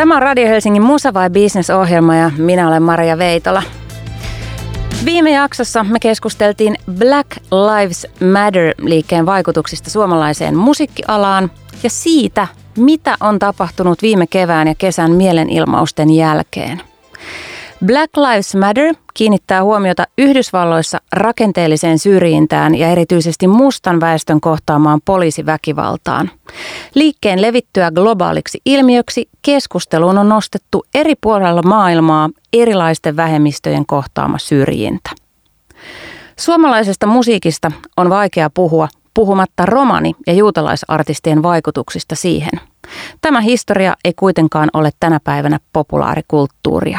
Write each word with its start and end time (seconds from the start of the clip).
Tämä 0.00 0.16
on 0.16 0.22
Radio 0.22 0.46
Helsingin 0.48 0.82
Musa 0.82 1.14
vai 1.14 1.30
Business 1.30 1.70
ohjelma 1.70 2.16
ja 2.16 2.30
minä 2.38 2.68
olen 2.68 2.82
Maria 2.82 3.18
Veitola. 3.18 3.62
Viime 5.04 5.30
jaksossa 5.30 5.84
me 5.84 5.98
keskusteltiin 6.00 6.76
Black 6.98 7.28
Lives 7.50 8.06
Matter-liikkeen 8.20 9.26
vaikutuksista 9.26 9.90
suomalaiseen 9.90 10.56
musiikkialaan 10.56 11.50
ja 11.82 11.90
siitä, 11.90 12.48
mitä 12.76 13.16
on 13.20 13.38
tapahtunut 13.38 14.02
viime 14.02 14.26
kevään 14.26 14.68
ja 14.68 14.74
kesän 14.74 15.10
mielenilmausten 15.10 16.10
jälkeen. 16.10 16.82
Black 17.86 18.16
Lives 18.16 18.54
Matter 18.54 18.94
kiinnittää 19.14 19.64
huomiota 19.64 20.04
Yhdysvalloissa 20.18 20.98
rakenteelliseen 21.12 21.98
syrjintään 21.98 22.74
ja 22.74 22.88
erityisesti 22.88 23.46
mustan 23.46 24.00
väestön 24.00 24.40
kohtaamaan 24.40 25.00
poliisiväkivaltaan. 25.04 26.30
Liikkeen 26.94 27.42
levittyä 27.42 27.90
globaaliksi 27.90 28.60
ilmiöksi 28.66 29.28
keskusteluun 29.42 30.18
on 30.18 30.28
nostettu 30.28 30.84
eri 30.94 31.14
puolella 31.20 31.62
maailmaa 31.62 32.30
erilaisten 32.52 33.16
vähemmistöjen 33.16 33.86
kohtaama 33.86 34.38
syrjintä. 34.38 35.10
Suomalaisesta 36.36 37.06
musiikista 37.06 37.72
on 37.96 38.10
vaikea 38.10 38.50
puhua 38.50 38.88
puhumatta 39.14 39.66
romani- 39.66 40.14
ja 40.26 40.32
juutalaisartistien 40.32 41.42
vaikutuksista 41.42 42.14
siihen. 42.14 42.60
Tämä 43.20 43.40
historia 43.40 43.94
ei 44.04 44.12
kuitenkaan 44.16 44.68
ole 44.72 44.90
tänä 45.00 45.20
päivänä 45.24 45.60
populaarikulttuuria. 45.72 46.98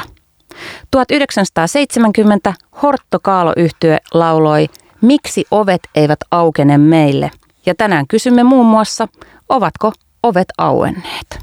1970 0.91 2.53
Hortto 2.81 3.19
Kaalo 3.21 3.53
yhtye 3.57 3.97
lauloi 4.13 4.67
Miksi 5.01 5.43
ovet 5.51 5.81
eivät 5.95 6.19
aukene 6.31 6.77
meille? 6.77 7.31
Ja 7.65 7.75
tänään 7.75 8.07
kysymme 8.07 8.43
muun 8.43 8.65
muassa, 8.65 9.07
ovatko 9.49 9.91
ovet 10.23 10.47
auenneet? 10.57 11.39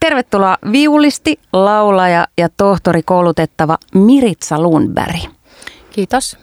Tervetuloa 0.00 0.56
viulisti, 0.72 1.40
laulaja 1.52 2.26
ja 2.38 2.48
tohtori 2.56 3.02
koulutettava 3.02 3.78
Miritsa 3.94 4.62
Lundberg. 4.62 5.16
Kiitos. 5.90 6.38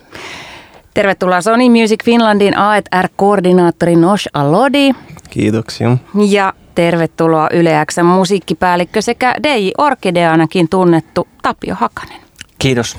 Tervetuloa 0.94 1.41
Sony 1.41 1.69
Music 1.69 2.06
Finlandin 2.06 2.58
A&R-koordinaattori 2.58 3.95
Nosh 3.95 4.28
Alodi. 4.33 4.91
Kiitoksia. 5.30 5.97
Ja 6.30 6.53
tervetuloa 6.75 7.47
Yle 7.53 7.85
Xn 7.91 8.05
musiikkipäällikkö 8.05 9.02
sekä 9.02 9.35
DJ 9.43 9.69
Orkideanakin 9.77 10.69
tunnettu 10.69 11.27
Tapio 11.41 11.75
Hakanen. 11.75 12.21
Kiitos. 12.59 12.97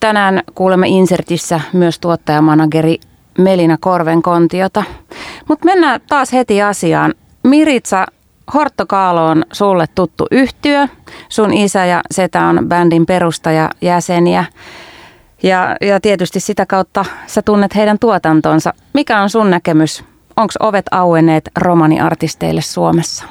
Tänään 0.00 0.42
kuulemme 0.54 0.88
Insertissä 0.88 1.60
myös 1.72 1.98
tuottajamanageri 1.98 3.00
Melina 3.38 3.76
Korvenkontiota. 3.80 4.84
Mutta 5.48 5.64
mennään 5.64 6.00
taas 6.08 6.32
heti 6.32 6.62
asiaan. 6.62 7.14
Miritsa, 7.42 8.06
Horttokaalo 8.54 9.26
on 9.26 9.44
sulle 9.52 9.86
tuttu 9.94 10.26
yhtyö. 10.30 10.88
Sun 11.28 11.52
isä 11.52 11.84
ja 11.84 12.00
setä 12.10 12.44
on 12.44 12.60
bändin 12.68 13.06
perustaja 13.06 13.70
jäseniä. 13.80 14.44
Ja, 15.42 15.76
ja 15.80 16.00
tietysti 16.00 16.40
sitä 16.40 16.66
kautta 16.66 17.04
sä 17.26 17.42
tunnet 17.42 17.74
heidän 17.74 17.98
tuotantonsa. 17.98 18.74
Mikä 18.92 19.20
on 19.20 19.30
sun 19.30 19.50
näkemys? 19.50 20.04
Onko 20.40 20.52
ovet 20.60 20.86
auenneet 20.90 21.48
romaniartisteille 21.56 22.62
Suomessa? 22.62 23.24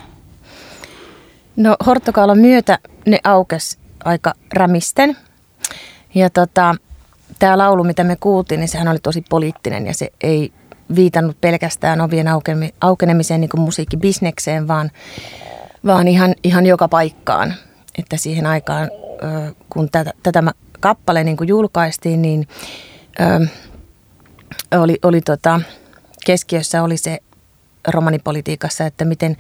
No 1.56 1.76
Hortokaalon 1.86 2.40
myötä 2.40 2.80
ne 3.06 3.20
aukes 3.24 3.78
aika 4.04 4.34
rämisten. 4.54 5.18
Ja 6.16 6.30
tota, 6.30 6.76
tämä 7.40 7.58
laulu, 7.58 7.84
mitä 7.84 8.04
me 8.04 8.16
kuultiin, 8.16 8.60
niin 8.60 8.68
sehän 8.68 8.88
oli 8.88 9.00
tosi 9.00 9.24
poliittinen 9.30 9.88
ja 9.88 9.94
se 9.94 10.10
ei 10.24 10.54
viitannut 10.96 11.42
pelkästään 11.42 12.02
ovien 12.02 12.28
aukenemiseen 12.82 13.42
niin 13.42 13.50
kuin 13.50 13.62
musiikkibisnekseen, 13.62 14.68
vaan, 14.68 14.92
vaan 15.86 16.08
ihan, 16.08 16.36
ihan 16.44 16.66
joka 16.66 16.88
paikkaan. 16.88 17.54
Että 17.98 18.18
siihen 18.18 18.46
aikaan, 18.46 18.92
kun 19.70 19.90
tätä, 19.92 20.14
tätä 20.24 20.44
kappale 20.80 21.24
niin 21.24 21.38
kuin 21.38 21.48
julkaistiin, 21.48 22.22
niin 22.22 22.48
oli, 24.72 25.00
oli 25.04 25.22
tota, 25.22 25.62
keskiössä 26.26 26.84
oli 26.84 26.98
se 26.98 27.20
romanipolitiikassa, 27.88 28.86
että 28.86 29.06
miten 29.06 29.38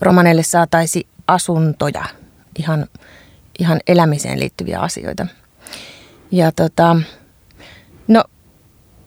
romaneille 0.00 0.42
saataisiin 0.42 1.08
asuntoja, 1.26 2.04
ihan, 2.58 2.86
ihan 3.58 3.80
elämiseen 3.86 4.40
liittyviä 4.40 4.80
asioita. 4.80 5.26
Ja 6.30 6.52
tota, 6.52 6.96
no 8.08 8.24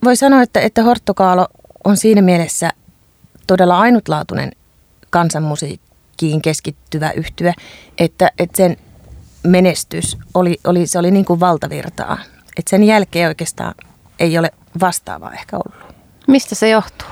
voi 0.04 0.16
sanoa, 0.16 0.42
että, 0.42 0.60
että 0.60 0.84
Horttokaalo 0.84 1.48
on 1.84 1.98
siinä 1.98 2.22
mielessä 2.22 2.72
todella 3.48 3.80
ainutlaatuinen 3.80 4.52
kansanmusiikkiin 5.10 6.42
keskittyvä 6.42 7.12
yhtyä, 7.12 7.54
että, 7.98 8.32
että 8.40 8.58
sen 8.58 8.78
menestys 9.44 10.18
oli, 10.34 10.60
oli, 10.64 10.88
se 10.88 11.00
oli 11.00 11.12
niin 11.12 11.26
kuin 11.26 11.40
valtavirtaa. 11.40 12.18
Että 12.58 12.70
sen 12.70 12.84
jälkeen 12.84 13.28
oikeastaan 13.28 13.76
ei 14.20 14.38
ole 14.38 14.52
vastaavaa 14.82 15.34
ehkä 15.34 15.58
ollut. 15.58 15.89
Mistä 16.30 16.56
se 16.56 16.70
johtuu? 16.70 17.08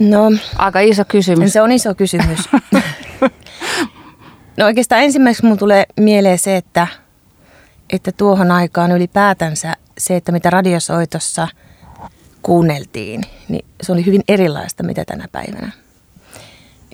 No, 0.00 0.30
Aika 0.58 0.80
iso 0.80 1.04
kysymys. 1.08 1.52
Se 1.52 1.62
on 1.62 1.72
iso 1.72 1.94
kysymys. 1.94 2.38
no 4.56 4.64
oikeastaan 4.64 5.02
ensimmäiseksi 5.02 5.46
mun 5.46 5.58
tulee 5.58 5.86
mieleen 6.00 6.38
se, 6.38 6.56
että, 6.56 6.86
että 7.90 8.12
tuohon 8.12 8.50
aikaan 8.50 8.92
ylipäätänsä 8.92 9.74
se, 9.98 10.16
että 10.16 10.32
mitä 10.32 10.50
radiosoitossa 10.50 11.48
kuunneltiin, 12.42 13.22
niin 13.48 13.64
se 13.82 13.92
oli 13.92 14.06
hyvin 14.06 14.22
erilaista 14.28 14.82
mitä 14.82 15.04
tänä 15.04 15.28
päivänä. 15.32 15.72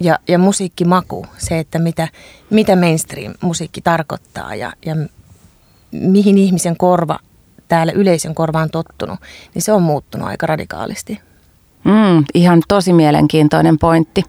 Ja, 0.00 0.18
ja 0.28 0.38
musiikkimaku, 0.38 1.26
se, 1.38 1.58
että 1.58 1.78
mitä, 1.78 2.08
mitä 2.50 2.76
mainstream-musiikki 2.76 3.80
tarkoittaa 3.80 4.54
ja, 4.54 4.72
ja 4.86 4.96
mihin 5.92 6.38
ihmisen 6.38 6.76
korva 6.76 7.18
täällä 7.72 7.92
yleisön 7.92 8.34
korvaan 8.34 8.70
tottunut, 8.70 9.20
niin 9.54 9.62
se 9.62 9.72
on 9.72 9.82
muuttunut 9.82 10.28
aika 10.28 10.46
radikaalisti. 10.46 11.20
Mm, 11.84 12.24
ihan 12.34 12.62
tosi 12.68 12.92
mielenkiintoinen 12.92 13.78
pointti. 13.78 14.22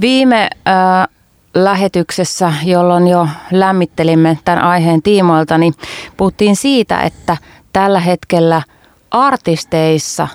Viime 0.00 0.50
äh, 0.68 1.08
lähetyksessä, 1.54 2.52
jolloin 2.64 3.08
jo 3.08 3.28
lämmittelimme 3.50 4.38
tämän 4.44 4.64
aiheen 4.64 5.02
tiimoilta, 5.02 5.58
niin 5.58 5.74
puhuttiin 6.16 6.56
siitä, 6.56 7.00
että 7.00 7.36
tällä 7.72 8.00
hetkellä 8.00 8.62
artisteissa 9.10 10.28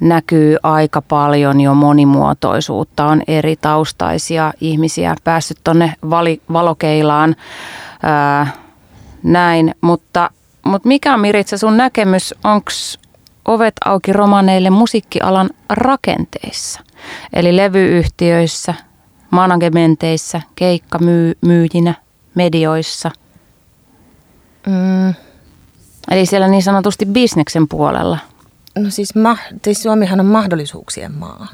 näkyy 0.00 0.56
aika 0.62 1.02
paljon 1.02 1.60
jo 1.60 1.74
monimuotoisuutta. 1.74 3.06
On 3.06 3.22
eri 3.28 3.56
taustaisia 3.56 4.52
ihmisiä 4.60 5.14
päässyt 5.24 5.58
tuonne 5.64 5.94
valokeilaan 6.52 7.36
ää, 8.02 8.46
näin, 9.22 9.74
mutta, 9.80 10.30
mutta 10.68 10.88
mikä 10.88 11.14
on 11.14 11.20
Miritsa 11.20 11.58
sun 11.58 11.76
näkemys? 11.76 12.34
Onko 12.44 12.70
ovet 13.44 13.74
auki 13.84 14.12
romaneille 14.12 14.70
musiikkialan 14.70 15.50
rakenteissa? 15.68 16.80
Eli 17.32 17.56
levyyhtiöissä, 17.56 18.74
managementeissa, 19.30 20.40
keikkamyyjinä, 20.54 21.94
medioissa. 22.34 23.10
Mm. 24.66 25.14
Eli 26.10 26.26
siellä 26.26 26.48
niin 26.48 26.62
sanotusti 26.62 27.06
bisneksen 27.06 27.68
puolella. 27.68 28.18
No 28.78 28.90
siis, 28.90 29.14
ma- 29.14 29.36
siis 29.64 29.82
Suomihan 29.82 30.20
on 30.20 30.26
mahdollisuuksien 30.26 31.14
maa. 31.14 31.48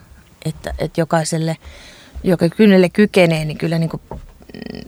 Että, 0.44 0.74
että 0.78 1.00
jokaiselle, 1.00 1.56
joka 2.24 2.48
kynnelle 2.48 2.88
kykenee, 2.88 3.44
niin 3.44 3.58
kyllä 3.58 3.78
niin 3.78 3.90
kuin 3.90 4.02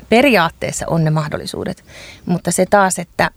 periaatteessa 0.08 0.86
on 0.88 1.04
ne 1.04 1.10
mahdollisuudet. 1.10 1.84
Mutta 2.26 2.52
se 2.52 2.66
taas, 2.70 2.98
että 2.98 3.30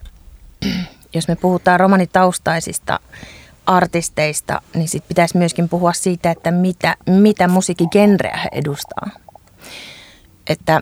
jos 1.16 1.28
me 1.28 1.36
puhutaan 1.36 1.80
romanitaustaisista 1.80 3.00
artisteista, 3.66 4.62
niin 4.74 4.88
sit 4.88 5.08
pitäisi 5.08 5.38
myöskin 5.38 5.70
puhua 5.70 5.94
siitä, 5.94 6.32
että 6.32 6.52
mitä, 6.52 6.96
mitä 7.08 7.48
musiikkigenreä 7.48 8.38
he 8.44 8.50
edustaa. 8.52 9.10
Että, 10.48 10.82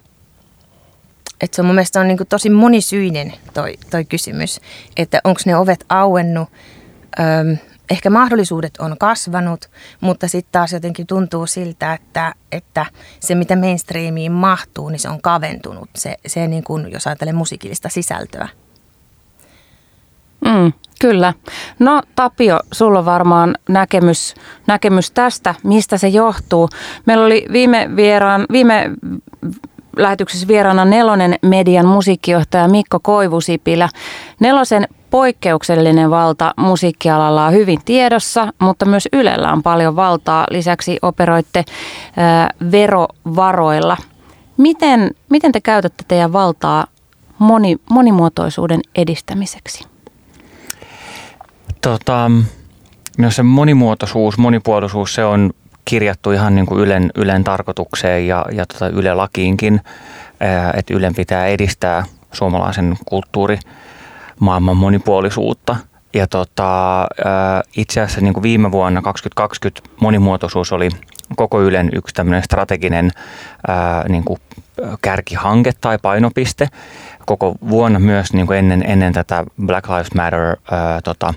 että 1.41 1.55
se 1.55 1.61
on 1.61 1.65
mun 1.65 1.75
mielestä 1.75 1.99
on 1.99 2.07
niin 2.07 2.17
tosi 2.29 2.49
monisyinen 2.49 3.33
toi, 3.53 3.77
toi 3.89 4.05
kysymys, 4.05 4.59
että 4.97 5.21
onko 5.23 5.41
ne 5.45 5.55
ovet 5.55 5.85
auennut, 5.89 6.49
öm, 7.19 7.57
ehkä 7.89 8.09
mahdollisuudet 8.09 8.77
on 8.77 8.97
kasvanut, 8.97 9.69
mutta 10.01 10.27
sitten 10.27 10.51
taas 10.51 10.73
jotenkin 10.73 11.07
tuntuu 11.07 11.47
siltä, 11.47 11.93
että, 11.93 12.33
että 12.51 12.85
se 13.19 13.35
mitä 13.35 13.55
mainstreamiin 13.55 14.31
mahtuu, 14.31 14.89
niin 14.89 14.99
se 14.99 15.09
on 15.09 15.21
kaventunut, 15.21 15.89
se, 15.95 16.15
se 16.27 16.47
niin 16.47 16.63
kuin, 16.63 16.91
jos 16.91 17.07
ajattelee 17.07 17.33
musiikillista 17.33 17.89
sisältöä. 17.89 18.47
Mm, 20.45 20.73
kyllä. 21.01 21.33
No 21.79 22.01
Tapio, 22.15 22.59
sulla 22.71 22.99
on 22.99 23.05
varmaan 23.05 23.55
näkemys, 23.69 24.35
näkemys 24.67 25.11
tästä, 25.11 25.55
mistä 25.63 25.97
se 25.97 26.07
johtuu. 26.07 26.69
Meillä 27.05 27.25
oli 27.25 27.45
viime, 27.51 27.89
vieraan, 27.95 28.45
viime 28.51 28.91
lähetyksessä 29.97 30.47
vieraana 30.47 30.85
Nelonen 30.85 31.35
median 31.41 31.85
musiikkijohtaja 31.85 32.67
Mikko 32.67 32.99
Koivusipilä. 32.99 33.89
Nelosen 34.39 34.87
poikkeuksellinen 35.09 36.09
valta 36.09 36.53
musiikkialalla 36.57 37.45
on 37.45 37.53
hyvin 37.53 37.79
tiedossa, 37.85 38.53
mutta 38.59 38.85
myös 38.85 39.07
Ylellä 39.13 39.51
on 39.53 39.63
paljon 39.63 39.95
valtaa. 39.95 40.47
Lisäksi 40.49 40.97
operoitte 41.01 41.65
ää, 42.17 42.49
verovaroilla. 42.71 43.97
Miten, 44.57 45.11
miten 45.29 45.51
te 45.51 45.61
käytätte 45.61 46.03
teidän 46.07 46.33
valtaa 46.33 46.85
moni, 47.39 47.77
monimuotoisuuden 47.89 48.79
edistämiseksi? 48.95 49.96
Tota, 51.81 52.31
no 53.17 53.31
se 53.31 53.43
monimuotoisuus, 53.43 54.37
monipuolisuus, 54.37 55.13
se 55.13 55.25
on 55.25 55.53
kirjattu 55.85 56.31
ihan 56.31 56.55
niin 56.55 56.65
kuin 56.65 56.79
Ylen, 56.79 57.11
Ylen 57.15 57.43
tarkoitukseen 57.43 58.27
ja, 58.27 58.45
ja 58.51 58.65
tota 58.65 58.87
Yle 58.87 59.13
lakiinkin, 59.13 59.81
että 60.73 60.93
Ylen 60.93 61.15
pitää 61.15 61.47
edistää 61.47 62.03
suomalaisen 62.31 62.97
kulttuurimaailman 63.05 64.77
monipuolisuutta. 64.77 65.75
Ja 66.13 66.27
tota, 66.27 67.07
itse 67.77 68.01
asiassa 68.01 68.21
niin 68.21 68.33
kuin 68.33 68.43
viime 68.43 68.71
vuonna 68.71 69.01
2020 69.01 69.89
monimuotoisuus 70.01 70.71
oli 70.71 70.89
koko 71.35 71.61
Ylen 71.61 71.89
yksi 71.95 72.15
tämmöinen 72.15 72.43
strateginen 72.43 73.11
ää, 73.67 74.05
niin 74.09 74.23
kuin 74.23 74.39
kärkihanke 75.01 75.71
tai 75.81 75.97
painopiste. 76.01 76.67
Koko 77.27 77.55
vuonna 77.69 77.99
myös 77.99 78.33
niin 78.33 78.47
kuin 78.47 78.59
ennen, 78.59 78.83
ennen 78.87 79.13
tätä 79.13 79.43
Black 79.65 79.89
Lives 79.89 80.13
Matter 80.13 80.41
ää, 80.71 81.01
tota, 81.01 81.33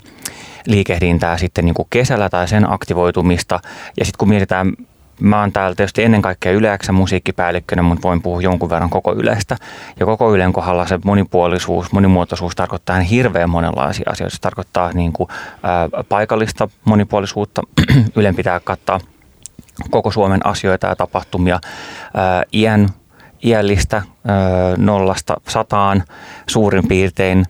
liikehdintää 0.67 1.39
sitten 1.39 1.65
niin 1.65 1.75
kuin 1.75 1.87
kesällä 1.91 2.29
tai 2.29 2.49
sen 2.49 2.73
aktivoitumista. 2.73 3.61
Ja 3.99 4.05
sitten 4.05 4.19
kun 4.19 4.29
mietitään 4.29 4.73
Mä 5.21 5.41
oon 5.41 5.53
täällä 5.53 5.75
tietysti 5.75 6.05
ennen 6.05 6.23
kaikkea 6.23 6.53
yleäksä 6.53 6.93
musiikkipäällikkönä, 6.93 7.83
mutta 7.83 8.09
voin 8.09 8.23
puhua 8.23 8.43
jonkun 8.43 8.71
verran 8.71 8.91
koko 8.91 9.13
Ylestä. 9.13 9.57
Ja 10.01 10.07
koko 10.07 10.35
Ylen 10.35 10.53
kohdalla 10.53 10.87
se 10.87 10.99
monipuolisuus, 11.05 11.93
monimuotoisuus 11.93 12.57
tarkoittaa 12.57 13.01
hirveän 13.01 13.51
monenlaisia 13.51 14.11
asioita. 14.11 14.37
Se 14.37 14.41
tarkoittaa 14.41 14.93
niin 14.93 15.13
kuin, 15.13 15.29
ää, 15.63 15.89
paikallista 16.09 16.69
monipuolisuutta. 16.85 17.63
Ylen 18.17 18.37
pitää 18.37 18.61
kattaa 18.61 19.01
koko 19.91 20.11
Suomen 20.11 20.47
asioita 20.47 20.87
ja 20.87 20.97
tapahtumia 20.97 21.61
iän, 22.55 22.89
iällistä 23.45 24.03
nollasta 24.77 25.35
sataan 25.49 26.03
suurin 26.47 26.89
piirtein 26.89 27.45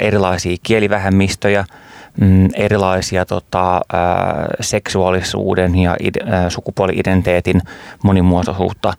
erilaisia 0.00 0.56
kielivähemmistöjä, 0.62 1.64
mm, 2.20 2.48
erilaisia 2.54 3.24
tota, 3.24 3.80
seksuaalisuuden 4.60 5.78
ja 5.78 5.96
ide, 6.00 6.20
sukupuoli-identiteetin 6.48 7.62
monimuotoisuutta 8.02 8.92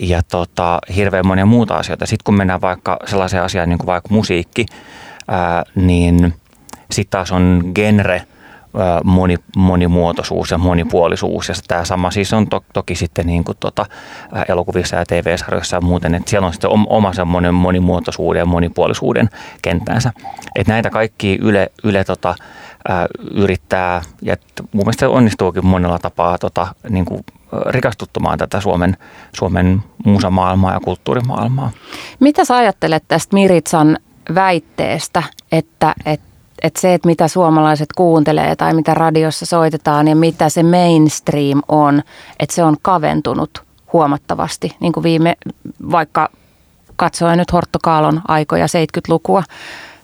ja 0.00 0.22
tota, 0.30 0.78
hirveän 0.96 1.26
monia 1.26 1.46
muuta 1.46 1.74
asioita. 1.74 2.06
Sitten 2.06 2.24
kun 2.24 2.36
mennään 2.36 2.60
vaikka 2.60 2.96
sellaiseen 3.06 3.42
asiaan 3.42 3.68
niin 3.68 3.78
kuin 3.78 3.86
vaikka 3.86 4.14
musiikki, 4.14 4.66
niin 5.74 6.34
sitten 6.90 7.10
taas 7.10 7.32
on 7.32 7.62
genre– 7.74 8.22
moni, 9.04 9.36
monimuotoisuus 9.56 10.50
ja 10.50 10.58
monipuolisuus. 10.58 11.48
Ja 11.48 11.54
tämä 11.68 11.84
sama 11.84 12.10
siis 12.10 12.32
on 12.32 12.48
to, 12.48 12.64
toki 12.72 12.94
sitten 12.94 13.26
niin 13.26 13.44
kuin 13.44 13.56
tota, 13.60 13.86
elokuvissa 14.48 14.96
ja 14.96 15.06
TV-sarjoissa 15.06 15.76
ja 15.76 15.80
muuten, 15.80 16.14
että 16.14 16.30
siellä 16.30 16.46
on 16.46 16.52
sitten 16.52 16.70
oma 16.88 17.12
semmoinen 17.12 17.54
monimuotoisuuden 17.54 18.40
ja 18.40 18.46
monipuolisuuden 18.46 19.28
kenttänsä. 19.62 20.12
Että 20.54 20.72
näitä 20.72 20.90
kaikki 20.90 21.38
Yle, 21.42 21.72
yle 21.84 22.04
tota, 22.04 22.34
ää, 22.88 23.06
yrittää, 23.34 24.02
ja 24.22 24.36
mun 24.72 24.84
mielestä 24.84 25.08
onnistuukin 25.08 25.66
monella 25.66 25.98
tapaa 25.98 26.38
tota, 26.38 26.66
niin 26.88 27.04
kuin 27.04 27.24
rikastuttamaan 27.66 28.38
tätä 28.38 28.60
Suomen, 28.60 28.96
Suomen 29.32 29.82
musamaailmaa 30.04 30.72
ja 30.72 30.80
kulttuurimaailmaa. 30.80 31.70
Mitä 32.20 32.44
sä 32.44 32.56
ajattelet 32.56 33.04
tästä 33.08 33.34
Miritsan 33.34 33.98
väitteestä, 34.34 35.22
että, 35.52 35.94
että 36.06 36.26
että 36.66 36.80
se, 36.80 36.94
että 36.94 37.08
mitä 37.08 37.28
suomalaiset 37.28 37.88
kuuntelee 37.96 38.56
tai 38.56 38.74
mitä 38.74 38.94
radiossa 38.94 39.46
soitetaan 39.46 40.08
ja 40.08 40.16
mitä 40.16 40.48
se 40.48 40.62
mainstream 40.62 41.62
on, 41.68 42.02
että 42.40 42.54
se 42.54 42.64
on 42.64 42.76
kaventunut 42.82 43.62
huomattavasti, 43.92 44.76
niin 44.80 44.92
kuin 44.92 45.04
viime, 45.04 45.36
vaikka 45.90 46.28
katsoin 46.96 47.38
nyt 47.38 47.52
Hortto 47.52 47.78
Kaalon 47.82 48.20
aikoja 48.28 48.66
70-lukua. 48.66 49.42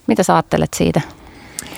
Mitä 0.07 0.23
sä 0.23 0.35
ajattelet 0.35 0.75
siitä? 0.75 1.01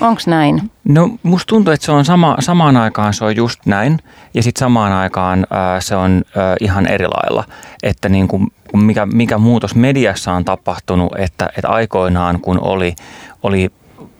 Onko 0.01 0.21
näin? 0.27 0.71
No 0.85 1.11
musta 1.23 1.47
tuntuu, 1.47 1.73
että 1.73 1.87
se 1.87 1.93
on 1.93 2.05
sama, 2.05 2.37
samaan 2.41 2.77
aikaan 2.77 3.15
se 3.15 3.25
on 3.25 3.37
just 3.37 3.67
näin 3.67 3.99
ja 4.35 4.43
sitten 4.43 4.61
samaan 4.61 4.93
aikaan 4.93 5.47
ää, 5.51 5.81
se 5.81 5.97
on 5.97 6.23
ää, 6.37 6.57
ihan 6.61 6.87
eri 6.87 7.07
lailla. 7.07 7.45
Että 7.83 8.09
niin 8.09 8.29
kuin, 8.29 8.53
mikä, 8.73 9.07
mikä 9.07 9.39
muutos 9.39 9.75
mediassa 9.75 10.33
on 10.33 10.45
tapahtunut, 10.45 11.13
että, 11.19 11.51
että 11.57 11.69
aikoinaan 11.69 12.41
kun 12.41 12.61
oli, 12.61 12.95
oli 13.43 13.71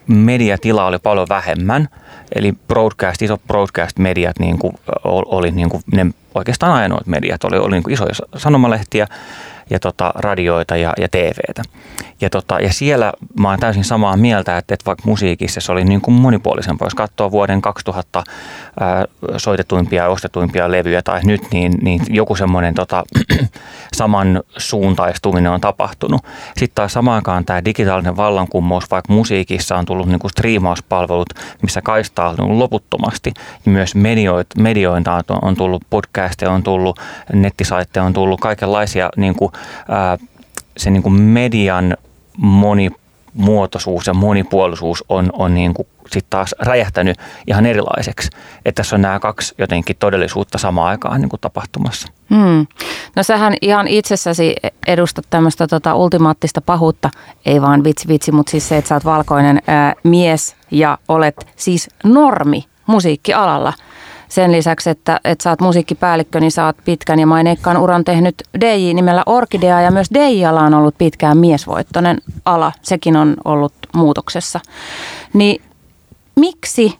mediatila 0.07 0.85
oli 0.85 0.99
paljon 0.99 1.27
vähemmän, 1.29 1.87
eli 2.35 2.53
broadcast, 2.67 3.21
isot 3.21 3.41
broadcast-mediat 3.47 4.39
niin 4.39 4.59
kuin, 4.59 4.73
oli 5.05 5.51
niin 5.51 5.69
kuin, 5.69 5.83
ne 5.93 6.05
oikeastaan 6.35 6.73
ainoat 6.73 7.07
mediat, 7.07 7.43
oli, 7.43 7.57
oli 7.57 7.71
niin 7.71 7.83
kuin 7.83 7.93
isoja 7.93 8.13
sanomalehtiä, 8.37 9.07
ja 9.69 9.79
tota, 9.79 10.11
radioita 10.15 10.77
ja, 10.77 10.93
ja 10.97 11.07
TVtä. 11.07 11.61
Ja, 12.21 12.29
tota, 12.29 12.59
ja 12.59 12.73
siellä 12.73 13.13
mä 13.39 13.49
oon 13.49 13.59
täysin 13.59 13.83
samaa 13.83 14.17
mieltä, 14.17 14.57
että, 14.57 14.73
että 14.73 14.85
vaikka 14.85 15.03
musiikissa 15.05 15.61
se 15.61 15.71
oli 15.71 15.83
niin 15.83 16.01
kuin 16.01 16.15
monipuolisempaa. 16.15 16.85
Jos 16.85 16.95
katsoo 16.95 17.31
vuoden 17.31 17.61
2000 17.61 18.23
ää, 18.79 19.05
soitetuimpia 19.37 20.03
ja 20.03 20.09
ostetuimpia 20.09 20.71
levyjä 20.71 21.01
tai 21.01 21.21
nyt, 21.23 21.41
niin, 21.51 21.73
niin 21.81 22.01
joku 22.09 22.35
semmoinen 22.35 22.73
tota, 22.73 23.03
saman 23.95 24.43
suuntaistuminen 24.57 25.51
on 25.51 25.61
tapahtunut. 25.61 26.21
Sitten 26.57 26.75
taas 26.75 26.93
samaan 26.93 27.15
aikaan 27.15 27.45
tämä 27.45 27.65
digitaalinen 27.65 28.17
vallankumous, 28.17 28.91
vaikka 28.91 29.13
musiikissa 29.13 29.77
on 29.77 29.85
tullut 29.85 30.07
niin 30.07 30.19
kuin 30.19 30.31
striimauspalvelut, 30.31 31.29
missä 31.61 31.81
kaistaa 31.81 32.35
on 32.39 32.59
loputtomasti. 32.59 33.31
Ja 33.65 33.71
myös 33.71 33.95
medioita, 33.95 34.61
medioita 34.61 35.23
on 35.41 35.55
tullut, 35.55 35.83
podcasteja 35.89 36.51
on 36.51 36.63
tullut, 36.63 36.99
nettisaitteja 37.33 38.03
on 38.03 38.13
tullut, 38.13 38.39
kaikenlaisia 38.39 39.09
niin 39.17 39.35
kuin 39.35 39.51
se 40.77 40.89
niin 40.89 41.03
kuin 41.03 41.13
median 41.13 41.97
monimuotoisuus 42.37 44.07
ja 44.07 44.13
monipuolisuus 44.13 45.03
on, 45.09 45.29
on 45.33 45.55
niin 45.55 45.73
kuin 45.73 45.87
sit 46.11 46.25
taas 46.29 46.55
räjähtänyt 46.59 47.17
ihan 47.47 47.65
erilaiseksi. 47.65 48.29
Että 48.65 48.79
tässä 48.79 48.95
on 48.95 49.01
nämä 49.01 49.19
kaksi 49.19 49.55
jotenkin 49.57 49.95
todellisuutta 49.99 50.57
samaan 50.57 50.87
aikaan 50.87 51.21
niin 51.21 51.29
kuin 51.29 51.39
tapahtumassa. 51.39 52.07
Hmm. 52.29 52.67
No 53.15 53.23
sähän 53.23 53.53
ihan 53.61 53.87
itsessäsi 53.87 54.55
edustat 54.87 55.25
tämmöistä 55.29 55.67
tota 55.67 55.95
ultimaattista 55.95 56.61
pahuutta, 56.61 57.09
ei 57.45 57.61
vaan 57.61 57.83
vitsi 57.83 58.07
vitsi, 58.07 58.31
mutta 58.31 58.51
siis 58.51 58.69
se, 58.69 58.77
että 58.77 58.89
sä 58.89 58.95
oot 58.95 59.05
valkoinen 59.05 59.61
ää, 59.67 59.93
mies 60.03 60.55
ja 60.71 60.97
olet 61.07 61.47
siis 61.55 61.89
normi 62.03 62.65
musiikkialalla– 62.87 63.73
sen 64.35 64.51
lisäksi, 64.51 64.89
että, 64.89 65.19
että 65.23 65.43
sä 65.43 65.49
oot 65.49 65.61
musiikkipäällikkö, 65.61 66.39
niin 66.39 66.51
sä 66.51 66.65
oot 66.65 66.77
pitkän 66.85 67.19
ja 67.19 67.27
maineikkaan 67.27 67.77
uran 67.77 68.03
tehnyt 68.03 68.43
DJ 68.61 68.93
nimellä 68.93 69.23
Orkidea 69.25 69.81
ja 69.81 69.91
myös 69.91 70.07
DJ-ala 70.13 70.61
on 70.61 70.73
ollut 70.73 70.97
pitkään 70.97 71.37
miesvoittoinen 71.37 72.17
ala. 72.45 72.71
Sekin 72.81 73.15
on 73.15 73.35
ollut 73.45 73.73
muutoksessa. 73.93 74.59
Niin 75.33 75.61
miksi 76.35 76.99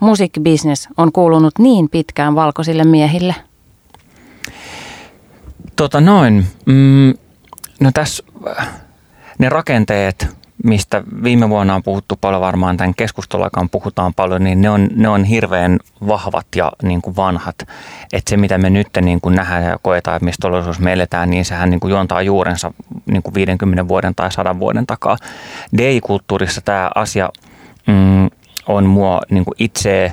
musiikkibisnes 0.00 0.88
on 0.96 1.12
kuulunut 1.12 1.58
niin 1.58 1.88
pitkään 1.88 2.34
valkoisille 2.34 2.84
miehille? 2.84 3.34
Tota 5.76 6.00
noin. 6.00 6.46
Mm, 6.66 7.14
no 7.80 7.90
tässä 7.94 8.24
ne 9.38 9.48
rakenteet, 9.48 10.28
mistä 10.64 11.02
viime 11.22 11.48
vuonna 11.48 11.74
on 11.74 11.82
puhuttu 11.82 12.16
paljon 12.20 12.40
varmaan 12.40 12.76
tämän 12.76 12.94
keskustelun 12.94 13.50
puhutaan 13.70 14.14
paljon, 14.14 14.44
niin 14.44 14.60
ne 14.60 14.70
on, 14.70 14.88
ne 14.94 15.08
on 15.08 15.24
hirveän 15.24 15.78
vahvat 16.06 16.46
ja 16.56 16.72
niin 16.82 17.02
kuin 17.02 17.16
vanhat. 17.16 17.56
Että 18.12 18.30
se, 18.30 18.36
mitä 18.36 18.58
me 18.58 18.70
nyt 18.70 18.88
niin 19.00 19.20
kuin 19.20 19.34
nähdään 19.34 19.64
ja 19.64 19.78
koetaan, 19.82 20.16
että 20.16 20.24
mistä 20.24 20.40
todellisuus 20.40 20.80
me 20.80 20.92
eletään, 20.92 21.30
niin 21.30 21.44
sehän 21.44 21.70
niin 21.70 21.80
kuin 21.80 21.90
juontaa 21.90 22.22
juurensa 22.22 22.72
niin 23.06 23.22
kuin 23.22 23.34
50 23.34 23.88
vuoden 23.88 24.14
tai 24.14 24.32
100 24.32 24.58
vuoden 24.58 24.86
takaa. 24.86 25.16
DI-kulttuurissa 25.78 26.60
tämä 26.60 26.90
asia 26.94 27.28
mm, 27.86 28.30
on 28.66 28.86
mua 28.86 29.20
niin 29.30 29.44
kuin 29.44 29.54
itse 29.58 30.12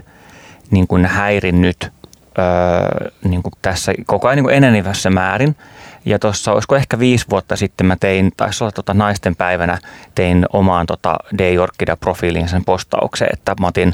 niin 0.71 0.87
kuin 0.87 1.05
häirinnyt 1.05 1.91
öö, 2.39 3.09
niin 3.23 3.43
kuin 3.43 3.53
tässä 3.61 3.93
koko 4.05 4.27
ajan 4.27 4.35
niin 4.35 4.43
kuin 4.43 4.55
enenevässä 4.55 5.09
määrin– 5.09 5.55
ja 6.05 6.19
tuossa, 6.19 6.53
olisiko 6.53 6.75
ehkä 6.75 6.99
viisi 6.99 7.25
vuotta 7.29 7.55
sitten 7.55 7.87
mä 7.87 7.95
tein, 7.95 8.31
taisi 8.37 8.63
olla 8.63 8.71
tota 8.71 8.93
naisten 8.93 9.35
päivänä, 9.35 9.77
tein 10.15 10.45
omaan 10.53 10.85
tota 10.85 11.17
D. 11.37 11.57
Orkida-profiiliin 11.57 12.47
sen 12.47 12.65
postauksen, 12.65 13.27
että 13.33 13.55
mä 13.59 13.67
otin, 13.67 13.93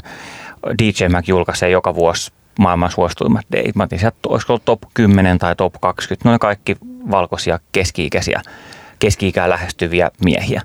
DJ 0.78 1.08
Mac 1.08 1.28
julkaisee 1.28 1.70
joka 1.70 1.94
vuosi 1.94 2.32
maailman 2.58 2.90
suosituimmat 2.90 3.46
date. 3.52 3.72
Mä 3.74 3.82
otin 3.82 3.98
sieltä, 3.98 4.16
olisiko 4.28 4.52
ollut 4.52 4.64
top 4.64 4.80
10 4.94 5.38
tai 5.38 5.56
top 5.56 5.74
20, 5.80 6.30
ne 6.30 6.38
kaikki 6.38 6.76
valkoisia 7.10 7.58
keski-ikäisiä, 7.72 8.42
keski-ikää 8.98 9.48
lähestyviä 9.48 10.10
miehiä. 10.24 10.62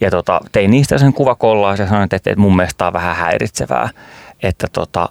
Ja 0.00 0.10
tota, 0.10 0.40
tein 0.52 0.70
niistä 0.70 0.98
sen 0.98 1.12
kuvakollaa 1.12 1.74
ja 1.74 1.86
sanoin, 1.86 2.04
että, 2.04 2.16
että 2.16 2.36
mun 2.36 2.56
mielestä 2.56 2.86
on 2.86 2.92
vähän 2.92 3.16
häiritsevää, 3.16 3.90
että 4.42 4.66
tota, 4.72 5.08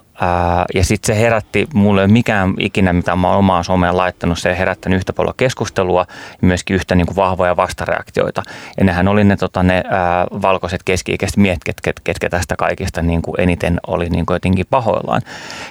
ja 0.74 0.84
sitten 0.84 1.16
se 1.16 1.22
herätti 1.22 1.66
mulle 1.74 2.06
mikään 2.06 2.54
ikinä, 2.58 2.92
mitä 2.92 3.16
mä 3.16 3.28
oon 3.28 3.38
omaan 3.38 3.64
someen 3.64 3.96
laittanut, 3.96 4.38
se 4.38 4.58
herättänyt 4.58 4.96
yhtä 4.96 5.12
paljon 5.12 5.34
keskustelua 5.36 6.06
ja 6.42 6.46
myöskin 6.46 6.74
yhtä 6.74 6.94
niin 6.94 7.06
kuin 7.06 7.16
vahvoja 7.16 7.56
vastareaktioita. 7.56 8.42
Ja 8.78 8.84
nehän 8.84 9.08
oli 9.08 9.24
ne, 9.24 9.36
tota, 9.36 9.62
ne 9.62 9.82
ää, 9.90 10.26
valkoiset 10.42 10.82
keski-ikäiset 10.82 11.36
miehet, 11.36 11.64
ketkä, 11.64 11.92
ketkä 12.04 12.28
tästä 12.30 12.56
kaikista 12.56 13.02
niin 13.02 13.22
kuin 13.22 13.40
eniten 13.40 13.80
oli 13.86 14.08
niin 14.08 14.26
kuin 14.26 14.34
jotenkin 14.34 14.66
pahoillaan. 14.70 15.22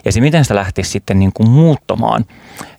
Ja 0.06 0.12
se, 0.12 0.22
miten 0.22 0.44
sitä 0.44 0.56
lähti 0.56 0.84
sitten 0.84 1.20
niin 1.20 1.32
kuin 1.34 1.50
muuttumaan, 1.50 2.26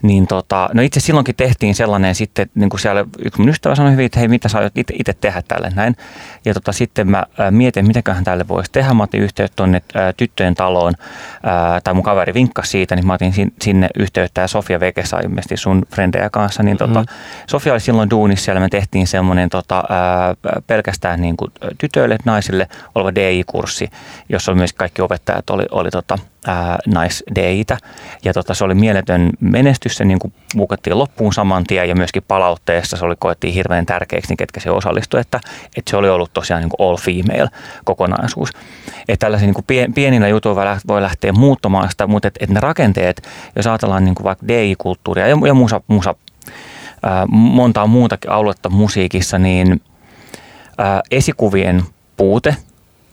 niin 0.03 0.27
tota, 0.27 0.69
no 0.75 0.83
itse 0.83 1.01
silloinkin 1.01 1.35
tehtiin 1.37 1.75
sellainen 1.75 2.15
sitten, 2.15 2.51
niin 2.55 2.71
kuin 2.71 2.81
siellä 2.81 3.05
yksi 3.25 3.41
mun 3.41 3.49
ystävä 3.49 3.75
sanoi 3.75 3.93
hyvin, 3.93 4.07
että 4.07 4.19
hei, 4.19 4.29
mitä 4.29 4.49
sä 4.49 4.59
aiot 4.59 4.73
itse 4.93 5.13
tehdä 5.21 5.43
tälle 5.49 5.73
näin. 5.75 5.97
Ja 6.45 6.55
tota, 6.55 6.73
sitten 6.73 7.11
mä 7.11 7.23
mietin, 7.51 7.87
mitäköhän 7.87 8.25
tälle 8.25 8.49
voisi 8.49 8.73
tehdä. 8.73 8.95
Mä 8.95 9.03
otin 9.03 9.21
yhteyttä 9.21 9.57
tuonne 9.57 9.83
tyttöjen 10.17 10.55
taloon, 10.55 10.95
ää, 11.43 11.56
tai 11.85 11.95
mun 11.95 12.03
kaveri 12.03 12.35
vinkkasi 12.35 12.71
siitä, 12.71 12.97
niin 12.97 13.07
mä 13.07 13.15
otin 13.15 13.33
sinne 13.63 13.89
yhteyttä 13.99 14.41
ja 14.41 14.49
Sofia 14.49 14.81
Vekesa 14.81 15.21
ilmeisesti 15.21 15.57
sun 15.57 15.83
frendejä 15.95 16.31
kanssa. 16.31 16.63
Niin 16.63 16.77
tota, 16.77 17.01
mm. 17.01 17.07
Sofia 17.47 17.73
oli 17.73 17.81
silloin 17.81 18.11
duunissa 18.11 18.45
siellä, 18.45 18.61
me 18.61 18.69
tehtiin 18.69 19.07
semmoinen 19.07 19.49
tota, 19.49 19.85
ää, 19.89 20.35
pelkästään 20.67 21.23
niin 21.23 21.37
kuin 21.37 21.53
tytöille, 21.79 22.17
naisille 22.25 22.69
oleva 22.95 23.15
DI-kurssi, 23.15 23.91
jossa 24.29 24.53
oli 24.53 24.59
myös 24.59 24.73
kaikki 24.73 25.03
opettajat 25.03 25.51
oli, 25.51 25.65
oli 25.71 25.91
tota, 25.91 26.19
naisdeitä. 26.87 27.79
Ja 28.25 28.33
tota, 28.33 28.55
se 28.55 28.65
oli 28.65 28.75
mieletön 28.75 29.31
menestys, 29.41 29.97
se 29.97 30.05
niin 30.05 30.19
kuin 30.19 30.33
muokattiin 30.55 30.99
loppuun 30.99 31.33
saman 31.33 31.65
tien 31.65 31.89
ja 31.89 31.97
myöskin 31.97 32.23
palautteessa 32.29 32.97
se 32.97 33.05
oli 33.05 33.15
koettiin 33.19 33.55
hirveän 33.55 33.87
tärkeäksi, 33.87 34.31
niin 34.31 34.37
ketkä 34.37 34.61
se 34.61 34.71
osallistui, 34.71 35.21
että, 35.21 35.41
että 35.77 35.91
se 35.91 35.97
oli 35.97 36.09
ollut 36.09 36.33
tosiaan 36.33 36.63
niin 36.63 36.71
all 36.79 36.97
female 36.97 37.51
kokonaisuus. 37.85 38.51
Että 39.09 39.27
tällaisia 39.27 39.47
niin 39.47 39.65
kuin 39.65 39.93
pieninä 39.95 40.29
jutuilla 40.29 40.79
voi 40.89 41.03
lähteä 41.03 41.33
muuttamaan 41.33 41.91
sitä, 41.91 42.07
mutta 42.07 42.29
että, 42.29 42.39
että 42.45 42.55
ne 42.55 42.61
rakenteet, 42.61 43.29
jos 43.57 43.67
ajatellaan 43.67 44.05
niin 44.05 44.15
vaikka 44.23 44.49
DI-kulttuuria 44.49 45.29
ja, 45.29 45.37
ja 45.47 45.55
musa, 45.55 45.81
musa 45.87 46.15
ää, 47.03 47.27
montaa 47.31 47.87
muutakin 47.87 48.31
aluetta 48.31 48.71
musiikissa, 48.71 49.39
niin 49.39 49.81
ää, 50.79 51.03
esikuvien 51.11 51.83
puute 52.17 52.57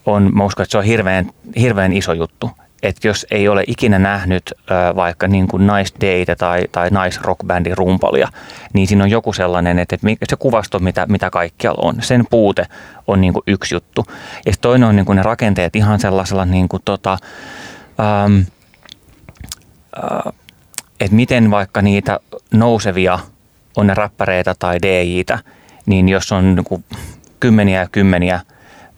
on, 0.05 0.29
mä 0.33 0.45
uskon, 0.45 0.63
että 0.63 0.71
se 0.71 0.77
on 0.77 0.83
hirveän, 0.83 1.31
hirveän 1.57 1.93
iso 1.93 2.13
juttu 2.13 2.51
että 2.83 3.07
jos 3.07 3.27
ei 3.31 3.47
ole 3.47 3.63
ikinä 3.67 3.99
nähnyt 3.99 4.53
äh, 4.71 4.95
vaikka 4.95 5.27
niin 5.27 5.47
kuin 5.47 5.67
naisdeitä 5.67 6.35
tai, 6.35 6.63
tai 6.71 6.89
naisrockbändin 6.89 7.77
rumpalia, 7.77 8.27
niin 8.73 8.87
siinä 8.87 9.03
on 9.03 9.09
joku 9.09 9.33
sellainen, 9.33 9.79
että, 9.79 9.95
että 9.95 10.25
se 10.29 10.35
kuvasto, 10.35 10.79
mitä, 10.79 11.05
mitä 11.05 11.29
kaikkialla 11.29 11.87
on, 11.87 11.95
sen 11.99 12.25
puute 12.29 12.65
on 13.07 13.21
niin 13.21 13.33
kuin 13.33 13.43
yksi 13.47 13.75
juttu. 13.75 14.05
Ja 14.45 14.53
toinen 14.61 14.89
on 14.89 14.95
niin 14.95 15.05
kuin 15.05 15.15
ne 15.15 15.23
rakenteet 15.23 15.75
ihan 15.75 15.99
sellaisella, 15.99 16.45
niin 16.45 16.69
kuin 16.69 16.81
tota, 16.85 17.17
ähm, 17.99 18.39
äh, 20.03 20.33
että 20.99 21.15
miten 21.15 21.51
vaikka 21.51 21.81
niitä 21.81 22.19
nousevia 22.53 23.19
on 23.75 23.87
ne 23.87 23.93
räppäreitä 23.93 24.55
tai 24.59 24.77
DJitä, 24.81 25.39
niin 25.85 26.09
jos 26.09 26.31
on 26.31 26.55
niin 26.55 26.65
kuin 26.65 26.83
kymmeniä 27.39 27.79
ja 27.79 27.87
kymmeniä– 27.91 28.39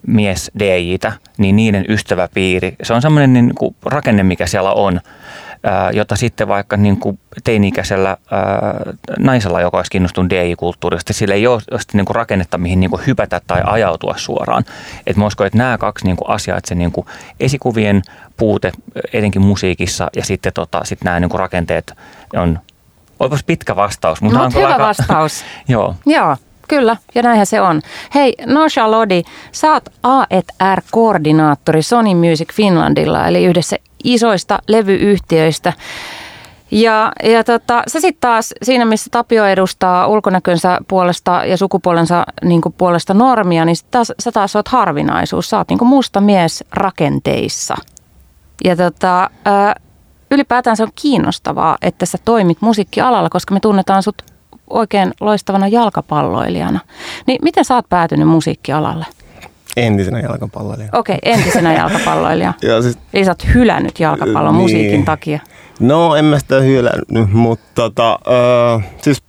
mies 0.08 0.52
DJitä, 0.60 1.12
niin 1.38 1.56
niiden 1.56 1.86
ystäväpiiri, 1.90 2.76
se 2.84 2.94
on 2.94 3.02
semmoinen 3.02 3.34
niin 3.34 3.56
kuin 3.56 3.76
rakenne, 3.86 4.24
mikä 4.24 4.48
siellä 4.48 4.74
on, 4.74 5.02
jota 5.94 6.16
sitten 6.16 6.48
vaikka 6.48 6.78
niin 6.78 7.00
kuin 7.00 7.20
teini-ikäisellä 7.44 8.10
ää, 8.32 8.94
naisella, 9.20 9.62
joka 9.62 9.78
olisi 9.78 9.92
kiinnostunut 9.92 10.30
DJ-kulttuurista, 10.30 11.14
sillä 11.14 11.36
ei 11.36 11.48
ole 11.48 11.62
niin 11.94 12.06
kuin 12.06 12.16
rakennetta, 12.16 12.58
mihin 12.58 12.80
niin 12.80 12.90
kuin 12.90 13.06
hypätä 13.08 13.42
tai 13.48 13.62
ajautua 13.66 14.14
suoraan. 14.18 14.66
Et 15.08 15.18
mä 15.18 15.26
uskon, 15.26 15.48
että 15.48 15.58
nämä 15.58 15.78
kaksi 15.78 16.06
niin 16.06 16.18
kuin 16.18 16.30
asiaa, 16.30 16.58
että 16.58 16.68
se 16.70 16.76
niin 16.76 16.92
kuin 16.92 17.08
esikuvien 17.40 18.02
puute 18.38 18.72
etenkin 19.14 19.42
musiikissa 19.42 20.10
ja 20.16 20.26
sitten 20.26 20.54
tota, 20.54 20.82
sit 20.84 21.04
nämä 21.04 21.20
niin 21.20 21.30
kuin 21.30 21.40
rakenteet 21.40 21.94
on 22.34 22.60
Olipas 23.20 23.44
pitkä 23.44 23.76
vastaus. 23.76 24.22
Mutta 24.22 24.40
no, 24.40 24.50
hyvä 24.56 24.68
aika... 24.68 24.84
vastaus. 24.84 25.44
Joo. 25.68 25.96
Joo. 26.06 26.38
Kyllä, 26.68 26.98
ja 27.16 27.22
näinhän 27.24 27.46
se 27.46 27.62
on. 27.62 27.82
Hei, 28.16 28.34
Nosha 28.46 28.92
Lodi, 28.92 29.22
sä 29.52 29.74
oot 29.74 29.90
A&R-koordinaattori 30.04 31.82
Sony 31.82 32.16
Music 32.16 32.54
Finlandilla, 32.54 33.28
eli 33.28 33.46
yhdessä 33.46 33.78
isoista 34.04 34.60
levyyhtiöistä. 34.68 35.74
Ja, 36.72 37.12
ja 37.24 37.44
tota, 37.44 37.84
sä 37.88 38.00
sitten 38.00 38.22
taas 38.22 38.54
siinä, 38.64 38.86
missä 38.86 39.10
Tapio 39.12 39.46
edustaa 39.46 40.08
ulkonäkönsä 40.08 40.78
puolesta 40.88 41.46
ja 41.46 41.58
sukupuolensa 41.58 42.26
niin 42.44 42.62
puolesta 42.78 43.14
normia, 43.14 43.66
niin 43.66 43.76
taas, 43.92 44.14
sä 44.20 44.32
taas 44.32 44.56
oot 44.56 44.68
harvinaisuus. 44.68 45.50
Sä 45.50 45.58
oot 45.58 45.70
niin 45.70 45.88
musta 45.88 46.22
mies 46.22 46.64
rakenteissa. 46.72 47.76
Ja 48.64 48.76
tota, 48.76 49.30
ylipäätään 50.32 50.78
se 50.78 50.84
on 50.84 50.92
kiinnostavaa, 51.02 51.78
että 51.82 52.06
sä 52.06 52.18
toimit 52.26 52.62
musiikkialalla, 52.62 53.30
koska 53.30 53.54
me 53.54 53.60
tunnetaan 53.60 54.04
sut 54.04 54.22
oikein 54.70 55.14
loistavana 55.20 55.68
jalkapalloilijana. 55.68 56.80
Niin 57.28 57.40
miten 57.42 57.66
sä 57.66 57.76
oot 57.76 57.90
päätynyt 57.90 58.28
musiikkialalle? 58.28 59.06
Entisenä 59.78 60.20
jalkapalloilijana. 60.20 61.00
Okei, 61.00 61.20
okay, 61.24 61.34
entisenä 61.34 61.74
jalkapalloilijana. 61.80 62.54
Joo, 62.62 62.82
siis, 62.82 62.98
Eli 63.14 63.26
sä 63.26 63.32
oot 63.32 63.54
hylännyt 63.54 64.00
jalkapallon 64.00 64.54
niin. 64.54 64.62
musiikin 64.62 65.06
takia. 65.06 65.40
No, 65.80 66.16
en 66.16 66.26
mä 66.26 66.40
sitä 66.40 66.60
hylännyt, 66.60 67.34
mutta 67.34 67.66
tota, 67.76 68.20
äh, 68.76 68.92
siis 69.02 69.24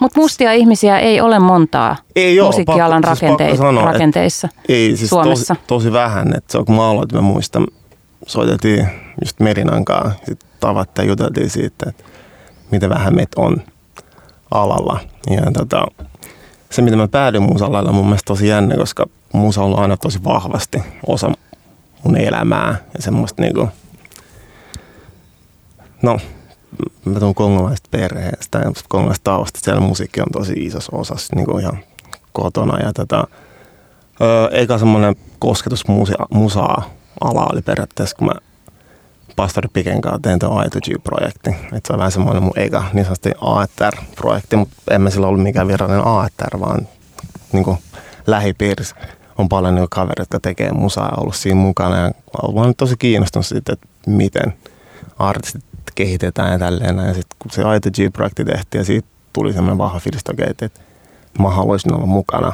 mutta 0.00 0.20
mustia 0.20 0.52
ihmisiä 0.52 0.98
ei 0.98 1.20
ole 1.20 1.38
montaa 1.38 1.96
ei 2.16 2.40
musiikkialan 2.40 3.02
pakko, 3.02 3.26
rakente- 3.26 3.46
siis 3.46 3.58
sanoa, 3.58 3.84
rakenteissa 3.84 4.48
ei, 4.68 4.96
siis 4.96 5.10
Suomessa. 5.10 5.54
Tosi, 5.54 5.66
tosi 5.66 5.92
vähän. 5.92 6.36
Et 6.36 6.50
se 6.50 6.58
on, 6.58 6.64
kun 6.64 6.74
mä 6.74 6.90
aloitin, 6.90 7.18
mä 7.18 7.22
muistan, 7.22 7.66
soiteltiin 8.26 8.88
just 9.24 9.40
Merinan 9.40 9.84
kanssa, 9.84 10.18
sitten 10.26 10.50
tavattiin 10.60 11.06
ja 11.06 11.10
juteltiin 11.10 11.50
siitä, 11.50 11.88
että 11.88 12.04
miten 12.70 12.90
vähän 12.90 13.14
meitä 13.14 13.40
on 13.40 13.62
alalla. 14.50 15.00
Ja 15.30 15.52
tota, 15.52 15.86
se, 16.70 16.82
mitä 16.82 16.96
mä 16.96 17.08
päädyin 17.08 17.42
musalailla, 17.42 17.90
on 17.90 17.94
mun 17.94 18.04
mielestä 18.04 18.26
tosi 18.26 18.48
jännä, 18.48 18.76
koska 18.76 19.06
musa 19.32 19.62
on 19.62 19.78
aina 19.78 19.96
tosi 19.96 20.24
vahvasti 20.24 20.82
osa 21.06 21.30
mun 22.04 22.16
elämää 22.16 22.76
ja 22.94 23.02
semmoista 23.02 23.42
niinku, 23.42 23.68
no, 26.02 26.18
mä 27.04 27.20
tuun 27.20 27.34
kongolaisesta 27.34 27.88
perheestä 27.90 28.58
ja 28.58 28.72
kongolaisesta 28.88 29.24
taustasta. 29.24 29.64
Siellä 29.64 29.80
musiikki 29.80 30.20
on 30.20 30.26
tosi 30.32 30.52
isossa 30.52 30.96
osassa 30.96 31.36
niin 31.36 31.60
ihan 31.60 31.78
kotona. 32.32 32.78
Ja 32.78 32.92
tota, 32.92 33.24
öö, 34.20 34.48
eikä 34.48 34.78
semmoinen 34.78 35.16
kosketus 35.38 35.84
musaa 36.30 36.90
ala 37.20 37.46
oli 37.52 37.62
periaatteessa, 37.62 38.16
kun 38.16 38.26
mä 38.26 38.34
pastori 39.36 39.68
Piken 39.72 40.00
kanssa 40.00 40.20
tein 40.22 40.38
tuon 40.38 40.64
A2G-projekti. 40.64 41.50
Et 41.72 41.86
se 41.86 41.92
on 41.92 41.98
vähän 41.98 42.12
semmoinen 42.12 42.42
mun 42.42 42.52
eikä 42.56 42.82
niin 42.92 43.04
sanotusti 43.04 43.32
AETR-projekti, 43.40 44.56
mutta 44.56 44.76
en 44.90 45.00
mä 45.00 45.10
sillä 45.10 45.26
ollut 45.26 45.42
mikään 45.42 45.68
virallinen 45.68 46.06
AETR, 46.06 46.60
vaan 46.60 46.88
niin 47.52 47.64
kuin 47.64 47.78
lähipiirissä 48.26 48.96
on 49.38 49.48
paljon 49.48 49.74
niin 49.74 49.86
kavereita, 49.90 50.22
jotka 50.22 50.40
tekee 50.40 50.72
musaa 50.72 51.14
ollut 51.16 51.36
siinä 51.36 51.60
mukana. 51.60 51.96
Ja 51.96 52.10
olen 52.42 52.74
tosi 52.76 52.96
kiinnostunut 52.96 53.46
siitä, 53.46 53.72
että 53.72 53.86
miten 54.06 54.54
artistit 55.18 55.64
kehitetään 55.94 56.52
ja 56.52 56.58
tälleen. 56.58 56.96
Ja 56.96 57.14
sitten 57.14 57.36
kun 57.38 57.50
se 57.50 57.62
A2G-projekti 57.62 58.44
tehtiin 58.44 58.80
ja 58.80 58.84
siitä 58.84 59.08
tuli 59.32 59.52
semmoinen 59.52 59.78
vahva 59.78 59.98
fiilis, 59.98 60.22
että 60.50 60.70
mä 61.38 61.50
haluaisin 61.50 61.94
olla 61.94 62.06
mukana 62.06 62.52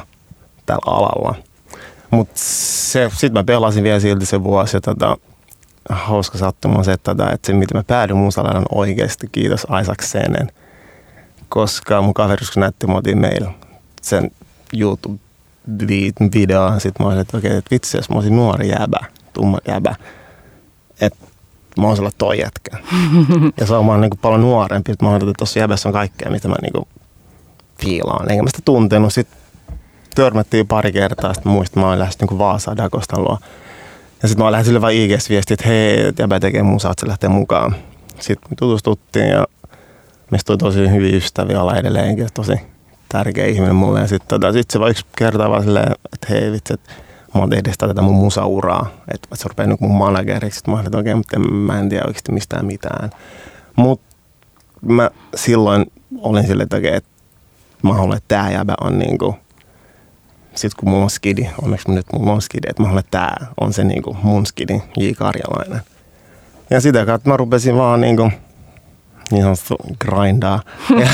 tällä 0.65 0.81
alalla. 0.85 1.35
Mutta 2.11 2.33
sitten 2.35 3.33
mä 3.33 3.43
pelasin 3.43 3.83
vielä 3.83 3.99
silti 3.99 4.25
se 4.25 4.43
vuosi 4.43 4.77
ja 4.77 4.81
tota, 4.81 5.17
hauska 5.89 6.37
sattuma 6.37 6.77
on 6.77 6.85
se, 6.85 6.93
että, 6.93 7.11
että 7.11 7.47
se, 7.47 7.53
mitä 7.53 7.77
mä 7.77 7.83
päädyin 7.83 8.17
musalalle 8.17 8.57
on 8.57 8.65
oikeasti 8.71 9.27
kiitos 9.31 9.67
Isaac 9.81 10.01
Senen. 10.01 10.51
Koska 11.49 12.01
mun 12.01 12.13
kaveri, 12.13 12.45
kun 12.53 12.61
näytti, 12.61 12.87
mä 12.87 12.93
otin 12.93 13.17
meillä 13.17 13.51
sen 14.01 14.31
YouTube-videoon, 14.73 16.79
sitten 16.79 17.05
mä 17.05 17.07
olin, 17.07 17.21
että 17.21 17.37
okei, 17.37 17.57
että 17.57 17.71
vitsi, 17.71 17.97
jos 17.97 18.09
mä 18.09 18.15
olisin 18.15 18.35
nuori 18.35 18.69
jäbä, 18.69 18.99
tumma 19.33 19.57
jäbä, 19.67 19.95
että 21.01 21.27
mä 21.77 21.87
oon 21.87 21.95
sellainen 21.95 22.17
toi 22.17 22.39
jätkä. 22.39 22.77
ja 23.59 23.65
se 23.65 23.73
on, 23.73 23.85
mä 23.85 23.91
oon 23.91 24.01
niin 24.01 24.11
paljon 24.21 24.41
nuorempi, 24.41 24.91
että 24.91 25.05
mä 25.05 25.11
oon, 25.11 25.21
että 25.21 25.33
tuossa 25.37 25.59
jäbässä 25.59 25.89
on 25.89 25.93
kaikkea, 25.93 26.31
mitä 26.31 26.47
mä 26.47 26.55
niin 26.61 26.87
fiilaan. 27.81 28.31
Enkä 28.31 28.43
mä 28.43 28.49
sitä 28.49 28.61
tuntenut. 28.65 29.13
Sitten 29.13 29.37
törmättiin 30.15 30.67
pari 30.67 30.91
kertaa, 30.91 31.33
sitten 31.33 31.51
muistin, 31.51 31.81
mä 31.81 31.89
olin 31.89 31.99
lähes 31.99 32.19
niin 32.19 32.39
Vaasaan 32.39 32.77
Dagostan 32.77 33.23
luo 33.23 33.37
ja 34.23 34.29
sitten 34.29 34.45
mä 34.45 34.51
lähdin 34.51 34.65
sille 34.65 34.81
vaan 34.81 34.93
IGS 34.93 35.29
viestiä, 35.29 35.53
että 35.53 35.67
hei, 35.67 36.13
jäbä 36.19 36.39
tekee 36.39 36.63
musaa, 36.63 36.91
että 36.91 37.01
se 37.01 37.07
lähtee 37.07 37.29
mukaan. 37.29 37.75
Sitten 38.19 38.51
me 38.51 38.55
tutustuttiin 38.55 39.29
ja 39.29 39.47
meistä 40.31 40.47
tuli 40.47 40.57
tosi 40.57 40.89
hyviä 40.91 41.17
ystäviä 41.17 41.61
olla 41.61 41.75
edelleenkin, 41.75 42.27
tosi 42.33 42.53
tärkeä 43.09 43.45
ihminen 43.45 43.75
mulle. 43.75 43.99
Ja 43.99 44.07
sitten 44.07 44.27
tota, 44.27 44.53
sit 44.53 44.71
se 44.71 44.79
vaan 44.79 44.91
yksi 44.91 45.05
kerta 45.17 45.49
vaan 45.49 45.63
silleen, 45.63 45.91
että 46.13 46.27
hei 46.29 46.51
vitsi, 46.51 46.73
että 46.73 46.91
mä 47.35 47.41
oon 47.41 47.53
edistää 47.53 47.87
tätä 47.87 48.01
mun 48.01 48.15
musauraa, 48.15 48.89
että 49.13 49.27
se 49.33 49.49
rupeaa 49.49 49.67
nyt 49.67 49.79
mun 49.79 49.97
manageriksi. 49.97 50.55
Sitten 50.57 50.71
mä 50.71 50.77
olin, 50.77 50.87
että 50.87 50.97
okei, 50.97 51.15
mutta 51.15 51.39
mä 51.39 51.79
en 51.79 51.89
tiedä 51.89 52.03
oikeasti 52.07 52.31
mistään 52.31 52.65
mitään. 52.65 53.09
Mutta 53.75 54.15
mä 54.81 55.09
silloin 55.35 55.85
olin 56.17 56.47
silleen, 56.47 56.63
että 56.63 56.77
okei, 56.77 56.95
että 56.95 57.09
mä 57.81 57.93
haluan, 57.93 58.17
että 58.17 58.35
tää 58.35 58.51
jäbä 58.51 58.75
on 58.81 58.99
niinku 58.99 59.35
sitten 60.55 60.79
kun 60.79 60.89
mulla 60.89 61.03
on 61.03 61.09
skidi, 61.09 61.49
onneksi 61.61 61.91
nyt 61.91 62.05
mulla 62.13 62.33
on 62.33 62.41
skidi, 62.41 62.67
että 62.69 62.83
mä 62.83 62.99
että 62.99 63.11
tää 63.11 63.47
on 63.61 63.73
se 63.73 63.83
niinku 63.83 64.17
mun 64.23 64.45
skidi, 64.45 64.81
J. 64.97 65.11
Karjalainen. 65.17 65.81
Ja 66.69 66.81
sitä 66.81 67.05
kautta 67.05 67.29
mä 67.29 67.37
rupesin 67.37 67.77
vaan 67.77 68.01
niin 68.01 68.17
kuin, 68.17 68.31
niin 69.31 69.43
sanottu 69.43 69.77
grindaa. 69.99 70.61
ja, 70.89 71.07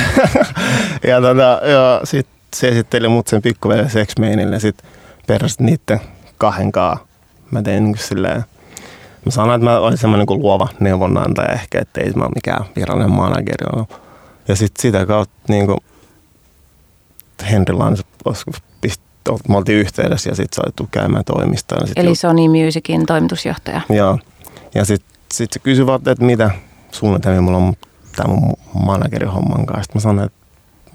ja, 1.09 1.21
tota, 1.21 1.61
ja 1.67 2.01
sit 2.03 2.27
se 2.55 2.67
esitteli 2.67 3.07
mut 3.07 3.27
sen 3.27 3.41
pikkuveli 3.41 3.89
Sex 3.89 4.13
ja 4.51 4.59
sit 4.59 4.83
perästä 5.27 5.63
niitten 5.63 5.99
kahdenkaan 6.37 6.97
mä 7.51 7.61
tein 7.61 7.83
niin 7.83 7.97
silleen, 7.97 8.43
mä 9.25 9.31
sanoin, 9.31 9.55
että 9.55 9.69
mä 9.69 9.79
olin 9.79 9.97
semmoinen 9.97 10.27
niin 10.29 10.41
luova 10.41 10.67
neuvonantaja 10.79 11.53
ehkä, 11.53 11.79
että 11.79 12.01
ei 12.01 12.11
mä 12.11 12.23
ole 12.23 12.31
mikään 12.35 12.65
virallinen 12.75 13.11
manageri 13.11 13.65
ollut. 13.73 14.01
Ja 14.47 14.55
sitten 14.55 14.81
sitä 14.81 15.05
kautta 15.05 15.35
niin 15.47 15.65
kuin 15.65 15.77
Henri 17.51 17.73
Lans 17.73 18.03
me 19.49 19.57
oltiin 19.57 19.77
yhteydessä 19.79 20.29
ja 20.29 20.35
sitten 20.35 20.63
saitu 20.63 20.87
käymään 20.91 21.25
toimistoon. 21.25 21.87
Eli 21.95 22.09
ju- 22.09 22.15
Sony 22.15 22.47
Musicin 22.47 23.05
toimitusjohtaja. 23.05 23.81
Joo. 23.89 24.19
Ja 24.75 24.85
sitten 24.85 25.09
sit 25.33 25.53
se 25.53 25.59
kysyi 25.59 25.85
vaan, 25.85 26.01
että 26.05 26.25
mitä 26.25 26.51
suunnitelmia 26.91 27.41
mulla 27.41 27.57
on 27.57 27.73
tämän 28.15 28.39
mun 28.39 28.57
managerin 28.85 29.29
homman 29.29 29.65
kanssa. 29.65 29.83
Sitten 29.83 29.99
mä 29.99 30.01
sanoin, 30.01 30.25
että 30.25 30.39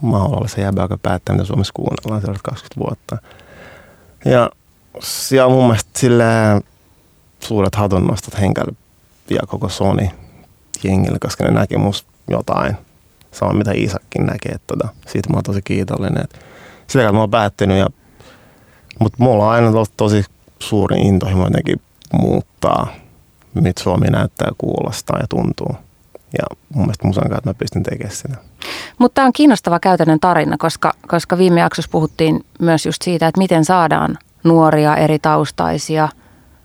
mä 0.02 0.18
haluan 0.18 0.38
olla 0.38 0.48
se 0.48 0.62
jäbä, 0.62 0.82
joka 0.82 0.98
päättää, 0.98 1.34
mitä 1.34 1.46
Suomessa 1.46 1.72
kuunnellaan 1.72 2.20
seuraavat 2.20 2.42
20 2.42 2.80
vuotta. 2.80 3.16
Ja 4.24 4.50
siellä 5.00 5.46
on 5.46 5.52
mun 5.52 5.64
mielestä 5.64 5.90
silleen 5.98 6.62
suuret 7.40 7.74
hatunnostot 7.74 8.40
Henkälle 8.40 8.72
ja 9.30 9.40
koko 9.46 9.68
Sony 9.68 10.08
jengille, 10.84 11.18
koska 11.20 11.44
ne 11.44 11.50
näki 11.50 11.78
musta 11.78 12.10
jotain. 12.28 12.76
Sama 13.32 13.52
mitä 13.52 13.72
Iisakkin 13.72 14.26
näkee. 14.26 14.52
Että 14.52 14.66
tota, 14.66 14.88
siitä 15.06 15.30
mä 15.30 15.36
oon 15.36 15.42
tosi 15.42 15.62
kiitollinen. 15.62 16.24
Että 16.24 16.38
sitä 16.86 17.12
mä 17.12 17.20
oon 17.20 17.30
päättynyt. 17.30 17.78
Ja, 17.78 17.86
mutta 19.00 19.16
mulla 19.20 19.44
on 19.44 19.50
aina 19.50 19.68
ollut 19.68 19.92
tosi 19.96 20.24
suuri 20.58 21.00
intohimo 21.00 21.44
jotenkin 21.44 21.80
muuttaa, 22.12 22.86
mitä 23.54 23.82
Suomi 23.82 24.06
näyttää, 24.06 24.48
kuulostaa 24.58 25.18
ja 25.18 25.26
tuntuu. 25.28 25.76
Ja 26.38 26.56
mun 26.74 26.84
mielestä 26.84 27.06
musan 27.06 27.28
kanssa 27.28 27.50
mä 27.50 27.54
pystyn 27.54 27.82
tekemään 27.82 28.16
sitä. 28.16 28.36
Mutta 28.98 29.14
tämä 29.14 29.26
on 29.26 29.32
kiinnostava 29.32 29.80
käytännön 29.80 30.20
tarina, 30.20 30.56
koska, 30.58 30.92
koska 31.08 31.38
viime 31.38 31.60
jaksossa 31.60 31.90
puhuttiin 31.90 32.44
myös 32.60 32.86
just 32.86 33.02
siitä, 33.02 33.28
että 33.28 33.38
miten 33.38 33.64
saadaan 33.64 34.18
nuoria, 34.44 34.96
eri 34.96 35.18
taustaisia, 35.18 36.08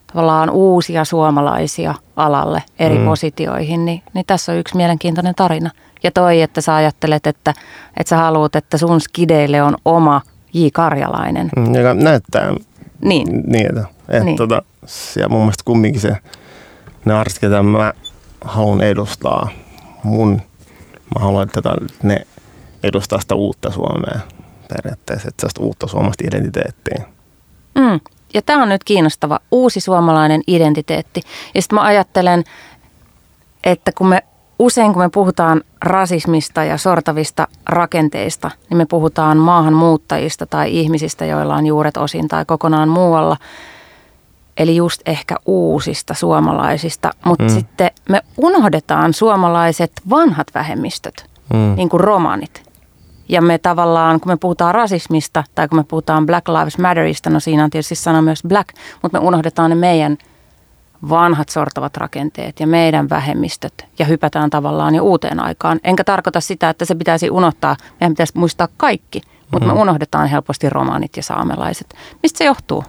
tavallaan 0.08 0.50
uusia 0.50 1.06
suomalaisia 1.06 1.96
alalle 2.16 2.64
eri 2.80 2.98
mm. 2.98 3.06
positioihin, 3.06 3.86
niin, 3.86 4.02
niin 4.14 4.26
tässä 4.26 4.52
on 4.52 4.58
yksi 4.58 4.76
mielenkiintoinen 4.76 5.36
tarina. 5.36 5.72
Ja 6.04 6.12
toi, 6.12 6.42
että 6.42 6.62
sä 6.62 6.76
ajattelet, 6.76 7.28
että, 7.28 7.54
että 7.98 8.10
sä 8.10 8.18
haluat, 8.18 8.56
että 8.56 8.78
sun 8.78 9.02
skideille 9.02 9.64
on 9.64 9.78
oma 9.86 10.22
J. 10.54 10.68
Karjalainen. 10.74 11.50
Mm, 11.56 11.76
joka 11.76 11.94
näyttää 11.94 12.54
niin. 13.02 13.44
niitä. 13.48 13.84
Että 14.08 14.24
niin. 14.24 14.38
tota, 14.38 14.62
ja 15.20 15.30
mun 15.30 15.40
mielestä 15.40 15.64
kumminkin 15.66 16.02
se, 16.02 16.16
ne 17.06 17.14
artistit, 17.14 17.42
ketä 17.42 17.64
mä 17.64 17.94
haluan 18.42 18.82
edustaa, 18.82 19.50
mun, 20.04 20.42
mä 21.16 21.26
haluan, 21.26 21.44
että 21.44 21.62
tota, 21.62 21.76
ne 22.04 22.28
edustaa 22.84 23.22
sitä 23.22 23.36
uutta 23.36 23.72
Suomea 23.72 24.20
periaatteessa, 24.70 25.28
että 25.28 25.48
sitä 25.50 25.64
uutta 25.64 25.88
suomalaista 25.88 26.24
identiteettiä. 26.28 27.06
Mm. 27.76 28.00
Ja 28.34 28.42
tämä 28.42 28.64
on 28.64 28.70
nyt 28.70 28.84
kiinnostava 28.84 29.40
uusi 29.52 29.80
suomalainen 29.80 30.42
identiteetti. 30.48 31.22
Ja 31.56 31.62
sitten 31.62 31.76
mä 31.76 31.82
ajattelen, 31.82 32.44
että 33.64 33.92
kun 33.98 34.08
me 34.08 34.24
usein 34.60 34.94
kun 34.94 35.02
me 35.02 35.10
puhutaan 35.10 35.62
rasismista 35.82 36.64
ja 36.64 36.78
sortavista 36.78 37.48
rakenteista, 37.70 38.52
niin 38.70 38.78
me 38.78 38.86
puhutaan 38.86 39.38
maahanmuuttajista 39.38 40.46
tai 40.46 40.80
ihmisistä, 40.80 41.26
joilla 41.26 41.56
on 41.56 41.66
juuret 41.66 41.98
osin 41.98 42.28
tai 42.28 42.46
kokonaan 42.46 42.90
muualla. 42.90 43.38
Eli 44.58 44.76
just 44.76 45.02
ehkä 45.06 45.36
uusista 45.46 46.14
suomalaisista, 46.14 47.12
mutta 47.26 47.44
mm. 47.44 47.50
sitten 47.50 47.92
me 48.10 48.22
unohdetaan 48.38 49.14
suomalaiset 49.14 49.92
vanhat 50.10 50.48
vähemmistöt, 50.56 51.26
mm. 51.54 51.74
niin 51.76 51.90
kuin 51.90 52.02
romanit. 52.02 52.70
Ja 53.30 53.42
me 53.42 53.58
tavallaan, 53.58 54.20
kun 54.20 54.32
me 54.32 54.38
puhutaan 54.38 54.76
rasismista 54.76 55.44
tai 55.56 55.68
kun 55.68 55.80
me 55.80 55.84
puhutaan 55.84 56.26
Black 56.26 56.48
Lives 56.48 56.78
Matterista, 56.78 57.30
no 57.30 57.40
siinä 57.40 57.64
on 57.64 57.70
tietysti 57.70 57.96
sana 57.96 58.22
myös 58.22 58.44
black, 58.48 58.70
mutta 59.02 59.20
me 59.20 59.28
unohdetaan 59.28 59.70
ne 59.70 59.76
meidän 59.76 60.18
vanhat 61.10 61.50
sortavat 61.50 61.98
rakenteet 61.98 62.60
ja 62.60 62.68
meidän 62.68 63.10
vähemmistöt 63.10 63.86
ja 64.00 64.06
hypätään 64.06 64.50
tavallaan 64.50 64.96
jo 64.96 65.04
uuteen 65.04 65.40
aikaan. 65.40 65.80
Enkä 65.84 66.04
tarkoita 66.04 66.42
sitä, 66.42 66.70
että 66.70 66.86
se 66.86 66.96
pitäisi 66.96 67.30
unohtaa, 67.30 67.76
meidän 68.00 68.14
pitäisi 68.14 68.38
muistaa 68.38 68.68
kaikki, 68.78 69.22
mutta 69.52 69.66
mm-hmm. 69.66 69.78
me 69.78 69.82
unohdetaan 69.82 70.28
helposti 70.28 70.70
romaanit 70.70 71.18
ja 71.18 71.24
saamelaiset. 71.24 71.96
Mistä 72.24 72.38
se 72.38 72.46
johtuu? 72.46 72.84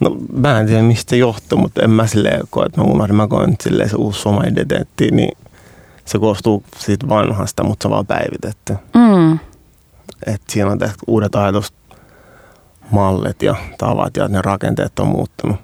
No 0.00 0.16
mä 0.32 0.60
en 0.60 0.66
tiedä 0.66 0.82
mistä 0.82 1.10
se 1.10 1.16
johtuu, 1.16 1.58
mutta 1.58 1.82
en 1.82 1.90
mä 1.90 2.06
silleen 2.06 2.40
koe, 2.50 2.66
että 2.66 2.80
mä 2.80 2.86
unohdin. 2.86 3.16
Mä 3.16 3.26
koen 3.26 3.56
silleen 3.60 3.90
se 3.90 3.96
uusi 3.96 4.20
soma 4.20 4.40
identiteetti, 4.40 5.10
niin 5.10 5.38
se 6.04 6.18
koostuu 6.18 6.64
siitä 6.78 7.08
vanhasta, 7.08 7.64
mutta 7.64 7.84
se 7.84 7.88
on 7.88 7.92
vaan 7.92 8.06
päivitetty. 8.06 8.76
Mm. 8.94 9.38
Et 10.26 10.42
siinä 10.48 10.70
on 10.70 10.78
tehty 10.78 10.98
uudet 11.06 11.34
ajatusmallit 12.86 13.42
ja 13.42 13.54
tavat 13.78 14.16
ja 14.16 14.28
ne 14.28 14.42
rakenteet 14.42 14.98
on 14.98 15.08
muuttunut. 15.08 15.56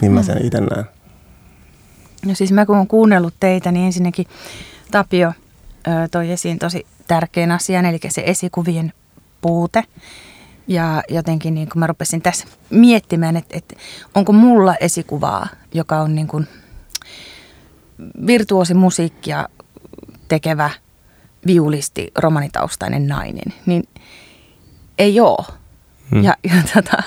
Niin 0.00 0.12
mä 0.12 0.22
sen 0.22 0.38
mm. 0.38 0.46
itse 0.46 0.60
näen. 0.60 0.84
No 2.26 2.34
siis 2.34 2.52
mä 2.52 2.66
kun 2.66 2.76
olen 2.76 2.86
kuunnellut 2.86 3.34
teitä, 3.40 3.72
niin 3.72 3.86
ensinnäkin 3.86 4.26
Tapio 4.90 5.32
ö, 5.86 6.08
toi 6.10 6.30
esiin 6.30 6.58
tosi 6.58 6.86
tärkeän 7.06 7.50
asian, 7.50 7.86
eli 7.86 7.98
se 8.08 8.22
esikuvien 8.26 8.92
puute. 9.40 9.84
Ja 10.68 11.02
jotenkin 11.08 11.54
niin 11.54 11.68
kun 11.68 11.80
mä 11.80 11.86
rupesin 11.86 12.22
tässä 12.22 12.46
miettimään, 12.70 13.36
että, 13.36 13.56
että 13.58 13.74
onko 14.14 14.32
mulla 14.32 14.74
esikuvaa, 14.80 15.48
joka 15.74 16.00
on 16.00 16.14
niin 16.14 16.28
kuin 16.28 16.46
virtuosimusiikkia 18.26 19.48
tekevä 20.28 20.70
viulisti, 21.46 22.12
romanitaustainen 22.18 23.06
nainen, 23.06 23.54
niin 23.66 23.84
ei 24.98 25.20
ole. 25.20 25.59
Hmm. 26.10 26.22
Ja, 26.22 26.34
ja 26.44 26.62
tota, 26.74 27.02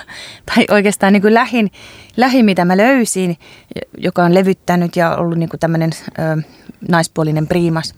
tai 0.46 0.66
oikeastaan 0.70 1.14
niin 1.14 1.22
kuin 1.22 1.34
lähin, 1.34 1.72
lähin, 2.18 2.46
mitä 2.46 2.66
mä 2.66 2.78
löysin, 2.78 3.38
joka 3.98 4.24
on 4.24 4.34
levyttänyt 4.34 4.96
ja 4.96 5.16
ollut 5.16 5.38
niin 5.38 5.50
kuin 5.50 5.60
tämmöinen 5.60 5.92
naispuolinen 6.90 7.48
priimas, 7.48 7.96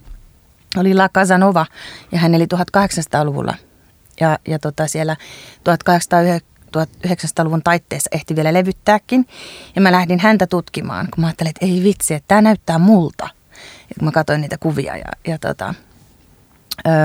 oli 0.78 0.94
La 0.94 1.10
Casanova 1.10 1.65
ja 2.12 2.20
hän 2.20 2.36
eli 2.36 2.46
1800-luvulla. 2.54 3.54
Ja, 4.20 4.39
ja 4.48 4.60
tota 4.60 4.88
siellä 4.88 5.15
1809 5.63 6.46
1900-luvun 6.76 7.63
taitteessa 7.63 8.10
ehti 8.12 8.36
vielä 8.36 8.54
levyttääkin. 8.54 9.28
Ja 9.76 9.82
mä 9.82 9.91
lähdin 9.91 10.20
häntä 10.20 10.48
tutkimaan, 10.48 11.08
kun 11.13 11.22
mä 11.22 11.28
ajattelin, 11.28 11.50
että 11.50 11.65
ei 11.65 11.84
vitsi, 11.84 12.13
että 12.13 12.28
tämä 12.28 12.41
näyttää 12.41 12.78
multa. 12.78 13.30
Ja 13.89 13.96
kun 14.00 14.06
mä 14.06 14.12
katsoin 14.12 14.41
niitä 14.41 14.58
kuvia 14.58 14.98
ja, 14.98 15.06
ja 15.28 15.39
tota, 15.39 15.74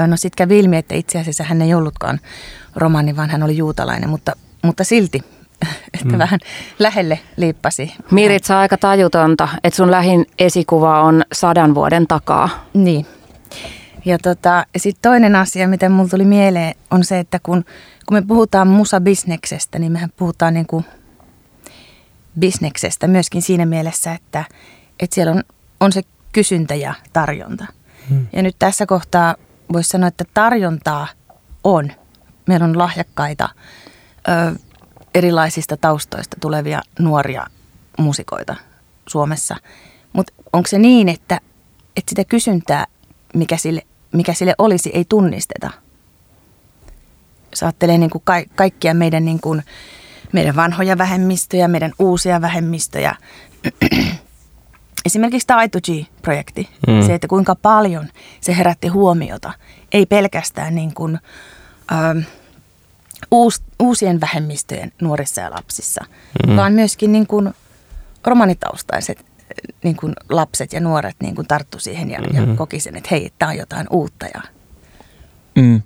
no 0.07 0.17
sitten 0.17 0.37
kävi 0.37 0.59
ilmi, 0.59 0.77
että 0.77 0.95
itse 0.95 1.19
asiassa 1.19 1.45
hän 1.45 1.63
ei 1.63 1.75
ollutkaan 1.75 2.21
romani, 2.77 3.17
vaan 3.17 3.31
hän 3.31 3.43
oli 3.43 3.57
juutalainen, 3.57 4.11
mutta, 4.11 4.33
mutta 4.63 4.85
silti 4.85 5.25
että 5.95 6.13
mm. 6.13 6.19
vähän 6.19 6.41
lähelle 6.79 7.21
liippasi. 7.37 7.95
Mirit, 8.11 8.51
aika 8.51 8.77
tajutonta, 8.77 9.49
että 9.65 9.77
sun 9.77 9.91
lähin 9.91 10.27
esikuva 10.39 11.03
on 11.03 11.23
sadan 11.33 11.75
vuoden 11.75 12.07
takaa. 12.07 12.49
Niin. 12.75 13.07
Ja 14.05 14.19
tota, 14.19 14.67
sitten 14.77 15.11
toinen 15.11 15.37
asia, 15.37 15.69
mitä 15.69 15.89
mulla 15.89 16.09
tuli 16.09 16.25
mieleen, 16.25 16.75
on 16.91 17.05
se, 17.05 17.19
että 17.19 17.39
kun 17.43 17.65
kun 18.11 18.17
me 18.17 18.23
puhutaan 18.23 18.69
musabisneksestä, 18.69 19.79
niin 19.79 19.93
mehän 19.93 20.13
puhutaan 20.17 20.55
niin 20.55 20.67
kuin 20.67 20.85
bisneksestä 22.41 23.07
myöskin 23.07 23.43
siinä 23.43 23.67
mielessä, 23.67 24.13
että, 24.13 24.45
että 25.01 25.15
siellä 25.15 25.33
on, 25.33 25.43
on 25.81 25.93
se 25.93 26.03
kysyntä 26.33 26.75
ja 26.75 26.95
tarjonta. 27.13 27.67
Hmm. 28.09 28.27
Ja 28.33 28.43
nyt 28.43 28.57
tässä 28.59 28.87
kohtaa 28.87 29.35
voisi 29.73 29.91
sanoa, 29.91 30.09
että 30.09 30.25
tarjontaa 30.35 31.09
on. 31.65 31.93
Meillä 32.51 32.65
on 32.65 32.79
lahjakkaita 32.79 33.49
ö, 34.29 34.59
erilaisista 35.15 35.77
taustoista 35.77 36.37
tulevia 36.41 36.83
nuoria 36.99 37.47
musikoita 37.99 38.57
Suomessa. 39.07 39.57
Mutta 40.13 40.33
onko 40.53 40.67
se 40.67 40.79
niin, 40.79 41.09
että, 41.09 41.41
että 41.97 42.11
sitä 42.11 42.25
kysyntää, 42.25 42.87
mikä 43.35 43.57
sille, 43.57 43.83
mikä 44.13 44.35
sille 44.35 44.55
olisi, 44.59 44.91
ei 44.95 45.05
tunnisteta– 45.05 45.71
jos 47.51 47.63
ajattelee 47.63 47.99
niin 47.99 48.11
kuin 48.11 48.23
ka- 48.25 48.45
kaikkia 48.55 48.95
meidän, 48.95 49.25
niin 49.25 49.41
kuin, 49.41 49.63
meidän 50.33 50.57
vanhoja 50.57 50.99
vähemmistöjä, 50.99 51.69
meidän 51.69 51.93
uusia 51.99 52.41
vähemmistöjä, 52.41 53.15
esimerkiksi 55.07 55.47
tämä 55.47 55.69
G-projekti, 55.69 56.69
mm. 56.89 57.07
se, 57.07 57.15
että 57.15 57.29
kuinka 57.29 57.55
paljon 57.55 58.09
se 58.41 58.57
herätti 58.57 58.89
huomiota, 58.89 59.53
ei 59.93 60.07
pelkästään 60.07 60.75
niin 60.75 60.95
kuin, 60.95 61.19
ähm, 61.93 62.19
uus, 63.31 63.63
uusien 63.81 64.21
vähemmistöjen 64.21 64.93
nuorissa 65.01 65.41
ja 65.41 65.51
lapsissa, 65.51 66.05
mm. 66.47 66.57
vaan 66.57 66.73
myöskin 66.73 67.13
niin 67.13 67.27
kuin 67.27 67.55
romanitaustaiset 68.25 69.25
niin 69.83 69.97
kuin 69.97 70.13
lapset 70.29 70.73
ja 70.73 70.81
nuoret 70.81 71.17
niin 71.23 71.35
kuin 71.35 71.47
tarttu 71.47 71.79
siihen 71.79 72.11
ja, 72.11 72.21
mm-hmm. 72.21 72.51
ja 72.51 72.57
koki 72.57 72.81
sen, 72.81 72.97
että 72.97 73.09
hei, 73.11 73.33
tämä 73.39 73.51
on 73.51 73.57
jotain 73.57 73.87
uutta. 73.91 74.27
Ja... 74.35 74.43
Mm. 75.55 75.83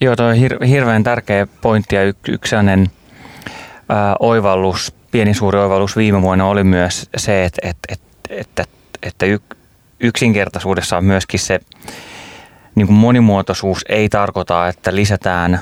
Joo, 0.00 0.16
tuo 0.16 0.26
on 0.26 0.34
hir- 0.34 0.66
hirveän 0.66 1.04
tärkeä 1.04 1.46
pointti 1.46 1.96
ja 1.96 2.04
y- 2.04 2.14
yksi 2.28 2.50
sellainen 2.50 2.90
ää, 3.88 4.16
oivallus 4.20 4.94
pieni 5.10 5.34
suuri 5.34 5.58
oivallus 5.58 5.96
viime 5.96 6.22
vuonna 6.22 6.46
oli 6.46 6.64
myös 6.64 7.08
se, 7.16 7.44
että, 7.44 7.68
että, 7.68 7.94
että, 7.94 8.22
että, 8.30 8.64
että 9.02 9.26
yksinkertaisuudessa 10.00 10.96
on 10.96 11.04
myöskin 11.04 11.40
se 11.40 11.60
niin 12.74 12.86
kuin 12.86 12.96
monimuotoisuus 12.96 13.84
ei 13.88 14.08
tarkoita, 14.08 14.68
että 14.68 14.94
lisätään 14.94 15.60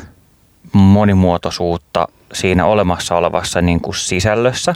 monimuotoisuutta 0.72 2.09
siinä 2.33 2.66
olemassa 2.66 3.16
olevassa 3.16 3.62
niin 3.62 3.81
kuin 3.81 3.94
sisällössä. 3.94 4.75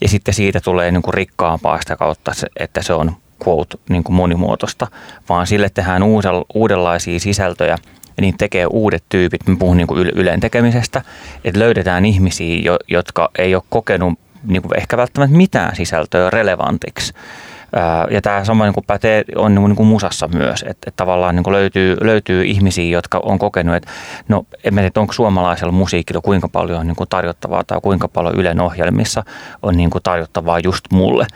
Ja 0.00 0.08
sitten 0.08 0.34
siitä 0.34 0.60
tulee 0.60 0.90
niin 0.90 1.02
kuin 1.02 1.14
rikkaampaa 1.14 1.80
sitä 1.80 1.96
kautta, 1.96 2.32
että 2.56 2.82
se 2.82 2.92
on 2.92 3.16
quote, 3.46 3.78
niin 3.88 4.04
kuin 4.04 4.16
monimuotoista, 4.16 4.86
vaan 5.28 5.46
sille 5.46 5.70
tehdään 5.70 6.02
uudenlaisia 6.54 7.20
sisältöjä 7.20 7.78
ja 8.16 8.20
niin 8.20 8.38
tekee 8.38 8.66
uudet 8.66 9.04
tyypit. 9.08 9.46
Mä 9.46 9.56
puhun 9.58 9.76
niin 9.76 9.86
kuin 9.86 10.08
yleen 10.14 10.40
tekemisestä, 10.40 11.02
että 11.44 11.60
löydetään 11.60 12.04
ihmisiä, 12.04 12.76
jotka 12.88 13.30
ei 13.38 13.54
ole 13.54 13.62
kokenut 13.68 14.18
niin 14.44 14.62
kuin 14.62 14.78
ehkä 14.78 14.96
välttämättä 14.96 15.36
mitään 15.36 15.76
sisältöä 15.76 16.30
relevantiksi 16.30 17.14
ja 18.10 18.22
tämä 18.22 18.44
sama 18.44 18.64
niin 18.64 18.74
kuin 18.74 18.84
pätee 18.86 19.24
on 19.36 19.54
niin 19.54 19.60
kuin, 19.62 19.68
niin 19.70 19.76
kuin 19.76 19.86
musassa 19.86 20.28
myös, 20.28 20.60
että, 20.62 20.70
että 20.70 20.96
tavallaan 20.96 21.36
niin 21.36 21.44
kuin 21.44 21.54
löytyy, 21.54 21.96
löytyy 22.00 22.44
ihmisiä, 22.44 22.90
jotka 22.90 23.20
on 23.22 23.38
kokenut, 23.38 23.74
että 23.74 23.90
no 24.28 24.46
en 24.64 24.74
tiedä, 24.74 24.90
onko 24.96 25.12
suomalaisella 25.12 25.72
musiikilla 25.72 26.20
kuinka 26.20 26.48
paljon 26.48 26.86
niin 26.86 26.96
kuin 26.96 27.08
tarjottavaa 27.08 27.64
tai 27.64 27.80
kuinka 27.82 28.08
paljon 28.08 28.34
Ylen 28.34 28.60
ohjelmissa 28.60 29.22
on 29.62 29.76
niin 29.76 29.90
kuin 29.90 30.02
tarjottavaa 30.02 30.58
just 30.58 30.84
mulle. 30.92 31.26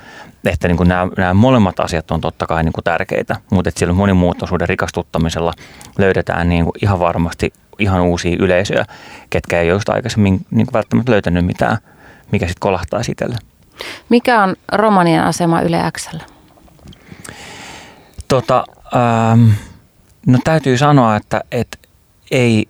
Että 0.45 0.69
niin 0.69 0.77
kuin 0.77 0.89
nämä, 0.89 1.09
nämä 1.17 1.35
molemmat 1.35 1.81
asiat 1.81 2.11
on 2.11 2.21
totta 2.21 2.47
kai 2.47 2.65
niin 2.65 2.73
kuin 2.73 2.85
tärkeitä, 2.85 3.37
mutta 3.51 3.69
että 3.69 3.79
sillä 3.79 3.93
monimuotoisuuden 3.93 4.69
rikastuttamisella 4.69 5.53
löydetään 5.99 6.49
niin 6.49 6.65
kuin 6.65 6.75
ihan 6.83 7.01
varmasti 7.01 7.53
ihan 7.79 8.01
uusia 8.01 8.37
yleisöjä, 8.41 8.85
ketkä 9.31 9.61
ei 9.61 9.71
ole 9.71 9.77
just 9.77 9.89
aikaisemmin 9.89 10.41
niin 10.51 10.67
kuin 10.67 10.73
välttämättä 10.73 11.13
löytänyt 11.13 11.47
mitään, 11.47 11.77
mikä 12.33 12.47
sitten 12.47 12.61
kolahtaa 12.61 13.01
itselle. 13.11 13.50
Mikä 14.09 14.43
on 14.43 14.57
romanien 14.73 15.25
asema 15.25 15.61
Yle 15.61 15.79
Xllä? 15.99 16.25
Tota, 18.29 18.65
ähm, 18.97 19.51
no 20.27 20.39
täytyy 20.45 20.79
sanoa, 20.79 21.17
että 21.17 21.41
et 21.53 21.79
ei 22.31 22.69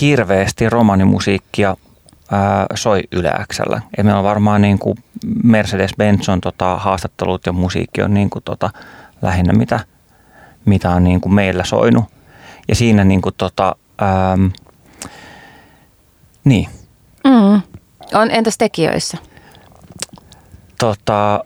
hirveästi 0.00 0.70
romanimusiikkia 0.70 1.70
äh, 1.70 2.66
soi 2.74 3.02
Yle 3.12 3.32
Xllä. 3.52 3.80
Ja 3.96 4.04
meillä 4.04 4.18
on 4.18 4.24
varmaan 4.24 4.62
niin 4.62 4.78
kuin 4.78 4.98
Mercedes-Benz 5.44 6.32
on 6.32 6.40
tota, 6.40 6.76
haastattelut 6.76 7.46
ja 7.46 7.52
musiikki 7.52 8.02
on 8.02 8.14
niin 8.14 8.30
kuin 8.30 8.44
tota, 8.44 8.70
lähinnä 9.22 9.52
mitä, 9.52 9.80
mitä 10.64 10.90
on 10.90 11.04
niin 11.04 11.20
kuin 11.20 11.34
meillä 11.34 11.64
soinut. 11.64 12.04
Ja 12.68 12.74
siinä 12.74 13.04
niin 13.04 13.22
kuin 13.22 13.34
tota, 13.38 13.76
ähm, 14.02 14.46
niin. 16.44 16.68
Mm. 17.24 17.62
On, 18.14 18.30
entäs 18.30 18.58
tekijöissä? 18.58 19.18
Tota, 20.82 21.44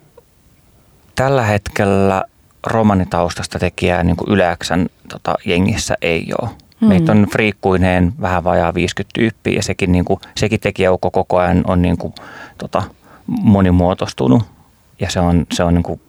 tällä 1.14 1.42
hetkellä 1.42 2.24
romanitaustasta 2.66 3.58
tekijää 3.58 4.02
niin 4.02 4.16
kuin 4.16 4.30
yleäksän 4.30 4.86
tota, 5.08 5.34
jengissä 5.44 5.94
ei 6.02 6.26
ole. 6.42 6.50
Hmm. 6.80 6.88
Meitä 6.88 7.12
on 7.12 7.26
friikkuineen 7.32 8.12
vähän 8.20 8.44
vajaa 8.44 8.74
50 8.74 9.14
tyyppiä 9.14 9.52
ja 9.52 9.62
sekin, 9.62 9.92
niin 9.92 10.04
kuin, 10.04 10.20
sekin 10.36 10.60
tekijäukko 10.60 11.10
koko 11.10 11.38
ajan 11.38 11.64
on 11.66 11.82
niin 11.82 11.98
kuin, 11.98 12.14
tota, 12.58 12.82
monimuotoistunut 13.26 14.42
ja 15.00 15.10
se 15.10 15.20
on, 15.20 15.46
se 15.52 15.62
on 15.62 15.74
niin 15.74 15.82
kuin 15.82 16.00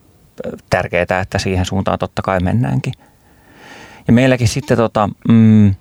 tärkeää, 0.70 1.20
että 1.22 1.38
siihen 1.38 1.64
suuntaan 1.64 1.98
totta 1.98 2.22
kai 2.22 2.40
mennäänkin. 2.40 2.92
Ja 4.06 4.12
meilläkin 4.12 4.48
sitten 4.48 4.76
tota, 4.76 5.08
mm, 5.28 5.74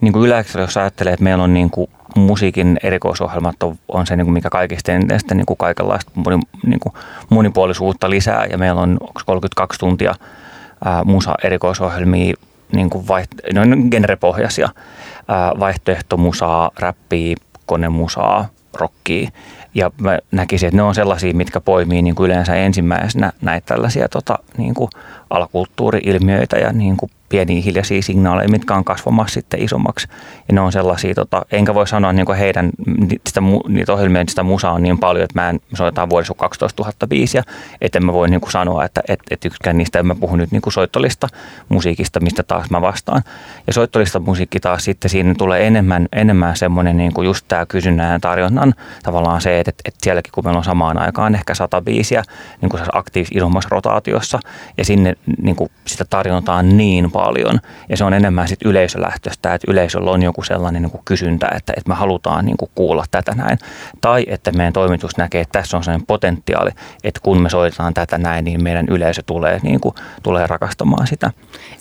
niin 0.00 0.12
kuin 0.12 0.26
yleensä, 0.26 0.60
jos 0.60 0.76
ajattelee, 0.76 1.12
että 1.12 1.24
meillä 1.24 1.44
on 1.44 1.54
niin 1.54 1.70
kuin 1.70 1.90
musiikin 2.16 2.78
erikoisohjelmat 2.82 3.62
on, 3.62 3.78
on 3.88 4.06
se, 4.06 4.16
niin 4.16 4.24
kuin 4.26 4.32
mikä 4.32 4.50
kaikista 4.50 4.92
eniten 4.92 5.36
niin 5.36 5.46
kuin 5.46 5.56
kaikenlaista 5.56 6.10
moni, 6.14 6.38
niin 6.66 6.80
kuin 6.80 6.92
monipuolisuutta 7.28 8.10
lisää. 8.10 8.46
Ja 8.50 8.58
meillä 8.58 8.80
on 8.80 8.98
32 9.26 9.78
tuntia 9.78 10.14
ää, 10.84 11.04
musa-erikoisohjelmia, 11.04 12.34
niin 12.72 12.90
kuin 12.90 13.08
vaiht, 13.08 13.30
no, 13.54 13.60
genrepohjaisia, 13.90 14.68
ää, 15.28 15.52
vaihtoehtomusaa, 15.60 16.70
räppiä, 16.78 17.36
konemusaa, 17.66 18.48
rockia. 18.74 19.30
Ja 19.74 19.90
mä 20.00 20.18
näkisin, 20.30 20.66
että 20.66 20.76
ne 20.76 20.82
on 20.82 20.94
sellaisia, 20.94 21.34
mitkä 21.34 21.60
poimii 21.60 22.02
niin 22.02 22.14
kuin 22.14 22.30
yleensä 22.30 22.54
ensimmäisenä 22.54 23.32
näitä 23.42 23.66
tällaisia 23.66 24.08
tota, 24.08 24.38
niin 24.56 24.74
kuin 24.74 24.90
alakulttuuri-ilmiöitä 25.30 26.56
ja 26.56 26.72
niin 26.72 26.96
kuin 26.96 27.10
pieniä 27.30 27.62
hiljaisia 27.62 28.02
signaaleja, 28.02 28.48
mitkä 28.48 28.74
on 28.74 28.84
kasvamassa 28.84 29.34
sitten 29.34 29.62
isommaksi. 29.62 30.08
Ja 30.48 30.54
ne 30.54 30.60
on 30.60 30.72
sellaisia, 30.72 31.14
tota, 31.14 31.42
enkä 31.52 31.74
voi 31.74 31.86
sanoa 31.86 32.12
niin 32.12 32.34
heidän, 32.38 32.70
sitä, 33.26 33.40
niitä 33.68 33.92
ohjelmia, 33.92 34.24
sitä 34.28 34.42
musaa 34.42 34.72
on 34.72 34.82
niin 34.82 34.98
paljon, 34.98 35.24
että 35.24 35.40
mä 35.40 35.50
en, 35.50 35.60
soitetaan 35.74 36.10
vuodessa 36.10 36.34
12 36.34 36.84
005 37.10 37.36
ja 37.36 37.42
että 37.80 38.00
mä 38.00 38.12
voi 38.12 38.28
niin 38.28 38.40
kuin 38.40 38.52
sanoa, 38.52 38.84
että 38.84 39.00
et, 39.08 39.20
et 39.30 39.44
yksikään 39.44 39.78
niistä, 39.78 39.98
en 39.98 40.06
mä 40.06 40.14
puhu 40.14 40.36
nyt 40.36 40.50
niin 40.50 40.62
kuin 40.62 40.72
soittolista 40.72 41.28
musiikista, 41.68 42.20
mistä 42.20 42.42
taas 42.42 42.70
mä 42.70 42.80
vastaan. 42.80 43.22
Ja 43.66 43.72
soittolista 43.72 44.20
musiikki 44.20 44.60
taas 44.60 44.84
sitten 44.84 45.10
siinä 45.10 45.34
tulee 45.38 45.66
enemmän, 45.66 46.08
enemmän 46.12 46.56
semmoinen 46.56 46.96
niin 46.96 47.12
kuin 47.12 47.26
just 47.26 47.44
tämä 47.48 47.66
kysynnän 47.66 48.12
ja 48.12 48.20
tarjonnan 48.20 48.74
tavallaan 49.02 49.40
se, 49.40 49.60
että, 49.60 49.72
että 49.84 49.98
sielläkin 50.02 50.32
kun 50.32 50.44
meillä 50.44 50.58
on 50.58 50.64
samaan 50.64 50.98
aikaan 50.98 51.34
ehkä 51.34 51.54
105 51.54 52.14
niin 52.60 52.70
kuin 52.70 52.82
aktiivisessa 52.92 53.38
isommassa 53.38 53.68
rotaatiossa 53.70 54.40
ja 54.78 54.84
sinne 54.84 55.16
niin 55.42 55.56
kuin 55.56 55.70
sitä 55.86 56.04
tarjontaa 56.10 56.62
niin 56.62 57.10
paljon 57.10 57.60
ja 57.88 57.96
se 57.96 58.04
on 58.04 58.14
enemmän 58.14 58.48
sit 58.48 58.62
yleisölähtöistä, 58.64 59.54
että 59.54 59.70
yleisöllä 59.70 60.10
on 60.10 60.22
joku 60.22 60.42
sellainen 60.42 60.82
niin 60.82 60.90
kuin 60.90 61.02
kysyntä, 61.04 61.48
että, 61.56 61.72
että 61.76 61.88
me 61.88 61.94
halutaan 61.94 62.44
niin 62.44 62.56
kuin 62.56 62.70
kuulla 62.74 63.04
tätä 63.10 63.32
näin. 63.34 63.58
Tai 64.00 64.26
että 64.28 64.52
meidän 64.52 64.72
toimitus 64.72 65.16
näkee, 65.16 65.40
että 65.40 65.58
tässä 65.60 65.76
on 65.76 65.84
sellainen 65.84 66.06
potentiaali, 66.06 66.70
että 67.04 67.20
kun 67.22 67.42
me 67.42 67.50
soitetaan 67.50 67.94
tätä 67.94 68.18
näin, 68.18 68.44
niin 68.44 68.62
meidän 68.62 68.86
yleisö 68.88 69.22
tulee, 69.26 69.58
niin 69.62 69.80
kuin, 69.80 69.94
tulee 70.22 70.46
rakastamaan 70.46 71.06
sitä. 71.06 71.30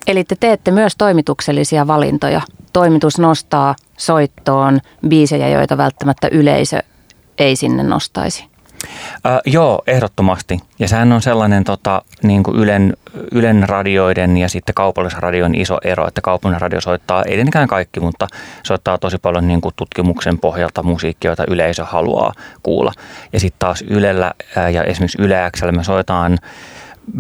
Eli 0.07 0.23
te 0.23 0.35
teette 0.39 0.71
myös 0.71 0.95
toimituksellisia 0.97 1.87
valintoja. 1.87 2.41
Toimitus 2.73 3.19
nostaa 3.19 3.75
soittoon 3.97 4.79
biisejä, 5.07 5.49
joita 5.49 5.77
välttämättä 5.77 6.27
yleisö 6.31 6.79
ei 7.37 7.55
sinne 7.55 7.83
nostaisi. 7.83 8.48
Äh, 9.25 9.39
joo, 9.45 9.81
ehdottomasti. 9.87 10.59
Ja 10.79 10.87
sehän 10.87 11.11
on 11.11 11.21
sellainen 11.21 11.63
tota, 11.63 12.01
niin 12.23 12.43
kuin 12.43 12.57
Ylen, 12.57 12.93
Ylen 13.31 13.69
radioiden 13.69 14.37
ja 14.37 14.49
sitten 14.49 14.75
kaupallisen 14.75 15.23
radion 15.23 15.55
iso 15.55 15.77
ero, 15.83 16.07
että 16.07 16.21
kaupallinen 16.21 16.61
radio 16.61 16.81
soittaa, 16.81 17.23
ei 17.23 17.33
tietenkään 17.33 17.67
kaikki, 17.67 17.99
mutta 17.99 18.27
soittaa 18.63 18.97
tosi 18.97 19.17
paljon 19.17 19.47
niin 19.47 19.61
kuin 19.61 19.73
tutkimuksen 19.75 20.39
pohjalta 20.39 20.83
musiikkia, 20.83 21.31
jota 21.31 21.43
yleisö 21.47 21.85
haluaa 21.85 22.33
kuulla. 22.63 22.91
Ja 23.33 23.39
sitten 23.39 23.59
taas 23.59 23.83
Ylellä 23.89 24.33
ja 24.71 24.83
esimerkiksi 24.83 25.21
Yle 25.21 25.51
me 25.71 25.83
soitaan 25.83 26.37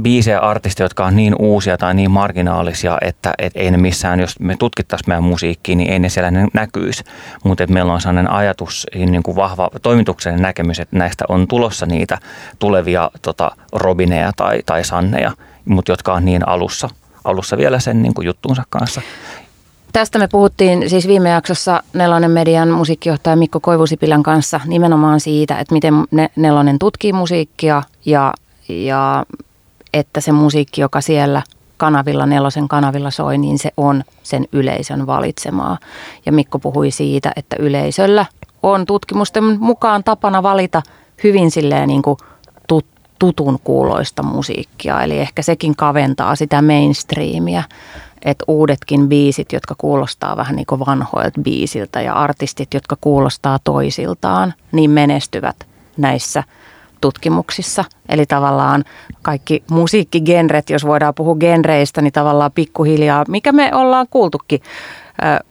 biisejä 0.01 0.39
artisteja, 0.39 0.85
jotka 0.85 1.05
on 1.05 1.15
niin 1.15 1.35
uusia 1.39 1.77
tai 1.77 1.93
niin 1.93 2.11
marginaalisia, 2.11 2.97
että 3.01 3.33
et 3.37 3.51
ei 3.55 3.71
ne 3.71 3.77
missään, 3.77 4.19
jos 4.19 4.39
me 4.39 4.55
tutkittaisiin 4.59 5.09
meidän 5.09 5.23
musiikkia, 5.23 5.75
niin 5.75 5.91
ei 5.91 5.99
ne 5.99 6.09
siellä 6.09 6.31
näkyisi. 6.53 7.03
Mutta 7.43 7.67
meillä 7.67 7.93
on 7.93 8.01
sellainen 8.01 8.31
ajatus, 8.31 8.87
niin 8.95 9.23
kuin 9.23 9.35
vahva 9.35 9.69
toimituksen 9.81 10.41
näkemys, 10.41 10.79
että 10.79 10.97
näistä 10.97 11.25
on 11.29 11.47
tulossa 11.47 11.85
niitä 11.85 12.17
tulevia 12.59 13.11
tota, 13.21 13.51
Robineja 13.73 14.31
tai, 14.35 14.59
tai 14.65 14.83
Sanneja, 14.83 15.31
mutta 15.65 15.91
jotka 15.91 16.13
on 16.13 16.25
niin 16.25 16.47
alussa, 16.47 16.89
alussa 17.23 17.57
vielä 17.57 17.79
sen 17.79 18.01
niin 18.01 18.13
kuin 18.13 18.25
juttuunsa 18.25 18.63
kanssa. 18.69 19.01
Tästä 19.93 20.19
me 20.19 20.27
puhuttiin 20.27 20.89
siis 20.89 21.07
viime 21.07 21.29
jaksossa 21.29 21.83
Nelonen 21.93 22.31
Median 22.31 22.69
musiikkijohtaja 22.69 23.35
Mikko 23.35 23.59
Koivusipilän 23.59 24.23
kanssa 24.23 24.59
nimenomaan 24.65 25.19
siitä, 25.19 25.59
että 25.59 25.73
miten 25.73 25.93
Nelonen 26.35 26.79
tutkii 26.79 27.13
musiikkia 27.13 27.83
ja, 28.05 28.33
ja 28.69 29.25
että 29.93 30.21
se 30.21 30.31
musiikki, 30.31 30.81
joka 30.81 31.01
siellä 31.01 31.41
kanavilla, 31.77 32.25
nelosen 32.25 32.67
kanavilla 32.67 33.11
soi, 33.11 33.37
niin 33.37 33.59
se 33.59 33.71
on 33.77 34.03
sen 34.23 34.47
yleisön 34.51 35.07
valitsemaa. 35.07 35.77
Ja 36.25 36.31
Mikko 36.31 36.59
puhui 36.59 36.91
siitä, 36.91 37.31
että 37.35 37.55
yleisöllä 37.59 38.25
on 38.63 38.85
tutkimusten 38.85 39.43
mukaan 39.59 40.03
tapana 40.03 40.43
valita 40.43 40.81
hyvin 41.23 41.51
silleen 41.51 41.87
niin 41.87 42.01
kuin 42.01 42.17
tutun 43.19 43.59
kuuloista 43.63 44.23
musiikkia. 44.23 45.03
Eli 45.03 45.19
ehkä 45.19 45.41
sekin 45.41 45.75
kaventaa 45.75 46.35
sitä 46.35 46.61
mainstreamia, 46.61 47.63
että 48.25 48.45
uudetkin 48.47 49.09
biisit, 49.09 49.53
jotka 49.53 49.75
kuulostaa 49.77 50.37
vähän 50.37 50.55
niin 50.55 50.65
kuin 50.65 50.79
vanhoilta 50.79 51.41
biisiltä 51.41 52.01
ja 52.01 52.13
artistit, 52.13 52.73
jotka 52.73 52.97
kuulostaa 53.01 53.59
toisiltaan, 53.63 54.53
niin 54.71 54.91
menestyvät 54.91 55.67
näissä– 55.97 56.43
tutkimuksissa. 57.01 57.85
Eli 58.09 58.25
tavallaan 58.25 58.83
kaikki 59.21 59.63
musiikkigenret, 59.71 60.69
jos 60.69 60.85
voidaan 60.85 61.13
puhua 61.13 61.35
genreistä, 61.35 62.01
niin 62.01 62.13
tavallaan 62.13 62.51
pikkuhiljaa, 62.51 63.25
mikä 63.27 63.51
me 63.51 63.71
ollaan 63.75 64.07
kuultukin 64.09 64.61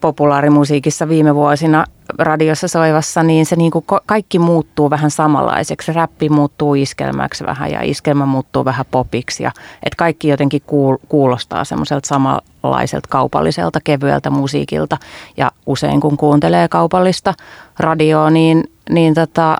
populaarimusiikissa 0.00 1.08
viime 1.08 1.34
vuosina 1.34 1.84
radiossa 2.18 2.68
soivassa, 2.68 3.22
niin 3.22 3.46
se 3.46 3.56
niin 3.56 3.70
kuin 3.70 3.84
kaikki 4.06 4.38
muuttuu 4.38 4.90
vähän 4.90 5.10
samanlaiseksi. 5.10 5.92
Räppi 5.92 6.28
muuttuu 6.28 6.74
iskelmäksi 6.74 7.44
vähän 7.44 7.70
ja 7.70 7.82
iskelmä 7.82 8.26
muuttuu 8.26 8.64
vähän 8.64 8.86
popiksi. 8.90 9.42
Ja, 9.42 9.52
että 9.82 9.96
kaikki 9.96 10.28
jotenkin 10.28 10.62
kuulostaa 11.08 11.64
semmoiselta 11.64 12.08
samanlaiselta 12.08 13.08
kaupalliselta, 13.08 13.80
kevyeltä 13.84 14.30
musiikilta. 14.30 14.96
Ja 15.36 15.52
usein 15.66 16.00
kun 16.00 16.16
kuuntelee 16.16 16.68
kaupallista 16.68 17.34
radioa, 17.78 18.30
niin, 18.30 18.64
niin 18.90 19.14
tota, 19.14 19.56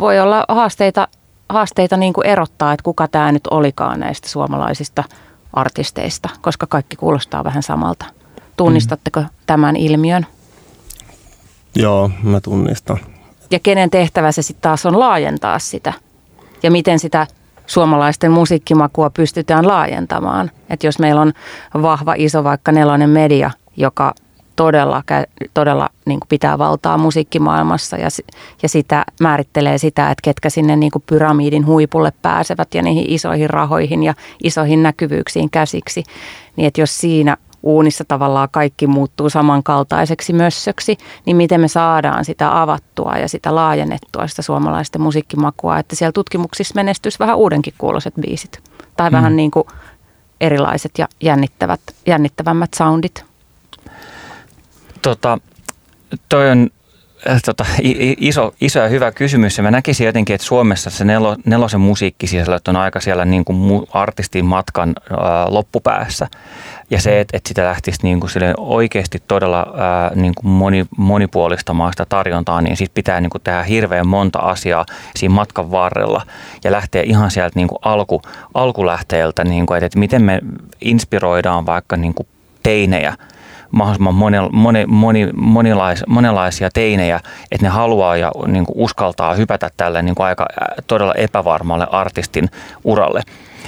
voi 0.00 0.20
olla 0.20 0.44
haasteita, 0.48 1.08
haasteita 1.52 1.96
niin 1.96 2.12
kuin 2.12 2.26
erottaa, 2.26 2.72
että 2.72 2.84
kuka 2.84 3.08
tämä 3.08 3.32
nyt 3.32 3.46
olikaan 3.46 4.00
näistä 4.00 4.28
suomalaisista 4.28 5.04
artisteista, 5.52 6.28
koska 6.40 6.66
kaikki 6.66 6.96
kuulostaa 6.96 7.44
vähän 7.44 7.62
samalta. 7.62 8.04
Tunnistatteko 8.56 9.20
mm. 9.20 9.26
tämän 9.46 9.76
ilmiön? 9.76 10.26
Joo, 11.74 12.10
mä 12.22 12.40
tunnistan. 12.40 12.98
Ja 13.50 13.58
kenen 13.58 13.90
tehtävä 13.90 14.32
se 14.32 14.42
sitten 14.42 14.62
taas 14.62 14.86
on 14.86 14.98
laajentaa 14.98 15.58
sitä? 15.58 15.92
Ja 16.62 16.70
miten 16.70 16.98
sitä 16.98 17.26
suomalaisten 17.66 18.32
musiikkimakua 18.32 19.10
pystytään 19.10 19.68
laajentamaan? 19.68 20.50
Että 20.70 20.86
jos 20.86 20.98
meillä 20.98 21.20
on 21.20 21.32
vahva 21.82 22.14
iso 22.16 22.44
vaikka 22.44 22.72
nelonen 22.72 23.10
media, 23.10 23.50
joka 23.76 24.14
todella, 24.60 25.02
todella 25.54 25.88
niin 26.06 26.20
kuin 26.20 26.28
pitää 26.28 26.58
valtaa 26.58 26.98
musiikkimaailmassa 26.98 27.96
ja, 27.96 28.08
ja 28.62 28.68
sitä 28.68 29.04
määrittelee 29.20 29.78
sitä, 29.78 30.10
että 30.10 30.22
ketkä 30.22 30.50
sinne 30.50 30.76
niin 30.76 30.92
kuin 30.92 31.02
pyramidin 31.06 31.66
huipulle 31.66 32.12
pääsevät 32.22 32.74
ja 32.74 32.82
niihin 32.82 33.04
isoihin 33.08 33.50
rahoihin 33.50 34.02
ja 34.02 34.14
isoihin 34.44 34.82
näkyvyyksiin 34.82 35.50
käsiksi. 35.50 36.02
Niin 36.56 36.66
että 36.66 36.80
jos 36.80 36.98
siinä 36.98 37.36
uunissa 37.62 38.04
tavallaan 38.04 38.48
kaikki 38.52 38.86
muuttuu 38.86 39.30
samankaltaiseksi 39.30 40.32
mössöksi, 40.32 40.98
niin 41.26 41.36
miten 41.36 41.60
me 41.60 41.68
saadaan 41.68 42.24
sitä 42.24 42.62
avattua 42.62 43.16
ja 43.16 43.28
sitä 43.28 43.54
laajennettua 43.54 44.26
sitä 44.26 44.42
suomalaisten 44.42 45.00
musiikkimakua, 45.00 45.78
että 45.78 45.96
siellä 45.96 46.12
tutkimuksissa 46.12 46.74
menestys 46.74 47.20
vähän 47.20 47.36
uudenkin 47.36 47.74
kuuloiset 47.78 48.14
biisit 48.20 48.62
tai 48.96 49.10
mm. 49.10 49.16
vähän 49.16 49.36
niin 49.36 49.50
kuin 49.50 49.64
erilaiset 50.40 50.92
ja 50.98 51.08
jännittävät, 51.20 51.80
jännittävämmät 52.06 52.74
soundit. 52.74 53.29
Tota, 55.02 55.38
toi 56.28 56.50
on 56.50 56.70
äh, 57.28 57.40
tota, 57.44 57.66
iso, 58.18 58.54
iso 58.60 58.78
ja 58.78 58.88
hyvä 58.88 59.12
kysymys. 59.12 59.56
Ja 59.56 59.62
mä 59.62 59.70
näkisin 59.70 60.06
jotenkin, 60.06 60.34
että 60.34 60.46
Suomessa 60.46 60.90
se 60.90 61.04
nelo, 61.04 61.36
nelosen 61.46 61.80
musiikkisisällöt 61.80 62.68
on 62.68 62.76
aika 62.76 63.00
siellä 63.00 63.24
niin 63.24 63.44
kuin 63.44 63.86
artistin 63.92 64.44
matkan 64.44 64.94
ää, 65.10 65.46
loppupäässä. 65.48 66.28
Ja 66.90 67.00
se, 67.00 67.20
että, 67.20 67.36
että 67.36 67.48
sitä 67.48 67.64
lähtisi 67.64 67.98
niin 68.02 68.20
kuin 68.20 68.30
oikeasti 68.56 69.22
todella 69.28 69.74
ää, 69.76 70.12
niin 70.14 70.34
kuin 70.34 70.50
moni, 70.50 70.86
monipuolistamaan 70.96 71.92
sitä 71.92 72.06
tarjontaa, 72.08 72.60
niin 72.60 72.76
siitä 72.76 72.94
pitää 72.94 73.20
niin 73.20 73.30
kuin 73.30 73.42
tehdä 73.42 73.62
hirveän 73.62 74.08
monta 74.08 74.38
asiaa 74.38 74.86
siinä 75.16 75.34
matkan 75.34 75.70
varrella. 75.70 76.26
Ja 76.64 76.72
lähteä 76.72 77.02
ihan 77.02 77.30
sieltä 77.30 77.58
niin 77.58 77.68
kuin 77.68 77.78
alku, 77.82 78.22
alkulähteeltä, 78.54 79.44
niin 79.44 79.66
kuin, 79.66 79.76
että, 79.76 79.86
että 79.86 79.98
miten 79.98 80.22
me 80.22 80.40
inspiroidaan 80.80 81.66
vaikka 81.66 81.96
niin 81.96 82.14
kuin 82.14 82.28
teinejä– 82.62 83.14
mahdollisimman 83.70 84.14
moni, 84.14 84.36
moni, 84.52 84.86
moni, 84.86 85.28
monilais, 85.36 86.04
monenlaisia 86.08 86.70
teinejä, 86.70 87.20
että 87.50 87.66
ne 87.66 87.70
haluaa 87.70 88.16
ja 88.16 88.32
niin 88.46 88.66
kuin 88.66 88.76
uskaltaa 88.78 89.34
hypätä 89.34 89.70
tälle 89.76 90.02
niin 90.02 90.14
kuin 90.14 90.26
aika 90.26 90.46
todella 90.86 91.14
epävarmalle 91.14 91.86
artistin 91.90 92.50
uralle. 92.84 93.22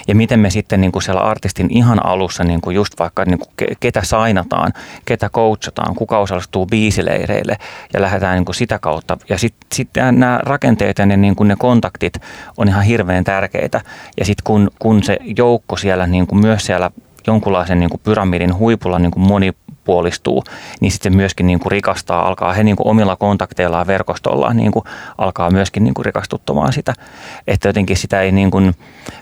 Ja 0.08 0.14
miten 0.14 0.40
me 0.40 0.50
sitten 0.50 0.80
niin 0.80 0.92
kuin 0.92 1.02
siellä 1.02 1.20
artistin 1.20 1.66
ihan 1.70 2.06
alussa 2.06 2.44
niin 2.44 2.60
kuin 2.60 2.74
just 2.74 2.98
vaikka 2.98 3.24
niin 3.24 3.38
kuin 3.38 3.76
ketä 3.80 4.02
sainataan, 4.04 4.72
ketä 5.04 5.28
coachataan, 5.28 5.94
kuka 5.94 6.18
osallistuu 6.18 6.66
biisileireille 6.66 7.56
ja 7.94 8.00
lähdetään 8.00 8.34
niin 8.34 8.44
kuin 8.44 8.54
sitä 8.54 8.78
kautta. 8.78 9.18
Ja 9.28 9.38
sitten 9.38 9.66
sit 9.72 9.88
nämä 10.12 10.40
rakenteet 10.42 10.98
ja 10.98 11.06
ne, 11.06 11.16
niin 11.16 11.36
kuin 11.36 11.48
ne 11.48 11.56
kontaktit 11.58 12.14
on 12.56 12.68
ihan 12.68 12.82
hirveän 12.82 13.24
tärkeitä. 13.24 13.80
Ja 14.18 14.24
sitten 14.24 14.44
kun, 14.44 14.70
kun 14.78 15.02
se 15.02 15.18
joukko 15.36 15.76
siellä 15.76 16.06
niin 16.06 16.26
kuin 16.26 16.40
myös 16.40 16.66
siellä 16.66 16.90
jonkunlaisen 17.26 17.80
niin 17.80 17.90
kuin 17.90 18.00
pyramidin 18.04 18.58
huipulla 18.58 18.98
niin 18.98 19.12
kuin 19.12 19.26
moni 19.26 19.52
puolistuu, 19.84 20.44
niin 20.80 20.92
sitten 20.92 21.16
myöskin 21.16 21.46
niin 21.46 21.60
kuin 21.60 21.72
rikastaa, 21.72 22.28
alkaa 22.28 22.52
he 22.52 22.64
niin 22.64 22.76
kuin 22.76 22.86
omilla 22.86 23.16
kontakteillaan 23.16 23.86
verkostollaan 23.86 24.56
niin 24.56 24.72
kuin 24.72 24.84
alkaa 25.18 25.50
myöskin 25.50 25.84
niin 25.84 25.94
kuin 25.94 26.04
rikastuttamaan 26.04 26.72
sitä. 26.72 26.94
Että 27.46 27.68
jotenkin 27.68 27.96
sitä 27.96 28.20
ei 28.20 28.32
niin 28.32 28.50
kuin 28.50 28.74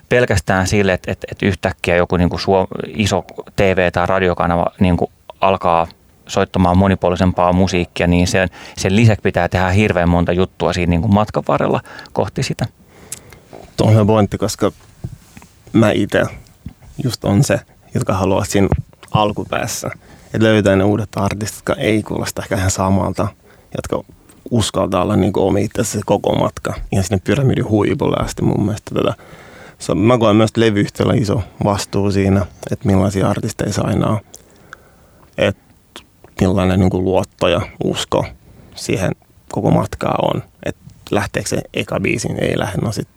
pelkästään 0.09 0.67
sille, 0.67 0.93
että, 0.93 1.13
että, 1.13 1.27
että 1.31 1.47
yhtäkkiä 1.47 1.97
joku 1.97 2.17
niin 2.17 2.31
kuin 2.31 2.41
iso 2.87 3.25
TV- 3.57 3.93
tai 3.93 4.07
radiokanava 4.07 4.67
niin 4.81 4.97
kuin 4.97 5.11
alkaa 5.41 5.87
soittamaan 6.27 6.79
monipuolisempaa 6.79 7.53
musiikkia, 7.53 8.07
niin 8.07 8.27
sen, 8.27 8.49
sen 8.77 8.97
lisäksi 8.97 9.23
pitää 9.23 9.49
tehdä 9.49 9.71
hirveän 9.71 10.09
monta 10.09 10.33
juttua 10.33 10.73
siinä 10.73 10.91
niin 10.91 11.01
kuin 11.01 11.15
matkan 11.15 11.45
varrella 11.49 11.81
kohti 12.13 12.43
sitä. 12.43 12.67
Tuo 13.77 13.87
on 13.87 13.93
hyvä 13.93 14.05
pointti, 14.05 14.39
koska 14.39 14.73
mä 15.73 15.91
itse 15.91 16.23
just 17.05 17.25
on 17.25 17.45
se, 17.45 17.61
jotka 17.95 18.15
haluaa 18.15 18.45
siinä 18.45 18.69
alkupäässä– 19.13 19.91
että 20.35 20.45
löytää 20.45 20.77
ne 20.77 20.85
uudet 20.85 21.09
artistit, 21.17 21.57
jotka 21.57 21.75
ei 21.75 22.03
kuulosta 22.03 22.43
ehkä 22.43 22.57
ihan 22.57 22.71
samalta, 22.71 23.29
jotka 23.77 24.15
uskaltaa 24.51 25.03
olla 25.03 25.17
niin 25.17 25.33
omi 25.37 25.65
itse 25.65 26.01
koko 26.07 26.35
matka 26.35 26.75
ihan 26.93 27.05
sinne 27.05 27.21
pyramidin 27.25 27.69
huipulle 27.69 28.17
asti 28.21 28.43
mun 28.43 28.65
mielestä 28.65 28.95
tätä. 28.95 29.15
So, 29.79 29.95
mä 29.95 30.19
koen 30.19 30.37
myös 30.37 30.57
levyyhtiöllä 30.57 31.15
iso 31.15 31.43
vastuu 31.65 32.11
siinä, 32.11 32.47
että 32.71 32.87
millaisia 32.87 33.29
artisteja 33.29 33.73
sainaa, 33.73 34.21
että 35.39 35.63
millainen 36.41 36.81
niin 36.81 36.91
kuin 36.91 37.05
luotto 37.05 37.49
ja 37.49 37.61
usko 37.85 38.27
siihen 38.75 39.13
koko 39.53 39.71
matkaa 39.71 40.19
on. 40.23 40.43
Että 40.67 40.81
lähteekö 41.11 41.49
se 41.49 41.63
eka 41.75 42.01
biisin, 42.01 42.45
ei 42.45 42.59
lähde, 42.59 42.79
no 42.83 42.93
sit, 42.93 43.09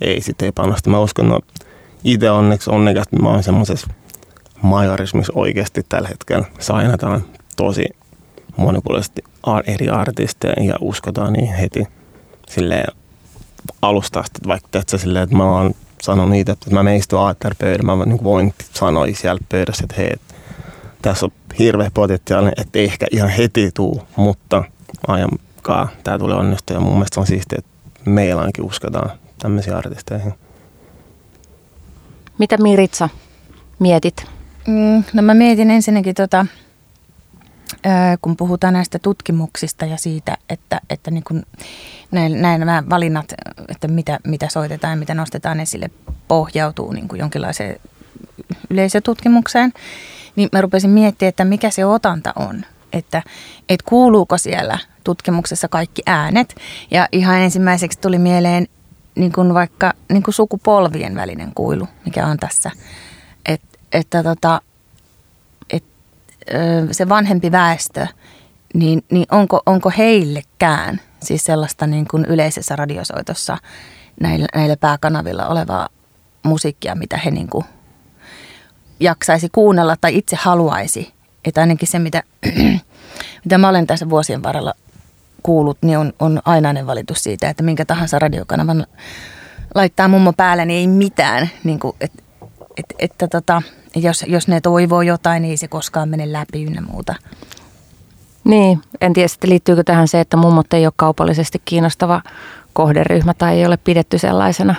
ei, 0.00 0.20
sit 0.20 0.42
ei 0.42 0.52
panosta. 0.52 0.90
Mä 0.90 1.00
uskon, 1.00 1.28
no 1.28 1.40
itse 2.04 2.30
onneksi 2.30 2.70
onnekas, 2.70 3.06
mä 3.22 3.28
oon 3.28 3.42
semmoisessa 3.42 3.86
majorismissa 4.62 5.32
oikeasti 5.36 5.86
tällä 5.88 6.08
hetkellä 6.08 6.46
sainataan 6.58 7.24
tosi 7.56 7.84
monipuolisesti 8.56 9.22
eri 9.66 9.88
artisteja 9.88 10.64
ja 10.64 10.74
uskotaan 10.80 11.32
niin 11.32 11.54
heti 11.54 11.84
silleen 12.48 12.94
alusta 13.82 14.20
asti, 14.20 14.38
vaikka 14.46 14.68
teetkö 14.70 14.98
silleen, 14.98 15.22
että 15.22 15.36
mä 15.36 15.44
oon 15.44 15.74
sanonut 16.02 16.30
niitä, 16.30 16.52
että 16.52 16.70
mä 16.70 16.82
meistyn 16.82 17.18
aatterpöydän, 17.18 17.86
mä 17.86 18.04
niin 18.04 18.24
voin 18.24 18.54
sanoa 18.74 19.06
siellä 19.12 19.40
pöydässä, 19.48 19.84
että 19.84 19.94
hei, 19.98 20.10
tässä 21.02 21.26
on 21.26 21.32
hirveä 21.58 21.90
potentiaali, 21.94 22.48
että 22.56 22.78
ei 22.78 22.84
ehkä 22.84 23.06
ihan 23.10 23.28
heti 23.28 23.70
tuu, 23.74 24.02
mutta 24.16 24.64
ajankaan 25.06 25.88
tämä 26.04 26.18
tulee 26.18 26.36
onnistua 26.36 26.76
ja 26.76 26.80
mun 26.80 26.92
mielestä 26.92 27.20
on 27.20 27.26
siistiä, 27.26 27.58
että 27.58 27.70
meillä 28.10 28.40
ainakin 28.40 28.64
uskotaan 28.64 29.10
tämmöisiä 29.38 29.76
artisteihin. 29.76 30.34
Mitä 32.38 32.56
Miritsa 32.56 33.08
mietit 33.78 34.37
Mm, 34.68 35.04
no 35.12 35.22
mä 35.22 35.34
mietin 35.34 35.70
ensinnäkin, 35.70 36.14
tota, 36.14 36.46
kun 38.22 38.36
puhutaan 38.36 38.74
näistä 38.74 38.98
tutkimuksista 38.98 39.86
ja 39.86 39.96
siitä, 39.96 40.36
että, 40.48 40.80
että 40.90 41.10
niin 41.10 41.24
kun 41.24 41.42
näin, 42.10 42.42
näin 42.42 42.60
nämä 42.60 42.82
valinnat, 42.90 43.34
että 43.68 43.88
mitä, 43.88 44.18
mitä 44.26 44.48
soitetaan 44.48 44.92
ja 44.92 44.96
mitä 44.96 45.14
nostetaan 45.14 45.60
esille, 45.60 45.90
pohjautuu 46.28 46.92
niin 46.92 47.08
kuin 47.08 47.18
jonkinlaiseen 47.18 47.80
yleisötutkimukseen, 48.70 49.72
niin 50.36 50.48
mä 50.52 50.60
rupesin 50.60 50.90
miettimään, 50.90 51.28
että 51.28 51.44
mikä 51.44 51.70
se 51.70 51.84
otanta 51.84 52.32
on. 52.36 52.64
Että, 52.92 53.22
että 53.68 53.84
kuuluuko 53.88 54.38
siellä 54.38 54.78
tutkimuksessa 55.04 55.68
kaikki 55.68 56.02
äänet. 56.06 56.54
Ja 56.90 57.08
ihan 57.12 57.38
ensimmäiseksi 57.38 58.00
tuli 58.00 58.18
mieleen 58.18 58.68
niin 59.14 59.32
kuin 59.32 59.54
vaikka 59.54 59.92
niin 60.12 60.22
kuin 60.22 60.34
sukupolvien 60.34 61.14
välinen 61.14 61.52
kuilu, 61.54 61.88
mikä 62.04 62.26
on 62.26 62.36
tässä– 62.36 62.70
että 63.92 64.22
tota, 64.22 64.60
et, 65.70 65.84
se 66.90 67.08
vanhempi 67.08 67.52
väestö, 67.52 68.06
niin, 68.74 69.04
niin 69.10 69.26
onko, 69.30 69.62
onko 69.66 69.92
heillekään 69.98 71.00
siis 71.22 71.44
sellaista 71.44 71.86
niin 71.86 72.08
kuin 72.08 72.24
yleisessä 72.24 72.76
radiosoitossa 72.76 73.58
näillä, 74.20 74.46
näillä 74.54 74.76
pääkanavilla 74.76 75.46
olevaa 75.46 75.88
musiikkia, 76.42 76.94
mitä 76.94 77.16
he 77.16 77.30
niin 77.30 77.48
kuin 77.48 77.64
jaksaisi 79.00 79.48
kuunnella 79.52 79.96
tai 80.00 80.16
itse 80.16 80.36
haluaisi. 80.36 81.12
Että 81.44 81.60
ainakin 81.60 81.88
se, 81.88 81.98
mitä, 81.98 82.22
mitä 83.44 83.58
mä 83.58 83.68
olen 83.68 83.86
tässä 83.86 84.10
vuosien 84.10 84.42
varrella 84.42 84.74
kuullut, 85.42 85.78
niin 85.82 85.98
on, 85.98 86.12
on 86.18 86.42
ainainen 86.44 86.86
valitus 86.86 87.22
siitä, 87.22 87.50
että 87.50 87.62
minkä 87.62 87.84
tahansa 87.84 88.18
radiokanavan 88.18 88.86
laittaa 89.74 90.08
mummo 90.08 90.32
päälle, 90.32 90.64
niin 90.64 90.78
ei 90.78 90.86
mitään. 90.86 91.50
Niin 91.64 91.78
kuin, 91.78 91.96
et, 92.00 92.12
et, 92.76 92.86
että 92.98 93.28
tota, 93.28 93.62
jos, 93.96 94.24
jos 94.26 94.48
ne 94.48 94.60
toivoo 94.60 95.02
jotain, 95.02 95.42
niin 95.42 95.50
ei 95.50 95.56
se 95.56 95.68
koskaan 95.68 96.08
mene 96.08 96.32
läpi 96.32 96.64
ynnä 96.64 96.80
muuta. 96.80 97.14
Niin, 98.44 98.82
en 99.00 99.12
tiedä 99.12 99.28
sitten 99.28 99.50
liittyykö 99.50 99.84
tähän 99.84 100.08
se, 100.08 100.20
että 100.20 100.36
mummot 100.36 100.72
ei 100.72 100.86
ole 100.86 100.92
kaupallisesti 100.96 101.62
kiinnostava 101.64 102.22
kohderyhmä 102.72 103.34
tai 103.34 103.58
ei 103.58 103.66
ole 103.66 103.76
pidetty 103.76 104.18
sellaisena. 104.18 104.74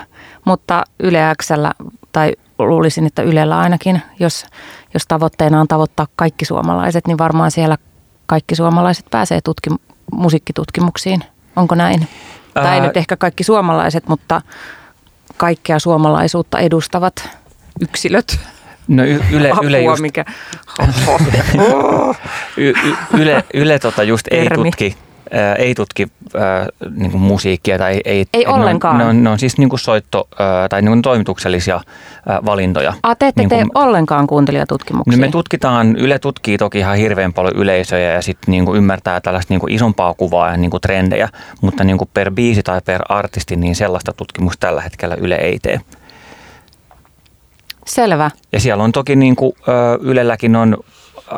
Mutta 0.46 0.84
Yle 1.00 1.20
Xllä, 1.44 1.72
tai 2.12 2.34
luulisin, 2.60 3.06
että 3.06 3.22
Ylellä 3.22 3.60
ainakin, 3.60 4.02
jos, 4.20 4.46
jos 4.94 5.04
tavoitteena 5.08 5.62
on 5.62 5.68
tavoittaa 5.68 6.08
kaikki 6.16 6.46
suomalaiset, 6.46 7.08
niin 7.08 7.18
varmaan 7.18 7.52
siellä 7.52 7.78
kaikki 8.26 8.56
suomalaiset 8.56 9.06
pääsee 9.12 9.40
tutkim- 9.40 9.96
musiikkitutkimuksiin. 10.12 11.24
Onko 11.56 11.76
näin? 11.76 12.08
Ää... 12.56 12.64
Tai 12.64 12.76
ei 12.76 12.82
nyt 12.82 12.98
ehkä 12.98 13.18
kaikki 13.18 13.44
suomalaiset, 13.44 14.08
mutta 14.08 14.42
kaikkea 15.38 15.80
suomalaisuutta 15.80 16.60
edustavat 16.60 17.30
yksilöt. 17.82 18.40
No 18.90 19.04
y- 19.04 19.20
Yle, 19.32 19.52
Apua, 19.52 19.64
yle 19.64 19.82
just, 19.82 20.02
mikä. 20.02 20.26
y- 22.58 22.74
yle, 23.20 23.44
yle 23.54 23.80
tota 23.80 24.04
just 24.04 24.28
ei 24.32 24.50
tutki 24.56 24.96
ää, 25.34 25.56
ei 25.56 25.76
tutki 25.76 26.08
ää, 26.38 26.68
niin 26.96 27.12
kuin 27.12 27.22
musiikkia. 27.22 27.78
Tai 27.78 28.02
ei, 28.06 28.26
Ei 28.34 28.46
on- 28.46 28.54
ollenkaan. 28.54 28.98
Ne 28.98 29.06
on, 29.06 29.24
ne 29.24 29.30
on 29.30 29.40
siis 29.40 29.58
niin 29.58 29.70
kuin 29.70 29.80
soitto 29.80 30.28
ää, 30.40 30.70
tai 30.70 30.82
niin 30.82 30.90
kuin 30.90 31.02
toimituksellisia 31.02 31.82
ää, 32.30 32.40
valintoja. 32.46 32.94
A, 33.04 33.16
te 33.16 33.28
ette 33.28 33.42
Niin 33.42 33.50
tee 33.50 33.66
ollenkaan 33.76 34.28
kuuntelijatutkimuksia? 34.28 35.18
No 35.18 35.22
me 35.22 35.32
tutkitaan, 35.32 35.96
Yle 35.96 36.20
tutkii 36.20 36.58
toki 36.58 36.80
ihan 36.80 36.98
hirveän 36.98 37.34
paljon 37.34 37.56
yleisöjä 37.56 38.12
ja 38.14 38.22
sitten 38.22 38.52
niinku 38.52 38.76
ymmärtää 38.76 39.22
tällaista 39.22 39.54
niinku 39.54 39.68
isompaa 39.70 40.14
kuvaa 40.14 40.52
ja 40.52 40.58
niinku 40.58 40.80
trendejä, 40.80 41.30
mutta 41.62 41.84
niinku 41.84 42.10
per 42.14 42.32
biisi 42.32 42.64
tai 42.64 42.82
per 42.86 43.02
artisti 43.10 43.56
niin 43.56 43.76
sellaista 43.76 44.14
tutkimusta 44.14 44.68
tällä 44.68 44.82
hetkellä 44.82 45.16
Yle 45.16 45.36
ei 45.36 45.60
tee. 45.60 45.82
Selvä. 47.90 48.32
Ja 48.52 48.60
siellä 48.60 48.84
on 48.84 48.92
toki 48.92 49.16
niin 49.16 49.36
kuin, 49.36 49.54
Ylelläkin 50.02 50.56
on 50.56 50.78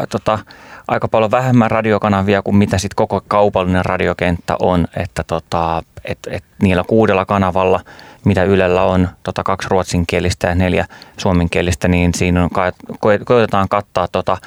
ä, 0.01 0.07
tota, 0.07 0.39
aika 0.87 1.07
paljon 1.07 1.31
vähemmän 1.31 1.71
radiokanavia 1.71 2.41
kuin 2.41 2.55
mitä 2.55 2.77
sit 2.77 2.93
koko 2.93 3.21
kaupallinen 3.27 3.85
radiokenttä 3.85 4.55
on, 4.59 4.87
että 4.97 5.23
tota, 5.23 5.83
et, 6.05 6.19
et 6.31 6.43
niillä 6.61 6.83
kuudella 6.87 7.25
kanavalla, 7.25 7.79
mitä 8.25 8.43
Ylellä 8.43 8.83
on, 8.83 9.09
tota, 9.23 9.43
kaksi 9.43 9.67
ruotsinkielistä 9.69 10.47
ja 10.47 10.55
neljä 10.55 10.85
suomenkielistä, 11.17 11.87
niin 11.87 12.13
siinä 12.13 12.43
on, 12.43 12.49
koetetaan 13.25 13.69
kattaa 13.69 14.07
tota, 14.07 14.37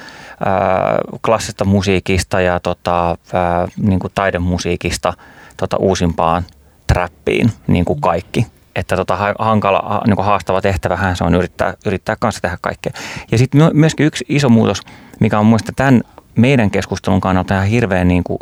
ää, 0.44 0.98
klassista 1.24 1.64
musiikista 1.64 2.40
ja 2.40 2.60
tota, 2.60 3.18
ää, 3.32 3.68
niin 3.76 3.98
kuin 3.98 4.12
taidemusiikista 4.14 5.12
tota, 5.56 5.76
uusimpaan 5.76 6.44
trappiin 6.86 7.50
niin 7.66 7.84
kuin 7.84 8.00
kaikki. 8.00 8.46
Että 8.74 8.96
tota, 8.96 9.16
ha- 9.16 9.34
hankala, 9.38 9.82
ha- 9.84 10.02
niin 10.06 10.16
kuin 10.16 10.26
haastava 10.26 10.60
tehtävähän 10.60 11.16
se 11.16 11.24
on 11.24 11.34
yrittää, 11.34 11.74
yrittää 11.86 12.16
kanssa 12.20 12.40
tehdä 12.40 12.58
kaikkea. 12.60 12.92
Ja 13.32 13.38
sitten 13.38 13.70
myöskin 13.72 14.06
yksi 14.06 14.24
iso 14.28 14.48
muutos, 14.48 14.82
mikä 15.20 15.38
on 15.38 15.46
muista 15.46 15.72
tämän 15.76 16.00
meidän 16.36 16.70
keskustelun 16.70 17.20
kannalta 17.20 17.54
ihan 17.54 17.66
hirveän 17.66 18.08
niin 18.08 18.24
kuin, 18.24 18.38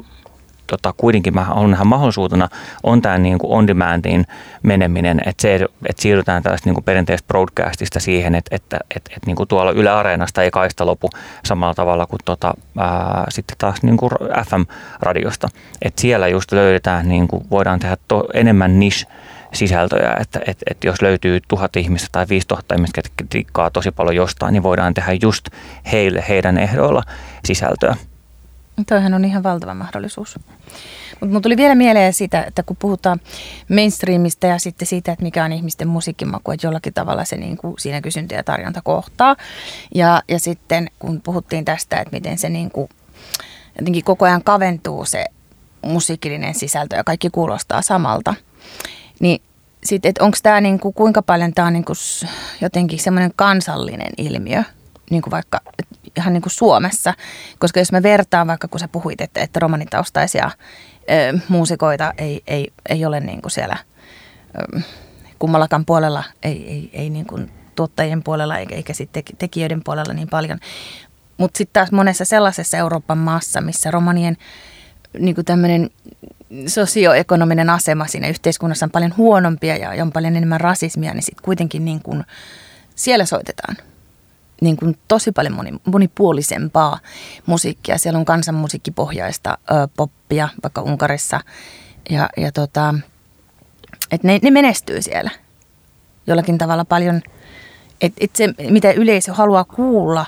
tota, 0.66 0.94
kuitenkin 0.96 1.34
mä 1.34 1.44
haluan 1.44 1.70
nähdä 1.70 1.84
mahdollisuutena, 1.84 2.48
on 2.82 3.02
tämä 3.02 3.18
niin 3.18 3.38
kuin 3.38 3.52
on 3.52 3.66
demandin 3.66 4.24
meneminen, 4.62 5.20
että 5.26 5.42
se, 5.42 5.54
että 5.88 6.02
siirrytään 6.02 6.42
tällaista 6.42 6.68
niin 6.68 6.74
kuin 6.74 6.84
perinteistä 6.84 7.26
broadcastista 7.26 8.00
siihen, 8.00 8.34
että, 8.34 8.56
että, 8.56 8.78
että, 8.96 9.10
että 9.16 9.26
niin 9.26 9.36
kuin 9.36 9.48
tuolla 9.48 9.70
Yle 9.70 9.90
Areenasta 9.90 10.42
ei 10.42 10.50
kaista 10.50 10.86
lopu 10.86 11.10
samalla 11.44 11.74
tavalla 11.74 12.06
kuin 12.06 12.20
tota, 12.24 12.54
ää, 12.78 13.24
sitten 13.28 13.56
taas 13.58 13.82
niin 13.82 13.96
kuin 13.96 14.10
FM-radiosta. 14.48 15.48
Että 15.82 16.00
siellä 16.00 16.28
just 16.28 16.52
löydetään, 16.52 17.08
niin 17.08 17.28
kuin 17.28 17.44
voidaan 17.50 17.78
tehdä 17.78 17.96
to, 18.08 18.24
enemmän 18.34 18.80
niche 18.80 19.06
sisältöjä, 19.52 20.16
että 20.20 20.40
et, 20.46 20.58
et 20.70 20.84
jos 20.84 21.02
löytyy 21.02 21.40
tuhat 21.48 21.76
ihmistä 21.76 22.08
tai 22.12 22.26
5000 22.28 22.74
ihmistä, 22.74 22.98
jotka 22.98 23.24
tikkaa 23.30 23.70
tosi 23.70 23.90
paljon 23.90 24.16
jostain, 24.16 24.52
niin 24.52 24.62
voidaan 24.62 24.94
tehdä 24.94 25.12
just 25.22 25.48
heille, 25.92 26.24
heidän 26.28 26.58
ehdoilla 26.58 27.02
sisältöä. 27.44 27.96
Toihan 28.88 29.14
on 29.14 29.24
ihan 29.24 29.42
valtava 29.42 29.74
mahdollisuus. 29.74 30.38
Mutta 31.20 31.40
tuli 31.40 31.56
vielä 31.56 31.74
mieleen 31.74 32.12
sitä, 32.12 32.42
että 32.42 32.62
kun 32.62 32.76
puhutaan 32.76 33.20
mainstreamista 33.68 34.46
ja 34.46 34.58
sitten 34.58 34.88
siitä, 34.88 35.12
että 35.12 35.22
mikä 35.22 35.44
on 35.44 35.52
ihmisten 35.52 35.88
musiikkimaku, 35.88 36.50
että 36.50 36.66
jollakin 36.66 36.94
tavalla 36.94 37.24
se 37.24 37.36
niin 37.36 37.56
kuin 37.56 37.74
siinä 37.78 38.00
kysyntä 38.00 38.34
ja 38.34 38.44
tarjonta 38.44 38.80
kohtaa. 38.84 39.36
Ja, 39.94 40.22
ja 40.28 40.40
sitten 40.40 40.90
kun 40.98 41.20
puhuttiin 41.20 41.64
tästä, 41.64 41.96
että 41.96 42.16
miten 42.16 42.38
se 42.38 42.48
niin 42.48 42.70
kuin 42.70 42.88
jotenkin 43.78 44.04
koko 44.04 44.24
ajan 44.24 44.44
kaventuu 44.44 45.04
se 45.04 45.24
musiikillinen 45.82 46.54
sisältö 46.54 46.96
ja 46.96 47.04
kaikki 47.04 47.30
kuulostaa 47.30 47.82
samalta, 47.82 48.34
niin 49.22 49.42
sitten, 49.84 50.08
että 50.08 50.24
onko 50.24 50.38
tämä 50.42 50.60
niinku, 50.60 50.92
kuinka 50.92 51.22
paljon 51.22 51.54
tämä 51.54 51.66
on 51.66 51.72
niinku 51.72 51.92
jotenkin 52.60 52.98
semmoinen 52.98 53.32
kansallinen 53.36 54.12
ilmiö, 54.18 54.62
niin 55.10 55.22
kuin 55.22 55.30
vaikka 55.30 55.60
ihan 56.16 56.32
niin 56.32 56.42
kuin 56.42 56.52
Suomessa. 56.52 57.14
Koska 57.58 57.80
jos 57.80 57.92
mä 57.92 58.02
vertaan 58.02 58.46
vaikka, 58.46 58.68
kun 58.68 58.80
sä 58.80 58.88
puhuit, 58.88 59.20
että, 59.20 59.40
että 59.40 59.60
romanitaustaisia 59.60 60.50
ö, 61.10 61.38
muusikoita 61.48 62.12
ei, 62.18 62.42
ei, 62.46 62.72
ei 62.88 63.04
ole 63.04 63.20
niin 63.20 63.42
kuin 63.42 63.52
siellä 63.52 63.76
ö, 64.76 64.80
kummallakaan 65.38 65.84
puolella, 65.84 66.24
ei, 66.42 66.68
ei, 66.68 66.90
ei 66.92 67.10
niin 67.10 67.26
kuin 67.26 67.52
tuottajien 67.74 68.22
puolella 68.22 68.58
eikä, 68.58 68.74
eikä 68.74 68.92
sitten 68.92 69.22
tekijöiden 69.38 69.84
puolella 69.84 70.14
niin 70.14 70.28
paljon. 70.28 70.58
Mutta 71.38 71.58
sitten 71.58 71.72
taas 71.72 71.92
monessa 71.92 72.24
sellaisessa 72.24 72.76
Euroopan 72.76 73.18
maassa, 73.18 73.60
missä 73.60 73.90
romanien 73.90 74.36
niin 75.18 75.34
kuin 75.34 75.44
tämmöinen 75.44 75.90
sosioekonominen 76.66 77.70
asema 77.70 78.06
siinä 78.06 78.28
yhteiskunnassa 78.28 78.86
on 78.86 78.90
paljon 78.90 79.16
huonompia 79.16 79.76
ja 79.76 80.02
on 80.02 80.12
paljon 80.12 80.36
enemmän 80.36 80.60
rasismia, 80.60 81.14
niin 81.14 81.22
sitten 81.22 81.44
kuitenkin 81.44 81.84
niin 81.84 82.02
kuin 82.02 82.24
siellä 82.94 83.24
soitetaan 83.24 83.76
niin 84.62 84.76
kuin 84.76 84.98
tosi 85.08 85.32
paljon 85.32 85.54
moni, 85.54 85.72
monipuolisempaa 85.84 86.98
musiikkia. 87.46 87.98
Siellä 87.98 88.18
on 88.18 88.24
kansanmusiikkipohjaista 88.24 89.58
ö, 89.70 89.88
poppia, 89.96 90.48
vaikka 90.62 90.82
Unkarissa. 90.82 91.40
Ja, 92.10 92.28
ja 92.36 92.52
tota, 92.52 92.94
et 94.10 94.22
ne, 94.22 94.38
ne 94.42 94.50
menestyy 94.50 95.02
siellä 95.02 95.30
jollakin 96.26 96.58
tavalla 96.58 96.84
paljon. 96.84 97.22
Että 98.00 98.24
et 98.24 98.36
se, 98.36 98.48
mitä 98.70 98.92
yleisö 98.92 99.32
haluaa 99.32 99.64
kuulla, 99.64 100.26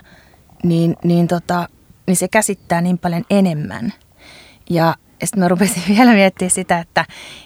niin, 0.63 0.97
niin, 1.05 1.29
tota, 1.29 1.69
niin 2.07 2.17
se 2.17 2.29
käsittää 2.29 2.81
niin 2.81 2.99
paljon 2.99 3.25
enemmän. 3.31 3.93
Ja, 4.71 4.95
ja 5.25 5.27
sitten 5.27 5.43
mä 5.43 5.49
rupesin 5.49 5.83
vielä 5.97 6.13
miettimään 6.13 6.51
sitä, 6.51 6.79
että, 6.79 7.05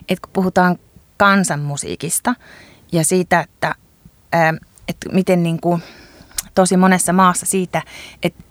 että 0.08 0.22
kun 0.22 0.32
puhutaan 0.32 0.78
kansanmusiikista 1.16 2.34
ja 2.92 3.04
siitä, 3.04 3.40
että, 3.40 3.74
että 4.88 5.08
miten 5.12 5.42
niin 5.42 5.60
kuin 5.60 5.82
tosi 6.54 6.76
monessa 6.76 7.12
maassa 7.12 7.46
siitä, 7.46 7.82
että, 8.22 8.42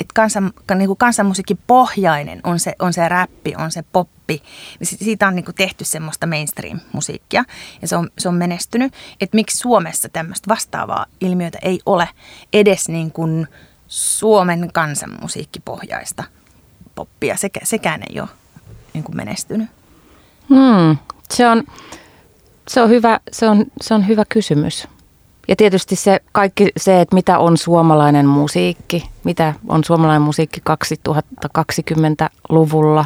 että 0.00 0.12
kansan, 0.14 0.52
niin 0.74 0.86
kuin 0.86 0.96
kansanmusiikin 0.96 1.58
pohjainen 1.66 2.40
on 2.44 2.60
se, 2.60 2.74
on 2.78 2.92
se 2.92 3.08
räppi, 3.08 3.54
on 3.58 3.70
se 3.70 3.84
poppi, 3.92 4.42
niin 4.80 4.86
siitä 4.86 5.28
on 5.28 5.34
niin 5.34 5.44
kuin 5.44 5.54
tehty 5.54 5.84
semmoista 5.84 6.26
mainstream-musiikkia 6.26 7.44
ja 7.82 7.88
se 7.88 7.96
on, 7.96 8.10
se 8.18 8.28
on 8.28 8.34
menestynyt. 8.34 8.94
Että 9.20 9.34
miksi 9.34 9.58
Suomessa 9.58 10.08
tämmöistä 10.08 10.48
vastaavaa 10.48 11.06
ilmiötä 11.20 11.58
ei 11.62 11.80
ole 11.86 12.08
edes 12.52 12.88
niin 12.88 13.12
kuin 13.12 13.46
Suomen 13.88 14.70
kansanmusiikkipohjaista 14.72 16.24
poppia, 16.94 17.36
Sekä, 17.36 17.60
sekään 17.64 18.02
ei 18.10 18.20
ole 18.20 18.28
niin 18.96 19.04
kuin 19.04 19.16
menestynyt. 19.16 19.68
Hmm, 20.48 20.96
se, 21.30 21.48
on, 21.48 21.62
se, 22.68 22.82
on 22.82 22.88
hyvä, 22.88 23.20
se, 23.32 23.48
on, 23.48 23.64
se 23.80 23.94
on 23.94 24.08
hyvä 24.08 24.24
kysymys. 24.28 24.88
Ja 25.48 25.56
tietysti 25.56 25.96
se 25.96 26.20
kaikki 26.32 26.68
se, 26.76 27.00
että 27.00 27.14
mitä 27.14 27.38
on 27.38 27.56
suomalainen 27.56 28.26
musiikki, 28.26 29.08
mitä 29.24 29.54
on 29.68 29.84
suomalainen 29.84 30.22
musiikki 30.22 30.62
2020-luvulla. 30.70 33.04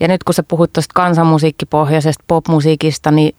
Ja 0.00 0.08
nyt 0.08 0.24
kun 0.24 0.34
sä 0.34 0.42
puhut 0.42 0.72
tuosta 0.72 0.92
kansanmusiikkipohjaisesta 0.94 2.24
popmusiikista, 2.28 3.10
niin, 3.10 3.36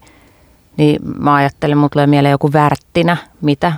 niin 0.77 0.99
mä 1.19 1.33
ajattelen, 1.35 1.77
mulla 1.77 1.89
tulee 1.89 2.07
mieleen 2.07 2.31
joku 2.31 2.53
Värttinä, 2.53 3.17
mitä 3.41 3.73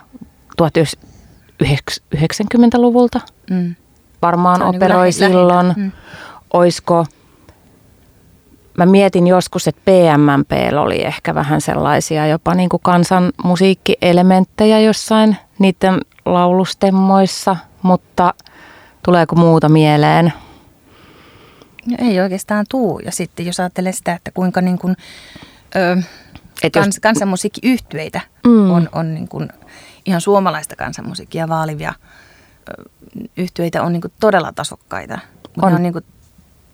1990-luvulta 0.62 3.22
Mm. 3.50 3.76
varmaan 4.22 4.62
operoi 4.62 5.08
lähi- 5.08 5.12
silloin. 5.12 5.68
lähinnä. 5.68 5.74
Mm. 5.78 5.92
Oisko, 6.54 7.06
mä 8.78 8.86
mietin 8.86 9.28
joskus, 9.28 9.68
että 9.68 9.82
PMMP 9.86 10.52
oli 10.80 11.04
ehkä 11.06 11.36
vähän 11.36 11.62
sellaisia 11.62 12.28
jopa 12.28 12.54
niin 12.56 12.70
kuin 12.70 12.82
kansan 12.84 13.32
musiikkielementtejä 13.44 14.80
jossain 14.80 15.38
niiden 15.60 16.00
laulustemmoissa, 16.26 17.56
mutta 17.82 18.34
tuleeko 19.06 19.36
muuta 19.36 19.70
mieleen? 19.70 20.34
No 21.86 21.98
ei 22.00 22.20
oikeastaan 22.20 22.66
tuu. 22.70 23.00
Ja 23.00 23.12
sitten 23.12 23.46
jos 23.46 23.60
ajattelee 23.60 23.92
sitä, 23.92 24.14
että 24.14 24.32
kuinka 24.32 24.62
niin 24.62 24.78
kuin, 24.80 24.96
ö, 25.76 25.98
Et 26.64 26.76
jos- 26.76 26.84
kans, 26.84 27.00
kansanmusiikkiyhtyeitä 27.00 28.22
Mm. 28.46 28.52
mm. 28.52 28.72
on, 28.72 28.90
on 28.92 29.14
niin 29.14 29.28
kuin 29.28 29.50
ihan 30.06 30.22
suomalaista 30.22 30.76
kansanmusiikkia 30.76 31.48
vaalivia 31.50 31.94
ö, 32.70 32.84
yhtyeitä 33.38 33.84
on 33.84 33.94
niin 33.94 34.02
kuin 34.02 34.14
todella 34.20 34.52
tasokkaita. 34.56 35.20
Mutta 35.44 35.66
On. 35.66 35.72
ne 35.72 35.76
on 35.76 35.84
niin 35.84 35.94
kuin 35.94 36.06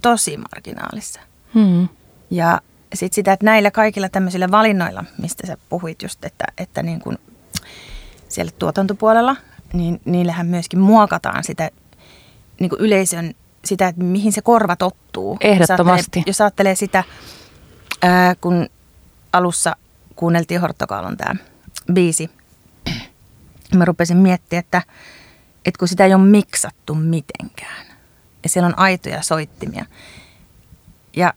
tosi 0.01 0.37
marginaalissa. 0.37 1.19
Hmm. 1.53 1.87
Ja 2.29 2.61
sitten 2.93 3.15
sitä, 3.15 3.33
että 3.33 3.45
näillä 3.45 3.71
kaikilla 3.71 4.09
tämmöisillä 4.09 4.51
valinnoilla, 4.51 5.03
mistä 5.21 5.47
sä 5.47 5.57
puhuit 5.69 6.01
just, 6.01 6.25
että, 6.25 6.45
että 6.57 6.83
niin 6.83 6.99
kuin 6.99 7.17
siellä 8.29 8.51
tuotantopuolella, 8.59 9.35
niin 9.73 10.01
niillähän 10.05 10.47
myöskin 10.47 10.79
muokataan 10.79 11.43
sitä 11.43 11.69
niin 12.59 12.69
kuin 12.69 12.81
yleisön, 12.81 13.33
sitä, 13.65 13.87
että 13.87 14.03
mihin 14.03 14.31
se 14.31 14.41
korva 14.41 14.75
tottuu. 14.75 15.37
Ehdottomasti. 15.41 15.79
Jos 15.85 15.97
ajattelee, 16.07 16.23
jos 16.27 16.41
ajattelee 16.41 16.75
sitä, 16.75 17.03
ää, 18.01 18.35
kun 18.35 18.69
alussa 19.33 19.75
kuunneltiin 20.15 20.61
Hortokaalon 20.61 21.17
tämä 21.17 21.35
biisi, 21.93 22.29
mä 23.75 23.85
rupesin 23.85 24.17
miettimään, 24.17 24.59
että, 24.59 24.81
että 25.65 25.79
kun 25.79 25.87
sitä 25.87 26.05
ei 26.05 26.13
ole 26.13 26.25
miksattu 26.25 26.95
mitenkään, 26.95 27.87
ja 28.43 28.49
siellä 28.49 28.67
on 28.67 28.79
aitoja 28.79 29.21
soittimia, 29.21 29.85
ja 31.15 31.33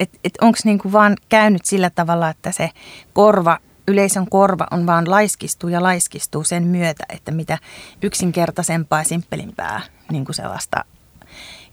että 0.00 0.18
et 0.24 0.32
onko 0.40 0.58
niinku 0.64 0.92
vaan 0.92 1.16
käynyt 1.28 1.64
sillä 1.64 1.90
tavalla, 1.90 2.28
että 2.28 2.52
se 2.52 2.70
korva, 3.12 3.58
yleisön 3.88 4.30
korva 4.30 4.66
on 4.70 4.86
vaan 4.86 5.10
laiskistuu 5.10 5.70
ja 5.70 5.82
laiskistuu 5.82 6.44
sen 6.44 6.64
myötä, 6.64 7.04
että 7.08 7.30
mitä 7.32 7.58
yksinkertaisempaa 8.02 8.98
ja 8.98 9.04
simppelimpää 9.04 9.80
niinku 10.10 10.32
sellaista 10.32 10.84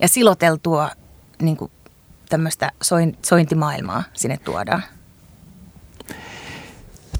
ja 0.02 0.08
siloteltua 0.08 0.90
niinku 1.42 1.72
tämmöistä 2.30 2.72
soin, 2.82 3.18
sointimaailmaa 3.22 4.04
sinne 4.14 4.38
tuodaan? 4.38 4.84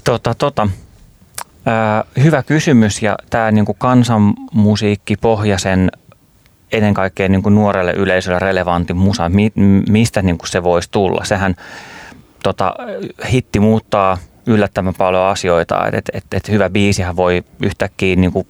Tota, 0.04 0.34
tota. 0.34 0.68
Hyvä 2.22 2.42
kysymys 2.42 3.02
ja 3.02 3.16
tämä 3.30 3.50
niinku 3.50 3.74
kansanmusiikki 3.74 5.16
pohjaisen 5.16 5.90
ennen 6.72 6.94
kaikkea 6.94 7.28
niinku 7.28 7.50
nuorelle 7.50 7.92
yleisölle 7.92 8.38
relevantti 8.38 8.94
musa, 8.94 9.28
mi, 9.28 9.52
mistä 9.88 10.22
niinku 10.22 10.46
se 10.46 10.62
voisi 10.62 10.90
tulla. 10.90 11.24
Sehän 11.24 11.56
tota, 12.42 12.74
hitti 13.32 13.60
muuttaa 13.60 14.18
yllättävän 14.46 14.94
paljon 14.98 15.22
asioita, 15.22 15.86
että 15.86 15.98
et, 15.98 16.10
et, 16.12 16.24
et 16.34 16.48
hyvä 16.48 16.70
biisihän 16.70 17.16
voi 17.16 17.44
yhtäkkiä 17.62 18.16
niinku 18.16 18.46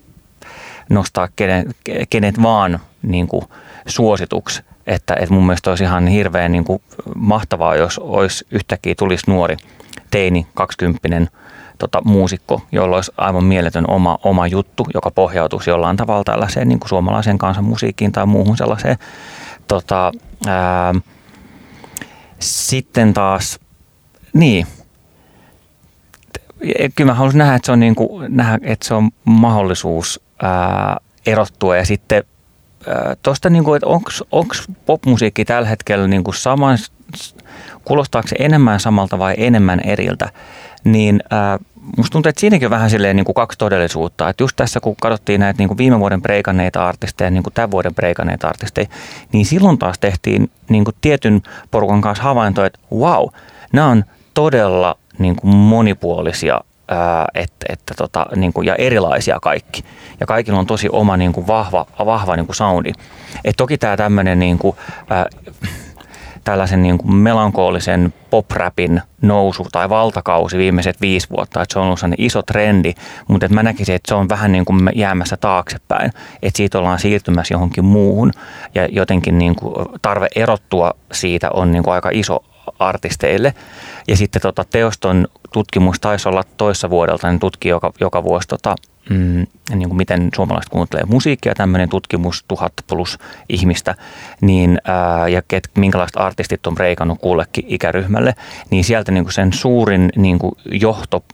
nostaa 0.91 1.29
kenet, 1.37 1.67
kenet 2.11 2.43
vaan 2.43 2.81
niinku 3.03 3.45
suosituksi. 3.87 4.63
Että, 4.87 5.15
että 5.15 5.35
mun 5.35 5.47
mielestä 5.47 5.71
olisi 5.71 5.85
ihan 5.85 6.07
hirveän 6.07 6.53
niinku 6.53 6.83
mahtavaa, 7.15 7.77
jos 7.77 7.99
olisi 7.99 8.47
yhtäkkiä 8.51 8.95
tulisi 8.99 9.31
nuori 9.31 9.57
teini, 10.11 10.47
kaksikymppinen 10.55 11.29
tota, 11.79 12.03
muusikko, 12.05 12.63
jolla 12.73 12.97
olisi 12.97 13.13
aivan 13.17 13.45
mieletön 13.45 13.91
oma, 13.91 14.19
oma 14.25 14.47
juttu, 14.47 14.87
joka 14.95 15.11
pohjautuisi 15.11 15.71
jollain 15.71 15.97
tavalla 15.97 16.25
tällaiseen 16.25 16.69
niin 16.69 16.81
kuin 16.81 16.89
suomalaiseen 16.89 17.39
kansanmusiikkiin 17.39 18.13
tai 18.13 18.27
muuhun 18.27 18.57
sellaiseen. 18.57 18.97
Tota, 19.69 20.13
ää, 20.47 20.95
sitten 22.39 23.15
taas, 23.15 23.61
niin, 24.33 24.67
kyllä 26.95 27.11
mä 27.11 27.15
haluaisin 27.15 27.39
nähdä, 27.39 27.55
että 27.55 27.67
se 27.67 27.73
on, 27.73 27.81
niin 27.81 27.95
kuin, 27.95 28.37
nähdä, 28.37 28.59
että 28.63 28.87
se 28.87 28.95
on 28.95 29.11
mahdollisuus 29.25 30.21
ää, 30.43 30.97
erottua. 31.27 31.77
Ja 31.77 31.87
sitten 31.87 32.25
tuosta, 33.23 33.51
niin 33.51 33.65
kuin, 33.65 33.77
että 33.77 33.87
onko 34.31 34.55
popmusiikki 34.87 35.45
tällä 35.45 35.69
hetkellä 35.69 36.09
niin 36.09 36.25
kuin 36.25 36.35
saman, 36.35 36.79
kuulostaako 37.85 38.29
se 38.29 38.37
enemmän 38.39 38.81
samalta 38.81 39.19
vai 39.19 39.35
enemmän 39.39 39.81
eriltä, 39.81 40.29
niin 40.87 41.23
ää, 41.31 41.59
musta 41.97 42.13
tuntuu, 42.13 42.29
että 42.31 42.41
siinäkin 42.41 42.67
on 42.67 42.71
vähän 42.71 42.91
silleen 42.91 43.17
niin 43.17 43.25
kuin 43.25 43.35
kaksi 43.35 43.59
todellisuutta. 43.59 44.29
Että 44.29 44.43
just 44.43 44.57
tässä, 44.57 44.81
kun 44.81 44.97
katsottiin 45.01 45.41
näitä 45.41 45.59
niin 45.59 45.69
kuin 45.69 45.79
viime 45.79 46.01
vuoden 46.01 46.23
preikanneita 46.23 46.89
artisteja, 46.89 47.31
niin 47.31 47.43
tämän 47.55 47.71
vuoden 47.71 47.95
preikanneita 47.95 48.49
artisteja, 48.49 48.87
niin 49.33 49.47
silloin 49.47 49.79
taas 49.79 49.99
tehtiin 49.99 50.51
niin 50.69 50.85
kuin 50.85 50.97
tietyn 51.01 51.43
porukan 51.71 52.01
kanssa 52.01 52.25
havainto, 52.25 52.65
että 52.65 52.79
wow, 52.93 53.29
nämä 53.73 53.89
on 53.89 54.05
todella 54.35 54.99
niin 55.19 55.37
kuin 55.37 55.57
monipuolisia 55.57 56.61
ää, 56.89 57.29
että, 57.35 57.67
että 57.69 57.95
tota, 57.95 58.27
niin 58.37 58.53
kuin, 58.53 58.67
ja 58.67 58.75
erilaisia 58.75 59.39
kaikki. 59.43 59.85
Ja 60.21 60.27
kaikilla 60.27 60.59
on 60.59 60.67
tosi 60.67 60.89
oma 60.93 61.17
niin 61.17 61.33
kuin 61.33 61.47
vahva, 61.47 61.87
vahva 61.99 62.37
niin 62.37 62.47
kuin 62.47 62.57
soundi. 62.57 62.93
Et 63.45 63.57
toki 63.57 63.79
tämä 63.79 63.97
tämmöinen 63.97 64.39
niin 64.39 64.59
kuin, 64.59 64.77
tällaisen 66.47 66.83
niin 66.83 66.99
kuin 66.99 67.15
melankolisen 67.15 68.15
pop-rapin 68.31 69.03
nousu 69.23 69.67
tai 69.73 69.89
valtakausi 69.89 70.59
viimeiset 70.59 71.01
viisi 71.01 71.31
vuotta, 71.31 71.63
että 71.63 71.73
se 71.73 71.79
on 71.79 71.85
ollut 71.85 71.99
sellainen 71.99 72.27
iso 72.27 72.43
trendi, 72.43 72.93
mutta 73.29 73.47
että 73.47 73.55
mä 73.55 73.63
näkisin, 73.63 73.95
että 73.95 74.09
se 74.09 74.15
on 74.15 74.29
vähän 74.29 74.53
niin 74.53 74.65
kuin 74.65 74.91
jäämässä 74.95 75.37
taaksepäin, 75.37 76.11
että 76.43 76.57
siitä 76.57 76.79
ollaan 76.79 76.99
siirtymässä 76.99 77.55
johonkin 77.55 77.85
muuhun. 77.85 78.31
Ja 78.75 78.87
jotenkin 78.87 79.39
niin 79.39 79.57
kuin 79.57 79.75
tarve 80.03 80.29
erottua 80.37 80.91
siitä 81.13 81.51
on 81.51 81.73
niin 81.73 81.83
kuin 81.83 81.95
aika 81.95 82.11
iso 82.13 82.45
artisteille. 82.79 83.55
Ja 84.09 84.17
sitten 84.17 84.43
tota, 84.43 84.65
teoston 84.65 85.29
tutkimus 85.53 86.01
taisi 86.01 86.29
olla 86.29 86.45
toissa 86.57 86.91
vuodelta, 86.91 87.29
niin 87.29 87.41
tutki 87.41 87.69
joka, 87.69 87.93
joka 88.01 88.25
vuosi 88.25 88.49
tota, 88.49 88.77
mm, 89.11 89.47
niin 89.75 89.89
kuin 89.89 89.97
miten 89.97 90.29
suomalaiset 90.35 90.71
kuuntelee 90.71 91.05
musiikkia, 91.05 91.55
tämmöinen 91.55 91.89
tutkimus, 91.89 92.45
tuhat 92.49 92.73
plus 92.87 93.19
ihmistä, 93.49 93.95
niin, 94.41 94.79
ää, 94.85 95.29
ja 95.29 95.43
ket, 95.49 95.71
minkälaiset 95.77 96.17
artistit 96.17 96.67
on 96.67 96.75
breikannut 96.75 97.21
kullekin 97.21 97.65
ikäryhmälle, 97.69 98.35
niin 98.71 98.85
sieltä 98.85 99.13
niin 99.13 99.25
kuin 99.25 99.33
sen 99.33 99.53
suurin 99.53 100.13
niin 100.17 100.39
kuin 100.39 100.53
johto 100.65 101.25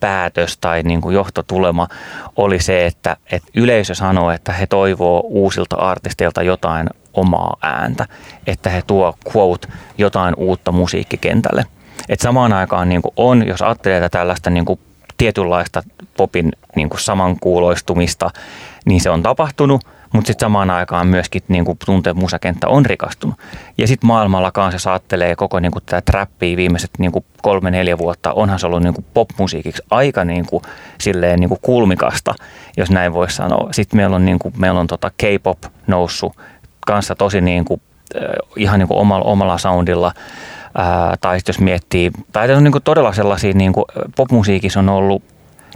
päätös 0.00 0.58
tai 0.58 0.82
niin 0.82 1.00
kuin 1.00 1.14
johtotulema 1.14 1.88
oli 2.36 2.60
se, 2.60 2.86
että, 2.86 3.16
että 3.32 3.48
yleisö 3.54 3.94
sanoo, 3.94 4.30
että 4.30 4.52
he 4.52 4.66
toivoo 4.66 5.20
uusilta 5.20 5.76
artisteilta 5.76 6.42
jotain 6.42 6.90
omaa 7.18 7.56
ääntä, 7.62 8.06
että 8.46 8.70
he 8.70 8.82
tuo 8.86 9.14
quote 9.32 9.68
jotain 9.98 10.34
uutta 10.34 10.72
musiikkikentälle. 10.72 11.64
Et 12.08 12.20
samaan 12.20 12.52
aikaan 12.52 12.88
niin 12.88 13.02
kuin 13.02 13.12
on, 13.16 13.46
jos 13.46 13.62
ajattelee 13.62 14.08
tällaista 14.08 14.50
niin 14.50 14.64
kuin 14.64 14.80
tietynlaista 15.16 15.82
popin 16.16 16.52
niin 16.76 16.88
kuin 16.88 17.00
samankuuloistumista, 17.00 18.30
niin 18.84 19.00
se 19.00 19.10
on 19.10 19.22
tapahtunut, 19.22 19.86
mutta 20.12 20.26
sitten 20.26 20.46
samaan 20.46 20.70
aikaan 20.70 21.06
myöskin 21.06 21.42
niin 21.48 21.64
kuin 21.64 21.78
tuntee 21.86 22.12
musakenttä 22.12 22.68
on 22.68 22.86
rikastunut. 22.86 23.36
Ja 23.78 23.86
sitten 23.86 24.06
maailmalla 24.06 24.52
kanssa 24.52 24.78
saattelee 24.78 25.36
koko 25.36 25.60
niin 25.60 25.72
kuin 25.72 25.82
tätä 25.86 26.12
trappia 26.12 26.56
viimeiset 26.56 26.90
niin 26.98 27.12
kuin 27.12 27.24
kolme-neljä 27.42 27.98
vuotta, 27.98 28.32
onhan 28.32 28.58
se 28.58 28.66
ollut 28.66 28.82
niin 28.82 28.94
kuin 28.94 29.06
popmusiikiksi 29.14 29.82
aika 29.90 30.24
niin 30.24 30.46
kuin, 30.46 30.62
silleen 31.00 31.40
niin 31.40 31.48
kuin 31.48 31.60
kulmikasta, 31.62 32.34
jos 32.76 32.90
näin 32.90 33.12
voisi 33.12 33.36
sanoa. 33.36 33.68
Sitten 33.72 33.96
meillä 33.96 34.16
on, 34.16 34.24
niin 34.24 34.38
kuin, 34.38 34.54
meillä 34.58 34.80
on 34.80 34.86
tota 34.86 35.10
K-pop 35.10 35.58
noussut 35.86 36.36
kanssa 36.88 37.14
tosi 37.14 37.40
niin 37.40 37.64
kuin, 37.64 37.80
ihan 38.56 38.78
niin 38.78 38.88
kuin 38.88 38.98
omalla, 38.98 39.24
omalla 39.24 39.58
soundilla– 39.58 40.12
Ää, 40.74 41.16
tai 41.20 41.38
jos 41.48 41.60
miettii, 41.60 42.10
tai 42.32 42.52
on 42.52 42.64
niin 42.64 42.72
kuin 42.72 42.82
todella 42.82 43.12
sellaisia, 43.12 43.52
niin 43.52 43.72
kuin 43.72 43.84
popmusiikissa 44.16 44.80
on 44.80 44.88
ollut, 44.88 45.22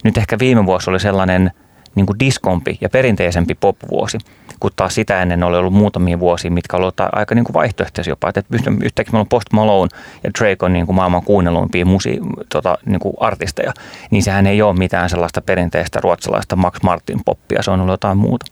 nyt 0.05 0.19
ehkä 0.19 0.39
viime 0.39 0.67
vuosi 0.67 0.91
oli 0.91 1.01
sellainen 1.01 1.51
niin 1.95 2.07
kuin 2.07 2.19
diskompi 2.19 2.79
ja 2.81 2.89
perinteisempi 2.89 3.55
popvuosi, 3.55 4.19
kun 4.61 4.71
taas 4.77 4.95
sitä 4.95 5.23
ennen 5.23 5.43
oli 5.43 5.57
ollut 5.57 5.73
muutamia 5.73 6.21
vuosia, 6.21 6.51
mitkä 6.51 6.77
olivat 6.77 6.95
aika 7.13 7.35
niin 7.35 7.45
kuin 7.45 7.55
vaihtoehtoisia 7.55 8.13
jopa. 8.13 8.29
Että 8.29 8.43
yhtäkkiä 8.83 9.13
meillä 9.13 9.21
on 9.21 9.29
Post 9.29 9.53
Malone 9.53 9.89
ja 10.25 10.31
Drake 10.39 10.67
on 10.67 10.73
niin 10.73 10.87
kuin 10.87 10.97
maailman 10.97 11.25
kuunnelluimpia 11.25 11.87
musi, 11.87 12.21
tota, 12.49 12.79
niin 12.87 13.01
kuin 13.01 13.15
artisteja, 13.21 13.73
niin 14.11 14.23
sehän 14.23 14.47
ei 14.47 14.63
ole 14.63 14.79
mitään 14.79 15.11
sellaista 15.11 15.41
perinteistä 15.41 16.01
ruotsalaista 16.03 16.57
Max 16.57 16.83
Martin 16.83 17.21
poppia, 17.25 17.63
se 17.63 17.71
on 17.71 17.81
ollut 17.81 17.93
jotain 17.93 18.19
muuta. 18.19 18.47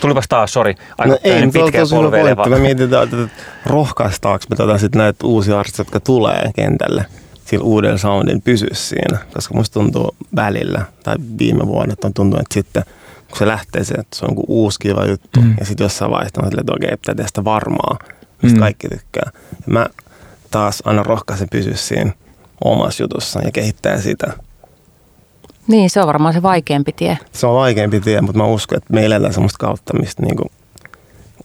Tulipas 0.00 0.28
taas, 0.28 0.52
sori, 0.52 0.74
aika 0.98 1.12
no 1.12 1.18
ei, 1.24 1.42
pitkä 1.42 1.82
polveileva. 1.90 2.46
Me 2.46 2.58
mietitään, 2.58 3.04
että 3.04 3.16
rohkaistaanko 3.66 4.44
me 4.50 4.56
tätä 4.56 4.78
sit 4.78 4.94
näitä 4.94 5.26
uusia 5.26 5.58
artisteja, 5.58 5.84
jotka 5.84 6.00
tulee 6.00 6.50
kentälle 6.56 7.04
sillä 7.44 7.64
uuden 7.64 7.98
soundin 7.98 8.42
pysyä 8.42 8.68
siinä. 8.72 9.18
Koska 9.34 9.54
musta 9.54 9.74
tuntuu 9.74 10.16
välillä, 10.36 10.82
tai 11.04 11.16
viime 11.38 11.66
vuonna, 11.66 11.92
että 11.92 12.06
on 12.06 12.14
tuntunut, 12.14 12.40
että 12.40 12.54
sitten 12.54 12.84
kun 13.28 13.38
se 13.38 13.46
lähtee 13.46 13.84
se, 13.84 13.94
että 13.94 14.16
se 14.16 14.24
on 14.24 14.34
uusi 14.46 14.78
kiva 14.78 15.06
juttu, 15.06 15.40
mm. 15.40 15.54
ja 15.60 15.66
sitten 15.66 15.84
jossain 15.84 16.10
vaiheessa 16.10 16.40
on 16.42 16.60
että 16.60 16.72
okei, 16.72 16.90
pitää 16.90 17.14
tehdä 17.14 17.28
sitä 17.28 17.44
varmaa, 17.44 17.98
mistä 18.42 18.56
mm. 18.56 18.60
kaikki 18.60 18.88
tykkää. 18.88 19.30
Ja 19.50 19.72
mä 19.72 19.86
taas 20.50 20.82
annan 20.84 21.06
rohkaisen 21.06 21.48
pysyä 21.50 21.76
siinä 21.76 22.12
omassa 22.64 23.02
jutussa 23.02 23.42
ja 23.42 23.50
kehittää 23.50 24.00
sitä. 24.00 24.32
Niin, 25.68 25.90
se 25.90 26.00
on 26.00 26.06
varmaan 26.06 26.34
se 26.34 26.42
vaikeampi 26.42 26.92
tie. 26.92 27.18
Se 27.32 27.46
on 27.46 27.54
vaikeampi 27.54 28.00
tie, 28.00 28.20
mutta 28.20 28.38
mä 28.38 28.46
uskon, 28.46 28.78
että 28.78 28.94
me 28.94 29.04
eletään 29.04 29.32
sellaista 29.32 29.66
kautta, 29.66 29.98
mistä 29.98 30.22
niinku 30.22 30.50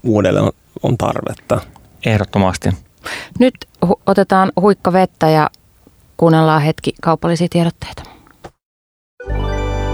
uudelle 0.04 0.42
on, 0.42 0.52
on 0.84 0.98
tarvetta. 0.98 1.62
Ehdottomasti. 2.06 2.70
Nyt 3.40 3.54
hu- 3.86 4.02
otetaan 4.06 4.52
huikka 4.62 4.94
vettä 4.94 5.30
ja 5.30 5.50
kuunnellaan 6.18 6.62
hetki 6.62 6.94
kaupallisia 7.02 7.48
tiedotteita. 7.50 8.04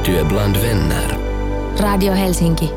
Työbland 0.04 0.56
Venner. 0.62 1.12
Radio 1.80 2.14
Helsinki. 2.14 2.72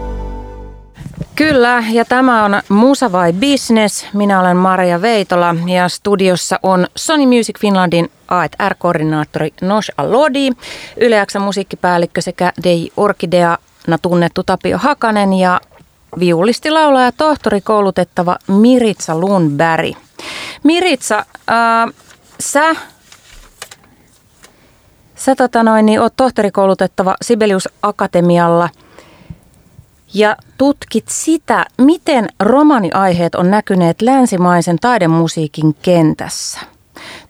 Kyllä, 1.34 1.84
ja 1.90 2.05
tämä 2.05 2.44
on 2.44 2.62
Musa 2.68 3.12
vai 3.12 3.32
Business. 3.32 4.07
Minä 4.12 4.40
olen 4.40 4.57
Maria 4.57 5.03
Veitola 5.03 5.55
ja 5.66 5.88
studiossa 5.88 6.59
on 6.62 6.86
Sony 6.96 7.26
Music 7.26 7.59
Finlandin 7.61 8.11
A&R-koordinaattori 8.33 9.53
Nosh 9.61 9.91
Alodi, 9.97 10.51
Yleäksä 10.97 11.39
musiikkipäällikkö 11.39 12.20
sekä 12.20 12.53
Dei 12.64 12.93
Orkideana 12.97 13.99
tunnettu 14.03 14.43
Tapio 14.43 14.78
Hakanen 14.78 15.33
ja 15.33 15.61
viulisti 16.18 16.70
laulaja 16.70 17.12
tohtori 17.12 17.61
koulutettava 17.61 18.37
Miritsa 18.49 19.18
Lundberg. 19.18 19.97
Miritsa, 20.62 21.18
äh, 21.51 21.95
sä 22.41 22.76
Sä 25.14 25.35
tota 25.35 25.62
noin, 25.62 25.87
niin 25.87 26.01
oot 26.01 26.16
tohtorikoulutettava 26.16 27.16
Sibelius 27.22 27.68
Akatemialla– 27.83 28.68
ja 30.14 30.37
tutkit 30.59 31.05
sitä, 31.09 31.66
miten 31.78 32.28
romaniaiheet 32.41 33.35
on 33.35 33.51
näkyneet 33.51 34.03
länsimaisen 34.03 34.76
taidemusiikin 34.80 35.74
kentässä. 35.74 36.61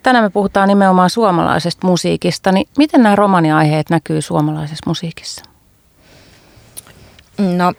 Tänään 0.03 0.25
me 0.25 0.29
puhutaan 0.29 0.67
nimenomaan 0.67 1.09
suomalaisesta 1.09 1.87
musiikista, 1.87 2.51
niin 2.51 2.67
miten 2.77 3.03
nämä 3.03 3.15
romaniaiheet 3.15 3.89
näkyy 3.89 4.21
suomalaisessa 4.21 4.83
musiikissa? 4.87 5.45
No 7.37 7.73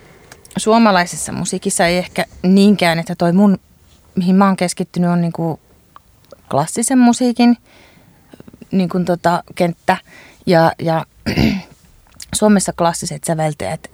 suomalaisessa 0.57 1.33
musiikissa 1.33 1.87
ei 1.87 1.99
ehkä 1.99 2.25
niinkään, 2.43 2.99
että 2.99 3.15
toi 3.15 3.33
mun, 3.33 3.59
mihin 4.15 4.37
mä 4.37 4.47
oon 4.47 4.57
keskittynyt 4.57 5.11
on 5.11 5.21
niinku 5.21 5.61
klassisen 6.51 6.99
musiikin 6.99 7.57
niin 8.71 8.89
kuin 8.89 9.05
tota, 9.05 9.43
kenttä 9.55 9.97
ja, 10.47 10.73
ja 10.79 11.07
Suomessa 12.35 12.73
klassiset 12.73 13.25
säveltäjät, 13.25 13.89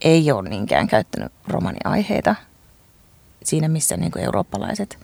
ei 0.00 0.32
ole 0.32 0.48
niinkään 0.48 0.86
käyttänyt 0.86 1.32
romaniaiheita. 1.48 2.34
siinä, 3.44 3.68
missä 3.68 3.96
niin 3.96 4.12
kuin 4.12 4.24
eurooppalaiset 4.24 4.98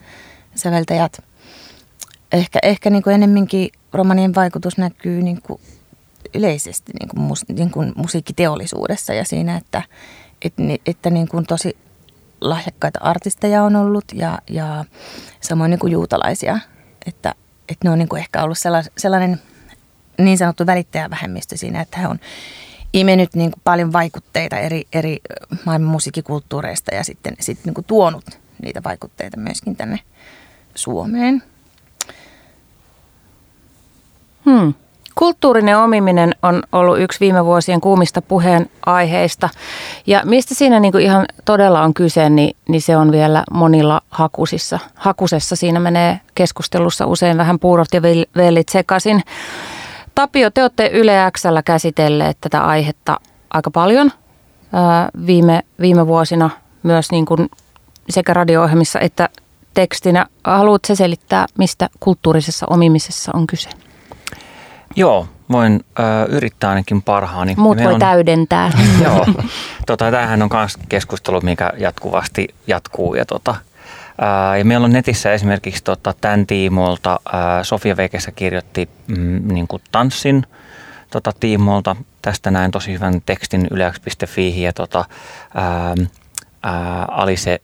säveltäjät. 0.55 1.23
Ehkä, 2.31 2.59
ehkä 2.63 2.89
niin 2.89 3.03
kuin 3.03 3.13
enemmänkin 3.13 3.69
romanien 3.93 4.35
vaikutus 4.35 4.77
näkyy 4.77 5.21
niin 5.21 5.41
kuin 5.41 5.61
yleisesti 6.33 6.91
niin 6.99 7.09
kuin 7.09 7.21
mus, 7.21 7.45
niin 7.47 7.71
kuin 7.71 7.93
musiikkiteollisuudessa 7.95 9.13
ja 9.13 9.25
siinä, 9.25 9.57
että, 9.57 9.81
että, 10.41 10.63
että 10.85 11.09
niin 11.09 11.27
kuin 11.27 11.45
tosi 11.45 11.77
lahjakkaita 12.41 12.99
artisteja 13.01 13.63
on 13.63 13.75
ollut 13.75 14.05
ja, 14.13 14.39
ja 14.49 14.85
samoin 15.41 15.69
niin 15.69 15.79
kuin 15.79 15.93
juutalaisia, 15.93 16.59
että, 17.05 17.35
että 17.69 17.87
ne 17.87 17.91
on 17.91 17.99
niin 17.99 18.09
kuin 18.09 18.19
ehkä 18.19 18.43
ollut 18.43 18.57
sellainen 18.97 19.41
niin 20.17 20.37
sanottu 20.37 20.65
välittäjävähemmistö 20.65 21.57
siinä, 21.57 21.81
että 21.81 21.99
he 21.99 22.07
on 22.07 22.19
imennyt 22.93 23.33
niin 23.33 23.51
kuin 23.51 23.61
paljon 23.63 23.93
vaikutteita 23.93 24.57
eri, 24.57 24.87
eri 24.93 25.19
maailman 25.65 25.91
musiikkikulttuureista 25.91 26.95
ja 26.95 27.03
sitten, 27.03 27.35
sitten 27.39 27.65
niin 27.65 27.73
kuin 27.73 27.85
tuonut 27.85 28.25
niitä 28.61 28.83
vaikutteita 28.83 29.37
myöskin 29.37 29.75
tänne 29.75 29.99
Suomeen. 30.75 31.43
Hmm. 34.45 34.73
Kulttuurinen 35.15 35.77
omiminen 35.77 36.35
on 36.43 36.63
ollut 36.71 36.99
yksi 36.99 37.19
viime 37.19 37.45
vuosien 37.45 37.81
kuumista 37.81 38.21
puheen 38.21 38.69
aiheista. 38.85 39.49
Ja 40.07 40.21
mistä 40.25 40.55
siinä 40.55 40.79
niin 40.79 40.91
kuin 40.91 41.03
ihan 41.03 41.25
todella 41.45 41.81
on 41.81 41.93
kyse, 41.93 42.29
niin, 42.29 42.55
niin 42.69 42.81
se 42.81 42.97
on 42.97 43.11
vielä 43.11 43.43
monilla 43.51 44.01
hakusissa. 44.09 44.79
Hakusessa 44.95 45.55
siinä 45.55 45.79
menee 45.79 46.19
keskustelussa 46.35 47.05
usein 47.05 47.37
vähän 47.37 47.59
puurot 47.59 47.87
ja 47.93 48.01
vellit 48.35 48.69
sekaisin. 48.69 49.21
Tapio, 50.15 50.49
te 50.49 50.61
olette 50.61 50.89
Yle 50.93 51.31
Xllä 51.37 51.63
käsitelleet 51.63 52.37
tätä 52.41 52.61
aihetta 52.61 53.19
aika 53.49 53.71
paljon 53.71 54.11
viime, 55.25 55.61
viime 55.81 56.07
vuosina 56.07 56.49
myös 56.83 57.11
niin 57.11 57.25
kuin 57.25 57.49
sekä 58.09 58.33
radio-ohjelmissa 58.33 58.99
että 58.99 59.29
tekstinä. 59.75 60.25
Haluatko 60.43 60.95
selittää, 60.95 61.45
mistä 61.57 61.89
kulttuurisessa 61.99 62.65
omimisessa 62.69 63.31
on 63.33 63.47
kyse? 63.47 63.69
Joo, 64.95 65.27
voin 65.51 65.85
ö, 65.99 66.03
yrittää 66.29 66.69
ainakin 66.69 67.01
parhaani. 67.01 67.53
Muut 67.57 67.77
voi 67.83 67.93
on, 67.93 67.99
täydentää. 67.99 68.71
Joo, 69.03 69.25
tota, 69.87 70.11
tämähän 70.11 70.41
on 70.41 70.49
myös 70.53 70.77
keskustelu, 70.89 71.41
mikä 71.41 71.71
jatkuvasti 71.77 72.47
jatkuu. 72.67 73.15
Ja, 73.15 73.25
tota, 73.25 73.55
ää, 74.21 74.57
ja 74.57 74.65
meillä 74.65 74.85
on 74.85 74.93
netissä 74.93 75.33
esimerkiksi 75.33 75.83
tota, 75.83 76.13
tämän 76.21 76.47
tiimoilta, 76.47 77.19
ää, 77.33 77.63
Sofia 77.63 77.97
Vekessä 77.97 78.31
kirjoitti 78.31 78.89
mm, 79.07 79.53
niin 79.53 79.67
kuin 79.67 79.81
tanssin 79.91 80.45
tota, 81.11 81.31
tiimoilta. 81.39 81.95
Tästä 82.21 82.51
näin 82.51 82.71
tosi 82.71 82.93
hyvän 82.93 83.21
tekstin 83.25 83.67
yleäks.fi 83.71 84.61
ja 84.61 84.73
tota, 84.73 85.05
ää, 85.53 85.95
ää, 86.63 87.05
Alise 87.05 87.61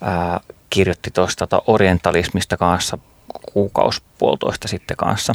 ää, 0.00 0.40
kirjoitti 0.74 1.10
tuosta 1.10 1.46
tota, 1.46 1.62
orientalismista 1.66 2.56
kanssa 2.56 2.98
kuukausi 3.52 4.02
puolitoista 4.18 4.68
sitten 4.68 4.96
kanssa. 4.96 5.34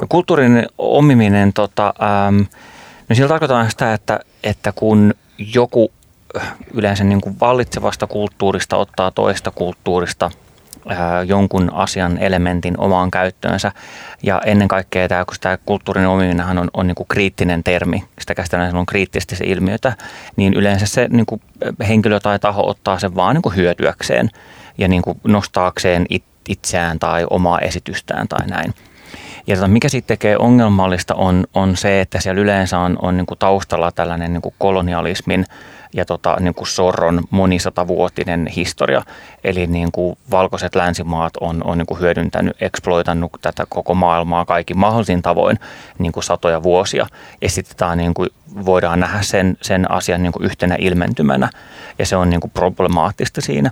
Ja 0.00 0.06
kulttuurin 0.08 0.66
omiminen, 0.78 1.52
tota, 1.52 1.94
ähm, 2.02 2.40
no 3.08 3.16
sillä 3.16 3.28
tarkoittaa 3.28 3.68
sitä, 3.68 3.94
että, 3.94 4.20
että 4.44 4.72
kun 4.72 5.14
joku 5.38 5.92
äh, 6.36 6.54
yleensä 6.74 7.04
niin 7.04 7.20
kuin 7.20 7.36
vallitsevasta 7.40 8.06
kulttuurista 8.06 8.76
ottaa 8.76 9.10
toista 9.10 9.50
kulttuurista 9.50 10.30
ää, 10.88 11.18
äh, 11.18 11.26
jonkun 11.26 11.72
asian 11.72 12.18
elementin 12.18 12.80
omaan 12.80 13.10
käyttöönsä. 13.10 13.72
Ja 14.22 14.40
ennen 14.46 14.68
kaikkea 14.68 15.08
tämä, 15.08 15.24
kun 15.24 15.36
tämä 15.40 15.58
kulttuurin 15.66 16.06
omiminen 16.06 16.58
on, 16.58 16.70
on 16.74 16.86
niin 16.86 16.94
kuin 16.94 17.08
kriittinen 17.08 17.64
termi, 17.64 18.04
sitä 18.20 18.34
käsitellään 18.34 18.76
on 18.76 18.86
kriittisesti 18.86 19.36
se 19.36 19.44
ilmiötä, 19.44 19.92
niin 20.36 20.54
yleensä 20.54 20.86
se 20.86 21.08
niin 21.10 21.26
kuin 21.26 21.40
henkilö 21.88 22.20
tai 22.20 22.38
taho 22.38 22.68
ottaa 22.70 22.98
sen 22.98 23.14
vaan 23.14 23.34
niin 23.34 23.42
kuin 23.42 23.56
hyötyäkseen 23.56 24.30
ja 24.78 24.88
niin 24.88 25.02
kuin 25.02 25.20
nostaakseen 25.24 26.06
it, 26.10 26.24
itseään 26.48 26.98
tai 26.98 27.26
omaa 27.30 27.58
esitystään 27.58 28.28
tai 28.28 28.46
näin. 28.46 28.74
Ja 29.46 29.56
tota, 29.56 29.68
mikä 29.68 29.88
sitten 29.88 30.18
tekee 30.18 30.36
ongelmallista 30.36 31.14
on, 31.14 31.44
on 31.54 31.76
se, 31.76 32.00
että 32.00 32.20
siellä 32.20 32.40
yleensä 32.40 32.78
on, 32.78 32.98
on 33.02 33.16
niin 33.16 33.26
kuin 33.26 33.38
taustalla 33.38 33.92
tällainen 33.92 34.32
niin 34.32 34.42
kuin 34.42 34.54
kolonialismin 34.58 35.44
ja 35.96 36.04
tota, 36.04 36.36
niin 36.40 36.54
kuin 36.54 36.68
sorron 36.68 37.20
monisatavuotinen 37.30 38.46
historia. 38.46 39.02
Eli 39.44 39.66
niin 39.66 39.92
kuin 39.92 40.18
valkoiset 40.30 40.74
länsimaat 40.74 41.32
on, 41.40 41.62
on 41.64 41.78
niin 41.78 41.86
kuin 41.86 42.00
hyödyntänyt, 42.00 42.62
exploitannut 42.62 43.32
tätä 43.42 43.66
koko 43.68 43.94
maailmaa 43.94 44.44
kaikin 44.44 44.78
mahdollisin 44.78 45.22
tavoin 45.22 45.58
niin 45.98 46.12
kuin 46.12 46.24
satoja 46.24 46.62
vuosia. 46.62 47.06
Ja 47.42 47.50
sitten 47.50 47.76
tämä 47.76 47.96
niin 47.96 48.14
kuin 48.14 48.28
voidaan 48.66 49.00
nähdä 49.00 49.22
sen, 49.22 49.56
sen 49.62 49.90
asian 49.90 50.22
niin 50.22 50.32
kuin 50.32 50.44
yhtenä 50.44 50.76
ilmentymänä 50.78 51.50
ja 51.98 52.06
se 52.06 52.16
on 52.16 52.30
niin 52.30 52.40
kuin 52.40 52.50
problemaattista 52.50 53.40
siinä. 53.40 53.70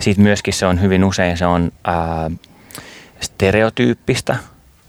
Sitten 0.00 0.22
myöskin 0.22 0.54
se 0.54 0.66
on 0.66 0.80
hyvin 0.80 1.04
usein 1.04 1.36
se 1.36 1.46
on 1.46 1.72
ää, 1.84 2.30
stereotyyppistä. 3.20 4.36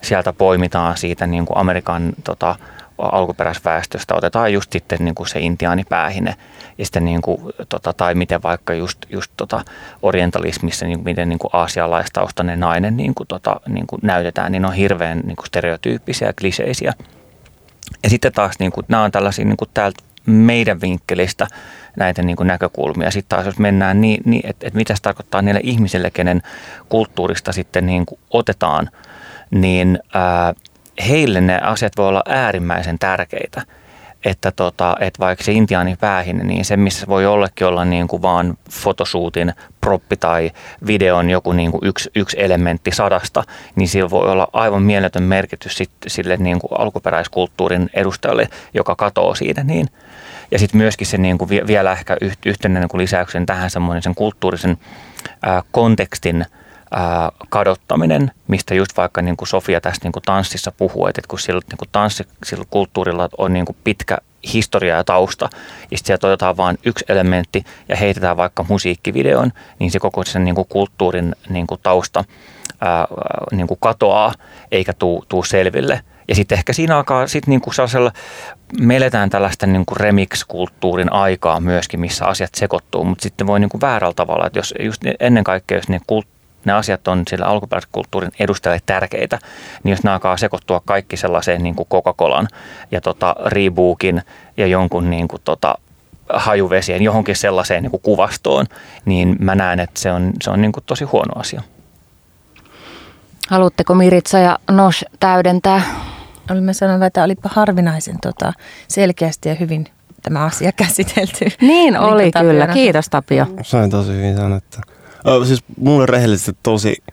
Sieltä 0.01 0.34
poimitaan 0.34 0.97
siitä 0.97 1.28
niin 1.28 1.45
kuin 1.45 1.57
Amerikan 1.57 2.13
tota, 2.23 2.55
alkuperäisväestöstä, 2.98 4.16
otetaan 4.16 4.54
just 4.54 4.72
sitten 4.72 5.00
niin 5.02 5.16
kuin 5.16 5.28
se 5.28 5.39
intiaanipäähine 5.39 6.36
ja 6.78 6.86
sitten 6.86 7.06
niin 7.06 7.22
kuin, 7.22 7.41
tota, 7.70 7.93
tai 7.93 8.16
miten 8.16 8.43
vaikka 8.43 8.74
just, 8.74 8.98
just 9.10 9.32
tota, 9.38 9.62
orientalismissa, 10.02 10.86
niin 10.86 11.04
miten 11.04 11.30
niin 11.30 11.39
kuin 11.39 11.52
aasialaistaustainen 11.54 12.60
nainen 12.60 12.98
niin 12.98 13.16
kuin, 13.16 13.28
tota, 13.28 13.60
niin 13.68 13.88
kuin 13.88 14.00
näytetään, 14.04 14.52
niin 14.52 14.66
on 14.66 14.74
hirveän 14.74 15.20
niin 15.20 15.36
kuin 15.36 15.45
stereotyyppisiä 15.45 16.28
ja 16.28 16.34
kliseisiä. 16.34 16.93
Ja 18.04 18.10
sitten 18.10 18.34
taas 18.34 18.60
niin 18.60 18.72
kuin, 18.72 18.86
nämä 18.89 19.04
on 19.04 19.12
tällaisia 19.12 19.45
niin 19.45 19.58
kuin 19.58 19.70
täältä 19.74 20.04
meidän 20.26 20.82
vinkkelistä 20.82 21.48
näitä 21.95 22.22
niin 22.22 22.36
kuin 22.36 22.48
näkökulmia. 22.48 23.12
Sitten 23.12 23.38
taas 23.38 23.45
jos 23.45 23.60
mennään 23.60 24.02
niin, 24.02 24.22
niin 24.26 24.41
että, 24.50 24.68
että 24.68 24.78
mitä 24.78 24.95
se 24.95 25.02
tarkoittaa 25.02 25.41
niille 25.41 25.62
ihmisille, 25.64 26.12
kenen 26.12 26.41
kulttuurista 26.89 27.52
sitten 27.52 27.86
niin 27.86 28.06
kuin 28.06 28.20
otetaan, 28.30 28.89
niin 29.52 30.00
ää, 30.14 30.54
heille 31.08 31.41
ne 31.41 31.60
asiat 31.60 31.93
voi 31.98 32.08
olla 32.08 32.24
äärimmäisen 32.30 33.00
tärkeitä. 33.00 33.62
Että, 34.26 34.52
tota, 34.52 34.95
että 35.00 35.20
vaikka 35.20 35.43
se 35.43 35.52
intiaani 35.52 35.95
päähin, 36.00 36.38
niin 36.38 36.66
se 36.66 36.78
missä 36.78 37.08
voi 37.08 37.26
ollekin 37.26 37.68
olla 37.68 37.86
niin 37.86 38.08
kuin 38.08 38.22
vaan 38.22 38.58
fotosuutin 38.72 39.54
proppi 39.82 40.18
tai 40.18 40.52
videon 40.88 41.30
joku 41.30 41.52
niin 41.52 41.72
kuin 41.72 41.82
yksi, 41.86 42.10
yksi 42.16 42.38
elementti 42.39 42.91
sadasta, 42.91 43.43
niin 43.76 43.88
sillä 43.88 44.10
voi 44.10 44.32
olla 44.32 44.48
aivan 44.54 44.82
mieletön 44.82 45.24
merkitys 45.24 45.78
sit, 45.78 45.89
sille 46.08 46.38
niin 46.38 46.60
kuin 46.60 46.80
alkuperäiskulttuurin 46.80 47.89
edustajalle, 47.93 48.50
joka 48.74 48.95
katoo 48.95 49.36
siitä. 49.36 49.64
Niin, 49.64 49.88
ja 50.52 50.60
sitten 50.60 50.78
myöskin 50.78 51.08
se 51.08 51.18
niin 51.18 51.38
kuin 51.38 51.50
vielä 51.50 51.91
ehkä 51.91 52.18
yhtenä 52.45 52.80
niin 52.80 52.89
kuin 52.89 53.02
lisäyksen 53.02 53.45
tähän 53.45 53.70
semmoinen 53.70 54.04
sen 54.04 54.16
kulttuurisen 54.16 54.78
ää, 55.41 55.64
kontekstin 55.72 56.45
kadottaminen, 57.49 58.31
mistä 58.47 58.75
just 58.75 58.97
vaikka 58.97 59.21
niin 59.21 59.38
kuin 59.38 59.47
Sofia 59.47 59.81
tässä 59.81 60.01
niin 60.03 60.11
kuin 60.11 60.23
tanssissa 60.23 60.71
puhuu, 60.71 61.07
että 61.07 61.21
kun 61.27 61.39
sillä, 61.39 61.61
niin 61.69 61.77
kuin 61.77 61.89
tanssi, 61.91 62.27
sillä 62.45 62.65
kulttuurilla 62.69 63.29
on 63.38 63.53
niin 63.53 63.65
kuin 63.65 63.75
pitkä 63.83 64.17
historia 64.53 64.95
ja 64.95 65.03
tausta, 65.03 65.49
ja 65.91 65.97
sitten 65.97 66.07
sieltä 66.07 66.27
otetaan 66.27 66.57
vain 66.57 66.79
yksi 66.85 67.05
elementti 67.09 67.63
ja 67.89 67.95
heitetään 67.95 68.38
vaikka 68.38 68.65
musiikkivideon, 68.69 69.51
niin 69.79 69.91
se 69.91 69.99
koko 69.99 70.25
sen 70.25 70.45
niin 70.45 70.55
kuin 70.55 70.67
kulttuurin 70.69 71.35
niin 71.49 71.67
kuin 71.67 71.79
tausta 71.83 72.23
ää, 72.81 73.07
niin 73.51 73.67
kuin 73.67 73.77
katoaa 73.81 74.33
eikä 74.71 74.93
tuu, 74.93 75.43
selville. 75.45 76.01
Ja 76.27 76.35
sitten 76.35 76.57
ehkä 76.57 76.73
siinä 76.73 76.97
alkaa 76.97 77.27
sitten 77.27 77.51
niin 77.51 77.61
kuin 77.61 77.73
sellaisella, 77.73 78.11
me 78.79 78.95
eletään 78.95 79.29
tällaista 79.29 79.67
niin 79.67 79.85
kuin 79.85 79.97
remix-kulttuurin 79.97 81.13
aikaa 81.13 81.59
myöskin, 81.59 81.99
missä 81.99 82.25
asiat 82.25 82.55
sekoittuu, 82.55 83.03
mutta 83.03 83.23
sitten 83.23 83.47
voi 83.47 83.59
niin 83.59 83.69
kuin 83.69 83.81
väärällä 83.81 84.13
tavalla, 84.13 84.47
että 84.47 84.59
jos 84.59 84.73
just 84.79 85.01
ennen 85.19 85.43
kaikkea, 85.43 85.77
jos 85.77 85.89
ne, 85.89 85.99
kult, 86.07 86.27
ne 86.68 86.74
asiat 86.74 87.07
on 87.07 87.24
sillä 87.30 87.45
alkuperäiskulttuurin 87.45 88.32
edustajille 88.39 88.82
tärkeitä, 88.86 89.39
niin 89.84 89.91
jos 89.91 90.03
ne 90.03 90.11
alkaa 90.11 90.38
sekoittua 90.38 90.82
kaikki 90.86 91.18
sellaiseen 91.18 91.63
niin 91.63 91.76
kuin 91.76 91.88
Coca-Colan 91.89 92.47
ja 92.91 93.01
tota 93.01 93.36
Reebokin 93.45 94.22
ja 94.57 94.68
jonkun 94.68 95.09
niin 95.09 95.28
kuin 95.28 95.41
tota, 95.45 95.76
hajuvesien 96.34 97.01
johonkin 97.01 97.36
sellaiseen 97.36 97.84
niin 97.84 97.91
kuin 97.91 98.01
kuvastoon, 98.01 98.65
niin 99.05 99.36
mä 99.39 99.55
näen, 99.55 99.80
että 99.80 99.99
se 99.99 100.11
on, 100.11 100.34
se 100.41 100.49
on 100.49 100.61
niin 100.61 100.72
kuin 100.72 100.84
tosi 100.86 101.05
huono 101.05 101.39
asia. 101.39 101.61
Haluatteko 103.49 103.95
Miritsa 103.95 104.39
ja 104.39 104.59
Nos 104.72 105.05
täydentää? 105.20 105.82
Olimme 106.51 106.74
sanoneet, 106.74 107.07
että 107.07 107.24
olipa 107.24 107.49
harvinaisen 107.53 108.15
tota, 108.22 108.53
selkeästi 108.88 109.49
ja 109.49 109.55
hyvin 109.55 109.88
tämä 110.24 110.43
asia 110.43 110.72
käsitelty. 110.86 111.45
Niin 111.61 111.97
oli 111.99 112.24
niin 112.24 112.34
kyllä. 112.39 112.68
Kiitos 112.68 113.09
Tapio. 113.09 113.45
Sain 113.61 113.89
tosi 113.89 114.11
hyvin 114.11 114.38
sanottu. 114.38 114.78
Siis 115.45 115.63
mulle 115.80 116.05
rehellisesti 116.05 116.57
tosi 116.63 117.03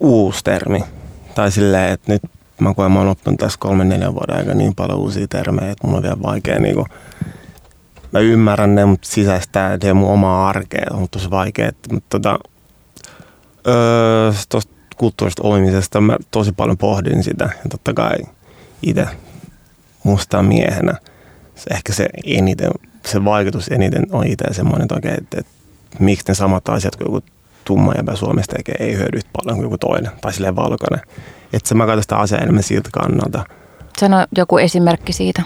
uusi 0.00 0.44
termi. 0.44 0.84
Tai 1.34 1.52
silleen, 1.52 1.92
että 1.92 2.12
nyt 2.12 2.22
mä 2.60 2.74
koen, 2.74 2.92
mä 2.92 2.98
oon 2.98 3.08
oppinut 3.08 3.40
tässä 3.40 3.58
kolmen 3.60 3.88
neljän 3.88 4.14
vuoden 4.14 4.36
aikana 4.36 4.54
niin 4.54 4.74
paljon 4.74 4.98
uusia 4.98 5.28
termejä, 5.28 5.70
että 5.70 5.86
mulla 5.86 5.96
on 5.96 6.02
vielä 6.02 6.22
vaikea 6.22 6.58
niinku, 6.58 6.86
mä 8.12 8.18
ymmärrän 8.18 8.74
ne, 8.74 8.84
mutta 8.84 9.08
sisäistää 9.08 9.78
ne 9.82 9.92
mun 9.92 10.10
omaa 10.10 10.48
arkea. 10.48 10.86
On 10.90 11.08
tosi 11.10 11.30
vaikea. 11.30 11.70
Mutta 11.92 12.06
tota, 12.10 12.38
öö, 13.66 14.32
tosta 14.48 14.72
kulttuurista 14.96 15.42
olemisesta 15.42 16.00
mä 16.00 16.16
tosi 16.30 16.52
paljon 16.52 16.78
pohdin 16.78 17.22
sitä. 17.22 17.44
Ja 17.44 17.70
totta 17.70 17.94
kai 17.94 18.16
itse 18.82 19.06
musta 20.04 20.42
miehenä 20.42 20.94
se 21.56 21.74
ehkä 21.74 21.92
se 21.92 22.08
eniten, 22.24 22.70
se 23.06 23.24
vaikutus 23.24 23.68
eniten 23.68 24.06
on 24.12 24.26
itse 24.26 24.44
semmoinen, 24.50 24.88
että, 25.04 25.40
että 25.40 25.52
miksi 25.98 26.24
ne 26.28 26.34
samat 26.34 26.68
asiat 26.68 26.96
kuin 26.96 27.06
joku 27.06 27.26
tumma 27.64 27.92
ja 27.92 28.16
Suomessa 28.16 28.52
tekee 28.56 28.74
ei 28.78 28.96
hyödy 28.96 29.20
paljon 29.32 29.56
kuin 29.56 29.64
joku 29.64 29.78
toinen 29.78 30.12
tai 30.20 30.32
silleen 30.32 30.56
valkoinen. 30.56 31.00
Että 31.52 31.74
mä 31.74 31.86
katson 31.86 32.02
sitä 32.02 32.16
asiaa 32.16 32.40
enemmän 32.40 32.62
siltä 32.62 32.88
kannalta. 32.92 33.44
Sano 33.98 34.26
joku 34.36 34.58
esimerkki 34.58 35.12
siitä. 35.12 35.42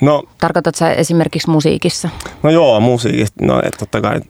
No, 0.00 0.22
Tarkoitatko 0.38 0.78
sä 0.78 0.92
esimerkiksi 0.92 1.50
musiikissa? 1.50 2.08
no 2.42 2.50
joo, 2.50 2.80
musiikista, 2.80 3.44
no 3.44 3.58
että 3.58 3.78
totta 3.78 4.00
kai 4.00 4.20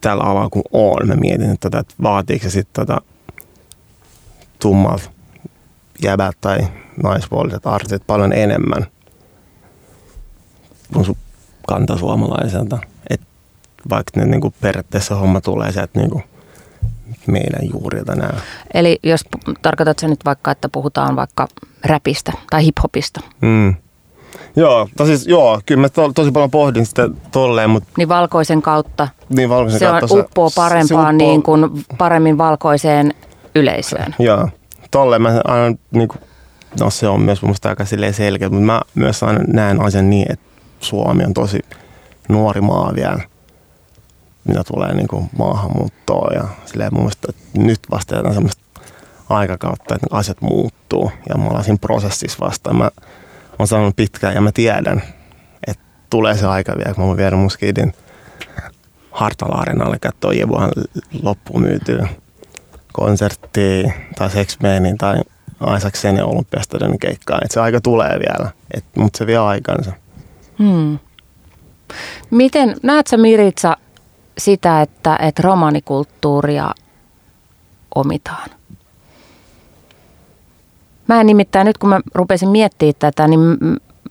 tällä 0.00 0.24
alalla 0.24 0.50
kun 0.50 0.62
on, 0.72 1.08
mä 1.08 1.14
mietin, 1.14 1.50
että, 1.50 1.70
tota, 1.70 1.78
että 1.78 1.94
vaatiiko 2.02 2.42
se 2.42 2.50
sitten 2.50 2.86
tota, 2.86 3.00
tummalta 4.58 5.10
jäbät 6.02 6.36
tai 6.40 6.58
naispuoliset 7.02 7.66
artistit 7.66 8.06
paljon 8.06 8.32
enemmän 8.32 8.86
kuin 10.92 11.04
sun 11.04 11.16
kantasuomalaiselta. 11.66 12.78
Vaikka 13.90 14.20
ne 14.20 14.26
niinku 14.26 14.54
periaatteessa 14.60 15.14
homma 15.14 15.40
tulee 15.40 15.72
sieltä 15.72 16.00
niinku 16.00 16.22
meidän 17.26 17.70
juurilta 17.72 18.14
nämä. 18.14 18.40
Eli 18.74 18.98
jos 19.02 19.24
tarkoitat 19.62 19.98
sä 19.98 20.08
nyt 20.08 20.24
vaikka, 20.24 20.50
että 20.50 20.68
puhutaan 20.68 21.16
vaikka 21.16 21.48
räpistä 21.84 22.32
tai 22.50 22.64
hiphopista, 22.64 23.20
Mm. 23.40 23.74
Joo, 24.56 24.88
tosis, 24.96 25.26
joo, 25.26 25.60
kyllä 25.66 25.80
mä 25.80 25.88
to, 25.88 26.12
tosi 26.12 26.30
paljon 26.30 26.50
pohdin 26.50 26.86
sitä 26.86 27.08
tolleen, 27.32 27.70
mutta 27.70 27.88
niin 27.98 28.08
valkoisen 28.08 28.62
kautta 28.62 29.08
niin 29.28 29.48
valkoisen 29.48 29.78
se 29.78 29.88
on, 29.88 29.98
kautta 30.00 30.14
uppoo 30.14 30.50
parempaan, 30.54 30.86
se 30.88 30.94
uppoo- 30.94 31.12
niin 31.12 31.42
kuin 31.42 31.84
paremmin 31.98 32.38
valkoiseen 32.38 33.14
yleisöön. 33.54 34.14
Joo, 34.18 34.48
tolleen 34.90 35.22
mä 35.22 35.40
aina 35.44 35.76
niin 35.90 36.08
kuin, 36.08 36.20
no 36.80 36.90
se 36.90 37.08
on 37.08 37.20
myös 37.20 37.42
mun 37.42 37.48
mielestä 37.48 37.68
aika 37.68 37.84
selkeä, 38.12 38.48
mutta 38.48 38.64
mä 38.64 38.80
myös 38.94 39.22
aina 39.22 39.40
näen 39.46 39.80
asian 39.80 40.10
niin, 40.10 40.32
että 40.32 40.46
Suomi 40.80 41.24
on 41.24 41.34
tosi 41.34 41.60
nuori 42.28 42.60
maa 42.60 42.92
vielä, 42.94 43.20
mitä 44.46 44.64
tulee 44.64 44.94
niin 44.94 45.08
kuin 45.08 45.30
maahanmuuttoon 45.38 46.34
ja 46.34 46.44
silleen 46.64 46.94
mun 46.94 47.02
mielestä 47.02 47.28
nyt 47.56 47.80
vasta 47.90 48.16
jotain 48.16 48.34
semmoista 48.34 48.62
aikakautta, 49.30 49.94
että 49.94 50.06
asiat 50.10 50.40
muuttuu 50.40 51.12
ja 51.28 51.38
mä 51.38 51.46
ollaan 51.46 51.64
siinä 51.64 51.78
prosessissa 51.80 52.46
vasta. 52.46 52.72
Mä 52.72 52.90
oon 53.58 53.68
sanonut 53.68 53.96
pitkään 53.96 54.34
ja 54.34 54.40
mä 54.40 54.52
tiedän, 54.52 55.02
että 55.66 55.82
tulee 56.10 56.36
se 56.36 56.46
aika 56.46 56.72
vielä, 56.76 56.94
kun 56.94 57.04
mä 57.04 57.08
voin 57.08 57.16
viedä 57.18 57.36
mun 57.36 57.50
skidin 57.50 57.94
Hartala 59.10 59.54
Areenalle 59.54 59.98
katsoa 59.98 60.32
Jebuhan 60.32 60.70
loppuun 61.22 61.62
myytyä 61.62 62.08
konserttiin 62.92 63.92
tai 64.18 64.30
Sexmanin 64.30 64.98
tai 64.98 65.16
Aisaksen 65.60 66.16
ja 66.16 66.24
Olympiastadionin 66.24 66.98
keikkaan. 66.98 67.44
Et 67.44 67.50
se 67.50 67.60
aika 67.60 67.80
tulee 67.80 68.18
vielä, 68.18 68.50
mutta 68.96 69.18
se 69.18 69.26
vie 69.26 69.38
aikansa. 69.38 69.92
Hmm. 70.58 70.98
Miten, 72.30 72.76
näet 72.82 73.06
sä 73.06 73.16
Miritsa 73.16 73.76
sitä, 74.38 74.82
että, 74.82 75.16
että 75.20 75.42
romanikulttuuria 75.42 76.70
omitaan? 77.94 78.50
Mä 81.08 81.20
en 81.20 81.26
nimittäin, 81.26 81.64
nyt 81.64 81.78
kun 81.78 81.88
mä 81.88 82.00
rupesin 82.14 82.48
miettimään 82.48 82.94
tätä, 82.98 83.28
niin 83.28 83.40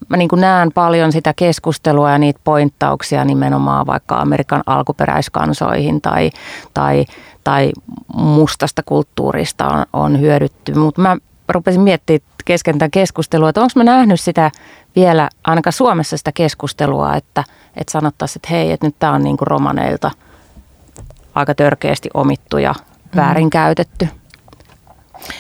mä 0.10 0.18
niin 0.18 0.30
näen 0.36 0.72
paljon 0.72 1.12
sitä 1.12 1.34
keskustelua 1.36 2.12
ja 2.12 2.18
niitä 2.18 2.40
pointtauksia 2.44 3.26
nimenomaan 3.26 3.88
vaikka 3.88 4.18
Amerikan 4.18 4.64
alkuperäiskansoihin 4.66 6.02
tai, 6.02 6.30
tai, 6.74 7.06
tai 7.44 7.72
mustasta 8.16 8.84
kulttuurista 8.86 9.68
on, 9.68 9.86
on 9.94 10.20
hyödytty. 10.20 10.74
Mutta 10.74 11.02
mä 11.02 11.18
rupesin 11.50 11.82
miettimään 11.82 12.22
kesken 12.46 12.78
tämän 12.78 12.92
keskustelua, 12.92 13.50
että 13.50 13.62
onko 13.62 13.72
mä 13.76 13.84
nähnyt 13.84 14.22
sitä 14.22 14.52
vielä 14.96 15.30
ainakaan 15.44 15.74
Suomessa 15.74 16.18
sitä 16.18 16.32
keskustelua, 16.32 17.16
että, 17.16 17.44
että 17.78 17.92
sanottaisiin, 17.92 18.38
että 18.38 18.48
hei, 18.50 18.72
että 18.72 18.88
nyt 18.88 18.96
tämä 19.00 19.14
on 19.14 19.24
niin 19.24 19.38
kuin 19.38 19.48
romaneilta 19.48 20.12
aika 21.36 21.56
törkeästi 21.56 22.10
omittu 22.14 22.58
ja 22.58 22.76
väärinkäytetty. 23.16 24.08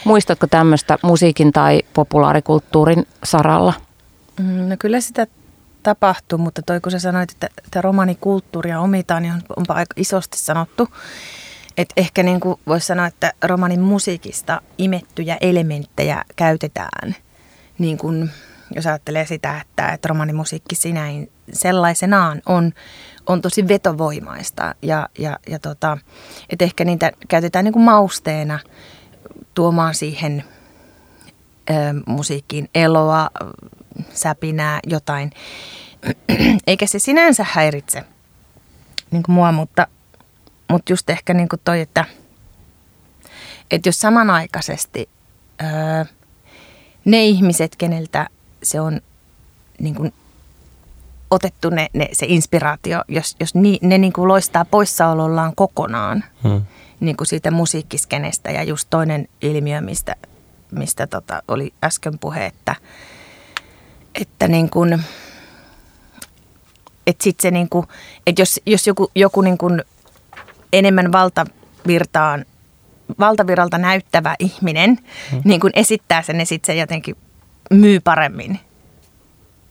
Muistatko 0.04 0.48
tämmöistä 0.48 0.98
musiikin 1.04 1.52
tai 1.52 1.82
populaarikulttuurin 1.94 3.08
saralla? 3.24 3.74
Mm, 4.40 4.70
No 4.70 4.76
kyllä 4.80 5.00
sitä 5.02 5.28
tapahtuu, 5.84 6.38
mutta 6.38 6.62
toi 6.62 6.82
kun 6.82 6.92
sä 6.92 7.00
sanoit, 7.00 7.32
että, 7.32 7.50
että 7.66 7.82
romanikulttuuria 7.82 8.80
omitaan, 8.80 9.22
niin 9.22 9.34
on, 9.34 9.42
onpa 9.58 9.74
aika 9.74 9.94
isosti 9.98 10.38
sanottu. 10.38 10.90
Et 11.78 11.94
ehkä 11.98 12.24
niin 12.24 12.40
kuin 12.40 12.60
voisi 12.68 12.88
sanoa, 12.88 13.06
että 13.06 13.34
romanin 13.44 13.82
musiikista 13.82 14.62
imettyjä 14.78 15.38
elementtejä 15.42 16.24
käytetään. 16.36 17.16
Niin 17.78 17.98
kuin, 17.98 18.32
jos 18.76 18.88
ajattelee 18.88 19.26
sitä, 19.26 19.62
että, 19.62 19.90
että 19.90 20.08
romanimusiikki 20.08 20.76
sinäin 20.76 21.32
sellaisenaan 21.54 22.42
on, 22.46 22.72
on 23.28 23.42
tosi 23.42 23.68
vetovoimaista. 23.68 24.76
Ja, 24.82 25.10
ja, 25.20 25.40
ja 25.50 25.60
tota, 25.60 25.98
että 26.50 26.66
ehkä 26.66 26.86
niitä 26.86 27.12
käytetään 27.28 27.66
niin 27.66 27.74
kuin 27.74 27.86
mausteena 27.86 28.60
tuomaan 29.54 29.96
siihen 29.96 30.44
ö, 31.70 31.74
musiikkiin 32.06 32.70
eloa, 32.76 33.30
säpinää, 34.14 34.80
jotain. 34.88 35.32
Eikä 36.68 36.88
se 36.88 37.00
sinänsä 37.00 37.46
häiritse 37.50 38.04
niin 39.12 39.24
kuin 39.24 39.36
mua, 39.36 39.52
mutta, 39.52 39.88
mutta 40.70 40.92
just 40.92 41.10
ehkä 41.10 41.34
niin 41.34 41.50
kuin 41.50 41.62
toi, 41.64 41.82
että, 41.82 42.06
että 43.72 43.90
jos 43.90 44.00
samanaikaisesti 44.00 45.10
öö, 45.62 46.06
ne 47.06 47.26
ihmiset, 47.26 47.76
keneltä 47.76 48.28
se 48.64 48.82
on 48.82 49.02
niin 49.80 49.96
kuin 49.96 50.14
otettu 51.32 51.70
ne, 51.70 51.88
ne, 51.94 52.10
se 52.14 52.26
inspiraatio, 52.30 53.04
jos, 53.08 53.36
jos 53.40 53.56
ni, 53.56 53.80
ne 53.82 53.98
niin 53.98 54.14
kuin 54.14 54.28
loistaa 54.28 54.66
poissaolollaan 54.66 55.56
kokonaan 55.56 56.24
Hmm. 56.44 56.62
niin 57.00 57.18
kuin 57.18 57.28
siitä 57.28 57.52
musiikkiskenestä 57.52 58.52
ja 58.52 58.64
just 58.64 58.88
toinen 58.90 59.28
ilmiö, 59.42 59.82
mistä, 59.82 60.16
mistä 60.72 61.08
tota 61.08 61.44
oli 61.48 61.74
äsken 61.84 62.20
puhe, 62.20 62.46
että, 62.46 62.76
että 64.16 64.48
niin 64.48 64.70
kuin, 64.70 65.04
että 67.08 67.24
sit 67.24 67.40
se 67.40 67.52
niin 67.52 67.70
kuin, 67.70 67.88
että 68.28 68.42
jos, 68.42 68.60
jos 68.66 68.88
joku, 68.88 69.12
joku 69.16 69.42
niin 69.42 69.58
kuin 69.58 69.84
enemmän 70.74 71.12
valtavirtaan, 71.12 72.46
valtaviralta 73.20 73.78
näyttävä 73.78 74.36
ihminen 74.40 75.00
hmm. 75.32 75.42
niin 75.44 75.60
kuin 75.60 75.74
esittää 75.76 76.22
sen 76.22 76.40
ja 76.40 76.46
sitten 76.46 76.76
se 76.76 76.80
jotenkin 76.80 77.16
myy 77.72 78.00
paremmin, 78.00 78.60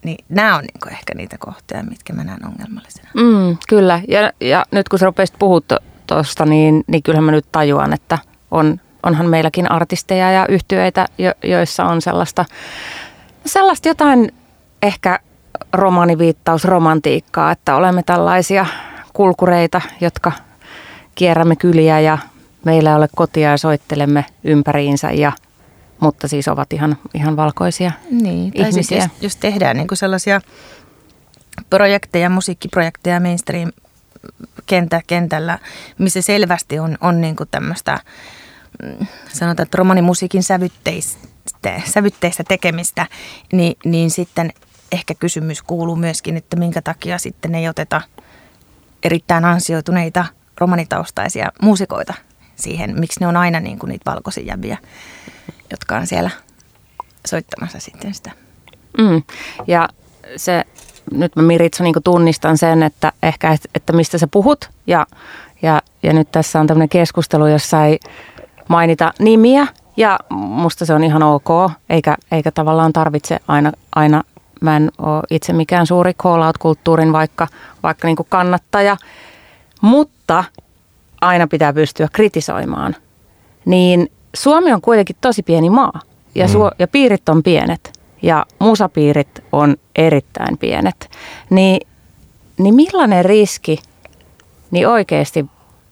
niin 0.04 0.24
nämä 0.28 0.56
on 0.56 0.60
niin 0.60 0.92
ehkä 0.92 1.14
niitä 1.14 1.36
kohtia, 1.38 1.82
mitkä 1.82 2.12
mä 2.12 2.24
näen 2.24 2.46
ongelmallisena. 2.46 3.08
Mm, 3.14 3.56
kyllä, 3.68 4.00
ja, 4.08 4.32
ja 4.40 4.64
nyt 4.70 4.88
kun 4.88 4.98
sä 4.98 5.06
rupesit 5.06 5.38
puhua 5.38 5.60
tuosta, 6.06 6.46
niin, 6.46 6.84
niin 6.86 7.02
kyllähän 7.02 7.24
mä 7.24 7.30
nyt 7.30 7.46
tajuan, 7.52 7.92
että 7.92 8.18
on, 8.50 8.80
onhan 9.02 9.26
meilläkin 9.26 9.70
artisteja 9.70 10.32
ja 10.32 10.46
yhtyeitä, 10.46 11.06
jo, 11.18 11.32
joissa 11.44 11.84
on 11.84 12.02
sellaista, 12.02 12.44
sellaista 13.46 13.88
jotain 13.88 14.32
ehkä 14.82 15.18
romaniviittaus, 15.72 16.64
romantiikkaa, 16.64 17.50
että 17.50 17.76
olemme 17.76 18.02
tällaisia 18.02 18.66
kulkureita, 19.12 19.80
jotka 20.00 20.32
kierrämme 21.14 21.56
kyliä 21.56 22.00
ja 22.00 22.18
meillä 22.64 22.90
ei 22.90 22.96
ole 22.96 23.08
kotia 23.16 23.50
ja 23.50 23.56
soittelemme 23.56 24.24
ympäriinsä, 24.44 25.10
ja, 25.10 25.32
mutta 26.00 26.28
siis 26.28 26.48
ovat 26.48 26.72
ihan, 26.72 26.96
ihan 27.14 27.36
valkoisia 27.36 27.92
Niin, 28.10 28.52
tai 28.52 28.72
siis 28.72 28.74
ihmisiä. 28.92 28.98
jos, 28.98 29.22
jos 29.22 29.36
tehdään 29.36 29.76
niin 29.76 29.88
sellaisia 29.94 30.40
projekteja, 31.70 32.30
musiikkiprojekteja 32.30 33.20
mainstream 33.20 33.72
kentä, 34.66 35.02
kentällä, 35.06 35.58
missä 35.98 36.22
selvästi 36.22 36.78
on, 36.78 36.98
on 37.00 37.20
niin 37.20 37.36
kuin 37.36 37.48
tämmöistä, 37.50 37.98
mm, 38.82 39.06
sanotaan, 39.32 39.64
että 39.66 39.78
romanimusiikin 39.78 40.42
sävytteistä, 40.42 41.80
sävytteistä 41.84 42.44
tekemistä, 42.48 43.06
niin, 43.52 43.76
niin 43.84 44.10
sitten 44.10 44.52
ehkä 44.92 45.14
kysymys 45.14 45.62
kuuluu 45.62 45.96
myöskin, 45.96 46.36
että 46.36 46.56
minkä 46.56 46.82
takia 46.82 47.18
sitten 47.18 47.54
ei 47.54 47.68
oteta 47.68 48.00
erittäin 49.02 49.44
ansioituneita 49.44 50.24
romanitaustaisia 50.58 51.52
muusikoita 51.62 52.14
siihen, 52.56 53.00
miksi 53.00 53.20
ne 53.20 53.26
on 53.26 53.36
aina 53.36 53.60
niin 53.60 53.78
kuin 53.78 53.88
niitä 53.88 54.10
valkoisia 54.10 54.44
jäviä, 54.44 54.78
jotka 55.74 55.96
on 55.96 56.06
siellä 56.06 56.30
soittamassa 57.26 57.80
sitten 57.80 58.14
sitä. 58.14 58.30
Mm. 58.98 59.22
Ja 59.66 59.88
se, 60.36 60.64
nyt 61.12 61.36
mä 61.36 61.42
Miritsa 61.42 61.84
niin 61.84 61.94
tunnistan 62.04 62.58
sen, 62.58 62.82
että 62.82 63.12
ehkä, 63.22 63.52
et- 63.52 63.70
että 63.74 63.92
mistä 63.92 64.18
sä 64.18 64.26
puhut. 64.26 64.70
Ja, 64.86 65.06
ja, 65.62 65.82
ja 66.02 66.12
nyt 66.12 66.32
tässä 66.32 66.60
on 66.60 66.66
tämmöinen 66.66 66.88
keskustelu, 66.88 67.46
jossa 67.46 67.84
ei 67.84 67.98
mainita 68.68 69.12
nimiä. 69.18 69.66
Ja 69.96 70.18
musta 70.30 70.86
se 70.86 70.94
on 70.94 71.04
ihan 71.04 71.22
ok, 71.22 71.48
eikä, 71.90 72.16
eikä 72.32 72.50
tavallaan 72.50 72.92
tarvitse 72.92 73.40
aina, 73.48 73.72
aina 73.94 74.22
mä 74.60 74.76
en 74.76 74.92
ole 74.98 75.22
itse 75.30 75.52
mikään 75.52 75.86
suuri 75.86 76.14
call-out-kulttuurin 76.14 77.12
vaikka, 77.12 77.48
vaikka 77.82 78.08
niin 78.08 78.16
kannattaja. 78.28 78.96
Mutta 79.80 80.44
aina 81.20 81.46
pitää 81.46 81.72
pystyä 81.72 82.08
kritisoimaan. 82.12 82.96
Niin 83.64 84.10
Suomi 84.34 84.72
on 84.72 84.80
kuitenkin 84.80 85.16
tosi 85.20 85.42
pieni 85.42 85.70
maa 85.70 86.00
ja, 86.34 86.48
suo, 86.48 86.70
ja 86.78 86.88
piirit 86.88 87.28
on 87.28 87.42
pienet 87.42 88.00
ja 88.22 88.46
musapiirit 88.58 89.44
on 89.52 89.76
erittäin 89.96 90.58
pienet. 90.58 91.10
Niin 91.50 91.80
niin 92.58 92.74
millainen 92.74 93.24
riski 93.24 93.78
niin 94.70 94.88
oikeasti 94.88 95.46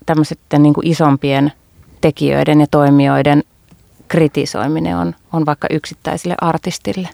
tämmöisten 0.06 0.62
niin 0.62 0.74
kuin 0.74 0.86
isompien 0.86 1.52
tekijöiden 2.00 2.60
ja 2.60 2.66
toimijoiden 2.70 3.42
kritisoiminen 4.08 4.96
on, 4.96 5.14
on 5.32 5.46
vaikka 5.46 5.68
yksittäisille 5.70 6.34
artistille? 6.40 7.08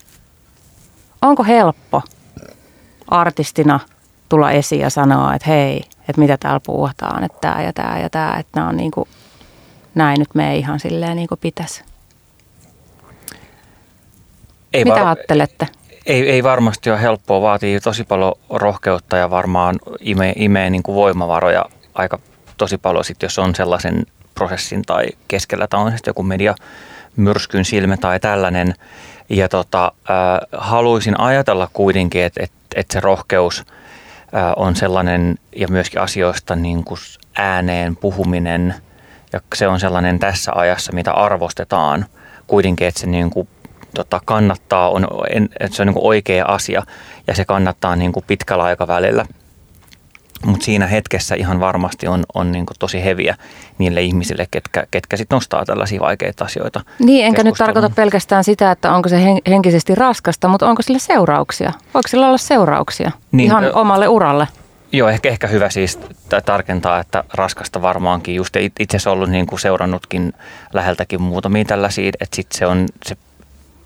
Onko 1.22 1.44
helppo 1.44 2.02
artistina 3.08 3.80
tulla 4.28 4.50
esiin 4.50 4.80
ja 4.80 4.90
sanoa, 4.90 5.34
että 5.34 5.48
hei, 5.48 5.84
että 6.08 6.20
mitä 6.20 6.36
täällä 6.36 6.60
puhutaan, 6.66 7.24
että 7.24 7.38
tämä 7.40 7.62
ja 7.62 7.72
tämä 7.72 7.98
ja 7.98 8.10
tämä, 8.10 8.36
että 8.36 8.60
nämä 8.60 8.68
on 8.68 8.76
niin 8.76 8.90
kuin, 8.90 9.08
näin 9.98 10.18
nyt 10.18 10.34
me 10.34 10.52
ei 10.52 10.58
ihan 10.58 10.80
silleen 10.80 11.16
niin 11.16 11.28
kuin 11.28 11.40
pitäisi. 11.40 11.82
Ei 14.72 14.84
mitä 14.84 14.96
var- 14.96 15.06
ajattelette? 15.06 15.66
Ei, 16.06 16.30
ei 16.30 16.42
varmasti 16.42 16.90
ole 16.90 17.02
helppoa, 17.02 17.42
vaatii 17.42 17.80
tosi 17.80 18.04
paljon 18.04 18.34
rohkeutta 18.50 19.16
ja 19.16 19.30
varmaan 19.30 19.78
imee, 20.00 20.32
imee 20.36 20.70
niin 20.70 20.82
kuin 20.82 20.94
voimavaroja 20.94 21.64
aika 21.94 22.18
tosi 22.56 22.78
paljon, 22.78 23.04
sit, 23.04 23.22
jos 23.22 23.38
on 23.38 23.54
sellaisen 23.54 24.06
prosessin 24.34 24.82
tai 24.82 25.06
keskellä 25.28 25.66
tai 25.66 25.80
on 25.80 25.92
joku 26.06 26.22
media 26.22 26.54
myrskyn 27.16 27.64
silmä 27.64 27.96
tai 27.96 28.20
tällainen. 28.20 28.74
Ja 29.28 29.48
tota, 29.48 29.92
äh, 30.10 30.60
haluaisin 30.60 31.20
ajatella 31.20 31.68
kuitenkin, 31.72 32.22
että 32.22 32.42
et, 32.42 32.52
et 32.74 32.90
se 32.90 33.00
rohkeus 33.00 33.64
äh, 34.34 34.52
on 34.56 34.76
sellainen 34.76 35.38
ja 35.56 35.68
myöskin 35.68 36.00
asioista 36.00 36.56
niin 36.56 36.84
kuin 36.84 37.00
ääneen 37.34 37.96
puhuminen 37.96 38.74
ja 39.32 39.40
se 39.54 39.68
on 39.68 39.80
sellainen 39.80 40.18
tässä 40.18 40.52
ajassa, 40.54 40.92
mitä 40.92 41.12
arvostetaan 41.12 42.06
kuitenkin, 42.46 42.88
että 42.88 43.00
se 43.00 43.06
niin 43.06 43.30
kuin 43.30 43.48
tota, 43.94 44.20
kannattaa, 44.24 44.90
on, 44.90 45.06
että 45.60 45.76
se 45.76 45.82
on 45.82 45.86
niin 45.86 45.96
oikea 45.98 46.44
asia 46.44 46.82
ja 47.26 47.34
se 47.34 47.44
kannattaa 47.44 47.96
niin 47.96 48.12
kuin 48.12 48.24
pitkällä 48.26 48.64
aikavälillä. 48.64 49.24
Mutta 50.44 50.64
siinä 50.64 50.86
hetkessä 50.86 51.34
ihan 51.34 51.60
varmasti 51.60 52.08
on, 52.08 52.24
on 52.34 52.52
niin 52.52 52.66
tosi 52.78 53.04
heviä 53.04 53.36
niille 53.78 54.02
ihmisille, 54.02 54.46
ketkä, 54.50 54.86
ketkä 54.90 55.16
sitten 55.16 55.36
nostaa 55.36 55.64
tällaisia 55.64 56.00
vaikeita 56.00 56.44
asioita. 56.44 56.80
Niin, 56.98 57.26
enkä 57.26 57.42
nyt 57.42 57.54
tarkoita 57.58 57.90
pelkästään 57.90 58.44
sitä, 58.44 58.70
että 58.70 58.92
onko 58.92 59.08
se 59.08 59.16
henkisesti 59.48 59.94
raskasta, 59.94 60.48
mutta 60.48 60.68
onko 60.68 60.82
sillä 60.82 60.98
seurauksia? 60.98 61.72
Voiko 61.94 62.08
sillä 62.08 62.26
olla 62.26 62.38
seurauksia 62.38 63.10
niin, 63.32 63.46
ihan 63.46 63.64
ö, 63.64 63.72
omalle 63.72 64.08
uralle? 64.08 64.48
Joo, 64.92 65.08
ehkä, 65.08 65.28
ehkä 65.28 65.46
hyvä 65.46 65.70
siis 65.70 65.98
tarkentaa, 66.44 67.00
että 67.00 67.24
raskasta 67.34 67.82
varmaankin. 67.82 68.34
Just 68.34 68.56
itse 68.56 68.96
asiassa 68.96 69.10
ollut 69.10 69.30
niin 69.30 69.46
kuin 69.46 69.60
seurannutkin 69.60 70.32
läheltäkin 70.72 71.22
muutamia 71.22 71.64
tällaisia, 71.64 72.08
että 72.20 72.36
sitten 72.36 72.58
se 72.58 72.66
on 72.66 72.86
se 73.06 73.16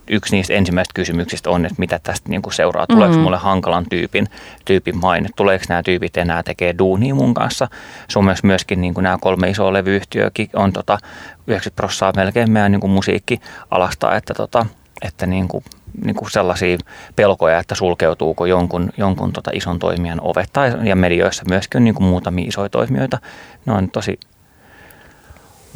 yksi 0.08 0.36
niistä 0.36 0.54
ensimmäisistä 0.54 0.94
kysymyksistä 0.94 1.50
on, 1.50 1.66
että 1.66 1.78
mitä 1.78 2.00
tästä 2.02 2.28
niin 2.28 2.42
kuin 2.42 2.52
seuraa. 2.52 2.86
Tuleeko 2.86 3.08
mm-hmm. 3.12 3.22
mulle 3.22 3.36
hankalan 3.36 3.86
tyypin, 3.90 4.28
tyypin 4.64 4.96
maine? 4.96 5.28
Tuleeko 5.36 5.64
nämä 5.68 5.82
tyypit 5.82 6.16
enää 6.16 6.42
tekee 6.42 6.74
duunia 6.78 7.14
mun 7.14 7.34
kanssa? 7.34 7.68
Suomessa 8.08 8.46
myöskin 8.46 8.80
niin 8.80 8.94
kuin 8.94 9.04
nämä 9.04 9.18
kolme 9.20 9.50
isoa 9.50 9.72
levyyhtiöäkin 9.72 10.50
on 10.54 10.72
tota, 10.72 10.98
90 11.46 11.76
prosenttia 11.76 12.24
melkein 12.24 12.50
meidän 12.50 12.72
niin 12.72 12.80
kuin 12.80 12.90
musiikkialasta, 12.90 14.16
että, 14.16 14.34
tota, 14.34 14.66
että 15.02 15.26
niin 15.26 15.48
kuin, 15.48 15.64
niin 16.04 16.16
kuin 16.16 16.30
sellaisia 16.30 16.78
pelkoja, 17.16 17.58
että 17.58 17.74
sulkeutuuko 17.74 18.46
jonkun, 18.46 18.90
jonkun 18.96 19.32
tota 19.32 19.50
ison 19.54 19.78
toimijan 19.78 20.20
ovet. 20.22 20.50
Tai, 20.52 20.72
ja 20.88 20.96
medioissa 20.96 21.42
myöskin 21.48 21.78
on 21.78 21.84
niin 21.84 21.94
kuin 21.94 22.06
muutamia 22.06 22.48
isoja 22.48 22.68
toimijoita. 22.68 23.18
Ne 23.66 23.72
on 23.72 23.90
tosi 23.90 24.20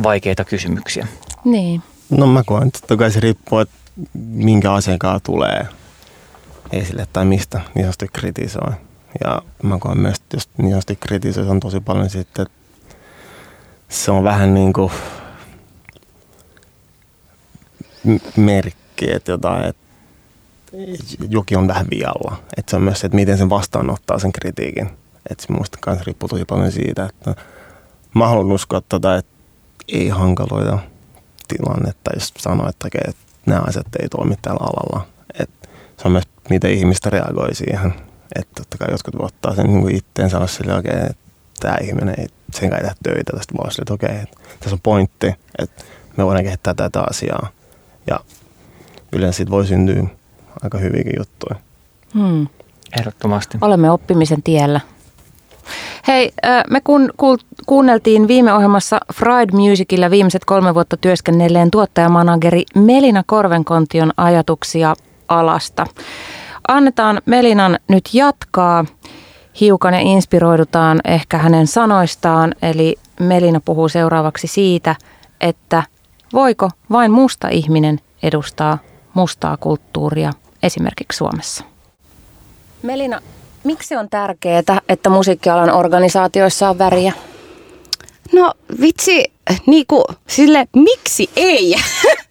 vaikeita 0.03 0.45
kysymyksiä. 0.45 1.07
Niin. 1.45 1.83
No 2.11 2.27
mä 2.27 2.43
koen, 2.47 2.69
että 2.69 2.81
toki 2.87 3.11
se 3.11 3.21
riippuu, 3.21 3.59
että 3.59 3.75
minkä 4.15 4.73
asiakkaan 4.73 5.21
tulee 5.23 5.67
esille 6.73 7.07
tai 7.13 7.25
mistä 7.25 7.61
niin 7.75 7.85
sanotusti 7.85 8.09
kritisoi. 8.13 8.73
Ja 9.25 9.43
mä 9.63 9.79
koen 9.79 9.99
myös, 9.99 10.17
että 10.17 10.37
jos 10.37 10.49
niin 10.57 10.71
sanotusti 10.71 10.97
kritisoi, 10.97 11.49
on 11.49 11.61
tosi 11.61 11.81
paljon 11.81 12.11
sitten, 12.11 12.43
että 12.43 12.59
se 13.89 14.11
on 14.11 14.25
vähän 14.25 14.55
niin 14.55 14.73
kuin 14.73 14.93
merkki, 18.37 19.13
että 19.13 19.33
jotain, 19.33 19.65
että 19.65 19.86
jokin 21.31 21.59
on 21.59 21.69
vähän 21.69 21.87
vialla. 21.91 22.37
Että 22.57 22.71
se 22.71 22.77
on 22.77 22.83
myös 22.83 23.01
se, 23.01 23.07
että 23.07 23.17
miten 23.17 23.39
sen 23.39 23.51
vastaanottaa 23.51 24.19
sen 24.19 24.33
kritiikin. 24.33 24.91
Että 25.31 25.47
se 25.47 25.53
muista 25.53 25.79
kanssa 25.81 26.05
riippuu 26.07 26.29
tosi 26.29 26.45
paljon 26.45 26.73
siitä, 26.73 27.05
että 27.05 27.35
mä 28.15 28.29
haluan 28.29 28.53
uskoa 28.53 28.81
tätä, 28.81 28.89
tota, 28.89 29.17
että 29.17 29.33
ei 29.89 30.09
hankaloida 30.09 30.79
tilannetta, 31.49 32.11
jos 32.15 32.33
sanoo, 32.39 32.69
että, 32.69 32.89
että 33.09 33.23
nämä 33.47 33.61
asiat 33.61 33.87
ei 34.03 34.09
toimi 34.09 34.35
tällä 34.43 34.61
alalla. 34.61 35.07
Et 35.41 35.51
se 35.97 36.03
on 36.05 36.13
myös, 36.13 36.25
miten 36.51 36.71
ihmistä 36.71 37.11
reagoi 37.11 37.55
siihen. 37.55 37.95
Että 38.35 38.53
totta 38.55 38.79
kai 38.79 38.89
jotkut 38.91 39.15
ottaa 39.19 39.55
sen 39.55 39.67
niin 39.67 39.97
itteen 39.97 40.31
sanoa 40.31 40.47
sille, 40.47 40.75
okei, 40.75 40.93
että 41.11 41.27
tämä 41.61 41.77
ihminen 41.83 42.15
ei 42.19 42.27
sen 42.55 42.71
kai 42.71 42.81
tehdä 42.81 42.95
töitä 43.03 43.33
tästä 43.37 43.55
vaan 43.59 43.71
sille, 43.71 43.83
että 43.83 43.95
okei, 43.95 44.23
että 44.23 44.41
tässä 44.61 44.75
on 44.75 44.81
pointti, 44.83 45.35
että 45.59 45.85
me 46.17 46.25
voidaan 46.25 46.45
kehittää 46.45 46.75
tätä 46.75 47.01
asiaa. 47.11 47.49
Ja 48.07 48.21
yleensä 49.13 49.37
siitä 49.37 49.51
voi 49.51 49.67
syntyä 49.67 50.03
aika 50.63 50.79
hyviäkin 50.79 51.15
juttuja. 51.19 51.57
Hmm. 52.15 52.47
Ehdottomasti. 52.99 53.59
Olemme 53.61 53.91
oppimisen 53.91 54.43
tiellä. 54.43 54.81
Hei, 56.09 56.33
me 56.71 56.81
kun, 56.81 57.11
kuunneltiin 57.67 58.29
viime 58.29 58.53
ohjelmassa 58.53 59.01
Fried 59.15 59.51
Musicilla 59.53 60.11
viimeiset 60.11 60.45
kolme 60.45 60.75
vuotta 60.75 60.97
työskennelleen 60.97 61.71
tuottajamanageri 61.71 62.65
Melina 62.75 63.23
Korvenkontion 63.27 64.13
ajatuksia 64.17 64.95
alasta. 65.29 65.87
Annetaan 66.69 67.21
Melinan 67.27 67.79
nyt 67.89 68.11
jatkaa 68.13 68.85
hiukan 69.61 69.95
ja 69.95 70.01
inspiroidutaan 70.01 71.01
ehkä 71.05 71.39
hänen 71.39 71.67
sanoistaan. 71.67 72.55
Eli 72.63 72.97
Melina 73.21 73.61
puhuu 73.65 73.89
seuraavaksi 73.89 74.47
siitä, 74.47 74.97
että 75.41 75.83
voiko 76.33 76.71
vain 76.91 77.11
musta 77.11 77.49
ihminen 77.49 78.01
edustaa 78.23 78.79
mustaa 79.15 79.57
kulttuuria 79.57 80.33
esimerkiksi 80.63 81.17
Suomessa. 81.17 81.65
Melina, 82.83 83.21
Miksi 83.67 83.97
on 83.97 84.11
tärkeää, 84.11 84.63
että 84.89 85.11
musiikkialan 85.11 85.71
organisaatioissa 85.71 86.71
on 86.71 86.79
väriä? 86.79 87.13
No 88.33 88.55
vitsi, 88.81 89.25
niinku, 89.67 90.05
sille 90.29 90.69
miksi 90.77 91.31
ei? 91.37 91.75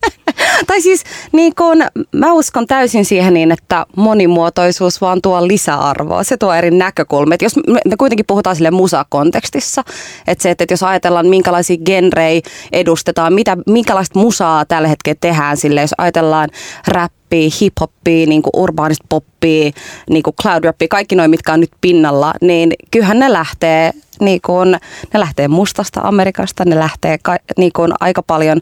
tai 0.67 0.81
siis 0.81 1.03
niin 1.31 1.55
kun, 1.55 1.77
mä 2.11 2.33
uskon 2.33 2.67
täysin 2.67 3.05
siihen 3.05 3.33
niin, 3.33 3.51
että 3.51 3.85
monimuotoisuus 3.95 5.01
vaan 5.01 5.21
tuo 5.21 5.47
lisäarvoa. 5.47 6.23
Se 6.23 6.37
tuo 6.37 6.53
eri 6.53 6.71
näkökulmia. 6.71 7.37
Jos 7.41 7.55
me, 7.55 7.79
me 7.85 7.95
kuitenkin 7.97 8.25
puhutaan 8.25 8.55
sille 8.55 8.71
musakontekstissa, 8.71 9.83
että 10.27 10.41
se, 10.41 10.51
että 10.51 10.65
jos 10.69 10.83
ajatellaan 10.83 11.27
minkälaisia 11.27 11.77
genrejä 11.85 12.41
edustetaan, 12.71 13.33
mitä, 13.33 13.57
minkälaista 13.67 14.19
musaa 14.19 14.65
tällä 14.65 14.87
hetkellä 14.87 15.17
tehdään 15.21 15.57
sille, 15.57 15.81
jos 15.81 15.95
ajatellaan 15.97 16.49
rap 16.87 17.11
hip-hoppia, 17.33 18.27
niin 18.27 18.41
kuin 18.41 18.51
urbaanista 18.53 19.05
poppia, 19.09 19.71
niin 20.09 20.23
kuin 20.23 20.35
cloud 20.41 20.63
rappia, 20.63 20.87
kaikki 20.87 21.15
noin, 21.15 21.29
mitkä 21.29 21.53
on 21.53 21.59
nyt 21.59 21.71
pinnalla, 21.81 22.33
niin 22.41 22.73
kyllähän 22.91 23.19
ne 23.19 23.33
lähtee, 23.33 23.91
niin 24.19 24.41
kuin, 24.45 24.71
ne 25.13 25.19
lähtee 25.19 25.47
mustasta 25.47 26.01
Amerikasta, 26.03 26.65
ne 26.65 26.79
lähtee 26.79 27.04
ka, 27.23 27.37
niin 27.57 27.71
kuin 27.75 27.93
aika 27.99 28.23
paljon 28.23 28.61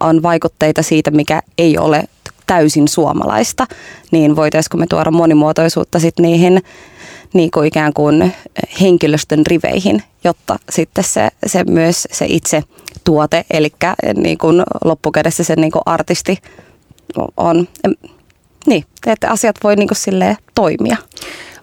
on 0.00 0.22
vaikutteita 0.22 0.82
siitä, 0.82 1.10
mikä 1.10 1.42
ei 1.58 1.78
ole 1.78 2.04
täysin 2.46 2.88
suomalaista, 2.88 3.66
niin 4.10 4.36
voitaisiko 4.36 4.76
me 4.76 4.86
tuoda 4.86 5.10
monimuotoisuutta 5.10 5.98
sitten 5.98 6.22
niihin 6.22 6.62
niin 7.34 7.50
kuin 7.50 7.66
ikään 7.66 7.92
kuin 7.92 8.32
henkilöstön 8.80 9.46
riveihin, 9.46 10.02
jotta 10.24 10.58
sitten 10.70 11.04
se, 11.04 11.28
se 11.46 11.64
myös 11.64 12.08
se 12.12 12.26
itse 12.28 12.64
tuote, 13.04 13.44
eli 13.50 13.72
niin 14.16 14.38
kuin 14.38 14.62
loppukädessä 14.84 15.44
se 15.44 15.56
niin 15.56 15.72
kuin 15.72 15.82
artisti 15.86 16.38
on, 17.36 17.68
niin, 18.66 18.84
että 19.06 19.30
asiat 19.30 19.56
voi 19.64 19.76
niin 19.76 19.88
kuin 19.88 20.36
toimia. 20.54 20.96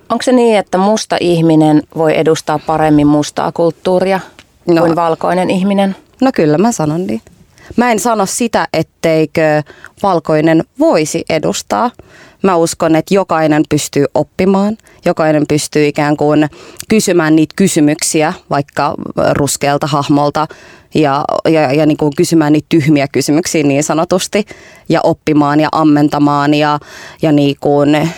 Onko 0.10 0.24
se 0.24 0.32
niin, 0.32 0.58
että 0.58 0.78
musta 0.78 1.18
ihminen 1.22 1.84
voi 1.96 2.18
edustaa 2.18 2.60
paremmin 2.60 3.08
mustaa 3.08 3.52
kulttuuria 3.52 4.20
no, 4.68 4.82
kuin 4.82 4.96
valkoinen 4.96 5.50
ihminen? 5.50 5.96
No 6.22 6.32
kyllä 6.36 6.58
mä 6.58 6.72
sanon 6.72 7.08
niin. 7.08 7.22
Mä 7.78 7.92
en 7.92 8.00
sano 8.00 8.26
sitä, 8.26 8.68
etteikö 8.74 9.64
valkoinen 10.04 10.64
voisi 10.80 11.24
edustaa. 11.30 11.92
Mä 12.44 12.56
uskon, 12.56 12.96
että 12.96 13.14
jokainen 13.14 13.64
pystyy 13.70 14.06
oppimaan, 14.14 14.78
jokainen 15.06 15.46
pystyy 15.48 15.88
ikään 15.88 16.18
kuin 16.18 16.50
kysymään 16.90 17.36
niitä 17.36 17.54
kysymyksiä 17.56 18.34
vaikka 18.50 18.96
ruskealta 19.32 19.88
hahmolta 19.88 20.48
ja, 20.94 21.26
ja, 21.50 21.74
ja 21.74 21.86
niin 21.86 21.98
kuin 21.98 22.16
kysymään 22.16 22.54
niitä 22.54 22.66
tyhmiä 22.70 23.08
kysymyksiä 23.08 23.64
niin 23.64 23.84
sanotusti 23.84 24.46
ja 24.90 25.02
oppimaan 25.04 25.60
ja 25.60 25.70
ammentamaan 25.72 26.54
ja, 26.54 26.80
ja 27.22 27.32
niin 27.32 27.56
kuin, 27.60 28.10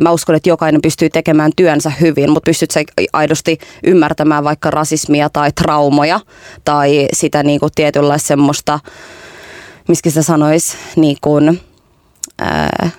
mä 0.00 0.10
uskon, 0.10 0.36
että 0.36 0.48
jokainen 0.48 0.82
pystyy 0.82 1.10
tekemään 1.10 1.52
työnsä 1.56 1.92
hyvin, 2.00 2.30
mutta 2.30 2.48
pystyt 2.48 2.70
sä 2.70 2.80
aidosti 3.12 3.58
ymmärtämään 3.84 4.44
vaikka 4.44 4.70
rasismia 4.70 5.28
tai 5.30 5.52
traumoja 5.52 6.20
tai 6.64 7.08
sitä 7.12 7.42
niin 7.42 7.60
kuin 7.60 7.72
tietynlaista 7.74 8.28
semmoista, 8.28 8.80
miskä 9.88 10.10
se 10.10 10.22
sanoisi, 10.22 10.76
niin 10.96 11.16
kuin, 11.20 11.60
ää, 12.38 12.90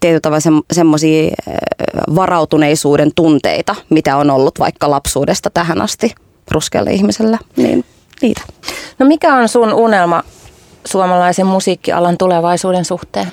tietyllä 0.00 0.20
tavalla 0.20 0.40
se, 0.40 0.50
semmoisia 0.72 1.30
varautuneisuuden 2.14 3.10
tunteita, 3.14 3.74
mitä 3.90 4.16
on 4.16 4.30
ollut 4.30 4.58
vaikka 4.58 4.90
lapsuudesta 4.90 5.50
tähän 5.50 5.80
asti 5.80 6.14
ruskealle 6.50 6.92
ihmiselle, 6.92 7.38
niin 7.56 7.84
niitä. 8.22 8.42
No 8.98 9.06
mikä 9.06 9.34
on 9.34 9.48
sun 9.48 9.72
unelma 9.72 10.22
suomalaisen 10.86 11.46
musiikkialan 11.46 12.18
tulevaisuuden 12.18 12.84
suhteen? 12.84 13.32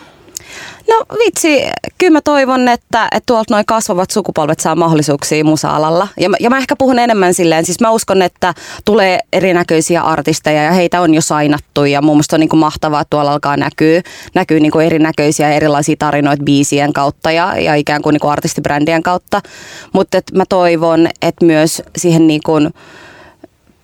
No 0.87 1.05
vitsi, 1.25 1.63
kyllä 1.97 2.11
mä 2.11 2.21
toivon, 2.21 2.67
että, 2.67 3.05
että 3.05 3.25
tuolta 3.25 3.53
noin 3.53 3.65
kasvavat 3.65 4.11
sukupolvet 4.11 4.59
saa 4.59 4.75
mahdollisuuksia 4.75 5.43
musa-alalla. 5.43 6.07
Ja, 6.19 6.29
ja 6.39 6.49
mä 6.49 6.57
ehkä 6.57 6.75
puhun 6.75 6.99
enemmän 6.99 7.33
silleen, 7.33 7.65
siis 7.65 7.79
mä 7.79 7.91
uskon, 7.91 8.21
että 8.21 8.53
tulee 8.85 9.19
erinäköisiä 9.33 10.01
artisteja 10.01 10.63
ja 10.63 10.71
heitä 10.71 11.01
on 11.01 11.13
jo 11.13 11.21
sainattu 11.21 11.85
ja 11.85 12.01
mun 12.01 12.15
mielestä 12.15 12.35
on 12.35 12.39
niin 12.39 12.49
kuin 12.49 12.59
mahtavaa, 12.59 13.01
että 13.01 13.09
tuolla 13.09 13.33
alkaa 13.33 13.57
näkyy, 13.57 14.01
näkyy 14.33 14.59
niin 14.59 14.71
kuin 14.71 14.85
erinäköisiä 14.85 15.49
erilaisia 15.49 15.95
tarinoita 15.99 16.43
biisien 16.43 16.93
kautta 16.93 17.31
ja, 17.31 17.59
ja 17.59 17.75
ikään 17.75 18.01
kuin, 18.01 18.13
niin 18.13 18.21
kuin 18.21 18.31
artistibrändien 18.31 19.03
kautta. 19.03 19.41
Mutta 19.93 20.17
mä 20.33 20.43
toivon, 20.49 21.07
että 21.21 21.45
myös 21.45 21.81
siihen 21.97 22.27
niin 22.27 22.41
kuin, 22.45 22.73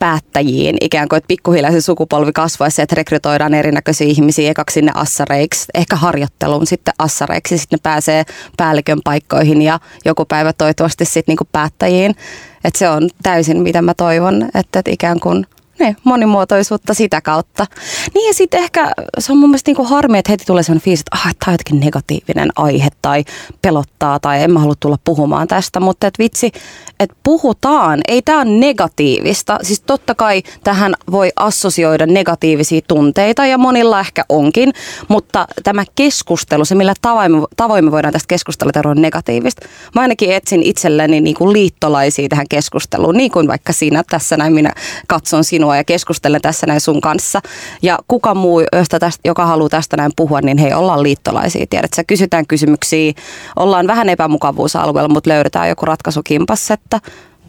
päättäjiin 0.01 0.77
ikään 0.81 1.09
kuin, 1.09 1.17
että 1.17 1.27
pikkuhiljaa 1.27 1.71
se 1.71 1.81
sukupolvi 1.81 2.31
kasvaisi, 2.33 2.81
että 2.81 2.95
rekrytoidaan 2.95 3.53
erinäköisiä 3.53 4.07
ihmisiä 4.07 4.51
ekaksi 4.51 4.73
sinne 4.73 4.91
assareiksi, 4.95 5.65
ehkä 5.73 5.95
harjoitteluun 5.95 6.67
sitten 6.67 6.93
assareiksi, 6.99 7.57
sitten 7.57 7.77
ne 7.77 7.81
pääsee 7.83 8.23
päällikön 8.57 8.99
paikkoihin 9.03 9.61
ja 9.61 9.79
joku 10.05 10.25
päivä 10.25 10.53
toivottavasti 10.53 11.05
sitten 11.05 11.35
niin 11.35 11.49
päättäjiin. 11.51 12.15
Että 12.63 12.79
se 12.79 12.89
on 12.89 13.09
täysin 13.23 13.61
mitä 13.61 13.81
mä 13.81 13.93
toivon, 13.93 14.43
että, 14.43 14.79
että 14.79 14.91
ikään 14.91 15.19
kuin– 15.19 15.45
niin, 15.81 15.97
monimuotoisuutta 16.03 16.93
sitä 16.93 17.21
kautta. 17.21 17.65
Niin 18.13 18.27
ja 18.27 18.33
sitten 18.33 18.63
ehkä 18.63 18.91
se 19.19 19.31
on 19.31 19.37
mun 19.37 19.49
mielestä 19.49 19.69
niinku 19.69 19.83
harmi, 19.83 20.17
että 20.17 20.31
heti 20.31 20.45
tulee 20.45 20.63
sellainen 20.63 20.83
fiilis, 20.83 20.99
että 20.99 21.15
ah, 21.15 21.35
tämä 21.39 21.51
on 21.51 21.53
jotenkin 21.53 21.85
negatiivinen 21.85 22.49
aihe 22.55 22.89
tai 23.01 23.23
pelottaa 23.61 24.19
tai 24.19 24.43
en 24.43 24.51
mä 24.51 24.59
halua 24.59 24.75
tulla 24.79 24.97
puhumaan 25.03 25.47
tästä. 25.47 25.79
Mutta 25.79 26.07
et 26.07 26.19
vitsi, 26.19 26.51
että 26.99 27.15
puhutaan, 27.23 28.01
ei 28.07 28.21
tämä 28.21 28.41
ole 28.41 28.49
negatiivista. 28.49 29.57
Siis 29.61 29.79
totta 29.79 30.15
kai 30.15 30.43
tähän 30.63 30.93
voi 31.11 31.31
assosioida 31.35 32.05
negatiivisia 32.05 32.81
tunteita 32.87 33.45
ja 33.45 33.57
monilla 33.57 33.99
ehkä 33.99 34.25
onkin, 34.29 34.73
mutta 35.07 35.47
tämä 35.63 35.83
keskustelu, 35.95 36.65
se 36.65 36.75
millä 36.75 36.93
tavoin 37.01 37.31
me, 37.31 37.37
tavoin 37.57 37.85
me 37.85 37.91
voidaan 37.91 38.13
tästä 38.13 38.27
keskustella, 38.27 38.71
on 38.85 39.01
negatiivista. 39.01 39.67
Mä 39.95 40.01
ainakin 40.01 40.33
etsin 40.33 40.63
itselleni 40.63 41.21
niinku 41.21 41.53
liittolaisia 41.53 42.29
tähän 42.29 42.47
keskusteluun, 42.49 43.17
niin 43.17 43.31
kuin 43.31 43.47
vaikka 43.47 43.73
siinä 43.73 44.03
tässä 44.09 44.37
näin 44.37 44.53
minä 44.53 44.73
katson 45.07 45.43
sinua 45.43 45.70
sinua 45.71 45.77
ja 45.77 45.83
keskustelen 45.83 46.41
tässä 46.41 46.67
näin 46.67 46.81
sun 46.81 47.01
kanssa. 47.01 47.41
Ja 47.81 47.99
kuka 48.07 48.35
muu, 48.35 48.63
josta 48.73 48.99
tästä, 48.99 49.21
joka 49.25 49.45
haluaa 49.45 49.69
tästä 49.69 49.97
näin 49.97 50.11
puhua, 50.15 50.41
niin 50.41 50.57
hei, 50.57 50.73
ollaan 50.73 51.03
liittolaisia. 51.03 51.65
Tiedät, 51.69 51.93
sä 51.93 52.03
kysytään 52.03 52.47
kysymyksiä, 52.47 53.13
ollaan 53.55 53.87
vähän 53.87 54.09
epämukavuusalueella, 54.09 55.09
mutta 55.09 55.29
löydetään 55.29 55.69
joku 55.69 55.85
ratkaisu 55.85 56.21
kimpassa, 56.23 56.73
että 56.73 56.99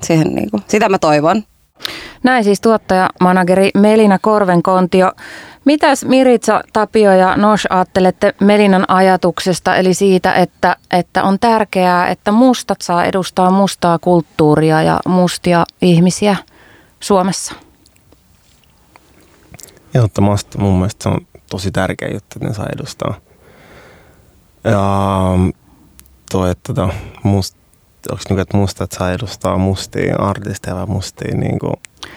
siihen, 0.03 0.35
niin 0.35 0.51
kuin, 0.51 0.63
sitä 0.69 0.89
mä 0.89 0.99
toivon. 0.99 1.43
Näin 2.23 2.45
siis 2.45 2.61
tuottaja, 2.61 3.11
manageri 3.21 3.71
Melina 3.75 4.19
Korvenkontio. 4.19 5.13
Mitäs 5.65 6.05
Miritsa, 6.05 6.61
Tapio 6.73 7.13
ja 7.13 7.37
Nosh 7.37 7.67
ajattelette 7.71 8.35
Melinan 8.41 8.85
ajatuksesta, 8.89 9.77
eli 9.77 9.95
siitä, 9.95 10.33
että, 10.33 10.77
että 10.91 11.23
on 11.23 11.39
tärkeää, 11.39 12.09
että 12.09 12.33
mustat 12.33 12.81
saa 12.83 13.05
edustaa 13.05 13.51
mustaa 13.51 13.99
kulttuuria 13.99 14.83
ja 14.83 15.01
mustia 15.07 15.65
ihmisiä 15.83 16.37
Suomessa? 17.01 17.55
Ehdottomasti 19.95 20.59
mun 20.59 20.75
mielestä 20.75 21.03
se 21.03 21.09
on 21.09 21.21
tosi 21.51 21.71
tärkeä 21.71 22.09
juttu, 22.09 22.37
että 22.37 22.49
ne 22.49 22.55
saa 22.55 22.67
edustaa. 22.75 23.15
Ja 24.65 24.83
toi, 26.33 26.51
että 26.51 26.75
tota, 26.75 26.95
must, 27.23 27.57
onko 28.11 28.23
niin, 28.29 28.41
että 28.41 28.57
mustat 28.57 28.93
saa 28.93 29.13
edustaa 29.13 29.59
mustia 29.59 30.17
artisteja 30.17 30.77
vai 30.77 30.87
mustia 30.87 31.37
niin 31.37 31.59
kuin, 31.59 31.75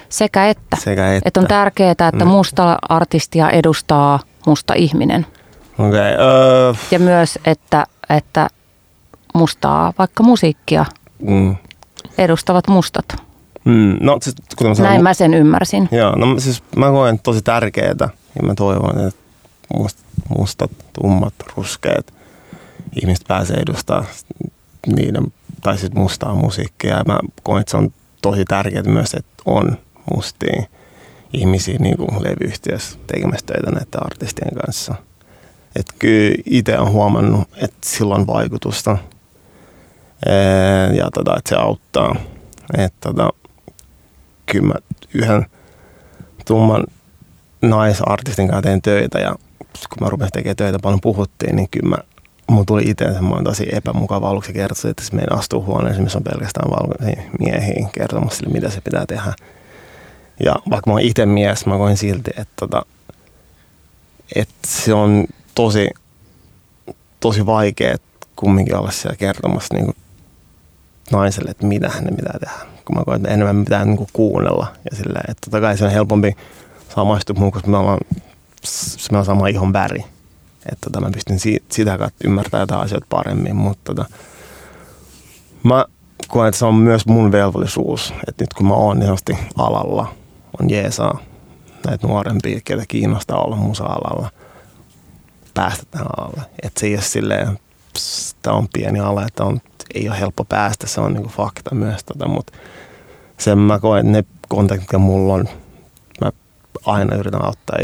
sekä 0.10 0.48
että. 0.50 0.78
Sekä 0.80 1.14
että. 1.14 1.28
että 1.28 1.40
on 1.40 1.48
tärkeää, 1.48 1.92
että 1.92 2.26
mm. 2.26 2.28
musta 2.28 2.78
artistia 2.90 3.50
edustaa 3.50 4.20
musta 4.46 4.74
ihminen. 4.74 5.26
Okay, 5.80 5.90
uh, 5.90 6.22
öö. 6.22 6.74
ja 6.92 7.00
myös, 7.00 7.40
että, 7.46 7.86
että 8.10 8.48
mustaa 9.34 9.94
vaikka 9.98 10.24
musiikkia 10.24 10.86
mm. 11.28 11.56
edustavat 12.18 12.68
mustat. 12.68 13.25
Mm, 13.66 13.98
no, 14.02 14.18
siis, 14.22 14.36
kuten 14.56 14.78
mä 14.78 14.84
Näin 14.84 15.04
mä 15.04 15.14
sen 15.14 15.34
ymmärsin. 15.34 15.90
Joo, 15.92 16.16
no 16.16 16.40
siis 16.40 16.64
mä 16.76 16.90
koen 16.90 17.20
tosi 17.20 17.42
tärkeää 17.42 17.96
ja 18.00 18.44
mä 18.44 18.56
toivon, 18.56 19.08
että 19.08 19.20
must, 19.78 20.00
mustat, 20.38 20.72
tummat, 20.94 21.34
ruskeat 21.56 22.16
ihmiset 23.02 23.28
pääsee 23.28 23.58
edustaa 23.58 24.06
niiden, 24.96 25.34
tai 25.62 25.78
sitten 25.78 26.02
mustaa 26.02 26.36
musiikkia. 26.36 26.98
Ja 26.98 27.04
mä 27.08 27.20
koen, 27.44 27.62
että 27.62 27.72
se 27.72 27.78
on 27.78 27.94
tosi 28.22 28.46
tärkeää 28.46 28.84
myös, 28.84 29.14
että 29.14 29.44
on 29.46 29.78
mustia 30.16 30.64
ihmisiä 31.34 31.78
niin 31.80 31.98
kuin 31.98 32.24
levyyhtiössä 32.24 33.00
tekemässä 33.08 33.46
töitä 33.46 33.72
näiden 33.72 34.06
artistien 34.06 34.56
kanssa. 34.56 34.96
Että 35.76 35.94
kyllä 36.00 36.36
itse 36.46 36.80
on 36.80 36.92
huomannut, 36.92 37.48
että 37.58 37.78
sillä 37.82 38.16
on 38.16 38.28
vaikutusta 38.28 38.98
ja 40.98 41.10
tota, 41.14 41.38
että 41.38 41.50
se 41.50 41.56
auttaa. 41.56 42.16
Että 42.78 42.98
tota, 43.02 43.30
kyllä 44.46 44.68
mä 44.68 44.74
yhden 45.14 45.46
tumman 46.46 46.84
naisartistin 47.62 48.48
kanssa 48.48 48.62
tein 48.62 48.82
töitä 48.82 49.20
ja 49.20 49.36
kun 49.90 49.98
mä 50.02 50.10
rupesin 50.10 50.32
tekemään 50.32 50.56
töitä, 50.56 50.80
paljon 50.80 51.02
puhuttiin, 51.02 51.56
niin 51.56 51.70
kyllä 51.70 51.90
mä, 51.90 51.98
mun 52.50 52.66
tuli 52.66 52.82
itse 52.86 53.14
semmoinen 53.14 53.44
tosi 53.44 53.68
epämukava 53.72 54.30
aluksi 54.30 54.54
kertoa, 54.54 54.92
että 54.92 55.04
meidän 55.12 55.40
astuu 55.40 55.64
huoneeseen, 55.64 56.04
missä 56.04 56.18
on 56.18 56.24
pelkästään 56.24 56.72
valkoisia 56.72 57.24
miehiä 57.40 57.90
kertomassa 57.94 58.38
sille, 58.38 58.54
mitä 58.54 58.70
se 58.70 58.82
pitää 58.82 59.06
tehdä. 59.06 59.34
Ja 60.46 60.56
vaikka 60.70 60.90
mä 60.90 60.94
oon 60.94 61.02
itse 61.02 61.26
mies, 61.26 61.66
mä 61.66 61.78
koin 61.78 61.98
silti, 61.98 62.32
että, 62.38 62.54
tota, 62.56 62.86
että 64.36 64.54
se 64.68 64.94
on 64.94 65.26
tosi, 65.56 65.90
tosi 67.20 67.46
vaikea 67.46 67.96
kumminkin 68.36 68.76
olla 68.76 68.92
siellä 68.92 69.16
kertomassa 69.16 69.74
niin 69.74 69.86
kuin 69.86 69.98
naiselle, 71.12 71.52
että 71.52 71.66
mitä 71.66 71.90
hänen 71.90 72.16
pitää 72.16 72.40
tehdä 72.40 72.75
kun 72.86 72.98
mä 72.98 73.04
koen, 73.06 73.16
että 73.16 73.30
enemmän 73.30 73.64
pitää 73.66 73.86
niin 73.86 73.98
kuin 73.98 74.10
kuunnella. 74.14 74.68
Ja 74.92 74.98
sillä, 74.98 75.20
että 75.28 75.42
totta 75.46 75.62
kai 75.62 75.78
se 75.78 75.86
on 75.86 75.92
helpompi 75.92 76.36
samaistua 76.96 77.34
muuhun, 77.34 77.52
koska 77.52 77.68
me 77.72 77.78
ollaan, 77.78 78.00
me 79.12 79.18
on 79.18 79.26
sama 79.26 79.48
ihon 79.48 79.74
väri. 79.74 80.06
Että 80.72 80.78
tota, 80.92 81.02
mä 81.02 81.12
pystyn 81.12 81.40
si- 81.40 81.64
sitä 81.70 81.98
kautta 81.98 82.28
ymmärtämään 82.28 82.62
jotain 82.62 82.82
asioita 82.82 83.08
paremmin, 83.10 83.56
mutta 83.56 83.94
tota, 83.94 84.06
mä 85.64 85.86
koen, 86.28 86.48
että 86.48 86.60
se 86.60 86.66
on 86.66 86.76
myös 86.76 87.06
mun 87.06 87.32
velvollisuus, 87.32 88.14
että 88.28 88.44
nyt 88.44 88.54
kun 88.54 88.68
mä 88.68 88.74
oon 88.74 89.00
niin 89.00 89.38
alalla, 89.58 90.14
on 90.62 90.70
jeesaa 90.70 91.20
näitä 91.88 92.08
nuorempia, 92.08 92.60
ketä 92.66 92.84
kiinnostaa 92.88 93.42
olla 93.42 93.56
musa-alalla, 93.56 94.30
päästä 95.54 95.84
tähän 95.92 96.08
alalle. 96.18 96.42
Että 96.64 96.80
se 96.80 96.86
ei 96.86 96.96
ole 96.96 97.02
silleen, 97.02 97.60
tämä 98.42 98.56
on 98.56 98.68
pieni 98.74 99.00
ala, 99.00 99.26
että 99.26 99.44
on, 99.44 99.62
ei 99.94 100.10
ole 100.10 100.20
helppo 100.20 100.44
päästä, 100.44 100.88
se 100.88 101.02
on 101.02 101.14
niinku 101.14 101.30
fakta 101.30 101.76
myös, 101.76 102.04
tota, 102.04 102.28
mutta 102.28 102.54
sen 103.38 103.58
mä 103.58 103.80
koen, 103.80 104.00
että 104.00 104.12
ne 104.12 104.24
kontaktit, 104.48 104.84
jotka 104.84 104.98
mulla 104.98 105.34
on, 105.34 105.50
mä 106.22 106.32
aina 106.86 107.16
yritän 107.16 107.46
auttaa 107.46 107.78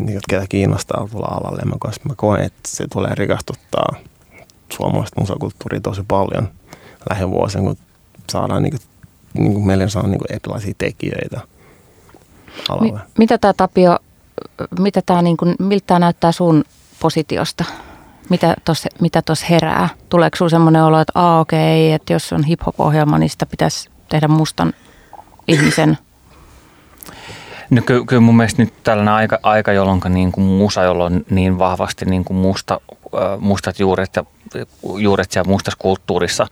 niin, 0.00 0.20
ketä 0.30 0.46
kiinnostaa 0.48 1.08
tulla 1.12 1.26
alalle. 1.26 1.62
Mä 1.64 1.76
koen, 1.78 1.94
mä 2.08 2.14
koen, 2.16 2.42
että 2.42 2.60
se 2.66 2.86
tulee 2.92 3.14
rikastuttaa 3.14 3.94
suomalaista 4.72 5.20
musakulttuuria 5.20 5.80
tosi 5.80 6.02
paljon 6.08 6.48
lähivuosina, 7.10 7.64
kun 7.64 7.76
saadaan 8.32 8.62
niin 8.62 8.70
kuin, 8.70 8.82
niin 9.34 9.52
kuin 9.52 9.66
meille 9.66 9.88
saa 9.88 10.06
niin 10.06 10.18
kuin 10.18 10.32
erilaisia 10.32 10.74
tekijöitä 10.78 11.40
alalle. 12.68 12.92
Mi- 12.92 13.12
mitä 13.18 13.38
tämä 13.38 13.52
Tapio, 13.52 13.98
mitä 14.78 15.02
tämä 15.06 15.22
niin 15.22 15.36
kuin, 15.36 15.56
miltä 15.58 15.86
tämä 15.86 15.98
näyttää 15.98 16.32
sun 16.32 16.64
positiosta? 17.00 17.64
Mitä 18.28 18.56
tuossa 18.64 18.88
mitä 19.00 19.22
tos 19.22 19.50
herää? 19.50 19.88
Tuleeko 20.08 20.36
sinulla 20.36 20.50
sellainen 20.50 20.84
olo, 20.84 21.00
että 21.00 21.38
okei, 21.40 21.86
okay, 21.88 21.94
että 21.94 22.12
jos 22.12 22.32
on 22.32 22.44
hip-hop-ohjelma, 22.44 23.18
niin 23.18 23.30
sitä 23.30 23.46
pitäisi 23.46 23.90
tehdä 24.08 24.28
mustan 24.28 24.72
ihmisen? 25.48 25.98
No 27.70 27.82
ky- 27.82 28.04
kyllä 28.04 28.20
mun 28.20 28.36
mielestä 28.36 28.62
nyt 28.62 28.74
tällainen 28.82 29.14
aika, 29.14 29.38
aika 29.42 29.72
jolloin 29.72 30.00
niin 30.08 30.32
kuin 30.32 30.44
musa, 30.44 30.82
jolloin 30.82 31.14
on 31.14 31.24
niin 31.30 31.58
vahvasti 31.58 32.04
niin 32.04 32.24
kuin 32.24 32.36
musta, 32.36 32.80
mustat 33.40 33.80
juuret 33.80 34.16
ja 34.16 34.24
juuret 34.98 35.30
siellä 35.30 35.50
mustassa 35.50 35.78
kulttuurissa, 35.80 36.46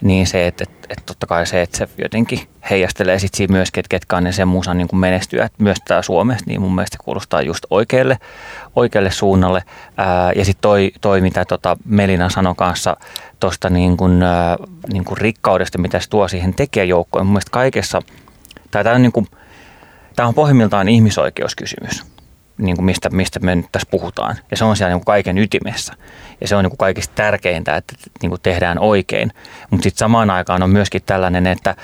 niin 0.00 0.26
se, 0.26 0.46
että, 0.46 0.64
että, 0.64 0.86
että 0.90 1.02
totta 1.06 1.26
kai 1.26 1.46
se, 1.46 1.62
että 1.62 1.78
se 1.78 1.88
jotenkin 1.98 2.40
heijastelee 2.70 3.18
sitten 3.18 3.36
siinä 3.36 3.52
myöskin, 3.52 3.80
että 3.80 3.88
ketkä 3.88 4.16
on 4.16 4.24
ne 4.24 4.32
sen 4.32 4.48
musan 4.48 4.78
niin 4.78 5.14
että 5.14 5.62
myös 5.62 5.78
tää 5.88 6.02
Suomessa, 6.02 6.44
niin 6.46 6.60
mun 6.60 6.74
mielestä 6.74 6.98
kuulostaa 7.04 7.42
just 7.42 7.64
oikealle, 7.70 8.18
oikealle 8.76 9.10
suunnalle. 9.10 9.62
Ää, 9.96 10.32
ja 10.36 10.44
sitten 10.44 10.62
toi, 10.62 10.92
toi, 11.00 11.20
mitä 11.20 11.44
tota 11.44 11.76
Melina 11.84 12.30
sanoi 12.30 12.54
kanssa 12.56 12.96
tuosta 13.40 13.70
niin 13.70 13.96
kuin, 13.96 14.20
niin 14.92 15.04
kuin 15.04 15.18
rikkaudesta, 15.18 15.78
mitä 15.78 16.00
se 16.00 16.10
tuo 16.10 16.28
siihen 16.28 16.54
tekijäjoukkoon, 16.54 17.26
mun 17.26 17.32
mielestä 17.32 17.50
kaikessa, 17.50 18.02
tai 18.76 18.84
tämä 18.84 18.94
on, 18.96 19.02
niin 19.02 19.12
kuin, 19.12 19.26
tämä 20.16 20.28
on 20.28 20.34
pohjimmiltaan 20.34 20.88
ihmisoikeuskysymys 20.88 22.04
niin 22.58 22.76
kuin 22.76 22.86
mistä, 22.86 23.10
mistä 23.10 23.40
me 23.40 23.56
nyt 23.56 23.66
tässä 23.72 23.88
puhutaan. 23.90 24.36
Ja 24.50 24.56
se 24.56 24.64
on 24.64 24.76
siellä 24.76 24.90
niin 24.92 25.00
kuin 25.00 25.04
kaiken 25.04 25.38
ytimessä. 25.38 25.92
Ja 26.40 26.48
se 26.48 26.56
on 26.56 26.64
niin 26.64 26.70
kuin 26.70 26.78
kaikista 26.78 27.14
tärkeintä, 27.14 27.76
että 27.76 27.94
niin 28.22 28.30
kuin 28.30 28.40
tehdään 28.40 28.78
oikein. 28.78 29.32
Mutta 29.70 29.82
sitten 29.82 29.98
samaan 29.98 30.30
aikaan 30.30 30.62
on 30.62 30.70
myöskin 30.70 31.02
tällainen, 31.06 31.46
että 31.46 31.74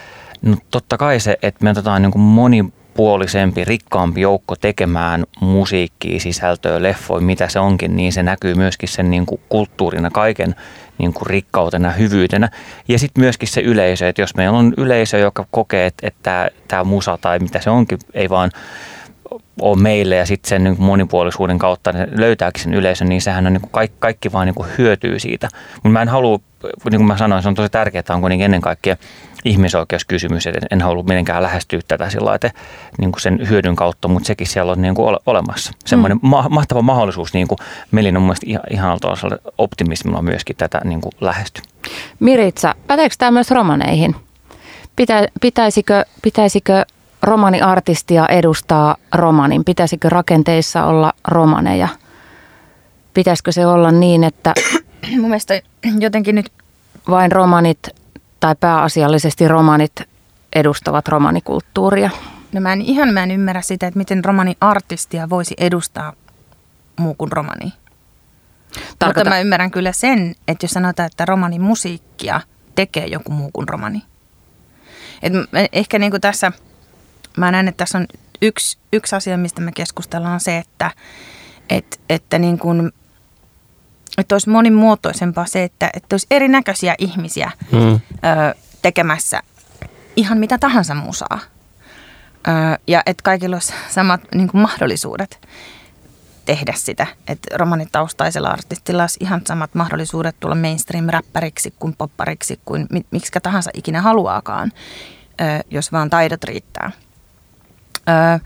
no 0.43 0.57
totta 0.71 0.97
kai 0.97 1.21
se, 1.21 1.39
että 1.43 1.65
me 1.65 1.71
otetaan 1.71 2.03
niin 2.03 2.13
kuin 2.13 2.23
monipuolisempi, 2.93 3.65
rikkaampi 3.65 4.21
joukko 4.21 4.57
tekemään 4.57 5.25
musiikkia, 5.41 6.21
sisältöä, 6.21 6.83
leffoja, 6.83 7.21
mitä 7.21 7.49
se 7.49 7.59
onkin, 7.59 7.97
niin 7.97 8.13
se 8.13 8.23
näkyy 8.23 8.55
myöskin 8.55 8.89
sen 8.89 9.11
niin 9.11 9.27
kuin 9.27 9.41
kulttuurina 9.49 10.11
kaiken 10.11 10.55
niin 10.99 11.13
kuin 11.13 11.27
rikkautena, 11.27 11.91
hyvyytenä. 11.91 12.49
Ja 12.89 12.99
sitten 12.99 13.25
myöskin 13.25 13.49
se 13.49 13.61
yleisö, 13.61 14.09
että 14.09 14.23
jos 14.23 14.35
meillä 14.35 14.59
on 14.59 14.75
yleisö, 14.77 15.19
joka 15.19 15.47
kokee, 15.51 15.87
että, 15.87 16.07
että 16.07 16.51
tämä 16.69 16.85
musa 16.85 17.19
tai 17.21 17.39
mitä 17.39 17.61
se 17.61 17.71
onkin, 17.71 17.99
ei 18.15 18.29
vaan 18.29 18.51
ole 19.61 19.83
meille 19.83 20.17
ja 20.17 20.27
sitten 20.27 20.49
sen 20.49 20.65
niin 20.65 20.77
monipuolisuuden 20.79 21.59
kautta 21.59 21.93
ne 21.93 22.09
löytääkin 22.11 22.63
sen 22.63 22.75
yleisön, 22.75 23.09
niin 23.09 23.23
sehän 23.23 23.47
on 23.47 23.53
niin 23.53 23.61
kuin 23.61 23.73
kaikki, 23.73 23.97
kaikki 23.99 24.33
vaan 24.33 24.47
niin 24.47 24.55
kuin 24.55 24.69
hyötyy 24.79 25.19
siitä. 25.19 25.49
Mutta 25.75 25.89
mä 25.89 26.03
en 26.03 26.09
halua, 26.09 26.39
niin 26.91 26.99
kuin 26.99 27.07
mä 27.07 27.17
sanoin, 27.17 27.43
se 27.43 27.49
on 27.49 27.55
tosi 27.55 27.71
tärkeää, 27.71 28.01
että 28.01 28.15
on 28.15 28.21
kuitenkin 28.21 28.45
ennen 28.45 28.61
kaikkea 28.61 28.97
ihmisoikeuskysymys, 29.45 30.47
että 30.47 30.67
en 30.71 30.83
halua 30.83 31.03
mitenkään 31.03 31.43
lähestyä 31.43 31.81
tätä 31.89 32.11
sillä 32.11 32.35
että 32.35 32.51
niin 32.99 33.13
kuin 33.13 33.21
sen 33.21 33.49
hyödyn 33.49 33.77
kautta, 33.77 34.09
mutta 34.09 34.27
sekin 34.27 34.47
siellä 34.47 34.73
on 34.73 34.83
niin 34.83 34.95
kuin 34.95 35.09
ole, 35.09 35.19
olemassa. 35.27 35.73
Semmoinen 35.87 36.19
mm. 36.19 36.29
ma- 36.29 36.49
mahtava 36.49 36.83
mahdollisuus, 36.83 37.35
niin 37.35 37.49
kuin 37.49 37.59
Melin 37.91 38.17
on 38.17 38.23
mielestäni 38.23 38.53
ihan, 38.53 38.65
ihan 38.71 38.99
optimismilla 39.59 40.23
myöskin 40.23 40.57
tätä 40.57 40.81
niin 40.85 41.01
kuin 41.01 41.13
lähesty. 41.21 41.63
Miritsa, 42.21 42.75
päteekö 42.87 43.15
tämä 43.19 43.31
myös 43.31 43.51
romaneihin? 43.51 44.17
Pitä, 44.97 45.29
pitäisikö, 45.41 46.05
pitäisikö 46.23 46.85
romaniartistia 47.23 48.27
edustaa 48.27 48.97
romanin? 49.15 49.65
Pitäisikö 49.65 50.09
rakenteissa 50.09 50.85
olla 50.85 51.13
romaneja? 51.29 51.89
Pitäisikö 53.15 53.53
se 53.53 53.67
olla 53.67 53.93
niin, 53.93 54.25
että 54.25 54.55
Mun 55.11 55.21
mielestä 55.31 55.61
jotenkin 55.99 56.35
nyt 56.35 56.53
vain 57.11 57.33
romanit 57.33 57.79
tai 58.43 58.55
pääasiallisesti 58.61 59.49
romanit 59.49 59.93
edustavat 60.53 61.09
romanikulttuuria? 61.09 62.11
No 62.53 62.61
mä 62.61 62.73
en 62.73 62.81
ihan 62.83 63.09
mä 63.09 63.23
en 63.23 63.31
ymmärrä 63.31 63.63
sitä, 63.63 63.87
että 63.87 63.99
miten 63.99 64.25
romani-artistia 64.25 65.31
voisi 65.31 65.55
edustaa 65.59 66.13
muu 66.97 67.15
kuin 67.15 67.33
romani. 67.33 67.73
Tarkoita... 68.99 69.21
Mutta 69.21 69.31
mä 69.31 69.41
ymmärrän 69.41 69.71
kyllä 69.71 69.93
sen, 69.93 70.35
että 70.49 70.65
jos 70.65 70.71
sanotaan, 70.71 71.07
että 71.07 71.25
romani 71.25 71.59
musiikkia 71.59 72.41
tekee 72.75 73.07
joku 73.07 73.33
muu 73.33 73.51
kuin 73.53 73.69
romani. 73.69 74.03
Et 75.23 75.33
ehkä 75.73 75.99
niin 75.99 76.11
kuin 76.11 76.21
tässä, 76.21 76.53
mä 77.37 77.51
näen, 77.51 77.69
että 77.69 77.79
tässä 77.79 77.99
on 77.99 78.07
yksi, 78.43 78.79
yksi 78.93 79.17
asia, 79.17 79.39
mistä 79.39 79.61
me 79.61 79.73
keskustellaan, 79.73 80.35
on 80.35 80.41
se, 80.41 80.59
että, 80.59 80.91
että, 81.71 81.97
että 82.09 82.39
niin 82.39 82.59
kuin 82.59 82.93
että 84.19 84.35
olisi 84.35 84.51
monimuotoisempaa 84.51 85.47
se, 85.47 85.63
että, 85.63 85.91
että 85.95 86.15
olisi 86.15 86.27
erinäköisiä 86.31 86.95
ihmisiä 86.99 87.51
mm. 87.73 87.93
ö, 87.95 88.01
tekemässä 88.83 89.43
ihan 90.17 90.39
mitä 90.39 90.59
tahansa 90.59 90.95
musaa. 90.95 91.39
Ö, 92.49 92.51
ja 92.87 93.03
että 93.07 93.23
kaikilla 93.23 93.57
olisi 93.57 93.73
samat 93.89 94.21
niin 94.35 94.49
kuin 94.49 94.63
mahdollisuudet 94.63 95.49
tehdä 96.45 96.73
sitä. 96.77 97.07
Että 97.29 97.59
romanitaustaisella 97.59 98.49
artistilla 98.49 99.03
olisi 99.03 99.19
ihan 99.21 99.41
samat 99.47 99.75
mahdollisuudet 99.75 100.37
tulla 100.41 100.55
mainstream-räppäriksi 100.55 101.75
kuin 101.79 101.95
poppariksi 101.99 102.61
kuin 102.65 102.87
miksi 103.11 103.33
tahansa 103.43 103.71
ikinä 103.75 104.01
haluaakaan, 104.01 104.73
ö, 105.41 105.45
jos 105.71 105.93
vaan 105.93 106.11
taidot 106.11 106.45
riittää. 106.45 106.91
Ö, 108.09 108.41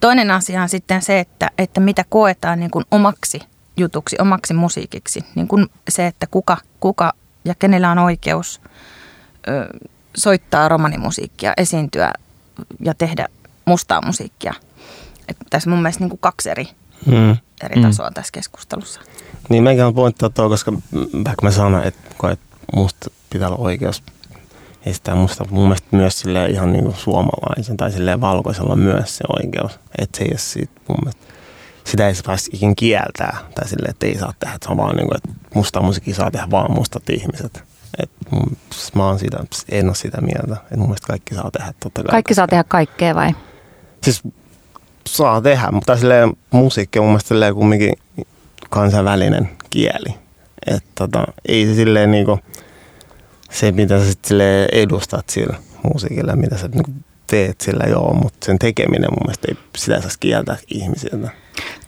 toinen 0.00 0.30
asia 0.30 0.62
on 0.62 0.68
sitten 0.68 1.02
se, 1.02 1.20
että, 1.20 1.50
että 1.58 1.80
mitä 1.80 2.04
koetaan 2.08 2.60
niin 2.60 2.70
kuin 2.70 2.84
omaksi– 2.90 3.40
jutuksi, 3.76 4.16
omaksi 4.20 4.54
musiikiksi. 4.54 5.24
Niin 5.34 5.48
kuin 5.48 5.66
se, 5.88 6.06
että 6.06 6.26
kuka, 6.26 6.56
kuka 6.80 7.12
ja 7.44 7.54
kenellä 7.54 7.90
on 7.90 7.98
oikeus 7.98 8.60
ö, 9.48 9.78
soittaa 10.16 10.68
romanimusiikkia, 10.68 11.52
esiintyä 11.56 12.12
ja 12.80 12.94
tehdä 12.94 13.28
mustaa 13.64 14.06
musiikkia. 14.06 14.54
Et 15.28 15.36
tässä 15.50 15.70
mun 15.70 15.82
mielestä 15.82 16.04
niin 16.04 16.10
kuin 16.10 16.20
kaksi 16.20 16.50
eri, 16.50 16.68
mm. 17.06 17.36
eri 17.62 17.82
tasoa 17.82 18.08
mm. 18.08 18.14
tässä 18.14 18.32
keskustelussa. 18.32 19.00
Niin 19.48 19.62
meikään 19.62 19.88
on 19.88 19.94
pointtia 19.94 20.30
tuo, 20.30 20.48
koska 20.48 20.72
vaikka 21.24 21.42
mä 21.42 21.50
sanon, 21.50 21.84
että, 21.84 22.30
että 22.32 22.46
musta 22.76 23.10
pitää 23.30 23.48
olla 23.48 23.58
oikeus 23.58 24.02
estää 24.86 25.14
musta 25.14 25.44
mun 25.50 25.62
mielestä 25.62 25.88
myös 25.90 26.20
sille 26.20 26.46
ihan 26.46 26.72
niin 26.72 26.84
kuin 26.84 26.96
suomalaisen 26.96 27.76
tai 27.76 27.92
sille 27.92 28.20
valkoisella 28.20 28.76
myös 28.76 29.16
se 29.16 29.24
oikeus. 29.28 29.78
Että 29.98 30.18
se 30.18 30.24
ei 30.24 30.30
ole 30.30 30.38
siitä 30.38 30.80
mun 30.88 30.98
mielestä 31.04 31.26
sitä 31.86 32.08
ei 32.08 32.14
saisi 32.14 32.50
ikin 32.54 32.76
kieltää. 32.76 33.36
Tai 33.54 33.68
silleen, 33.68 33.90
että 33.90 34.06
ei 34.06 34.18
saa 34.18 34.34
tehdä, 34.38 34.54
että 34.54 34.66
se 34.66 34.70
on 34.70 34.76
vaan 34.76 34.96
niin 34.96 35.08
kuin, 35.08 35.16
että 35.16 35.28
musta 35.54 35.82
musiikkia 35.82 36.14
saa 36.14 36.30
tehdä 36.30 36.46
vaan 36.50 36.72
mustat 36.72 37.10
ihmiset. 37.10 37.64
Et 37.98 38.10
mun, 38.30 38.56
mä 38.94 39.06
oon 39.06 39.18
siitä, 39.18 39.38
en 39.68 39.86
ole 39.86 39.94
sitä 39.94 40.20
mieltä. 40.20 40.56
Että 40.62 40.76
mun 40.76 40.86
mielestä 40.86 41.06
kaikki 41.06 41.34
saa 41.34 41.50
tehdä 41.50 41.74
totta 41.80 42.02
kai. 42.02 42.10
Kaikki 42.10 42.34
saa 42.34 42.46
tehdä 42.46 42.64
kaikkea 42.64 43.14
vai? 43.14 43.34
Siis 44.02 44.22
saa 45.08 45.40
tehdä, 45.40 45.70
mutta 45.70 45.96
silleen 45.96 46.32
musiikki 46.50 46.98
on 46.98 47.04
mun 47.04 47.12
mielestä 47.12 47.28
silleen 47.28 47.54
kumminkin 47.54 47.92
kansainvälinen 48.70 49.50
kieli. 49.70 50.14
Että 50.66 50.90
tota, 50.94 51.24
ei 51.48 51.66
se 51.66 51.74
silleen 51.74 52.10
niinku, 52.10 52.38
se 53.50 53.72
mitä 53.72 53.98
sä 53.98 54.10
sitten 54.10 54.66
edustat 54.72 55.28
sillä 55.28 55.56
musiikilla, 55.92 56.36
mitä 56.36 56.58
sä 56.58 56.68
niinku 56.68 56.90
teet 57.26 57.60
sillä 57.60 57.84
joo, 57.88 58.14
mutta 58.14 58.46
sen 58.46 58.58
tekeminen 58.58 59.10
mun 59.10 59.22
mielestä 59.26 59.46
ei 59.48 59.56
sitä 59.76 60.00
saisi 60.00 60.20
kieltää 60.20 60.56
ihmisiltä. 60.74 61.30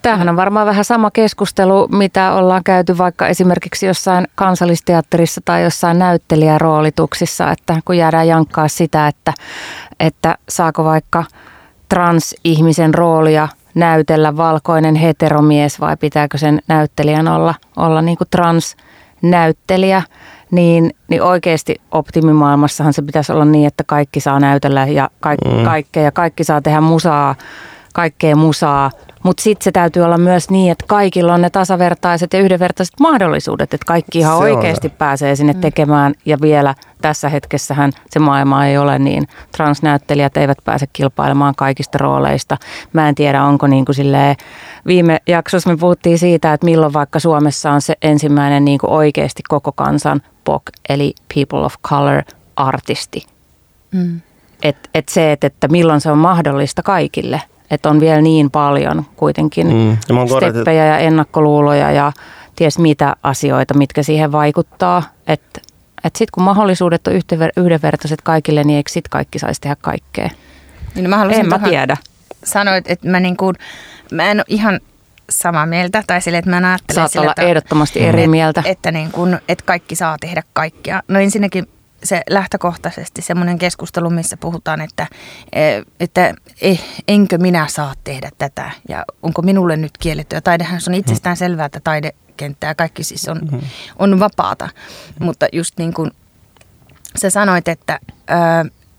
Tämähän 0.01 0.29
on 0.29 0.35
varmaan 0.35 0.67
vähän 0.67 0.85
sama 0.85 1.11
keskustelu, 1.11 1.87
mitä 1.87 2.33
ollaan 2.33 2.63
käyty 2.63 2.97
vaikka 2.97 3.27
esimerkiksi 3.27 3.85
jossain 3.85 4.27
kansallisteatterissa 4.35 5.41
tai 5.45 5.63
jossain 5.63 5.99
näyttelijäroolituksissa, 5.99 7.51
että 7.51 7.79
kun 7.85 7.97
jäädään 7.97 8.27
jankkaa 8.27 8.67
sitä, 8.67 9.07
että, 9.07 9.33
että 9.99 10.37
saako 10.49 10.83
vaikka 10.83 11.23
transihmisen 11.89 12.93
roolia 12.93 13.47
näytellä 13.75 14.37
valkoinen 14.37 14.95
heteromies 14.95 15.79
vai 15.79 15.97
pitääkö 15.97 16.37
sen 16.37 16.59
näyttelijän 16.67 17.27
olla, 17.27 17.55
olla 17.77 18.01
niin 18.01 18.17
kuin 18.17 18.27
transnäyttelijä, 18.31 20.01
niin, 20.51 20.91
niin 21.07 21.21
oikeasti 21.23 21.75
optimimaailmassahan 21.91 22.93
se 22.93 23.01
pitäisi 23.01 23.31
olla 23.31 23.45
niin, 23.45 23.67
että 23.67 23.83
kaikki 23.83 24.19
saa 24.19 24.39
näytellä 24.39 24.87
ja 24.87 25.09
kaik, 25.19 25.39
mm. 25.45 25.63
kaikkea 25.63 26.03
ja 26.03 26.11
kaikki 26.11 26.43
saa 26.43 26.61
tehdä 26.61 26.81
musaa, 26.81 27.35
kaikkea 27.93 28.35
musaa 28.35 28.91
mutta 29.23 29.43
sitten 29.43 29.63
se 29.63 29.71
täytyy 29.71 30.03
olla 30.03 30.17
myös 30.17 30.49
niin, 30.49 30.71
että 30.71 30.85
kaikilla 30.87 31.33
on 31.33 31.41
ne 31.41 31.49
tasavertaiset 31.49 32.33
ja 32.33 32.39
yhdenvertaiset 32.39 32.99
mahdollisuudet, 32.99 33.73
että 33.73 33.85
kaikki 33.85 34.19
ihan 34.19 34.37
se 34.37 34.43
oikeasti 34.43 34.87
on. 34.87 34.93
pääsee 34.97 35.35
sinne 35.35 35.53
mm. 35.53 35.61
tekemään. 35.61 36.13
Ja 36.25 36.37
vielä 36.41 36.75
tässä 37.01 37.29
hetkessähän 37.29 37.91
se 38.09 38.19
maailma 38.19 38.65
ei 38.65 38.77
ole 38.77 38.99
niin. 38.99 39.27
Transnäyttelijät 39.51 40.37
eivät 40.37 40.57
pääse 40.65 40.87
kilpailemaan 40.93 41.55
kaikista 41.55 41.97
rooleista. 41.97 42.57
Mä 42.93 43.09
en 43.09 43.15
tiedä, 43.15 43.43
onko 43.43 43.67
niin 43.67 43.85
kuin 43.85 43.95
silleen, 43.95 44.35
viime 44.87 45.19
jaksossa 45.27 45.69
me 45.69 45.77
puhuttiin 45.77 46.19
siitä, 46.19 46.53
että 46.53 46.65
milloin 46.65 46.93
vaikka 46.93 47.19
Suomessa 47.19 47.71
on 47.71 47.81
se 47.81 47.95
ensimmäinen 48.01 48.65
niin 48.65 48.79
kuin 48.79 48.91
oikeasti 48.91 49.43
koko 49.47 49.71
kansan 49.71 50.21
POC, 50.43 50.61
eli 50.89 51.13
People 51.35 51.65
of 51.65 51.75
Color 51.87 52.23
artisti. 52.55 53.25
Mm. 53.91 54.21
Et, 54.63 54.89
et 54.93 55.09
se, 55.09 55.31
että, 55.31 55.47
että 55.47 55.67
milloin 55.67 56.01
se 56.01 56.11
on 56.11 56.17
mahdollista 56.17 56.83
kaikille– 56.83 57.41
että 57.71 57.89
on 57.89 57.99
vielä 57.99 58.21
niin 58.21 58.51
paljon 58.51 59.05
kuitenkin 59.15 59.67
mm. 59.67 59.89
ja 59.89 60.51
steppejä 60.51 60.85
ja 60.85 60.97
ennakkoluuloja 60.97 61.91
ja 61.91 62.11
ties 62.55 62.79
mitä 62.79 63.15
asioita, 63.23 63.73
mitkä 63.73 64.03
siihen 64.03 64.31
vaikuttaa. 64.31 65.03
Että 65.27 65.61
et 66.03 66.15
sitten 66.15 66.31
kun 66.31 66.43
mahdollisuudet 66.43 67.07
on 67.07 67.13
yhdenvertaiset 67.57 68.21
kaikille, 68.21 68.63
niin 68.63 68.77
eikö 68.77 68.91
sitten 68.91 69.09
kaikki 69.09 69.39
saisi 69.39 69.61
tehdä 69.61 69.75
kaikkea? 69.81 70.29
Niin 70.95 71.09
mä 71.09 71.23
en 71.23 71.49
mä 71.49 71.59
tiedä. 71.59 71.97
Sanoit, 72.43 72.85
että 72.87 73.09
mä, 73.09 73.19
niin 73.19 73.37
kuin, 73.37 73.55
mä 74.11 74.31
en 74.31 74.37
ole 74.37 74.45
ihan 74.47 74.79
samaa 75.29 75.65
mieltä. 75.65 76.03
Tai 76.07 76.21
sille, 76.21 76.37
että 76.37 76.49
mä 76.49 76.69
ajattelen 76.69 76.95
Saat 76.95 77.11
sille, 77.11 77.23
olla 77.23 77.31
että, 77.31 77.41
ehdottomasti 77.41 77.99
eri 77.99 78.19
että, 78.19 78.31
mieltä. 78.31 78.63
Että, 78.65 78.91
niin 78.91 79.11
kuin, 79.11 79.39
että 79.47 79.63
kaikki 79.65 79.95
saa 79.95 80.17
tehdä 80.19 80.43
kaikkea. 80.53 81.01
No 81.07 81.19
ensinnäkin 81.19 81.69
se 82.03 82.21
lähtökohtaisesti 82.29 83.21
semmoinen 83.21 83.57
keskustelu, 83.57 84.09
missä 84.09 84.37
puhutaan, 84.37 84.81
että, 84.81 85.07
e, 85.53 85.61
että 85.99 86.33
eh, 86.61 86.83
enkö 87.07 87.37
minä 87.37 87.67
saa 87.67 87.93
tehdä 88.03 88.29
tätä 88.37 88.71
ja 88.89 89.05
onko 89.23 89.41
minulle 89.41 89.77
nyt 89.77 89.97
kiellettyä. 89.99 90.41
Taidehan 90.41 90.81
on 90.87 90.93
itsestään 90.93 91.37
selvää, 91.37 91.65
että 91.65 91.79
taidekenttää 91.79 92.75
kaikki 92.75 93.03
siis 93.03 93.29
on, 93.29 93.37
mm-hmm. 93.37 93.61
on 93.99 94.19
vapaata, 94.19 94.69
mutta 95.19 95.47
just 95.53 95.77
niin 95.77 95.93
kuin 95.93 96.11
sä 97.15 97.29
sanoit, 97.29 97.67
että, 97.67 97.99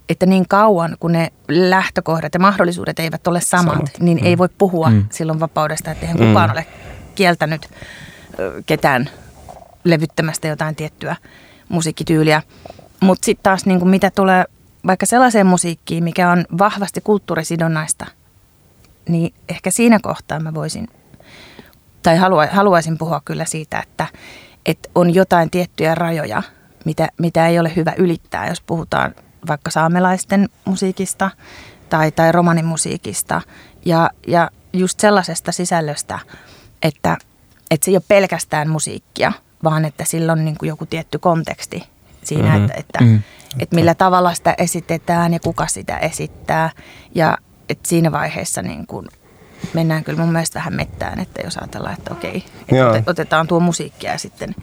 että 0.09 0.27
niin 0.27 0.49
kauan 0.49 0.97
kun 1.01 1.13
ne 1.13 1.33
lähtökohdat 1.49 2.35
ja 2.35 2.41
mahdollisuudet 2.41 2.99
eivät 2.99 3.27
ole 3.27 3.41
samat, 3.41 3.75
Samat. 3.75 4.01
niin 4.01 4.19
mm. 4.19 4.27
ei 4.27 4.39
voi 4.39 4.49
puhua 4.59 4.91
mm. 4.91 5.05
silloin 5.11 5.41
vapaudesta, 5.41 5.91
että 5.91 6.07
eihän 6.07 6.21
mm. 6.21 6.27
kukaan 6.27 6.51
ole 6.51 6.67
kieltänyt 7.15 7.69
ketään 8.67 9.11
levyttämästä 9.85 10.49
jotain 10.49 10.77
tiettyä 10.77 11.17
musiikkityyliä. 11.69 12.43
Mutta 13.01 13.27
sitten 13.27 13.43
taas 13.43 13.67
niin 13.67 13.79
kuin 13.79 13.91
mitä 13.91 14.11
tulee 14.11 14.45
vaikka 14.87 15.07
sellaiseen 15.07 15.47
musiikkiin, 15.47 16.05
mikä 16.05 16.31
on 16.31 16.45
vahvasti 16.59 17.01
kulttuurisidonnaista, 17.01 18.07
niin 19.09 19.35
ehkä 19.49 19.71
siinä 19.71 19.99
kohtaa 20.03 20.41
mä 20.41 20.55
voisin, 20.55 20.89
tai 22.03 22.17
halua, 22.17 22.47
haluaisin 22.47 22.99
puhua 22.99 23.21
kyllä 23.25 23.45
siitä, 23.45 23.81
että, 23.81 24.07
että 24.67 24.89
on 24.95 25.15
jotain 25.15 25.51
tiettyjä 25.51 25.95
rajoja, 25.95 26.43
mitä, 26.85 27.09
mitä 27.19 27.47
ei 27.47 27.59
ole 27.59 27.73
hyvä 27.77 27.93
ylittää, 27.97 28.49
jos 28.49 28.61
puhutaan 28.61 29.15
vaikka 29.49 29.71
saamelaisten 29.71 30.49
musiikista 30.65 31.31
tai, 31.89 32.13
tai 32.13 32.33
romanimusiikista. 32.33 33.41
Ja, 33.85 34.11
ja 34.27 34.51
just 34.73 35.01
sellaisesta 35.01 35.53
sisällöstä, 35.53 36.19
että, 36.83 37.17
että 37.71 37.85
se 37.85 37.91
ei 37.91 37.97
ole 37.97 38.03
pelkästään 38.09 38.69
musiikkia, 38.69 39.33
vaan 39.65 39.85
että 39.85 40.05
sillä 40.05 40.33
on 40.33 40.45
niin 40.45 40.59
kuin 40.59 40.69
joku 40.69 40.87
tietty 40.87 41.19
konteksti 41.19 41.83
siinä, 42.25 42.49
mm-hmm. 42.49 42.65
että, 42.65 42.75
että, 42.79 42.99
mm-hmm. 43.01 43.23
että 43.59 43.77
millä 43.77 43.95
tavalla 43.95 44.35
sitä 44.35 44.55
esitetään 44.59 45.33
ja 45.33 45.41
kuka 45.41 45.67
sitä 45.67 45.99
esittää. 45.99 46.71
Ja 47.15 47.39
että 47.69 47.89
siinä 47.89 48.13
vaiheessa 48.13 48.63
niin 48.63 48.87
kuin 48.87 49.09
mennään 49.75 50.05
kyllä 50.05 50.19
mun 50.19 50.33
mielestä 50.33 50.59
vähän 50.59 50.75
mettään, 50.75 51.21
että 51.21 51.43
jos 51.45 51.57
ajatellaan, 51.57 51.95
että 51.99 52.13
okei, 52.15 52.45
että 52.69 53.11
otetaan 53.11 53.47
tuo 53.47 53.61
musiikkia 53.61 54.13
ja 54.13 54.19
sitten 54.19 54.55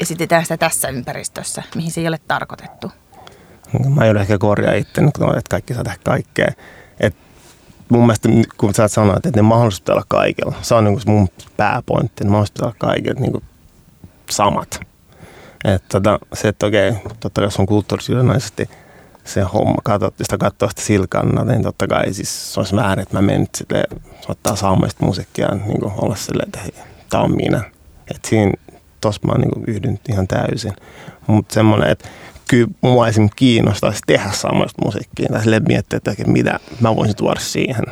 esitetään 0.00 0.42
sitä 0.42 0.56
tässä 0.56 0.88
ympäristössä, 0.88 1.62
mihin 1.74 1.90
se 1.90 2.00
ei 2.00 2.08
ole 2.08 2.18
tarkoitettu. 2.28 2.92
Mä 3.94 4.04
joudun 4.04 4.22
ehkä 4.22 4.38
korjaa 4.38 4.74
itse, 4.74 5.02
että 5.38 5.50
kaikki 5.50 5.74
saa 5.74 5.84
tehdä 5.84 5.98
kaikkea. 6.04 6.52
Et 7.00 7.16
mun 7.88 8.00
mielestä, 8.00 8.28
kun 8.56 8.74
sä 8.74 8.88
sanoit, 8.88 9.26
että 9.26 9.38
ne 9.38 9.42
mahdollisuudet 9.42 9.88
olla 9.88 10.04
kaikilla, 10.08 10.54
se 10.62 10.74
on 10.74 10.84
niin 10.84 11.00
mun 11.06 11.28
pääpointti, 11.56 12.24
ne 12.24 12.30
mahdollisuudet 12.30 12.62
olla 12.62 12.74
kaikilla 12.78 13.20
niin 13.20 13.42
samat. 14.30 14.80
Että 15.64 15.88
tota, 15.88 16.18
se, 16.32 16.48
että 16.48 16.66
okei, 16.66 16.92
totta 17.20 17.40
kai 17.40 17.46
jos 17.46 17.60
on 17.60 17.66
kulttuurisidonnaisesti 17.66 18.70
se 19.24 19.42
homma, 19.42 19.76
katsot, 19.84 20.14
sitä 20.22 20.38
katsoo 20.38 20.68
sitä 20.68 20.82
silkannat, 20.82 21.46
niin 21.46 21.62
totta 21.62 21.86
kai 21.86 22.14
siis 22.14 22.54
se 22.54 22.60
olisi 22.60 22.76
väärin, 22.76 23.02
että 23.02 23.16
mä 23.16 23.22
menen 23.22 23.46
sille 23.54 23.84
ottaa 24.28 24.56
saamista 24.56 25.06
musiikkia 25.06 25.48
niin 25.48 25.84
olla 25.84 26.16
silleen, 26.16 26.48
että 26.48 26.60
hei, 26.60 26.74
tää 27.10 27.20
on 27.20 27.36
minä. 27.36 27.64
Että 28.10 28.28
siinä 28.28 28.52
tossa 29.00 29.20
mä 29.26 29.34
niin 29.38 29.64
yhdyn 29.66 29.98
ihan 30.08 30.28
täysin. 30.28 30.72
Mutta 31.26 31.54
semmoinen, 31.54 31.90
että 31.90 32.08
kyllä 32.48 32.68
mua 32.80 33.08
esimerkiksi 33.08 33.36
kiinnostaisi 33.36 34.00
tehdä 34.06 34.30
saamasta 34.32 34.84
musiikkia 34.84 35.28
tai 35.32 35.42
silleen 35.42 35.62
miettiä, 35.68 35.96
että 35.96 36.14
mitä 36.26 36.60
mä 36.80 36.96
voisin 36.96 37.16
tuoda 37.16 37.40
siihen. 37.40 37.84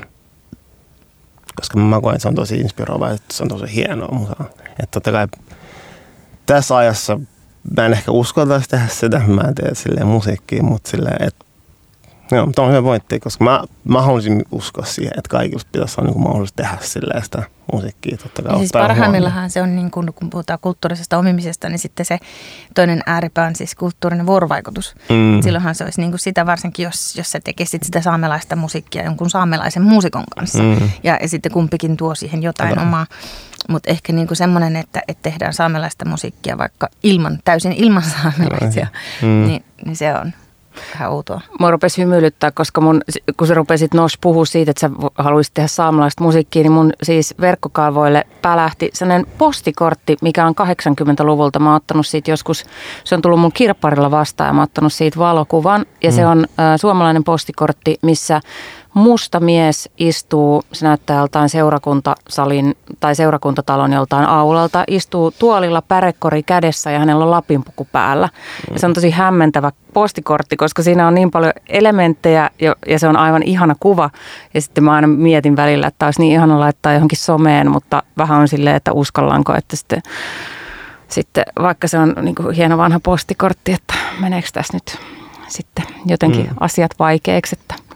Koska 1.57 1.79
mä 1.79 2.01
koen, 2.01 2.15
että 2.15 2.23
se 2.23 2.29
on 2.29 2.35
tosi 2.35 2.57
inspiroivaa, 2.57 3.11
että 3.11 3.35
se 3.35 3.43
on 3.43 3.49
tosi 3.49 3.75
hienoa 3.75 4.15
musaa. 4.15 4.45
Että 4.69 4.87
totta 4.91 5.13
kai 5.13 5.27
tässä 6.47 6.77
ajassa 6.77 7.21
mä 7.77 7.87
en 7.87 7.93
ehkä 7.93 8.11
uskaltaisi 8.11 8.69
tehdä 8.69 8.87
sitä, 8.87 9.23
mä 9.27 9.41
en 9.41 9.55
tee 9.55 9.75
silleen 9.75 10.07
musiikkia, 10.07 10.63
mutta 10.63 10.91
silleen, 10.91 11.23
että 11.29 11.45
Joo, 12.31 12.47
mutta 12.47 12.63
on 12.63 12.71
hyvä 12.71 12.83
pointti, 12.83 13.21
koska 13.21 13.45
mä, 13.45 13.65
mä 13.85 14.03
haluaisin 14.03 14.45
uskoa 14.53 14.85
siihen, 14.85 15.13
että 15.19 15.29
kaikilla 15.29 15.63
pitäisi 15.73 16.01
olla 16.01 16.11
niin 16.11 16.21
mahdollisuus 16.21 16.53
tehdä 16.53 16.79
silleen 16.81 17.25
sitä 17.25 17.43
musiikkia. 17.73 18.17
Totta 18.17 18.43
kai 18.43 18.59
siis 18.59 18.73
parhaimmillaan 18.73 19.51
se 19.51 19.63
on, 19.63 19.77
niin 19.77 19.91
kuin, 19.91 20.13
kun 20.15 20.31
puhutaan 20.31 20.59
kulttuurisesta 20.63 21.19
omimisesta, 21.19 21.69
niin 21.69 21.79
sitten 21.79 22.07
se 22.07 22.19
toinen 22.75 23.03
ääripää 23.07 23.47
on 23.47 23.57
siis 23.57 23.75
kulttuurinen 23.75 24.27
vuorovaikutus. 24.27 24.95
Mm. 25.09 25.43
Silloinhan 25.43 25.75
se 25.75 25.85
olisi 25.85 26.01
niin 26.01 26.11
kuin 26.11 26.21
sitä 26.21 26.47
varsinkin, 26.47 26.85
jos, 26.85 27.17
jos 27.17 27.31
sä 27.31 27.41
tekisit 27.41 27.83
sitä 27.83 28.01
saamelaista 28.01 28.57
musiikkia 28.57 29.05
jonkun 29.05 29.31
saamelaisen 29.31 29.83
muusikon 29.83 30.25
kanssa. 30.39 30.63
Mm. 30.63 30.91
Ja, 31.03 31.19
ja 31.23 31.29
sitten 31.29 31.53
kumpikin 31.53 31.97
tuo 31.97 32.15
siihen 32.15 32.43
jotain 32.43 32.71
Hyvä. 32.71 32.83
omaa. 32.83 33.07
Mutta 33.69 33.91
ehkä 33.91 34.13
niinku 34.13 34.35
semmoinen, 34.35 34.77
että, 34.77 35.03
että 35.09 35.23
tehdään 35.23 35.55
saamelaista 35.55 36.05
musiikkia 36.09 36.59
vaikka 36.59 36.89
ilman, 37.03 37.39
täysin 37.45 37.73
ilman 37.73 38.03
saamelaisia, 38.23 38.87
mm. 39.23 39.47
niin, 39.47 39.65
niin 39.85 39.97
se 39.97 40.15
on 40.15 40.33
vähän 40.95 41.11
outoa. 41.11 41.41
Mua 41.61 41.71
rupesi 41.71 42.03
hymyilyttää, 42.03 42.51
koska 42.51 42.81
mun, 42.81 43.01
kun 43.37 43.47
sä 43.47 43.55
rupesit 43.55 43.95
Nos 43.95 44.19
puhua 44.21 44.45
siitä, 44.45 44.71
että 44.71 44.81
sä 44.81 44.91
haluaisit 45.19 45.55
tehdä 45.55 45.69
saamelaista 45.69 46.25
musiikkia, 46.25 46.63
niin 46.63 46.73
mun 46.73 46.93
siis 47.03 47.35
verkkokalvoille 47.41 48.27
pälähti 48.43 48.91
sellainen 48.93 49.27
postikortti, 49.39 50.17
mikä 50.23 50.47
on 50.47 50.55
80-luvulta. 50.61 51.59
Mä 51.59 51.69
oon 51.69 51.77
ottanut 51.77 52.07
siitä 52.07 52.31
joskus, 52.31 52.65
se 53.05 53.15
on 53.15 53.23
tullut 53.23 53.41
mun 53.41 53.53
kirpparilla 53.53 54.11
vastaan 54.11 54.49
ja 54.49 54.53
mä 54.53 54.61
oon 54.61 54.65
ottanut 54.65 54.93
siitä 54.93 55.19
valokuvan. 55.19 55.87
Ja 56.03 56.11
mm. 56.11 56.17
se 56.17 56.27
on 56.27 56.39
äh, 56.45 56.77
suomalainen 56.77 57.25
postikortti, 57.25 57.99
missä 58.03 58.41
musta 58.99 59.41
mies 59.41 59.91
istuu, 59.99 60.63
se 60.73 60.87
näyttää 60.87 61.19
joltain 61.19 61.49
seurakuntasalin 61.49 62.75
tai 63.01 63.15
seurakuntatalon 63.15 63.93
joltain 63.93 64.27
aulalta, 64.27 64.85
istuu 64.89 65.31
tuolilla 65.39 65.83
pärekori 65.83 66.43
kädessä 66.43 66.91
ja 66.91 66.99
hänellä 66.99 67.25
on 67.25 67.31
lapinpuku 67.31 67.89
päällä. 67.93 68.29
Ja 68.73 68.79
se 68.79 68.87
on 68.87 68.95
tosi 68.95 69.11
hämmentävä 69.11 69.73
postikortti, 69.95 70.57
koska 70.57 70.83
siinä 70.83 71.07
on 71.07 71.15
niin 71.15 71.31
paljon 71.31 71.53
elementtejä 71.69 72.51
ja 72.87 72.99
se 72.99 73.09
on 73.09 73.17
aivan 73.17 73.43
ihana 73.43 73.75
kuva. 73.81 74.11
Ja 74.55 74.61
sitten 74.61 74.85
mä 74.85 74.93
aina 74.93 75.09
mietin 75.09 75.57
välillä, 75.57 75.87
että 75.87 76.07
olisi 76.07 76.21
niin 76.21 76.33
ihana 76.33 76.61
laittaa 76.61 76.93
johonkin 76.93 77.19
someen, 77.19 77.71
mutta 77.71 78.03
vähän 78.19 78.41
on 78.41 78.49
silleen, 78.49 78.77
että 78.77 78.93
uskallanko, 78.93 79.55
että 79.55 79.77
sitten, 79.77 80.03
sitten 81.09 81.45
vaikka 81.63 81.89
se 81.89 81.99
on 81.99 82.15
niin 82.23 82.35
kuin 82.35 82.55
hieno 82.55 82.79
vanha 82.79 83.01
postikortti, 83.01 83.73
että 83.73 83.95
meneekö 84.21 84.49
tässä 84.53 84.77
nyt 84.77 84.99
sitten 85.49 85.85
jotenkin 86.07 86.47
mm. 86.47 86.57
asiat 86.61 86.91
vaikeaksi, 86.99 87.57
että 87.61 87.88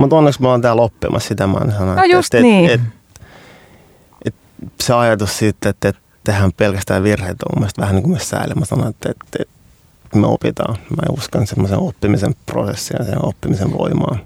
mutta 0.00 0.16
onneksi 0.16 0.42
mä 0.42 0.48
oon 0.48 0.62
täällä 0.62 0.82
oppimassa 0.82 1.28
sitä, 1.28 1.46
mä 1.46 1.58
sanonut. 1.70 1.96
No 1.96 2.04
just 2.04 2.34
että, 2.34 2.42
niin. 2.42 2.70
Et, 2.70 2.80
et, 2.80 4.34
et, 4.62 4.72
se 4.80 4.94
ajatus 4.94 5.38
siitä, 5.38 5.68
että, 5.68 5.88
että 5.88 6.02
tehdään 6.24 6.52
pelkästään 6.56 7.02
virheitä 7.02 7.46
on 7.52 7.60
mielestäni 7.60 7.82
vähän 7.82 7.96
niin 7.96 8.02
kuin 8.02 8.10
myös 8.10 8.28
sääli. 8.28 8.54
Mä 8.54 8.64
sanon, 8.64 8.88
että, 8.88 9.10
että, 9.10 9.38
että 10.04 10.18
me 10.18 10.26
opitaan. 10.26 10.76
Mä 10.90 11.02
uskon 11.10 11.46
semmoisen 11.46 11.78
oppimisen 11.78 12.34
prosessin 12.46 12.96
ja 12.98 13.04
sen 13.04 13.24
oppimisen 13.24 13.78
voimaan. 13.78 14.20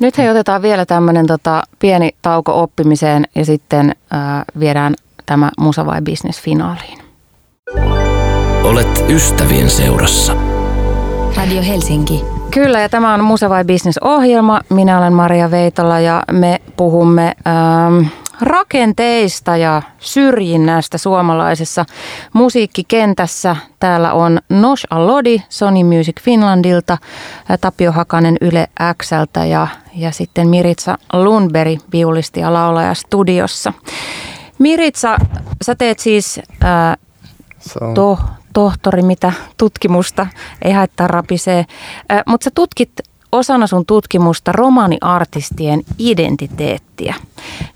Nyt 0.00 0.18
he 0.18 0.30
otetaan 0.30 0.62
vielä 0.62 0.86
tämmöinen 0.86 1.26
tota, 1.26 1.62
pieni 1.78 2.10
tauko 2.22 2.62
oppimiseen 2.62 3.24
ja 3.34 3.44
sitten 3.44 3.90
äh, 3.90 4.44
viedään 4.58 4.94
tämä 5.26 5.50
Musa 5.58 5.86
vai 5.86 6.02
Business 6.02 6.40
finaaliin. 6.40 6.98
Olet 8.64 9.04
ystävien 9.08 9.70
seurassa. 9.70 10.36
Radio 11.36 11.62
Helsinki. 11.62 12.31
Kyllä, 12.54 12.80
ja 12.80 12.88
tämä 12.88 13.14
on 13.14 13.24
Musa 13.24 13.48
vai 13.48 13.64
Business-ohjelma. 13.64 14.60
Minä 14.68 14.98
olen 14.98 15.12
Maria 15.12 15.50
Veitola 15.50 16.00
ja 16.00 16.22
me 16.32 16.60
puhumme 16.76 17.32
ähm, 17.46 18.06
rakenteista 18.40 19.56
ja 19.56 19.82
syrjinnästä 19.98 20.98
suomalaisessa 20.98 21.84
musiikkikentässä. 22.32 23.56
Täällä 23.80 24.12
on 24.12 24.38
Nosh 24.48 24.86
Alodi 24.90 25.42
Sony 25.48 25.84
Music 25.84 26.20
Finlandilta, 26.22 26.92
äh, 27.50 27.58
Tapio 27.60 27.92
Hakanen 27.92 28.36
Yle 28.40 28.68
Xltä 29.02 29.44
ja, 29.44 29.66
ja 29.94 30.10
sitten 30.10 30.48
Miritsa 30.48 30.98
Lundberg, 31.12 31.80
viulisti 31.92 32.40
ja 32.40 32.52
laulaja 32.52 32.94
studiossa. 32.94 33.72
Miritsa, 34.58 35.16
sä 35.62 35.74
teet 35.74 35.98
siis 35.98 36.40
äh, 36.64 36.96
to, 37.94 38.18
tohtori, 38.52 39.02
mitä 39.02 39.32
tutkimusta, 39.56 40.26
ei 40.62 40.72
haittaa 40.72 41.06
rapisee. 41.06 41.64
Mutta 42.26 42.44
sä 42.44 42.50
tutkit 42.54 42.92
osana 43.32 43.66
sun 43.66 43.86
tutkimusta 43.86 44.52
romaaniartistien 44.52 45.82
identiteettiä. 45.98 47.14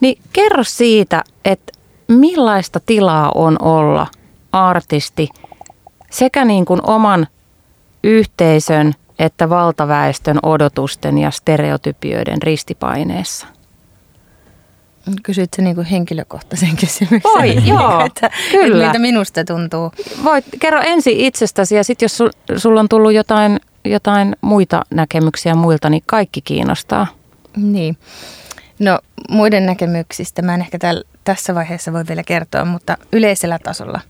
Niin 0.01 0.22
kerro 0.33 0.64
siitä, 0.64 1.24
että 1.45 1.72
millaista 2.09 2.81
tilaa 2.87 3.33
on 3.35 3.57
olla 3.62 4.07
artisti 4.53 5.29
sekä 6.11 6.44
niin 6.44 6.65
kuin 6.65 6.81
oman 6.86 7.27
yhteisön 8.05 8.93
että 9.19 9.48
valtaväestön 9.48 10.39
odotusten 10.43 11.19
ja 11.19 11.31
stereotypioiden 11.31 12.43
ristipaineessa? 12.43 13.47
Kysyt 15.23 15.55
se 15.57 15.62
niin 15.62 15.85
henkilökohtaisen 15.85 16.77
kysymyksen. 16.81 17.33
Voi, 17.39 17.69
joo, 17.69 18.05
että, 18.05 18.31
kyllä. 18.51 18.66
Että 18.66 18.99
miltä 18.99 18.99
minusta 18.99 19.45
tuntuu. 19.45 19.93
Voit, 20.24 20.45
kerro 20.61 20.81
ensin 20.85 21.20
itsestäsi 21.20 21.74
ja 21.74 21.85
sitten 21.85 22.05
jos 22.05 22.19
sulla 22.57 22.81
on 22.81 22.89
tullut 22.89 23.12
jotain, 23.12 23.61
jotain 23.85 24.37
muita 24.41 24.83
näkemyksiä 24.91 25.55
muilta, 25.55 25.91
niin 25.91 26.03
kaikki 26.07 26.41
kiinnostaa. 26.43 27.07
Niin. 27.57 27.97
No 28.78 28.99
muiden 29.31 29.66
näkemyksistä 29.66 30.43
mä 30.43 30.55
en 30.55 30.61
ehkä 30.61 30.78
täl, 30.78 31.05
tässä 31.24 31.55
vaiheessa 31.55 31.93
voi 31.93 32.05
vielä 32.09 32.23
kertoa, 32.23 32.65
mutta 32.65 32.99
yleisellä 33.12 33.59
tasolla 33.59 34.01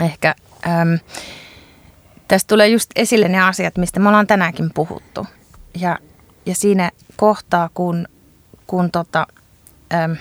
ehkä 0.00 0.34
äm, 0.66 0.98
tästä 2.28 2.48
tulee 2.48 2.68
just 2.68 2.90
esille 2.96 3.28
ne 3.28 3.42
asiat, 3.42 3.76
mistä 3.76 4.00
me 4.00 4.08
ollaan 4.08 4.26
tänäänkin 4.26 4.70
puhuttu. 4.74 5.26
Ja, 5.80 5.98
ja 6.46 6.54
siinä 6.54 6.90
kohtaa, 7.16 7.70
kun, 7.74 8.08
kun 8.66 8.90
tota, 8.90 9.26
ähm, 9.94 10.12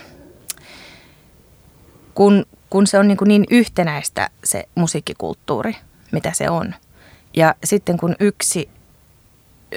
kun, 2.14 2.46
kun 2.70 2.88
se 2.88 3.00
on 3.00 3.08
niin, 3.08 3.18
kuin 3.18 3.28
niin 3.28 3.46
yhtenäistä 3.50 4.30
se 4.44 4.64
musiikkikulttuuri, 4.76 5.76
mitä 6.12 6.32
se 6.34 6.50
on. 6.50 6.76
Ja 7.34 7.56
sitten 7.64 7.98
kun 7.98 8.16
yksi 8.20 8.70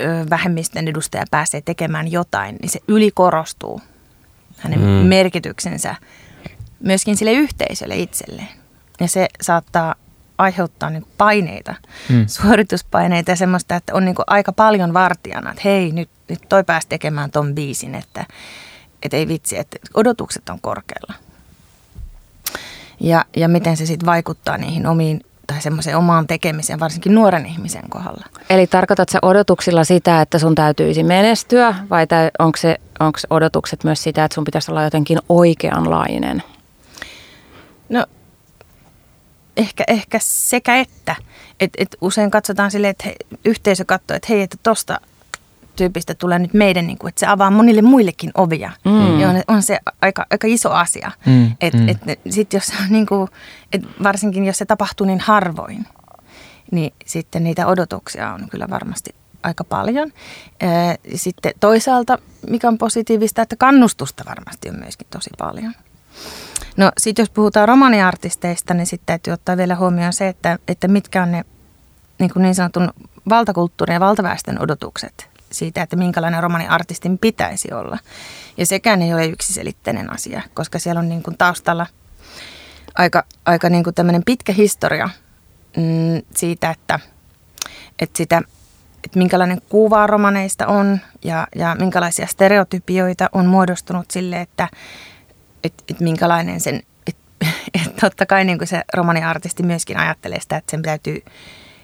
ö, 0.01 0.27
vähemmistön 0.31 0.89
edustaja 0.89 1.25
pääsee 1.31 1.61
tekemään 1.61 2.13
jotain, 2.13 2.57
niin 2.63 2.71
se 2.71 2.81
ylikorostuu 2.89 3.81
hänen 4.59 4.81
mm. 4.81 4.87
merkityksensä 4.87 5.95
myöskin 6.81 7.17
sille 7.17 7.33
yhteisölle 7.33 7.97
itselleen. 7.97 8.49
Ja 9.01 9.09
se 9.09 9.29
saattaa 9.43 9.95
aiheuttaa 10.39 10.91
niin 10.91 11.07
paineita, 11.19 11.75
mm. 12.09 12.27
suorituspaineita 12.27 13.31
ja 13.31 13.37
semmoista, 13.37 13.77
että 13.77 13.95
on 13.95 14.05
niin 14.05 14.15
aika 14.27 14.53
paljon 14.53 14.95
vartijana, 14.95 15.51
että 15.51 15.63
hei, 15.65 15.93
nyt, 15.93 16.11
nyt 16.29 16.41
toi 16.49 16.65
pääsi 16.65 16.89
tekemään 16.89 17.31
ton 17.31 17.55
biisin, 17.55 17.95
että, 17.95 18.27
että 19.03 19.17
ei 19.17 19.29
vitsi, 19.29 19.59
että 19.59 19.77
odotukset 19.95 20.49
on 20.49 20.61
korkealla. 20.61 21.15
Ja, 23.01 23.25
ja 23.37 23.49
miten 23.49 23.77
se 23.77 23.87
sitten 23.87 24.07
vaikuttaa 24.07 24.59
niihin 24.59 24.87
omiin 24.87 25.21
tai 25.47 25.63
semmoiseen 25.63 25.97
omaan 25.97 26.27
tekemiseen, 26.27 26.81
varsinkin 26.81 27.15
nuoren 27.15 27.47
ihmisen 27.47 27.89
kohdalla. 27.89 28.27
Eli 28.51 28.67
tarkoitat 28.67 29.09
sä 29.09 29.19
odotuksilla 29.23 29.85
sitä, 29.85 30.21
että 30.21 30.39
sun 30.39 30.55
täytyisi 30.55 31.03
menestyä 31.03 31.75
vai 31.91 32.07
onko, 32.39 32.57
se, 32.57 32.77
onko 33.01 33.19
odotukset 33.31 33.85
myös 33.85 34.03
sitä, 34.03 34.25
että 34.25 34.35
sun 34.35 34.45
pitäisi 34.45 34.71
olla 34.71 34.83
jotenkin 34.83 35.19
oikeanlainen? 35.29 36.43
No 37.89 38.07
ehkä, 39.57 39.85
ehkä 39.87 40.19
sekä 40.23 40.77
että. 40.77 41.17
Et, 41.61 41.71
et 41.79 41.97
usein 42.01 42.31
katsotaan 42.31 42.71
silleen, 42.71 42.91
että 42.91 43.05
he, 43.07 43.17
yhteisö 43.45 43.85
katsoo, 43.85 44.17
että 44.17 44.27
hei, 44.31 44.43
että 44.43 44.57
tosta 44.63 45.01
tyypistä 45.79 46.15
tulee 46.15 46.39
nyt 46.39 46.55
meidän, 46.55 46.87
niin 46.87 46.99
kuin, 46.99 47.09
että 47.09 47.21
se 47.21 47.27
avaa 47.27 47.51
monille 47.51 47.83
muillekin 47.83 48.31
ovia. 48.35 48.73
Mm. 48.85 49.21
Ja 49.21 49.29
on, 49.29 49.43
on 49.49 49.63
se 49.63 49.79
aika, 50.03 50.27
aika 50.31 50.47
iso 50.47 50.71
asia. 50.71 51.11
Mm. 51.27 51.53
Et, 51.61 51.75
mm. 51.75 51.89
et, 51.89 51.99
sit 52.31 52.53
jos 52.53 52.73
niin 52.89 53.07
kuin, 53.07 53.29
et 53.73 53.83
varsinkin 54.03 54.45
jos 54.45 54.59
se 54.59 54.65
tapahtuu 54.65 55.07
niin 55.07 55.21
harvoin, 55.21 55.87
niin 56.71 56.93
sitten 57.07 57.45
niitä 57.45 57.67
odotuksia 57.67 58.33
on 58.33 58.49
kyllä 58.51 58.67
varmasti 58.71 59.15
aika 59.43 59.65
paljon. 59.65 60.13
Sitten 61.15 61.53
toisaalta, 61.61 62.19
mikä 62.51 62.69
on 62.69 62.79
positiivista, 62.79 63.43
että 63.43 63.57
kannustusta 63.57 64.25
varmasti 64.29 64.71
on 64.71 64.79
myöskin 64.79 65.07
tosi 65.11 65.31
paljon. 65.39 65.75
No 66.77 66.93
sitten 66.99 67.23
jos 67.23 67.31
puhutaan 67.31 67.69
romaniartisteista, 67.69 68.75
niin 68.75 68.87
sitten 68.87 69.07
täytyy 69.07 69.33
ottaa 69.33 69.57
vielä 69.57 69.77
huomioon 69.77 70.13
se, 70.13 70.29
että, 70.29 70.59
että 70.69 70.89
mitkä 70.89 71.23
on 71.23 71.33
ne 71.33 71.45
niin, 72.19 72.33
kuin 72.33 72.43
niin 72.43 72.55
sanotun 72.55 72.93
valtakulttuurin 73.29 73.95
ja 73.95 74.01
valtaväestön 74.01 74.63
odotukset 74.63 75.38
siitä, 75.53 75.83
että 75.83 75.97
minkälainen 75.97 76.43
romaniartistin 76.43 77.19
pitäisi 77.19 77.73
olla. 77.73 77.99
Ja 78.57 78.67
sekään 78.67 79.03
ei 79.03 79.15
ole 79.15 79.27
yksiselitteinen 79.27 80.13
asia, 80.13 80.43
koska 80.55 80.79
siellä 80.79 80.99
on 80.99 81.09
niin 81.09 81.23
kuin 81.23 81.39
taustalla 81.39 81.87
aika, 82.99 83.25
aika 83.45 83.69
niin 83.69 83.85
kuin 83.85 83.95
tämmöinen 83.95 84.23
pitkä 84.25 84.53
historia 84.53 85.11
mm, 85.77 86.23
siitä, 86.37 86.71
että, 86.71 87.01
että, 87.99 88.17
sitä, 88.19 88.43
että 89.05 89.19
minkälainen 89.19 89.61
kuva 89.69 90.07
romaneista 90.07 90.67
on 90.67 91.01
ja, 91.25 91.47
ja 91.55 91.77
minkälaisia 91.79 92.27
stereotypioita 92.27 93.29
on 93.33 93.47
muodostunut 93.47 94.11
sille, 94.11 94.41
että, 94.41 94.69
että, 95.65 95.85
että 95.91 96.05
minkälainen 96.05 96.61
sen, 96.61 96.83
että, 97.07 97.47
että 97.75 98.01
totta 98.01 98.27
kai 98.27 98.45
niin 98.45 98.59
kuin 98.59 98.69
se 98.69 98.83
romaniartisti 98.95 99.63
myöskin 99.63 99.97
ajattelee 99.97 100.41
sitä, 100.41 100.57
että 100.57 100.71
sen 100.71 100.83
täytyy 100.83 101.23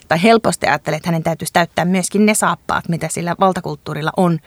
tai 0.08 0.22
helposti 0.22 0.66
ajattelee, 0.66 0.96
että 0.96 1.08
hänen 1.08 1.22
täytyisi 1.22 1.52
täyttää 1.52 1.84
myöskin 1.84 2.26
ne 2.26 2.34
saappaat, 2.34 2.88
mitä 2.88 3.08
sillä 3.08 3.36
valtakulttuurilla 3.40 4.10
on 4.16 4.38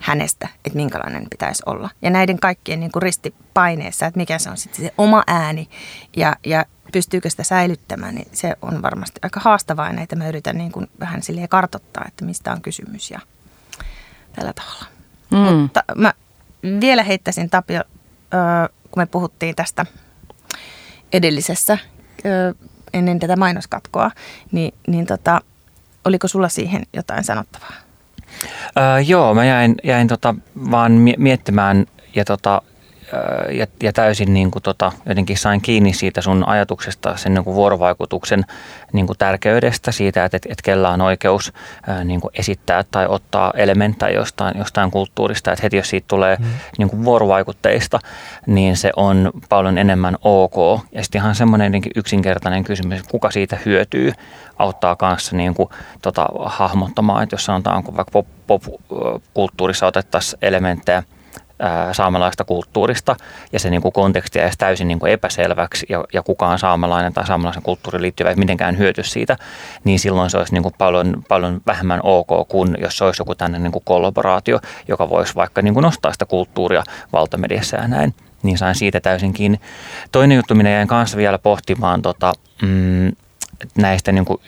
hänestä, 0.00 0.48
että 0.64 0.76
minkälainen 0.76 1.26
pitäisi 1.30 1.62
olla. 1.66 1.90
Ja 2.02 2.10
näiden 2.10 2.38
kaikkien 2.38 2.80
niin 2.80 2.92
kuin 2.92 3.02
ristipaineessa, 3.02 4.06
että 4.06 4.18
mikä 4.18 4.38
se 4.38 4.50
on 4.50 4.56
sitten 4.56 4.84
se 4.84 4.94
oma 4.98 5.22
ääni 5.26 5.68
ja, 6.16 6.36
ja 6.46 6.64
pystyykö 6.92 7.30
sitä 7.30 7.42
säilyttämään, 7.42 8.14
niin 8.14 8.28
se 8.32 8.56
on 8.62 8.82
varmasti 8.82 9.20
aika 9.22 9.40
haastavaa 9.40 9.86
ja 9.86 9.92
näitä 9.92 10.16
mä 10.16 10.28
yritän 10.28 10.58
niin 10.58 10.72
kuin 10.72 10.90
vähän 11.00 11.22
silleen 11.22 11.48
kartottaa, 11.48 12.04
että 12.08 12.24
mistä 12.24 12.52
on 12.52 12.60
kysymys 12.60 13.10
ja 13.10 13.20
tällä 14.32 14.52
tavalla. 14.52 14.84
Mm. 15.30 15.38
Mutta 15.38 15.84
mä 15.96 16.14
vielä 16.80 17.02
heittäisin 17.02 17.50
Tapio, 17.50 17.82
kun 18.90 19.00
me 19.00 19.06
puhuttiin 19.06 19.56
tästä 19.56 19.86
edellisessä 21.12 21.78
ennen 22.94 23.18
tätä 23.18 23.36
mainoskatkoa, 23.36 24.10
niin, 24.52 24.74
niin 24.86 25.06
tota, 25.06 25.40
oliko 26.04 26.28
sulla 26.28 26.48
siihen 26.48 26.82
jotain 26.92 27.24
sanottavaa? 27.24 27.72
Öö, 28.78 29.00
joo, 29.00 29.34
mä 29.34 29.44
jäin, 29.44 29.74
jäin 29.84 30.08
tota 30.08 30.34
vaan 30.70 30.92
miettimään 31.18 31.86
ja 32.14 32.24
tota, 32.24 32.62
ja, 33.52 33.66
ja 33.82 33.92
täysin 33.92 34.34
niin 34.34 34.50
kuin 34.50 34.62
tota, 34.62 34.92
jotenkin 35.06 35.38
sain 35.38 35.60
kiinni 35.60 35.92
siitä 35.92 36.20
sun 36.20 36.48
ajatuksesta, 36.48 37.16
sen 37.16 37.34
niin 37.34 37.44
kuin 37.44 37.54
vuorovaikutuksen 37.54 38.44
niin 38.92 39.06
kuin 39.06 39.18
tärkeydestä 39.18 39.92
siitä, 39.92 40.24
että, 40.24 40.36
että, 40.36 40.48
että 40.52 40.62
kellä 40.62 40.90
on 40.90 41.00
oikeus 41.00 41.52
ää, 41.86 42.04
niin 42.04 42.20
kuin 42.20 42.30
esittää 42.38 42.84
tai 42.90 43.06
ottaa 43.08 43.52
elementtejä 43.56 44.10
jostain, 44.10 44.58
jostain 44.58 44.90
kulttuurista. 44.90 45.52
Että 45.52 45.62
heti 45.62 45.76
jos 45.76 45.90
siitä 45.90 46.04
tulee 46.08 46.36
mm. 46.36 46.44
niin 46.78 46.90
kuin 46.90 47.04
vuorovaikutteista, 47.04 47.98
niin 48.46 48.76
se 48.76 48.90
on 48.96 49.30
paljon 49.48 49.78
enemmän 49.78 50.16
ok. 50.22 50.84
Ja 50.92 51.02
sitten 51.02 51.18
ihan 51.18 51.34
semmoinen 51.34 51.72
yksinkertainen 51.96 52.64
kysymys, 52.64 53.02
kuka 53.02 53.30
siitä 53.30 53.58
hyötyy, 53.66 54.12
auttaa 54.58 54.96
kanssa 54.96 55.36
niin 55.36 55.54
kuin, 55.54 55.68
tota, 56.02 56.26
hahmottamaan, 56.44 57.22
että 57.22 57.34
jos 57.34 57.44
sanotaan, 57.44 57.82
kun 57.82 57.96
vaikka 57.96 58.24
pop-kulttuurissa 58.46 59.86
pop 59.86 59.88
otettaisiin 59.88 60.38
elementtejä– 60.42 61.02
saamelaista 61.92 62.44
kulttuurista 62.44 63.16
ja 63.52 63.60
se 63.60 63.70
niin 63.70 63.82
kuin 63.82 63.92
konteksti 63.92 64.38
jäisi 64.38 64.58
täysin 64.58 64.88
niin 64.88 64.98
kuin 64.98 65.12
epäselväksi 65.12 65.86
ja, 65.88 66.04
ja 66.12 66.22
kukaan 66.22 66.58
saamelainen 66.58 67.12
tai 67.12 67.26
saamelaisen 67.26 67.62
kulttuuriin 67.62 68.02
liittyvä 68.02 68.30
ei 68.30 68.36
mitenkään 68.36 68.78
hyöty 68.78 69.02
siitä, 69.02 69.36
niin 69.84 69.98
silloin 69.98 70.30
se 70.30 70.38
olisi 70.38 70.52
niin 70.52 70.62
kuin 70.62 70.74
paljon, 70.78 71.24
paljon 71.28 71.60
vähemmän 71.66 72.00
ok 72.02 72.48
kuin 72.48 72.76
jos 72.80 72.98
se 72.98 73.04
olisi 73.04 73.20
joku 73.20 73.34
tämmöinen 73.34 73.62
niin 73.62 73.72
kuin 73.72 73.84
kollaboraatio, 73.84 74.60
joka 74.88 75.10
voisi 75.10 75.34
vaikka 75.34 75.62
niin 75.62 75.74
kuin 75.74 75.82
nostaa 75.82 76.12
sitä 76.12 76.26
kulttuuria 76.26 76.82
valtamediassa 77.12 77.76
ja 77.76 77.88
näin. 77.88 78.14
Niin 78.42 78.58
sain 78.58 78.74
siitä 78.74 79.00
täysin 79.00 79.32
kiinni. 79.32 79.60
Toinen 80.12 80.36
juttu, 80.36 80.54
minä 80.54 80.70
jäin 80.70 80.88
kanssa 80.88 81.16
vielä 81.16 81.38
pohtimaan 81.38 82.02
tota, 82.02 82.32
mm, 82.62 83.12
näistä 83.78 84.12
niin 84.12 84.24
kuin 84.24 84.40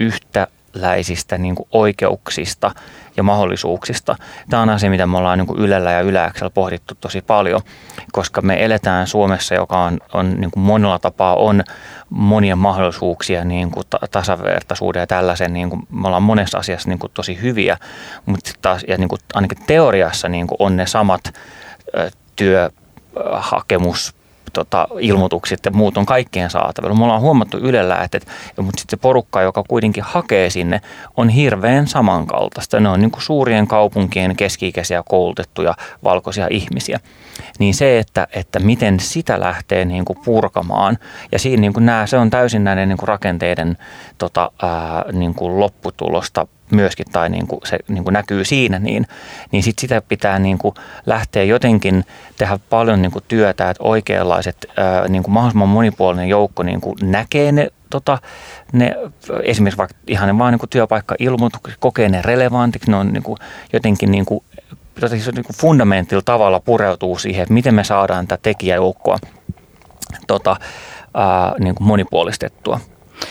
yhtäläisistä 0.76 1.38
niin 1.38 1.54
kuin 1.54 1.68
oikeuksista– 1.72 2.70
ja 3.16 3.22
mahdollisuuksista. 3.22 4.16
Tämä 4.50 4.62
on 4.62 4.70
asia, 4.70 4.90
mitä 4.90 5.06
me 5.06 5.18
ollaan 5.18 5.38
niin 5.38 5.46
kuin 5.46 5.60
Ylellä 5.60 5.92
ja 5.92 6.00
Yläksellä 6.00 6.50
pohdittu 6.50 6.94
tosi 7.00 7.22
paljon, 7.22 7.60
koska 8.12 8.42
me 8.42 8.64
eletään 8.64 9.06
Suomessa, 9.06 9.54
joka 9.54 9.78
on, 9.78 9.98
on 10.12 10.40
niin 10.40 10.50
kuin 10.50 10.62
monella 10.62 10.98
tapaa 10.98 11.36
on 11.36 11.64
monia 12.10 12.56
mahdollisuuksia 12.56 13.44
niin 13.44 13.70
kuin 13.70 13.84
tasavertaisuuden 14.10 15.00
ja 15.00 15.06
tällaisen. 15.06 15.52
Niin 15.52 15.70
kuin, 15.70 15.86
me 15.90 16.06
ollaan 16.06 16.22
monessa 16.22 16.58
asiassa 16.58 16.88
niin 16.88 16.98
kuin 16.98 17.12
tosi 17.14 17.42
hyviä, 17.42 17.76
mutta 18.26 18.50
taas, 18.62 18.84
ja 18.88 18.98
niin 18.98 19.08
kuin, 19.08 19.20
ainakin 19.34 19.58
teoriassa 19.66 20.28
niin 20.28 20.46
kuin 20.46 20.56
on 20.58 20.76
ne 20.76 20.86
samat 20.86 21.34
työhakemus 22.36 24.14
tota, 24.56 24.88
ilmoitukset 25.00 25.60
ja 25.64 25.70
muut 25.70 25.96
on 25.96 26.06
kaikkien 26.06 26.50
saatavilla. 26.50 26.94
Me 26.94 27.04
ollaan 27.04 27.20
huomattu 27.20 27.58
Ylellä, 27.58 27.96
että, 27.96 28.16
että 28.16 28.32
mutta 28.62 28.80
sitten 28.80 28.98
se 28.98 29.02
porukka, 29.02 29.42
joka 29.42 29.64
kuitenkin 29.68 30.04
hakee 30.06 30.50
sinne, 30.50 30.80
on 31.16 31.28
hirveän 31.28 31.86
samankaltaista. 31.86 32.80
Ne 32.80 32.88
on 32.88 33.00
niin 33.00 33.10
kuin 33.10 33.22
suurien 33.22 33.66
kaupunkien 33.66 34.36
keski-ikäisiä 34.36 35.02
koulutettuja 35.08 35.74
valkoisia 36.04 36.46
ihmisiä. 36.50 37.00
Niin 37.58 37.74
se, 37.74 37.98
että, 37.98 38.26
että 38.32 38.58
miten 38.58 39.00
sitä 39.00 39.40
lähtee 39.40 39.84
niin 39.84 40.04
kuin 40.04 40.18
purkamaan 40.24 40.98
ja 41.32 41.38
siinä 41.38 41.60
niin 41.60 41.72
kuin 41.72 41.86
nämä, 41.86 42.06
se 42.06 42.16
on 42.16 42.30
täysin 42.30 42.64
näiden 42.64 42.88
niin 42.88 42.98
kuin 42.98 43.08
rakenteiden 43.08 43.76
tota, 44.18 44.50
ää, 44.62 45.04
niin 45.12 45.34
kuin 45.34 45.60
lopputulosta 45.60 46.46
myöskin 46.70 47.06
tai 47.12 47.28
niin 47.28 47.46
kuin 47.46 47.60
se 47.64 47.78
niin 47.88 48.04
kuin 48.04 48.12
näkyy 48.12 48.44
siinä, 48.44 48.78
niin, 48.78 49.06
niin 49.52 49.62
sit 49.62 49.78
sitä 49.78 50.02
pitää 50.08 50.38
niin 50.38 50.58
kuin 50.58 50.74
lähteä 51.06 51.42
jotenkin 51.42 52.04
tehdä 52.38 52.58
paljon 52.70 53.02
niin 53.02 53.12
kuin 53.12 53.24
työtä, 53.28 53.70
että 53.70 53.84
oikeanlaiset 53.84 54.66
ää, 54.76 55.08
niin 55.08 55.22
kuin 55.22 55.34
mahdollisimman 55.34 55.68
monipuolinen 55.68 56.28
joukko 56.28 56.62
niin 56.62 56.80
kuin 56.80 56.96
näkee 57.02 57.52
ne, 57.52 57.68
tota, 57.90 58.18
ne 58.72 58.94
esimerkiksi 59.42 59.78
vaikka 59.78 59.96
ihan 60.06 60.38
vaan 60.38 60.52
niin 60.52 60.70
työpaikka-ilmoitukset, 60.70 61.76
kokee 61.80 62.08
ne 62.08 62.22
relevantiksi, 62.22 62.90
ne 62.90 62.96
on 62.96 63.12
niin 63.12 63.22
kuin 63.22 63.38
jotenkin 63.72 64.10
niin 64.10 64.26
kuin, 64.26 64.44
jotenkin 65.02 65.34
niin 65.34 65.44
kuin 65.44 65.56
fundamentilla 65.56 66.22
tavalla 66.24 66.60
pureutuu 66.60 67.18
siihen, 67.18 67.42
että 67.42 67.54
miten 67.54 67.74
me 67.74 67.84
saadaan 67.84 68.26
tätä 68.26 68.42
tekijäjoukkoa 68.42 69.18
tota, 70.26 70.56
ää, 71.14 71.54
niin 71.58 71.74
kuin 71.74 71.86
monipuolistettua. 71.86 72.80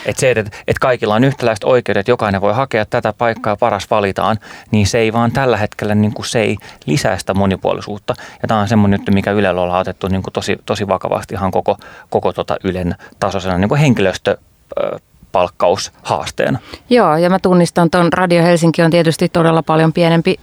Että 0.06 0.20
se, 0.20 0.32
että, 0.32 0.42
että 0.42 0.80
kaikilla 0.82 1.16
on 1.16 1.24
yhtäläiset 1.24 1.64
oikeudet, 1.64 2.08
jokainen 2.08 2.42
voi 2.42 2.54
hakea 2.54 2.86
tätä 2.86 3.14
paikkaa 3.14 3.54
ja 3.54 3.58
paras 3.58 3.90
valitaan, 3.92 4.38
niin 4.72 4.88
se 4.88 4.98
ei 4.98 5.14
vaan 5.14 5.32
tällä 5.32 5.58
hetkellä 5.58 5.96
niin 5.96 6.14
kuin 6.14 6.26
se 6.26 6.42
ei 6.42 6.58
lisää 6.86 7.18
sitä 7.18 7.34
monipuolisuutta. 7.34 8.14
Ja 8.42 8.48
tämä 8.48 8.60
on 8.60 8.68
semmoinen 8.68 8.98
juttu, 8.98 9.12
mikä 9.12 9.32
Ylellä 9.32 9.62
ollaan 9.62 9.82
otettu 9.82 10.08
niin 10.08 10.24
kuin 10.24 10.34
tosi, 10.34 10.58
tosi 10.66 10.88
vakavasti 10.88 11.34
ihan 11.34 11.52
koko, 11.52 11.78
koko 12.10 12.34
tota 12.34 12.58
Ylen 12.64 12.96
tasoisena 13.20 13.58
niin 13.58 13.70
kuin 13.70 13.82
henkilöstö 13.82 14.38
palkkaushaasteena. 15.32 16.60
Joo, 16.90 17.18
ja 17.18 17.30
mä 17.30 17.40
tunnistan 17.40 17.90
tuon 17.90 18.14
Radio 18.14 18.44
Helsinki 18.44 18.82
on 18.82 18.92
tietysti 18.92 19.30
todella 19.30 19.64
paljon 19.64 19.94
pienempi, 19.94 20.36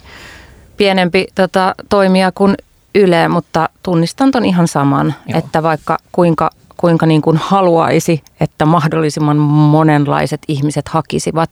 pienempi 0.77 1.27
tota, 1.35 1.75
toimija 1.89 2.33
kuin 2.33 2.55
Yle, 2.95 3.29
mutta 3.29 3.69
tunnistan 3.83 4.31
ton 4.31 4.45
ihan 4.45 4.69
saman, 4.69 5.15
Joo. 5.27 5.39
että 5.39 5.63
vaikka 5.63 5.99
kuinka 6.13 6.51
kuinka 6.83 7.07
niin 7.07 7.23
kuin 7.23 7.37
haluaisi, 7.37 8.23
että 8.41 8.65
mahdollisimman 8.65 9.37
monenlaiset 9.37 10.41
ihmiset 10.49 10.89
hakisivat, 10.89 11.51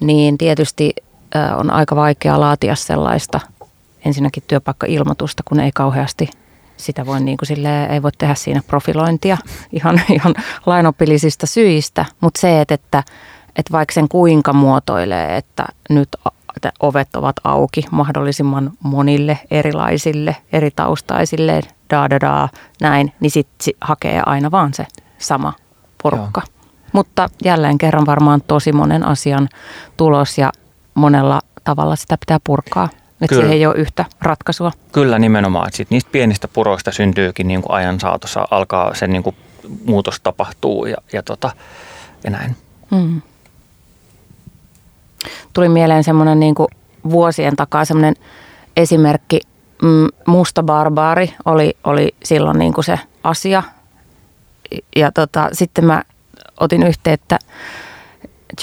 niin 0.00 0.38
tietysti 0.38 0.94
on 1.56 1.70
aika 1.70 1.96
vaikea 1.96 2.40
laatia 2.40 2.74
sellaista 2.74 3.40
ensinnäkin 4.04 4.42
työpaikkailmoitusta, 4.46 5.42
kun 5.48 5.60
ei 5.60 5.70
kauheasti 5.74 6.30
sitä 6.76 7.06
voi 7.06 7.20
niin 7.20 7.36
kuin 7.36 7.46
silleen, 7.46 7.90
ei 7.90 8.02
voi 8.02 8.10
tehdä 8.18 8.34
siinä 8.34 8.62
profilointia 8.66 9.38
ihan, 9.72 10.00
ihan 10.14 10.34
lainopillisista 10.66 11.46
syistä, 11.46 12.04
mutta 12.20 12.40
se, 12.40 12.60
että, 12.60 12.74
että, 12.74 13.02
että 13.56 13.72
vaikka 13.72 13.94
sen 13.94 14.08
kuinka 14.08 14.52
muotoilee, 14.52 15.36
että 15.36 15.66
nyt 15.90 16.08
että 16.58 16.72
ovet 16.80 17.16
ovat 17.16 17.36
auki 17.44 17.84
mahdollisimman 17.90 18.70
monille 18.82 19.38
erilaisille, 19.50 20.36
eri 20.52 20.70
taustaisille, 20.76 21.60
da 21.90 22.10
da 22.10 22.20
da, 22.20 22.48
näin, 22.80 23.12
niin 23.20 23.30
sitten 23.30 23.54
sit 23.60 23.76
hakee 23.80 24.22
aina 24.26 24.50
vaan 24.50 24.74
se 24.74 24.86
sama 25.18 25.52
porukka. 26.02 26.42
Joo. 26.46 26.72
Mutta 26.92 27.28
jälleen 27.44 27.78
kerran 27.78 28.06
varmaan 28.06 28.42
tosi 28.46 28.72
monen 28.72 29.06
asian 29.06 29.48
tulos 29.96 30.38
ja 30.38 30.52
monella 30.94 31.40
tavalla 31.64 31.96
sitä 31.96 32.16
pitää 32.20 32.38
purkaa. 32.44 32.88
Että 33.20 33.36
siihen 33.36 33.52
ei 33.52 33.66
ole 33.66 33.74
yhtä 33.74 34.04
ratkaisua. 34.20 34.72
Kyllä 34.92 35.18
nimenomaan. 35.18 35.66
Että 35.66 35.76
sit 35.76 35.90
niistä 35.90 36.10
pienistä 36.12 36.48
puroista 36.48 36.92
syntyykin 36.92 37.48
niin 37.48 37.62
kuin 37.62 37.72
ajan 37.72 38.00
saatossa, 38.00 38.48
alkaa 38.50 38.94
se 38.94 39.06
niin 39.06 39.22
kuin 39.22 39.36
muutos 39.84 40.20
tapahtuu 40.20 40.86
ja, 40.86 40.96
ja, 41.12 41.22
tota, 41.22 41.50
ja 42.24 42.30
näin. 42.30 42.56
Hmm. 42.90 43.22
Tuli 45.58 45.68
mieleen 45.68 46.04
semmoinen 46.04 46.40
niin 46.40 46.54
vuosien 47.10 47.56
takaa 47.56 47.84
semmoinen 47.84 48.14
esimerkki. 48.76 49.40
Mm, 49.82 50.08
Musta 50.26 50.62
barbaari 50.62 51.34
oli, 51.44 51.76
oli 51.84 52.14
silloin 52.24 52.58
niin 52.58 52.72
kuin 52.72 52.84
se 52.84 52.98
asia. 53.24 53.62
Ja 54.96 55.12
tota, 55.12 55.48
sitten 55.52 55.84
mä 55.84 56.02
otin 56.60 56.82
yhteyttä 56.82 57.38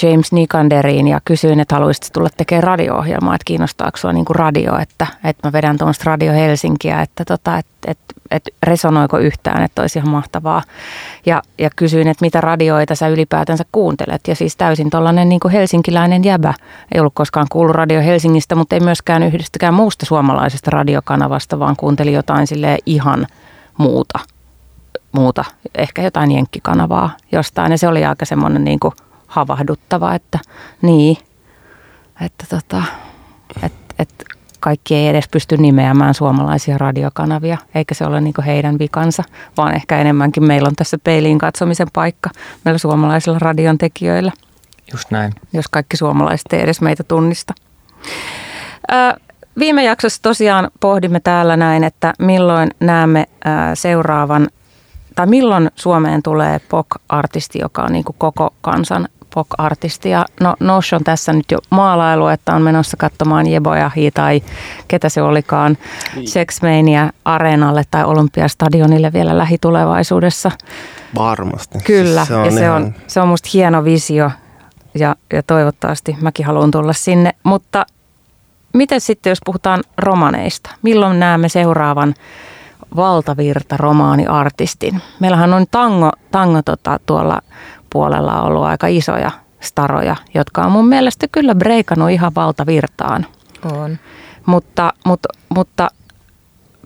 James 0.02 0.32
Nikanderiin 0.32 1.08
ja 1.08 1.20
kysyin, 1.24 1.60
että 1.60 1.74
haluaisit 1.74 2.12
tulla 2.12 2.28
tekemään 2.36 2.62
radio-ohjelmaa, 2.62 3.34
että 3.34 3.44
kiinnostaako 3.44 3.96
sinua 3.96 4.12
niin 4.12 4.24
radio, 4.30 4.78
että, 4.78 5.06
että 5.24 5.48
mä 5.48 5.52
vedän 5.52 5.78
tuommoista 5.78 6.02
Radio 6.06 6.32
Helsinkiä, 6.32 7.02
että, 7.02 7.24
tota, 7.24 7.58
että, 7.58 7.70
että, 7.86 8.14
että 8.30 8.50
resonoiko 8.62 9.18
yhtään, 9.18 9.62
että 9.62 9.82
olisi 9.82 9.98
ihan 9.98 10.10
mahtavaa. 10.10 10.62
Ja, 11.26 11.42
ja 11.58 11.70
kysyin, 11.76 12.08
että 12.08 12.24
mitä 12.24 12.40
radioita 12.40 12.94
sä 12.94 13.08
ylipäätänsä 13.08 13.64
kuuntelet. 13.72 14.20
Ja 14.28 14.34
siis 14.34 14.56
täysin 14.56 14.90
tuollainen 14.90 15.28
niin 15.28 15.40
helsinkiläinen 15.52 16.24
jäbä. 16.24 16.54
Ei 16.94 17.00
ollut 17.00 17.14
koskaan 17.14 17.46
kuullut 17.50 17.76
Radio 17.76 18.00
Helsingistä, 18.02 18.54
mutta 18.54 18.76
ei 18.76 18.80
myöskään 18.80 19.22
yhdestäkään 19.22 19.74
muusta 19.74 20.06
suomalaisesta 20.06 20.70
radiokanavasta, 20.70 21.58
vaan 21.58 21.76
kuunteli 21.76 22.12
jotain 22.12 22.46
sille 22.46 22.78
ihan 22.86 23.26
muuta. 23.78 24.18
Muuta, 25.12 25.44
ehkä 25.74 26.02
jotain 26.02 26.32
jenkkikanavaa 26.32 27.10
jostain. 27.32 27.72
Ja 27.72 27.78
se 27.78 27.88
oli 27.88 28.04
aika 28.04 28.24
semmoinen 28.24 28.64
niin 28.64 28.80
kuin 28.80 28.94
havahduttava, 29.36 30.14
että 30.14 30.38
niin, 30.82 31.16
että 32.20 32.44
tota, 32.48 32.82
et, 33.62 33.72
et 33.98 34.24
kaikki 34.60 34.94
ei 34.94 35.08
edes 35.08 35.28
pysty 35.28 35.56
nimeämään 35.56 36.14
suomalaisia 36.14 36.78
radiokanavia, 36.78 37.58
eikä 37.74 37.94
se 37.94 38.04
ole 38.06 38.20
niinku 38.20 38.42
heidän 38.46 38.78
vikansa, 38.78 39.22
vaan 39.56 39.74
ehkä 39.74 39.98
enemmänkin 39.98 40.44
meillä 40.44 40.66
on 40.66 40.76
tässä 40.76 40.98
peiliin 41.04 41.38
katsomisen 41.38 41.88
paikka 41.92 42.30
meillä 42.64 42.78
suomalaisilla 42.78 43.38
radion 43.38 43.78
tekijöillä. 43.78 44.32
Just 44.92 45.10
näin. 45.10 45.32
Jos 45.52 45.68
kaikki 45.68 45.96
suomalaiset 45.96 46.52
ei 46.52 46.60
edes 46.60 46.80
meitä 46.80 47.02
tunnista. 47.04 47.54
Ö, 48.92 49.20
viime 49.58 49.84
jaksossa 49.84 50.22
tosiaan 50.22 50.70
pohdimme 50.80 51.20
täällä 51.20 51.56
näin, 51.56 51.84
että 51.84 52.12
milloin 52.18 52.70
näemme 52.80 53.26
seuraavan 53.74 54.48
tai 55.16 55.26
milloin 55.26 55.70
Suomeen 55.74 56.22
tulee 56.22 56.58
POK-artisti, 56.58 57.58
joka 57.58 57.82
on 57.82 57.92
niin 57.92 58.04
koko 58.18 58.54
kansan 58.60 59.08
pop-artisti. 59.36 60.10
Ja 60.10 60.26
no, 60.40 60.56
Notion 60.60 61.04
tässä 61.04 61.32
nyt 61.32 61.50
jo 61.50 61.58
maalailu, 61.70 62.26
että 62.26 62.54
on 62.54 62.62
menossa 62.62 62.96
katsomaan 62.96 63.46
Jebojahi 63.46 64.10
tai 64.10 64.42
ketä 64.88 65.08
se 65.08 65.22
olikaan 65.22 65.78
niin. 66.14 66.28
Sexmania 66.28 67.10
areenalle 67.24 67.82
tai 67.90 68.04
Olympiastadionille 68.04 69.12
vielä 69.12 69.38
lähitulevaisuudessa. 69.38 70.50
Varmasti. 71.14 71.78
Kyllä, 71.84 72.24
siis 72.24 72.28
se 72.28 72.34
on 72.34 72.44
ja 72.44 72.50
se 72.50 72.70
on, 72.70 72.94
se 73.06 73.20
on 73.20 73.28
musta 73.28 73.48
hieno 73.52 73.84
visio 73.84 74.30
ja, 74.94 75.16
ja 75.32 75.42
toivottavasti 75.42 76.16
mäkin 76.20 76.46
haluan 76.46 76.70
tulla 76.70 76.92
sinne. 76.92 77.32
Mutta 77.42 77.86
miten 78.72 79.00
sitten, 79.00 79.30
jos 79.30 79.40
puhutaan 79.44 79.82
romaneista? 79.98 80.70
Milloin 80.82 81.20
näemme 81.20 81.48
seuraavan 81.48 82.14
valtavirta 82.96 83.76
romaaniartistin? 83.76 85.02
Meillähän 85.20 85.54
on 85.54 85.66
tango, 85.70 86.10
tango 86.30 86.62
tota, 86.62 87.00
tuolla 87.06 87.42
puolella 87.92 88.40
on 88.40 88.46
ollut 88.46 88.64
aika 88.64 88.86
isoja 88.86 89.30
staroja, 89.60 90.16
jotka 90.34 90.64
on 90.64 90.72
mun 90.72 90.88
mielestä 90.88 91.26
kyllä 91.32 91.54
breikannut 91.54 92.10
ihan 92.10 92.34
valtavirtaan. 92.34 93.26
On. 93.72 93.98
Mutta, 94.46 94.92
mutta, 95.06 95.28
mutta 95.48 95.88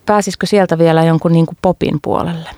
pääsisikö 0.07 0.47
sieltä 0.47 0.79
vielä 0.79 1.05
jonkun 1.05 1.33
niin 1.33 1.47
kuin 1.47 1.59
popin 1.63 1.99
puolelle? 2.03 2.51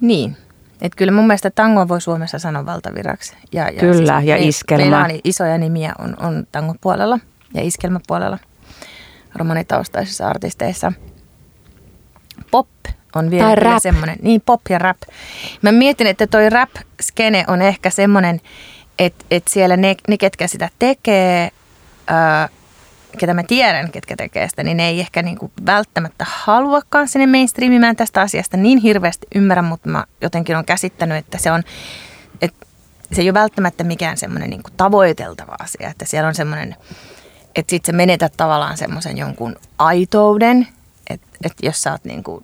Niin. 0.00 0.36
Että 0.82 0.96
kyllä 0.96 1.12
mun 1.12 1.26
mielestä 1.26 1.50
tango 1.50 1.88
voi 1.88 2.00
Suomessa 2.00 2.38
sanoa 2.38 2.66
valtaviraksi. 2.66 3.36
Ja, 3.52 3.70
ja 3.70 3.80
kyllä, 3.80 4.18
siis 4.18 4.28
ja 4.28 4.36
iskelmä. 4.36 4.82
Meillä 4.82 5.04
on 5.04 5.20
isoja 5.24 5.58
nimiä 5.58 5.92
on, 5.98 6.16
on 6.20 6.46
tangon 6.52 6.76
puolella 6.80 7.18
ja 7.54 7.62
iskelmäpuolella 7.62 8.38
romanitaustaisissa 9.34 10.28
artisteissa. 10.28 10.92
Pop 12.52 12.68
on 13.14 13.30
vielä, 13.30 13.46
tai 13.46 13.56
vielä 13.64 13.78
semmoinen. 13.78 14.16
Niin, 14.22 14.40
pop 14.40 14.60
ja 14.70 14.78
rap. 14.78 14.96
Mä 15.62 15.72
mietin, 15.72 16.06
että 16.06 16.26
toi 16.26 16.50
rap-skene 16.50 17.44
on 17.48 17.62
ehkä 17.62 17.90
semmoinen, 17.90 18.40
että, 18.98 19.24
että 19.30 19.50
siellä 19.50 19.76
ne, 19.76 19.96
ne, 20.08 20.18
ketkä 20.18 20.46
sitä 20.46 20.68
tekee, 20.78 21.50
ää, 22.06 22.48
ketä 23.18 23.34
mä 23.34 23.42
tiedän, 23.42 23.90
ketkä 23.90 24.16
tekee 24.16 24.48
sitä, 24.48 24.62
niin 24.62 24.76
ne 24.76 24.88
ei 24.88 25.00
ehkä 25.00 25.22
niinku 25.22 25.52
välttämättä 25.66 26.26
haluakaan 26.28 27.08
sinne 27.08 27.26
mainstreamimään 27.26 27.96
tästä 27.96 28.20
asiasta 28.20 28.56
niin 28.56 28.78
hirveästi 28.78 29.26
ymmärrä, 29.34 29.62
mutta 29.62 29.88
mä 29.88 30.04
jotenkin 30.20 30.56
on 30.56 30.64
käsittänyt, 30.64 31.16
että 31.16 31.38
se 31.38 31.52
on, 31.52 31.62
että 32.42 32.66
se 33.12 33.22
ei 33.22 33.28
ole 33.28 33.34
välttämättä 33.34 33.84
mikään 33.84 34.16
semmoinen 34.16 34.50
niinku 34.50 34.70
tavoiteltava 34.76 35.56
asia, 35.58 35.88
että 35.88 36.04
siellä 36.04 36.28
on 36.28 36.34
semmoinen, 36.34 36.76
että 37.54 37.70
sit 37.70 37.84
sä 37.84 37.92
menetät 37.92 38.32
tavallaan 38.36 38.76
semmoisen 38.76 39.18
jonkun 39.18 39.56
aitouden, 39.78 40.68
että, 41.46 41.48
että 41.48 41.66
jos 41.66 41.82
sä 41.82 41.92
oot 41.92 42.04
niinku 42.04 42.42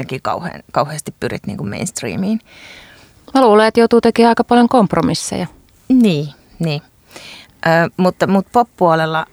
jotenkin 0.00 0.22
kauhean, 0.22 0.62
kauheasti 0.72 1.14
pyrit 1.20 1.46
niin 1.46 1.56
kuin 1.56 1.68
mainstreamiin. 1.68 2.40
Mä 3.34 3.40
luulen, 3.40 3.66
että 3.66 3.80
joutuu 3.80 4.00
tekemään 4.00 4.28
aika 4.28 4.44
paljon 4.44 4.68
kompromisseja. 4.68 5.46
Niin, 5.88 6.28
niin. 6.58 6.82
Ö, 7.66 7.90
mutta, 7.96 8.26
mutta 8.26 8.50
pop-puolella 8.52 9.26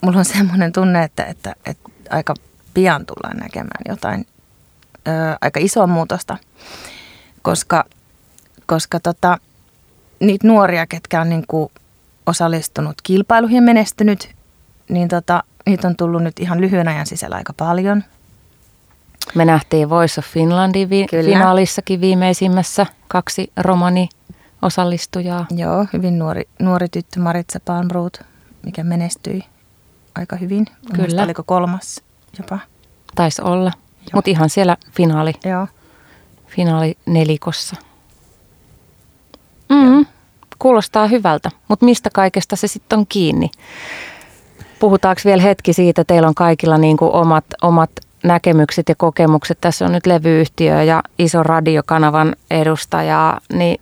mulla 0.00 0.18
on 0.18 0.24
semmoinen 0.24 0.72
tunne, 0.72 1.04
että, 1.04 1.24
että, 1.24 1.54
että 1.66 1.90
aika 2.10 2.34
pian 2.74 3.06
tullaan 3.06 3.36
näkemään 3.36 3.82
jotain 3.88 4.26
ö, 5.08 5.10
aika 5.40 5.60
isoa 5.62 5.86
muutosta, 5.86 6.36
koska, 7.42 7.84
koska 8.66 9.00
tota, 9.00 9.38
niitä 10.20 10.46
nuoria, 10.46 10.86
ketkä 10.86 11.20
on 11.20 11.28
niin 11.28 11.44
kuin 11.48 11.72
osallistunut 12.26 12.94
kilpailuihin 13.02 13.56
ja 13.56 13.62
menestynyt, 13.62 14.30
niin 14.88 15.08
tota, 15.08 15.42
niitä 15.66 15.88
on 15.88 15.96
tullut 15.96 16.22
nyt 16.22 16.40
ihan 16.40 16.60
lyhyen 16.60 16.88
ajan 16.88 17.06
sisällä 17.06 17.36
aika 17.36 17.52
paljon– 17.52 18.04
me 19.34 19.44
nähtiin 19.44 19.90
Voice 19.90 20.20
of 20.20 20.26
Finlandin 20.26 20.90
vi- 20.90 21.06
finaalissakin 21.24 22.00
viimeisimmässä 22.00 22.86
kaksi 23.08 23.52
romani 23.56 24.08
osallistujaa. 24.62 25.46
Joo, 25.50 25.86
hyvin 25.92 26.18
nuori, 26.18 26.48
nuori 26.58 26.88
tyttö 26.88 27.20
Maritsa 27.20 27.60
Palmroot, 27.64 28.20
mikä 28.64 28.84
menestyi 28.84 29.42
aika 30.14 30.36
hyvin. 30.36 30.66
Kyllä. 30.94 31.22
Oliko 31.22 31.42
kolmas 31.42 32.02
jopa? 32.38 32.58
Taisi 33.14 33.42
olla, 33.42 33.72
mutta 34.14 34.30
ihan 34.30 34.50
siellä 34.50 34.76
finaali, 34.92 35.32
Joo. 35.44 35.66
finaali 36.46 36.96
nelikossa. 37.06 37.76
Mm, 39.68 40.06
kuulostaa 40.58 41.06
hyvältä, 41.06 41.50
mutta 41.68 41.84
mistä 41.84 42.10
kaikesta 42.12 42.56
se 42.56 42.66
sitten 42.66 42.98
on 42.98 43.06
kiinni? 43.08 43.50
Puhutaanko 44.78 45.20
vielä 45.24 45.42
hetki 45.42 45.72
siitä, 45.72 46.04
teillä 46.04 46.28
on 46.28 46.34
kaikilla 46.34 46.78
niin 46.78 46.96
kuin 46.96 47.12
omat, 47.12 47.44
omat 47.62 47.90
näkemykset 48.26 48.88
ja 48.88 48.94
kokemukset. 48.94 49.58
Tässä 49.60 49.84
on 49.84 49.92
nyt 49.92 50.06
levyyhtiö 50.06 50.82
ja 50.82 51.02
iso 51.18 51.42
radiokanavan 51.42 52.36
edustaja, 52.50 53.40
niin 53.52 53.80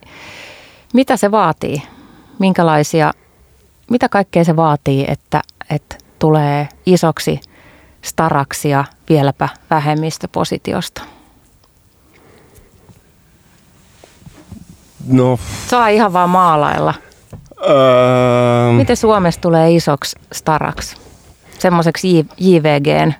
mitä 0.93 1.17
se 1.17 1.31
vaatii? 1.31 1.81
Minkälaisia, 2.39 3.13
mitä 3.91 4.09
kaikkea 4.09 4.43
se 4.43 4.55
vaatii, 4.55 5.05
että, 5.07 5.41
että 5.69 5.95
tulee 6.19 6.69
isoksi 6.85 7.39
staraksi 8.01 8.69
ja 8.69 8.85
vieläpä 9.09 9.49
vähemmistöpositiosta? 9.69 11.01
No. 15.07 15.39
Saa 15.67 15.87
ihan 15.87 16.13
vaan 16.13 16.29
maalailla. 16.29 16.93
Öö... 17.69 18.71
Miten 18.71 18.97
Suomessa 18.97 19.41
tulee 19.41 19.71
isoksi 19.71 20.15
staraksi? 20.33 20.95
Semmoiseksi 21.59 22.25
JVGn 22.37 23.13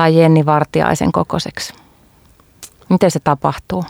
tai 0.00 0.16
Jenni 0.16 0.46
Vartiaisen 0.46 1.12
kokoiseksi? 1.12 1.72
Miten 2.88 3.10
se 3.10 3.20
tapahtuu? 3.24 3.84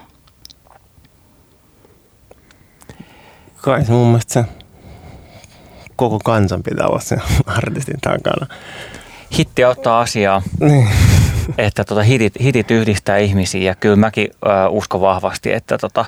Kai 3.56 3.84
se 3.84 3.92
mun 3.92 4.06
mielestä 4.06 4.32
se 4.32 4.44
koko 5.96 6.18
kansan 6.24 6.62
pitää 6.62 6.86
olla 6.86 7.00
sen 7.00 7.22
artistin 7.46 8.00
takana. 8.00 8.46
Hitti 9.38 9.64
ottaa 9.64 10.00
asiaa. 10.00 10.42
Niin. 10.60 10.88
että 11.58 11.84
tota 11.84 12.02
hitit, 12.02 12.34
hitit 12.42 12.70
yhdistää 12.70 13.18
ihmisiä 13.18 13.62
ja 13.62 13.74
kyllä 13.74 13.96
mäkin 13.96 14.28
äh, 14.46 14.72
uskon 14.72 15.00
vahvasti, 15.00 15.52
että 15.52 15.78
tota, 15.78 16.04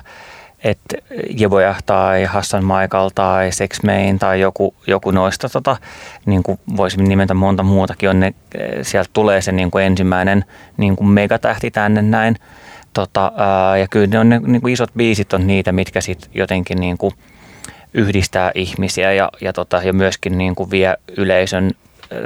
että 0.63 0.97
Jeboja 1.29 1.75
tai 1.85 2.23
Hassan 2.23 2.63
Michael 2.65 3.09
tai 3.15 3.51
Sex 3.51 3.83
Main 3.83 4.19
tai 4.19 4.39
joku, 4.39 4.75
joku 4.87 5.11
noista, 5.11 5.49
tota, 5.49 5.77
niin 6.25 6.43
kuin 6.43 6.59
voisimme 6.77 7.07
nimetä 7.07 7.33
monta 7.33 7.63
muutakin, 7.63 8.09
on 8.09 8.19
ne, 8.19 8.33
sieltä 8.81 9.09
tulee 9.13 9.41
se 9.41 9.51
niin 9.51 9.71
kuin 9.71 9.85
ensimmäinen 9.85 10.45
niin 10.77 10.95
kuin 10.95 11.07
megatähti 11.07 11.71
tänne 11.71 12.01
näin. 12.01 12.35
Tota, 12.93 13.31
ää, 13.35 13.77
ja 13.77 13.87
kyllä 13.87 14.07
ne, 14.07 14.19
on 14.19 14.29
ne 14.29 14.41
niin 14.45 14.61
kuin 14.61 14.73
isot 14.73 14.91
biisit 14.97 15.33
on 15.33 15.47
niitä, 15.47 15.71
mitkä 15.71 16.01
sitten 16.01 16.31
jotenkin 16.33 16.79
niin 16.79 16.97
kuin 16.97 17.13
yhdistää 17.93 18.51
ihmisiä 18.55 19.13
ja, 19.13 19.29
ja, 19.41 19.53
tota, 19.53 19.81
ja 19.83 19.93
myöskin 19.93 20.37
niin 20.37 20.55
kuin 20.55 20.71
vie 20.71 20.95
yleisön 21.17 21.71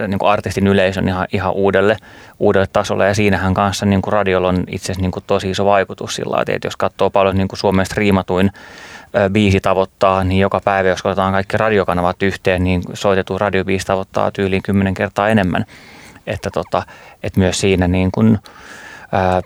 niin 0.08 0.20
kuin 0.20 0.30
artistin 0.30 0.68
yleisön 0.68 1.08
ihan, 1.08 1.28
ihan 1.34 1.54
uudelle, 1.54 1.98
uudelle 2.40 2.68
tasolle 2.74 3.08
ja 3.08 3.14
siinähän 3.14 3.54
kanssa 3.54 3.86
niin 3.86 4.02
kuin 4.02 4.14
radiolla 4.14 4.48
on 4.48 4.64
itse 4.68 4.86
asiassa 4.86 5.02
niin 5.02 5.12
kuin 5.12 5.24
tosi 5.28 5.50
iso 5.50 5.66
vaikutus 5.66 6.16
sillä 6.16 6.44
että 6.48 6.68
jos 6.68 6.76
katsoo 6.76 7.10
paljon 7.10 7.38
niin 7.38 7.48
kuin 7.48 7.60
Suomen 7.60 7.86
striimatuin 7.86 8.52
biisi 9.30 9.60
tavoittaa, 9.60 10.24
niin 10.24 10.42
joka 10.42 10.62
päivä, 10.64 10.90
jos 10.90 11.06
otetaan 11.06 11.34
kaikki 11.34 11.58
radiokanavat 11.58 12.24
yhteen, 12.24 12.64
niin 12.64 12.82
soitettu 12.94 13.38
radiobiisi 13.38 13.86
tavoittaa 13.86 14.32
tyyliin 14.32 14.64
kymmenen 14.64 14.94
kertaa 14.94 15.30
enemmän. 15.30 15.66
Että, 16.28 16.50
tota, 16.52 16.84
että 17.24 17.40
myös 17.40 17.60
siinä 17.60 17.88
niin 17.88 18.12
kuin, 18.12 18.40
ää, 19.12 19.42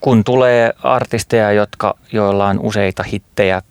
kun 0.00 0.24
tulee 0.24 0.72
artisteja, 0.82 1.52
jotka, 1.52 1.94
joilla 2.12 2.46
on 2.46 2.60
useita 2.60 3.02
hittejä 3.02 3.62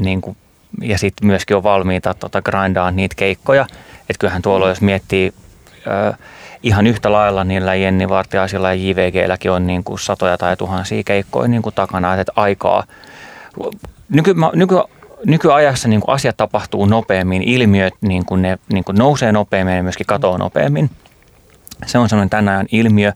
niin 0.00 0.20
kuin, 0.20 0.36
ja 0.80 0.98
sitten 0.98 1.26
myöskin 1.26 1.56
on 1.56 1.62
valmiita 1.62 2.14
tota, 2.14 2.42
grindaa 2.42 2.90
niitä 2.90 3.14
keikkoja, 3.18 3.66
että 4.10 4.18
kyllähän 4.18 4.42
tuolla, 4.42 4.68
jos 4.68 4.80
miettii 4.80 5.32
ö, 5.86 6.12
ihan 6.62 6.86
yhtä 6.86 7.12
lailla 7.12 7.44
niillä 7.44 7.74
Jenni 7.74 8.08
Vartiaisilla 8.08 8.74
ja 8.74 8.74
JVGlläkin 8.74 9.50
on 9.50 9.66
niin 9.66 9.84
kuin 9.84 9.98
satoja 9.98 10.38
tai 10.38 10.56
tuhansia 10.56 11.02
keikkoja 11.02 11.48
niin 11.48 11.62
kuin 11.62 11.74
takana, 11.74 12.14
että 12.14 12.32
aikaa. 12.36 12.84
Nyky, 14.08 14.34
nyky, 14.54 14.74
nykyajassa 15.26 15.88
niin 15.88 16.00
kuin 16.00 16.14
asiat 16.14 16.36
tapahtuu 16.36 16.86
nopeammin, 16.86 17.42
ilmiöt 17.42 17.94
niin 18.00 18.26
kuin 18.26 18.42
ne 18.42 18.58
niin 18.72 18.84
kuin 18.84 18.98
nousee 18.98 19.32
nopeammin 19.32 19.76
ja 19.76 19.82
myöskin 19.82 20.06
katoaa 20.06 20.38
nopeammin. 20.38 20.90
Se 21.86 21.98
on 21.98 22.08
sellainen 22.08 22.30
tämän 22.30 22.48
ajan 22.48 22.66
ilmiö, 22.72 23.12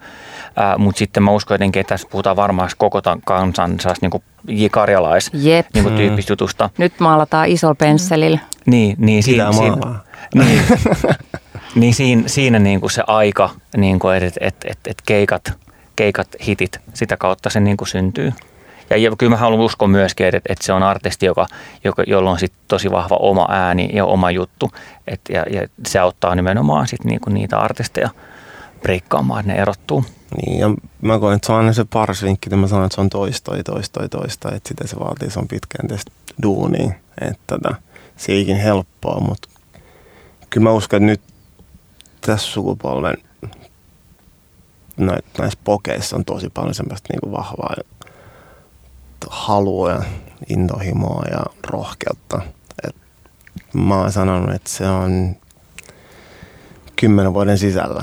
ää, 0.57 0.79
mutta 0.79 0.99
sitten 0.99 1.23
mä 1.23 1.31
uskon 1.31 1.55
jotenkin, 1.55 1.81
että 1.81 1.89
tässä 1.89 2.09
puhutaan 2.11 2.37
varmaan 2.37 2.71
koko 2.77 3.03
kansan 3.25 3.79
niin 4.01 4.11
kuin 4.11 4.23
J. 4.49 4.67
Karjalais 4.71 5.31
Jep. 5.33 5.67
niin 5.75 5.85
kuin 5.85 5.97
tyyppistä 5.97 6.33
jutusta. 6.33 6.71
Nyt 6.79 7.01
maalataan 7.01 7.49
isolla 7.49 7.75
pensselillä. 7.75 8.39
Niin, 8.67 8.97
niin, 8.99 9.23
siinä, 9.23 9.53
maalaa. 9.53 10.05
niin, 10.35 10.63
niin 11.81 11.95
siinä, 11.95 12.23
siinä 12.27 12.59
niin 12.59 12.81
kuin 12.81 12.91
se 12.91 13.03
aika, 13.07 13.51
niin 13.77 13.99
kuin, 13.99 14.17
että 14.17 14.41
et, 14.41 14.57
et, 14.65 14.79
et 14.87 15.03
keikat, 15.07 15.53
keikat, 15.97 16.29
hitit, 16.47 16.81
sitä 16.95 17.17
kautta 17.17 17.51
se 17.51 17.61
niin 17.61 17.77
kuin 17.77 17.89
syntyy. 17.89 18.33
Ja, 18.91 18.97
ja 18.97 19.11
kyllä 19.19 19.31
mä 19.31 19.37
haluan 19.37 19.61
uskoa 19.61 19.89
myöskin, 19.89 20.27
että, 20.27 20.41
että 20.49 20.67
se 20.67 20.73
on 20.73 20.83
artisti, 20.83 21.27
joka, 21.27 21.47
joka, 21.85 22.03
jolla 22.07 22.31
on 22.31 22.39
sit 22.39 22.53
tosi 22.69 22.91
vahva 22.91 23.17
oma 23.17 23.47
ääni 23.51 23.91
ja 23.93 24.05
oma 24.05 24.31
juttu. 24.31 24.71
Et, 25.07 25.21
ja, 25.29 25.45
ja 25.51 25.69
se 25.87 25.99
auttaa 25.99 26.35
nimenomaan 26.35 26.89
sit 26.89 27.05
niinku 27.05 27.31
niitä 27.31 27.59
artisteja 27.59 28.11
breikkaamaan, 28.82 29.40
että 29.40 29.53
ne 29.53 29.59
erottuu. 29.59 30.05
Niin, 30.36 30.59
ja 30.59 30.74
mä 31.03 31.19
koen, 31.19 31.36
että 31.36 31.47
se 31.47 31.53
on 31.53 31.59
aina 31.59 31.73
se 31.73 31.85
paras 31.85 32.23
vinkki, 32.23 32.48
että 32.48 32.57
mä 32.57 32.66
sanon, 32.66 32.86
että 32.86 32.94
se 32.94 33.01
on 33.01 33.11
toista 33.11 33.57
ja 33.57 33.65
toista 33.65 34.03
ja 34.03 34.09
toista, 34.09 34.53
että 34.55 34.69
sitä 34.69 34.86
se 34.86 34.97
vaatii, 34.98 35.28
on 35.36 35.48
pitkäjänteistä 35.48 36.12
duunia, 36.43 36.93
että 37.20 37.43
tota, 37.47 37.74
se 38.16 38.32
ei 38.32 38.40
ikin 38.40 38.57
helppoa, 38.57 39.20
mutta 39.20 39.48
kyllä 40.51 40.65
mä 40.65 40.73
uskon, 40.73 40.97
että 40.97 41.07
nyt 41.07 41.20
tässä 42.20 42.47
sukupolven 42.47 43.16
näissä, 44.97 45.24
näissä 45.39 45.59
pokeissa 45.65 46.16
on 46.16 46.24
tosi 46.24 46.51
paljon 46.51 46.74
semmoista 46.74 47.09
niin 47.12 47.32
vahvaa 47.32 47.74
halua 49.31 49.90
ja 49.90 50.03
intohimoa 50.48 51.24
ja 51.31 51.40
rohkeutta. 51.66 52.43
Et 52.85 52.97
mä 53.73 54.01
oon 54.01 54.12
sanonut, 54.12 54.55
että 54.55 54.70
se 54.70 54.89
on 54.89 55.36
kymmenen 56.97 57.35
vuoden 57.35 57.59
sisällä. 57.59 58.03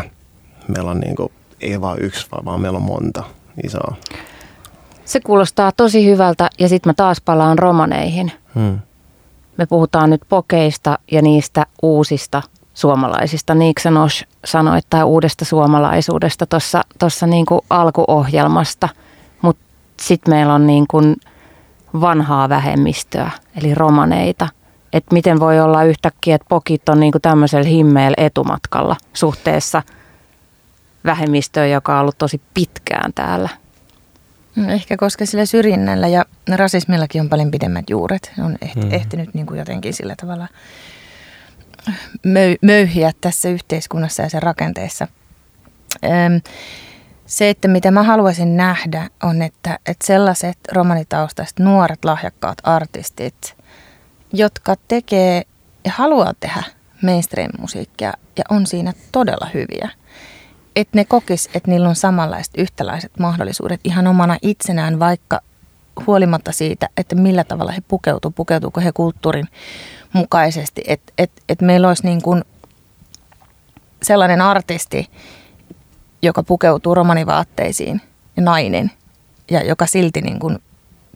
Meillä 0.68 0.92
on 0.92 1.00
niin 1.00 1.16
kuin, 1.16 1.32
ei 1.62 1.82
vaan 1.82 1.98
yksi, 2.02 2.28
vaan 2.46 2.62
meillä 2.62 2.78
on 2.78 2.84
monta 2.84 3.24
isoa. 3.64 3.96
Se 5.06 5.20
kuulostaa 5.20 5.72
tosi 5.72 6.06
hyvältä 6.06 6.50
ja 6.60 6.70
sitten 6.70 6.90
mä 6.90 6.94
taas 6.94 7.22
palaan 7.22 7.60
romaneihin. 7.60 8.32
Hmm. 8.56 8.80
Me 9.58 9.66
puhutaan 9.66 10.10
nyt 10.10 10.22
pokeista 10.30 11.00
ja 11.12 11.22
niistä 11.22 11.66
uusista 11.82 12.42
suomalaisista. 12.74 13.56
Niiksanos 13.56 14.26
sanoi, 14.46 14.78
että 14.78 15.06
uudesta 15.06 15.46
suomalaisuudesta 15.46 16.46
tuossa 17.00 17.28
niinku 17.28 17.66
alkuohjelmasta. 17.70 18.90
Mutta 19.42 19.64
sitten 20.02 20.34
meillä 20.34 20.54
on 20.54 20.68
niinku 20.68 21.02
vanhaa 22.02 22.50
vähemmistöä, 22.50 23.32
eli 23.62 23.76
romaneita. 23.76 24.48
Että 24.94 25.14
miten 25.14 25.40
voi 25.40 25.60
olla 25.60 25.84
yhtäkkiä, 25.84 26.36
että 26.36 26.46
pokit 26.50 26.90
on 26.90 27.00
niinku 27.00 27.20
tämmöisellä 27.20 27.70
himmeellä 27.70 28.16
etumatkalla 28.18 28.96
suhteessa 29.14 29.82
vähemmistöön, 31.06 31.72
joka 31.72 31.96
on 31.96 32.02
ollut 32.02 32.18
tosi 32.18 32.42
pitkään 32.54 33.14
täällä. 33.14 33.50
No 34.56 34.72
Ehkä 34.72 34.98
koska 34.98 35.26
sillä 35.26 35.46
syrjinnällä 35.46 36.08
ja 36.08 36.26
rasismillakin 36.56 37.22
on 37.22 37.30
paljon 37.30 37.52
pidemmät 37.52 37.90
juuret. 37.90 38.32
Ne 38.38 38.44
on 38.44 38.58
ehti, 38.62 38.80
mm. 38.80 38.92
ehtinyt 38.92 39.34
niin 39.34 39.46
kuin 39.46 39.60
jotenkin 39.60 39.94
sillä 39.94 40.16
tavalla 40.22 40.48
möy, 42.24 42.56
möyhiä 42.62 43.12
tässä 43.22 43.50
yhteiskunnassa 43.50 44.24
ja 44.24 44.30
sen 44.30 44.44
rakenteessa. 44.44 45.08
Öm, 46.04 46.42
se, 47.26 47.50
että 47.50 47.68
mitä 47.68 47.92
mä 47.92 48.04
haluaisin 48.04 48.58
nähdä, 48.58 49.10
on, 49.24 49.42
että, 49.42 49.80
että 49.86 50.08
sellaiset 50.08 50.58
romanitaustaiset 50.72 51.60
nuoret 51.60 52.06
lahjakkaat 52.06 52.58
artistit, 52.64 53.56
jotka 54.34 54.76
tekee 54.88 55.44
ja 55.86 55.92
haluaa 55.96 56.34
tehdä 56.40 56.64
mainstream-musiikkia 57.04 58.14
ja 58.38 58.44
on 58.50 58.68
siinä 58.68 58.94
todella 59.12 59.50
hyviä– 59.54 59.90
että 60.76 60.98
ne 60.98 61.06
kokis, 61.06 61.50
että 61.54 61.72
niillä 61.72 61.90
on 61.90 61.96
samanlaiset 61.96 62.54
yhtäläiset 62.58 63.20
mahdollisuudet 63.20 63.80
ihan 63.84 64.08
omana 64.08 64.38
itsenään, 64.42 65.00
vaikka 65.00 65.40
huolimatta 66.08 66.52
siitä, 66.52 66.90
että 66.98 67.16
millä 67.16 67.44
tavalla 67.44 67.72
he 67.72 67.82
pukeutuu, 67.88 68.32
pukeutuuko 68.32 68.82
he 68.82 68.92
kulttuurin 68.92 69.48
mukaisesti. 70.14 70.82
Että 70.88 71.14
et, 71.18 71.32
et 71.50 71.62
meillä 71.62 71.88
olisi 71.88 72.06
niin 72.06 72.22
kuin 72.22 72.44
sellainen 74.04 74.42
artisti, 74.42 75.10
joka 76.22 76.44
pukeutuu 76.44 76.96
romanivaatteisiin 76.96 78.02
ja 78.38 78.44
nainen, 78.44 78.92
ja 79.52 79.64
joka 79.64 79.86
silti 79.86 80.22
niin 80.22 80.40
kuin 80.40 80.60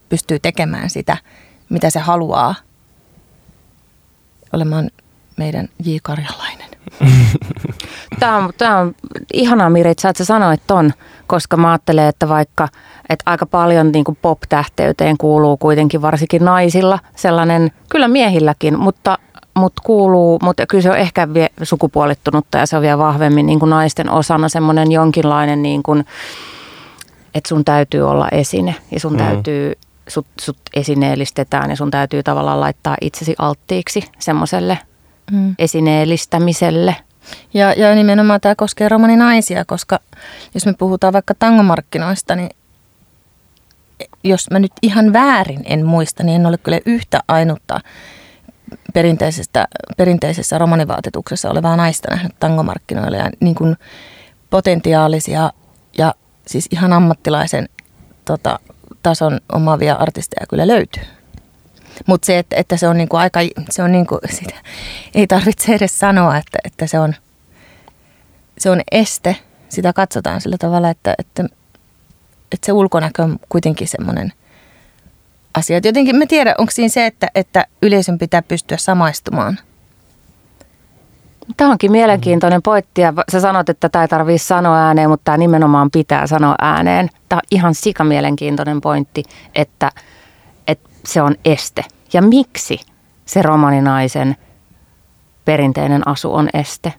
pystyy 0.09 0.39
tekemään 0.39 0.89
sitä, 0.89 1.17
mitä 1.69 1.89
se 1.89 1.99
haluaa 1.99 2.55
olemaan 4.53 4.91
meidän 5.37 5.69
J. 5.85 5.95
Karjalainen. 6.03 6.76
Tämä 8.19 8.37
on, 8.37 8.49
tämä 8.57 8.77
on 8.77 8.95
ihanaa 9.33 9.69
Miri, 9.69 9.89
että 9.89 10.13
sä 10.17 10.25
sanoit 10.25 10.61
ton, 10.67 10.91
koska 11.27 11.57
mä 11.57 11.71
ajattelen, 11.71 12.07
että 12.07 12.29
vaikka 12.29 12.67
että 13.09 13.31
aika 13.31 13.45
paljon 13.45 13.91
niin 13.91 14.03
kuin 14.03 14.17
pop-tähteyteen 14.21 15.17
kuuluu 15.17 15.57
kuitenkin 15.57 16.01
varsinkin 16.01 16.45
naisilla 16.45 16.99
sellainen, 17.15 17.71
kyllä 17.89 18.07
miehilläkin, 18.07 18.79
mutta, 18.79 19.17
mutta 19.55 19.81
kuuluu, 19.85 20.39
mutta 20.43 20.65
kyllä 20.65 20.81
se 20.81 20.91
on 20.91 20.97
ehkä 20.97 21.33
vie 21.33 21.49
sukupuolittunutta 21.63 22.57
ja 22.57 22.65
se 22.65 22.75
on 22.75 22.81
vielä 22.81 22.97
vahvemmin 22.97 23.45
niin 23.45 23.59
kuin 23.59 23.69
naisten 23.69 24.09
osana 24.09 24.49
semmoinen 24.49 24.91
jonkinlainen, 24.91 25.61
niin 25.61 25.83
kuin, 25.83 26.05
että 27.35 27.47
sun 27.47 27.65
täytyy 27.65 28.01
olla 28.01 28.29
esine 28.29 28.75
ja 28.91 28.99
sun 28.99 29.11
mm. 29.11 29.17
täytyy, 29.17 29.73
sut, 30.07 30.27
sut 30.41 30.57
esineellistetään 30.75 31.69
ja 31.69 31.75
sun 31.75 31.91
täytyy 31.91 32.23
tavallaan 32.23 32.59
laittaa 32.59 32.95
itsesi 33.01 33.35
alttiiksi 33.39 34.03
semmoiselle 34.19 34.77
mm. 35.31 35.55
esineellistämiselle. 35.59 36.95
Ja, 37.53 37.73
ja 37.73 37.95
nimenomaan 37.95 38.41
tämä 38.41 38.55
koskee 38.55 38.89
romaninaisia, 38.89 39.65
koska 39.65 39.99
jos 40.53 40.65
me 40.65 40.73
puhutaan 40.73 41.13
vaikka 41.13 41.33
tangomarkkinoista, 41.39 42.35
niin 42.35 42.49
jos 44.23 44.51
mä 44.51 44.59
nyt 44.59 44.71
ihan 44.81 45.13
väärin 45.13 45.61
en 45.65 45.85
muista, 45.85 46.23
niin 46.23 46.35
en 46.35 46.45
ole 46.45 46.57
kyllä 46.57 46.79
yhtä 46.85 47.19
ainutta 47.27 47.79
perinteisestä, 48.93 49.67
perinteisessä 49.97 50.57
romanivaatetuksessa 50.57 51.49
olevaa 51.49 51.75
naista 51.75 52.11
nähnyt 52.11 52.39
tangomarkkinoilla. 52.39 53.17
Ja 53.17 53.29
niin 53.39 53.55
kuin 53.55 53.75
potentiaalisia 54.49 55.51
ja 55.97 56.13
siis 56.47 56.67
ihan 56.71 56.93
ammattilaisen 56.93 57.69
tota, 58.25 58.59
tason 59.03 59.39
omaavia 59.51 59.95
artisteja 59.95 60.45
kyllä 60.49 60.67
löytyy. 60.67 61.03
Mutta 62.05 62.25
se, 62.25 62.37
että, 62.37 62.55
että 62.55 62.77
se 62.77 62.87
on 62.87 62.97
niinku 62.97 63.17
aika, 63.17 63.39
se 63.69 63.83
on 63.83 63.91
niinku, 63.91 64.19
sitä, 64.39 64.55
ei 65.15 65.27
tarvitse 65.27 65.73
edes 65.73 65.99
sanoa, 65.99 66.37
että, 66.37 66.57
että 66.63 66.87
se, 66.87 66.99
on, 66.99 67.13
se 68.57 68.69
on 68.69 68.81
este. 68.91 69.35
Sitä 69.69 69.93
katsotaan 69.93 70.41
sillä 70.41 70.57
tavalla, 70.57 70.89
että, 70.89 71.13
että, 71.17 71.43
että 72.51 72.65
se 72.65 72.71
ulkonäkö 72.71 73.23
on 73.23 73.39
kuitenkin 73.49 73.87
semmoinen 73.87 74.33
asia. 75.53 75.77
Et 75.77 75.85
jotenkin 75.85 76.15
mä 76.15 76.25
tiedän, 76.25 76.55
onko 76.57 76.71
siinä 76.71 76.89
se, 76.89 77.05
että, 77.05 77.27
että 77.35 77.65
yleisön 77.81 78.17
pitää 78.17 78.41
pystyä 78.41 78.77
samaistumaan. 78.77 79.59
Tämä 81.57 81.71
onkin 81.71 81.91
mielenkiintoinen 81.91 82.61
pointti 82.61 83.01
ja 83.01 83.13
sä 83.31 83.39
sanot, 83.39 83.69
että 83.69 83.89
tämä 83.89 84.03
ei 84.03 84.07
tarvitse 84.07 84.45
sanoa 84.45 84.87
ääneen, 84.87 85.09
mutta 85.09 85.23
tämä 85.23 85.37
nimenomaan 85.37 85.91
pitää 85.91 86.27
sanoa 86.27 86.55
ääneen. 86.61 87.09
Tämä 87.29 87.37
on 87.37 87.47
ihan 87.51 87.75
sika 87.75 88.03
mielenkiintoinen 88.03 88.81
pointti, 88.81 89.23
että, 89.55 89.87
että 89.87 89.91
se 91.07 91.21
on 91.21 91.35
este. 91.45 91.85
Ja 92.13 92.21
miksi 92.21 92.79
se 93.25 93.41
romaninaisen 93.41 94.35
perinteinen 95.45 96.07
asu 96.07 96.33
on 96.33 96.49
este? 96.53 96.93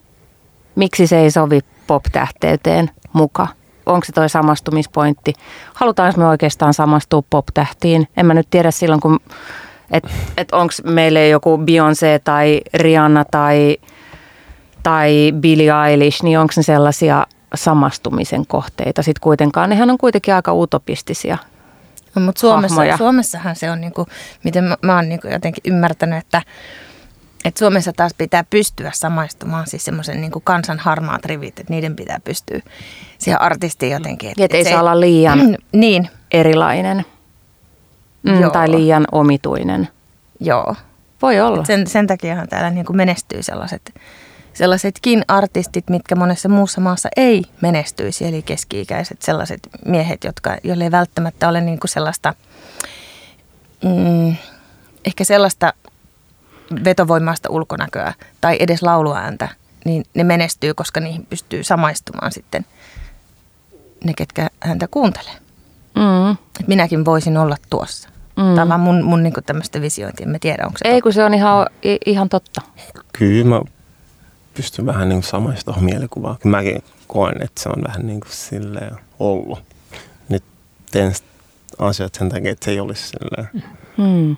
Miksi 0.75 1.07
se 1.07 1.19
ei 1.19 1.31
sovi 1.31 1.59
pop-tähteyteen 1.87 2.89
muka? 3.13 3.47
Onko 3.85 4.05
se 4.05 4.11
toi 4.11 4.29
samastumispointti? 4.29 5.33
Halutaanko 5.73 6.19
me 6.19 6.27
oikeastaan 6.27 6.73
samastua 6.73 7.23
pop-tähtiin? 7.29 8.07
En 8.17 8.25
mä 8.25 8.33
nyt 8.33 8.47
tiedä 8.49 8.71
silloin, 8.71 9.01
kun 9.01 9.19
että 9.91 10.09
et 10.37 10.51
onko 10.51 10.73
meille 10.83 11.27
joku 11.27 11.57
Beyoncé 11.57 12.21
tai 12.23 12.61
Rihanna 12.73 13.25
tai, 13.31 13.77
tai 14.83 15.33
Billie 15.39 15.71
Eilish, 15.89 16.23
niin 16.23 16.39
onko 16.39 16.53
ne 16.57 16.63
sellaisia 16.63 17.25
samastumisen 17.55 18.47
kohteita 18.47 19.03
sitten 19.03 19.21
kuitenkaan? 19.21 19.69
Nehän 19.69 19.89
on 19.89 19.97
kuitenkin 19.97 20.33
aika 20.33 20.53
utopistisia 20.53 21.37
No, 22.15 22.21
mutta 22.21 22.39
Suomessa, 22.39 22.75
hahmoja. 22.75 22.97
Suomessahan 22.97 23.55
se 23.55 23.71
on, 23.71 23.81
niin 23.81 23.93
kuin, 23.93 24.07
miten 24.43 24.63
mä, 24.63 24.77
mä 24.81 24.95
oon 24.95 25.09
niin 25.09 25.21
kuin 25.21 25.31
jotenkin 25.31 25.73
ymmärtänyt, 25.73 26.19
että, 26.19 26.41
että 27.45 27.59
Suomessa 27.59 27.93
taas 27.93 28.11
pitää 28.17 28.43
pystyä 28.49 28.91
samaistumaan, 28.93 29.67
siis 29.67 29.83
semmoisen 29.85 30.21
niin 30.21 30.31
kansan 30.43 30.79
harmaat 30.79 31.25
rivit, 31.25 31.59
että 31.59 31.73
niiden 31.73 31.95
pitää 31.95 32.19
pystyä 32.23 32.59
siihen 33.17 33.41
artistiin 33.41 33.91
jotenkin. 33.91 34.31
Et 34.37 34.53
ei 34.53 34.63
se 34.63 34.69
saa 34.69 34.79
olla 34.79 34.99
liian 34.99 35.39
Niin, 35.71 36.09
erilainen 36.31 37.05
mm, 38.23 38.41
Joo. 38.41 38.49
tai 38.49 38.71
liian 38.71 39.07
omituinen. 39.11 39.87
joo. 40.39 40.75
Voi 41.21 41.41
olla. 41.41 41.65
Sen, 41.65 41.87
sen 41.87 42.07
takiahan 42.07 42.47
täällä 42.47 42.69
niin 42.69 42.85
kuin 42.85 42.97
menestyy 42.97 43.43
sellaiset, 43.43 43.93
sellaisetkin 44.53 45.25
artistit, 45.27 45.89
mitkä 45.89 46.15
monessa 46.15 46.49
muussa 46.49 46.81
maassa 46.81 47.09
ei 47.17 47.43
menestyisi. 47.61 48.25
Eli 48.25 48.41
keski-ikäiset 48.41 49.21
sellaiset 49.21 49.59
miehet, 49.85 50.23
jotka, 50.23 50.57
joille 50.63 50.83
ei 50.83 50.91
välttämättä 50.91 51.49
ole 51.49 51.61
niin 51.61 51.79
kuin 51.79 51.89
sellaista, 51.89 52.33
mm, 53.83 54.35
ehkä 55.05 55.23
sellaista 55.23 55.73
vetovoimaista 56.83 57.49
ulkonäköä 57.51 58.13
tai 58.41 58.57
edes 58.59 58.81
lauluääntä, 58.81 59.49
niin 59.85 60.05
ne 60.13 60.23
menestyy, 60.23 60.73
koska 60.73 60.99
niihin 60.99 61.25
pystyy 61.25 61.63
samaistumaan 61.63 62.31
sitten 62.31 62.65
ne, 64.03 64.13
ketkä 64.17 64.49
häntä 64.59 64.87
kuuntelee. 64.87 65.35
Mm. 65.95 66.31
Et 66.31 66.67
minäkin 66.67 67.05
voisin 67.05 67.37
olla 67.37 67.57
tuossa. 67.69 68.09
Mm. 68.09 68.55
Tämä 68.55 68.61
on 68.61 68.69
vaan 68.69 68.79
mun, 68.79 69.03
mun 69.03 69.23
niin 69.23 69.33
tämmöistä 69.45 69.81
visiointia. 69.81 70.27
En 70.29 70.39
tiedä, 70.39 70.65
onko 70.65 70.77
se 70.77 70.89
Ei 70.89 71.01
kun 71.01 71.13
se 71.13 71.23
on 71.23 71.33
ihan, 71.33 71.67
ihan 72.05 72.29
totta. 72.29 72.61
Kyllä 73.13 73.45
mä 73.45 73.61
pystyn 74.59 74.85
vähän 74.85 75.09
niin 75.09 75.23
samaista. 75.23 75.73
Kyllä 76.41 76.57
mäkin 76.57 76.83
koen, 77.07 77.41
että 77.41 77.63
se 77.63 77.69
on 77.69 77.83
vähän 77.87 78.07
niin 78.07 78.19
kuin 78.19 78.31
silleen 78.31 78.95
ollut. 79.19 79.59
Nyt 80.29 80.43
teen 80.91 81.13
asiat 81.77 82.15
sen 82.15 82.29
takia, 82.29 82.51
että 82.51 82.65
se 82.65 82.71
ei 82.71 82.79
olisi 82.79 83.07
silleen. 83.07 83.49
Mm. 83.97 84.37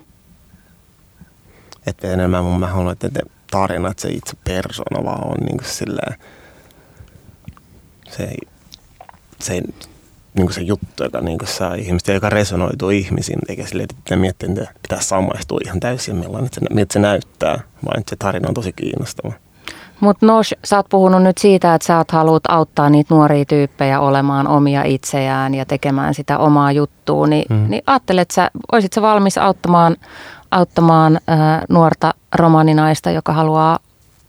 Että 1.86 2.12
enemmän 2.12 2.44
mun 2.44 2.60
mä 2.60 2.66
haluan, 2.66 2.92
että 2.92 3.08
tarinat, 3.50 3.98
se 3.98 4.08
itse 4.08 4.36
persona 4.44 5.04
vaan 5.04 5.26
on 5.26 5.36
niin 5.40 5.56
kuin 5.56 5.68
silleen. 5.68 6.14
Se 8.10 8.34
se 9.40 9.52
niin 9.54 10.46
kuin 10.46 10.52
se 10.52 10.60
juttu, 10.60 11.04
joka 11.04 11.20
niin 11.20 11.38
kuin 11.38 11.48
saa 11.48 11.74
ihmiset, 11.74 12.08
ja 12.08 12.14
joka 12.14 12.30
resonoituu 12.30 12.90
ihmisiin, 12.90 13.38
eikä 13.48 13.66
sille, 13.66 13.82
että 13.82 13.94
ne 14.10 14.16
miettii, 14.16 14.48
että 14.48 14.74
pitää 14.82 15.00
samaistua 15.00 15.58
ihan 15.64 15.80
täysin, 15.80 16.16
millainen 16.16 16.50
se, 16.52 16.60
miltä 16.70 16.92
se 16.92 16.98
näyttää, 16.98 17.60
vaan 17.84 18.00
että 18.00 18.10
se 18.10 18.16
tarina 18.16 18.48
on 18.48 18.54
tosi 18.54 18.72
kiinnostava. 18.72 19.32
Mutta 20.00 20.26
Nosh, 20.26 20.52
sä 20.64 20.76
oot 20.76 20.86
puhunut 20.88 21.22
nyt 21.22 21.38
siitä, 21.38 21.74
että 21.74 21.86
sä 21.86 21.98
oot 21.98 22.10
haluat 22.10 22.42
auttaa 22.48 22.90
niitä 22.90 23.14
nuoria 23.14 23.44
tyyppejä 23.44 24.00
olemaan 24.00 24.48
omia 24.48 24.82
itseään 24.84 25.54
ja 25.54 25.66
tekemään 25.66 26.14
sitä 26.14 26.38
omaa 26.38 26.72
juttua, 26.72 27.26
niin, 27.26 27.44
mm. 27.50 27.66
niin 27.68 27.82
ajattelet 27.86 28.30
sä, 28.30 28.50
olisit 28.72 28.92
sä 28.92 29.02
valmis 29.02 29.38
auttamaan, 29.38 29.96
auttamaan 30.50 31.20
ää, 31.26 31.64
nuorta 31.68 32.14
romaninaista, 32.34 33.10
joka 33.10 33.32
haluaa 33.32 33.78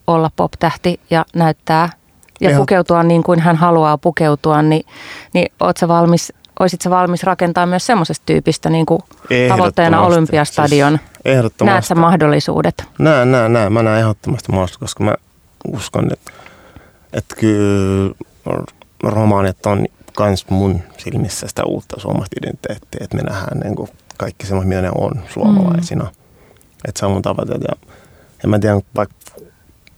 olla 0.07 0.31
pop-tähti 0.35 0.99
ja 1.10 1.26
näyttää 1.35 1.90
ja 2.41 2.49
Ehdot- 2.49 2.57
pukeutua 2.57 3.03
niin 3.03 3.23
kuin 3.23 3.40
hän 3.40 3.56
haluaa 3.56 3.98
pukeutua, 3.98 4.61
niin, 4.61 4.85
niin 5.34 5.52
oot 5.60 5.77
sä 5.77 5.88
valmis, 5.88 6.34
olisit 6.60 6.81
sä 6.81 6.90
valmis 6.90 7.23
rakentaa 7.23 7.65
myös 7.65 7.85
semmoisesta 7.85 8.23
tyypistä 8.26 8.69
niin 8.69 8.85
kuin 8.85 9.02
tavoitteena. 9.49 10.02
Olympiastadion? 10.02 10.98
Siis 10.98 11.22
ehdottomasti. 11.26 11.73
Näet 11.73 11.85
sä 11.85 11.95
mahdollisuudet? 11.95 12.85
Näen, 12.99 13.31
näen, 13.31 13.53
näen. 13.53 13.73
Mä 13.73 13.84
näen 13.84 13.99
ehdottomasti 13.99 14.52
mahdollista, 14.52 14.80
koska 14.80 15.03
mä 15.03 15.15
uskon, 15.68 16.14
että, 16.14 16.31
että 17.14 17.35
kyllä 17.35 18.14
romaanit 19.03 19.65
on 19.65 19.85
kans 20.15 20.45
mun 20.49 20.81
silmissä 20.98 21.48
sitä 21.48 21.64
uutta 21.65 21.99
suomalaista 21.99 22.35
identiteettiä, 22.41 22.99
että 23.02 23.18
me 23.18 23.23
nähdään 23.23 23.60
niin 23.60 23.76
kuin 23.76 23.90
kaikki 24.18 24.45
semmoista, 24.45 24.68
mitä 24.68 24.81
ne 24.81 24.91
on 24.95 25.23
suomalaisina. 25.34 26.03
Mm. 26.03 26.10
Että 26.88 26.99
se 26.99 27.06
on 27.06 27.11
mun 27.11 27.22
tavoite. 27.22 27.53
Ja, 27.53 27.90
ja 28.44 28.49
mä 28.49 28.60
tiedän, 28.60 28.81
vaikka 28.95 29.15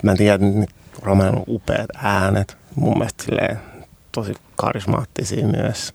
mä 0.04 0.16
tiedän, 0.16 0.64
että 0.64 0.76
on 1.10 1.44
upeat 1.48 1.90
äänet, 1.96 2.58
mun 2.76 2.98
mielestä 2.98 3.24
silleen, 3.24 3.60
tosi 4.12 4.34
karismaattisia 4.56 5.48
myös. 5.48 5.94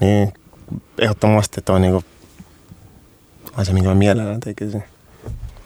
Niin 0.00 0.32
ehdottomasti 0.98 1.60
toi 1.60 1.80
niin 1.80 1.92
kuin 1.92 2.04
asia, 3.56 3.74
minkä 3.74 3.88
mä 3.88 3.94
mielellään 3.94 4.40
tekisin. 4.40 4.84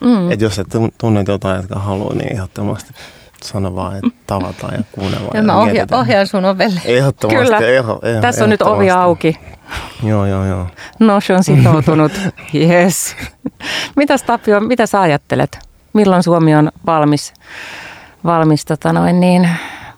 Mm. 0.01 0.31
Et 0.31 0.41
jos 0.41 0.59
et 0.59 0.67
tun- 0.67 0.93
tunnet 0.97 1.27
jotain, 1.27 1.57
jotka 1.57 1.79
haluaa, 1.79 2.13
niin 2.13 2.33
ehdottomasti 2.33 2.93
sano 3.45 3.75
vaan, 3.75 3.95
että 3.95 4.09
tavataan 4.27 4.73
ja 4.73 4.83
kuunnellaan. 4.91 5.31
Ja 5.33 5.43
mä 5.43 5.55
ohjaan, 5.55 5.71
mietitään. 5.73 6.01
ohjaan 6.01 6.27
sun 6.27 6.45
ovelle. 6.45 6.81
Ehdottomasti. 6.85 7.43
Kyllä. 7.43 7.57
Eho, 7.57 7.99
eho, 8.03 8.21
Tässä 8.21 8.43
on 8.43 8.49
nyt 8.49 8.61
ovi 8.61 8.91
auki. 8.91 9.39
Joo, 10.03 10.25
joo, 10.25 10.45
joo. 10.45 10.67
Nosh 10.99 11.31
on 11.31 11.43
sitoutunut. 11.43 12.11
Yes. 12.53 13.15
Mitäs 13.95 14.23
Tapio, 14.23 14.59
mitä 14.59 14.85
sä 14.85 15.01
ajattelet? 15.01 15.59
Milloin 15.93 16.23
Suomi 16.23 16.55
on 16.55 16.71
valmis, 16.85 17.33
valmis 18.25 18.65
tota 18.65 18.93
noin 18.93 19.19
niin, 19.19 19.49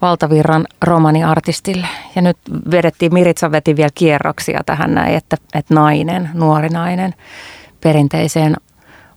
valtavirran 0.02 0.66
romaniartistille? 0.82 1.86
Ja 2.16 2.22
nyt 2.22 2.36
vedettiin, 2.70 3.14
Miritsa 3.14 3.52
veti 3.52 3.76
vielä 3.76 3.90
kierroksia 3.94 4.60
tähän 4.66 4.94
näin, 4.94 5.14
että, 5.14 5.36
että 5.54 5.74
nainen, 5.74 6.30
nuori 6.34 6.68
nainen, 6.68 7.14
perinteiseen 7.80 8.56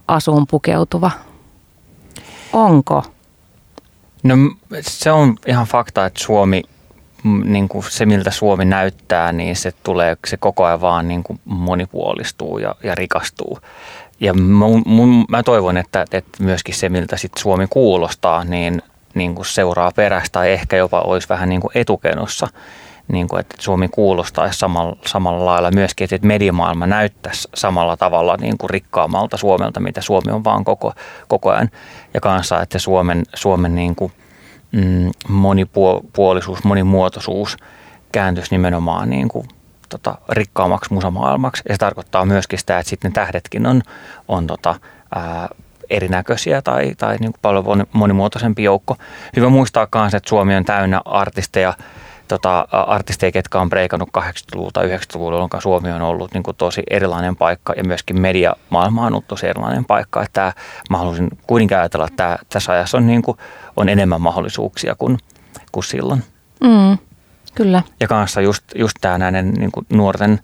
asuun 0.08 0.48
pukeutuva. 0.48 1.12
Onko? 2.54 3.04
No 4.24 4.36
se 4.82 5.12
on 5.12 5.36
ihan 5.48 5.66
fakta, 5.66 6.06
että 6.06 6.24
Suomi, 6.24 6.64
niin 7.44 7.68
kuin 7.68 7.86
se 7.90 8.06
miltä 8.06 8.32
Suomi 8.32 8.66
näyttää, 8.66 9.32
niin 9.32 9.56
se 9.56 9.72
tulee, 9.84 10.18
se 10.28 10.38
koko 10.38 10.66
ajan 10.66 10.82
vaan 10.82 11.08
niin 11.08 11.24
kuin 11.24 11.40
monipuolistuu 11.46 12.58
ja, 12.58 12.76
ja 12.84 12.96
rikastuu. 12.96 13.60
Ja 14.20 14.34
mun, 14.34 14.84
mun, 14.86 15.26
mä 15.30 15.44
toivon, 15.44 15.78
että, 15.78 16.06
että 16.12 16.44
myöskin 16.44 16.76
se 16.76 16.90
miltä 16.90 17.18
sit 17.18 17.32
Suomi 17.40 17.68
kuulostaa, 17.70 18.44
niin, 18.44 18.82
niin 19.14 19.36
kuin 19.36 19.46
seuraa 19.46 19.92
perästä 19.96 20.32
tai 20.32 20.52
ehkä 20.52 20.78
jopa 20.78 21.02
olisi 21.02 21.30
vähän 21.30 21.50
niin 21.50 21.62
kuin 21.62 21.72
etukenossa. 21.76 22.48
Niin 23.12 23.28
kuin, 23.28 23.40
että 23.40 23.56
Suomi 23.60 23.88
kuulostaisi 23.88 24.60
samalla, 24.60 24.98
samalla 25.06 25.46
lailla 25.46 25.72
myöskin, 25.72 26.08
että 26.12 26.28
mediamaailma 26.28 26.88
näyttäisi 26.88 27.50
samalla 27.54 27.98
tavalla 27.98 28.38
niin 28.38 28.58
kuin 28.58 28.70
rikkaammalta 28.70 29.38
Suomelta, 29.38 29.80
mitä 29.80 30.02
Suomi 30.02 30.32
on 30.32 30.44
vaan 30.44 30.64
koko, 30.64 30.94
koko 31.28 31.52
ajan. 31.52 31.70
Ja 32.14 32.22
kanssa, 32.22 32.62
että 32.62 32.80
Suomen, 32.80 33.24
Suomen 33.34 33.76
niin 33.76 33.96
kuin, 33.96 34.12
mm, 34.72 35.12
monipuolisuus, 35.28 36.64
monimuotoisuus 36.64 37.58
kääntyisi 38.12 38.52
nimenomaan 38.52 39.10
niin 39.10 39.28
kuin, 39.28 39.48
tota, 39.90 40.16
rikkaammaksi 40.30 40.94
musamaailmaksi. 40.94 41.64
Ja 41.70 41.74
se 41.74 41.78
tarkoittaa 41.78 42.26
myöskin 42.26 42.60
sitä, 42.60 42.80
että 42.80 42.90
sitten 42.90 43.14
tähdetkin 43.14 43.66
on, 43.66 43.82
on 44.28 44.48
tota, 44.48 44.76
ää, 45.16 45.50
erinäköisiä 45.90 46.62
tai, 46.62 46.96
tai 46.98 47.18
niin 47.18 47.32
kuin 47.32 47.42
paljon 47.42 47.66
moni- 47.66 47.88
monimuotoisempi 47.94 48.64
joukko. 48.64 48.98
Hyvä 49.36 49.50
muistaa 49.50 49.88
myös, 49.96 50.14
että 50.14 50.30
Suomi 50.30 50.56
on 50.56 50.66
täynnä 50.66 51.02
artisteja, 51.06 51.74
tota, 52.32 52.68
artisteja, 52.72 53.32
ketkä 53.32 53.60
on 53.60 53.70
breikannut 53.70 54.10
80-luvulla 54.18 54.72
tai 54.74 54.88
90-luvulla, 54.88 55.36
jolloin 55.36 55.62
Suomi 55.62 55.92
on 55.92 56.02
ollut 56.02 56.34
niin 56.34 56.44
kuin 56.44 56.58
tosi 56.58 56.84
erilainen 56.90 57.36
paikka 57.36 57.74
ja 57.78 57.84
myöskin 57.84 58.22
mediamaailma 58.22 59.06
on 59.06 59.14
ollut 59.14 59.28
tosi 59.28 59.48
erilainen 59.48 59.86
paikka. 59.86 60.24
Että 60.24 60.34
tämä, 60.34 60.54
mä 60.90 60.98
haluaisin 60.98 61.30
kuitenkin 61.48 61.78
ajatella, 61.78 62.06
että 62.06 62.18
tämä, 62.18 62.38
tässä 62.50 62.72
ajassa 62.72 62.98
on, 62.98 63.08
niin 63.08 63.22
kuin, 63.22 63.38
on 63.78 63.90
enemmän 63.90 64.22
mahdollisuuksia 64.22 64.96
kuin, 64.96 65.18
kuin 65.72 65.84
silloin. 65.84 66.24
Mm, 66.64 66.98
kyllä. 67.56 67.84
Ja 68.00 68.08
kanssa 68.08 68.42
just, 68.42 68.64
just 68.76 68.98
tämä 69.02 69.18
näiden 69.18 69.54
niin 69.54 69.72
kuin 69.72 69.86
nuorten 69.94 70.40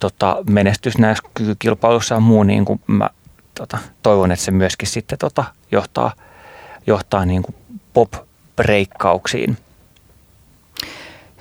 tota, 0.00 0.36
menestys 0.50 0.98
näissä 0.98 1.28
kilpailuissa 1.58 2.14
ja 2.14 2.20
muu, 2.20 2.42
niin 2.42 2.64
kuin 2.64 2.80
mä 2.86 3.10
tota, 3.54 3.78
toivon, 4.02 4.32
että 4.32 4.44
se 4.44 4.50
myöskin 4.50 4.88
sitten 4.88 5.18
tota, 5.18 5.44
johtaa, 5.72 6.12
johtaa 6.86 7.24
niin 7.24 7.42
kuin 7.42 7.54
pop-breikkauksiin. 7.92 9.56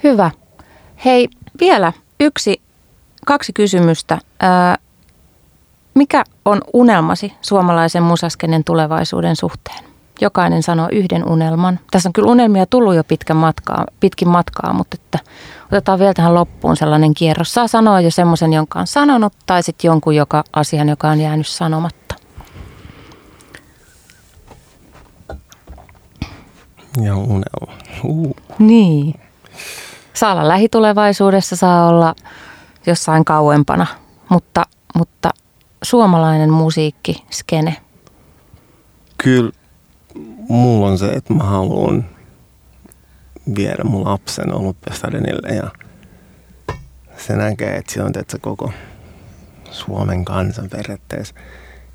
Hyvä. 0.03 0.31
Hei, 1.05 1.29
vielä 1.59 1.93
yksi, 2.19 2.61
kaksi 3.25 3.53
kysymystä. 3.53 4.17
Ää, 4.39 4.77
mikä 5.93 6.23
on 6.45 6.61
unelmasi 6.73 7.33
suomalaisen 7.41 8.03
musaskenen 8.03 8.63
tulevaisuuden 8.63 9.35
suhteen? 9.35 9.83
Jokainen 10.21 10.63
sanoo 10.63 10.87
yhden 10.91 11.29
unelman. 11.29 11.79
Tässä 11.91 12.09
on 12.09 12.13
kyllä 12.13 12.31
unelmia 12.31 12.65
tullut 12.65 12.95
jo 12.95 13.03
pitkän 13.03 13.37
matkaa, 13.37 13.85
pitkin 13.99 14.27
matkaa, 14.27 14.73
mutta 14.73 14.97
että 14.99 15.19
otetaan 15.71 15.99
vielä 15.99 16.13
tähän 16.13 16.33
loppuun 16.33 16.77
sellainen 16.77 17.13
kierros. 17.13 17.53
Saa 17.53 17.67
sanoa 17.67 18.01
jo 18.01 18.11
semmoisen, 18.11 18.53
jonka 18.53 18.79
on 18.79 18.87
sanonut, 18.87 19.33
tai 19.45 19.63
sitten 19.63 19.87
jonkun 19.87 20.15
joka, 20.15 20.43
asian, 20.53 20.89
joka 20.89 21.09
on 21.09 21.21
jäänyt 21.21 21.47
sanomatta. 21.47 22.15
Ja 27.03 27.15
unelma. 27.15 27.73
Uh. 28.03 28.35
Niin. 28.59 29.19
Saa 30.19 30.31
olla 30.31 30.47
lähitulevaisuudessa, 30.47 31.55
saa 31.55 31.87
olla 31.87 32.15
jossain 32.85 33.25
kauempana, 33.25 33.87
mutta, 34.29 34.65
mutta 34.95 35.29
suomalainen 35.83 36.49
musiikki, 36.49 37.25
skene. 37.31 37.77
Kyllä 39.17 39.51
mulla 40.49 40.87
on 40.87 40.97
se, 40.97 41.07
että 41.07 41.33
mä 41.33 41.43
haluan 41.43 42.05
viedä 43.55 43.83
mun 43.83 44.05
lapsen 44.05 44.53
Olympiastadionille 44.53 45.55
ja 45.55 45.71
se 47.17 47.35
näkee, 47.35 47.75
että 47.77 47.93
siellä 47.93 48.07
on 48.07 48.13
että 48.19 48.37
koko 48.37 48.71
Suomen 49.71 50.25
kansan 50.25 50.69
periaatteessa. 50.69 51.35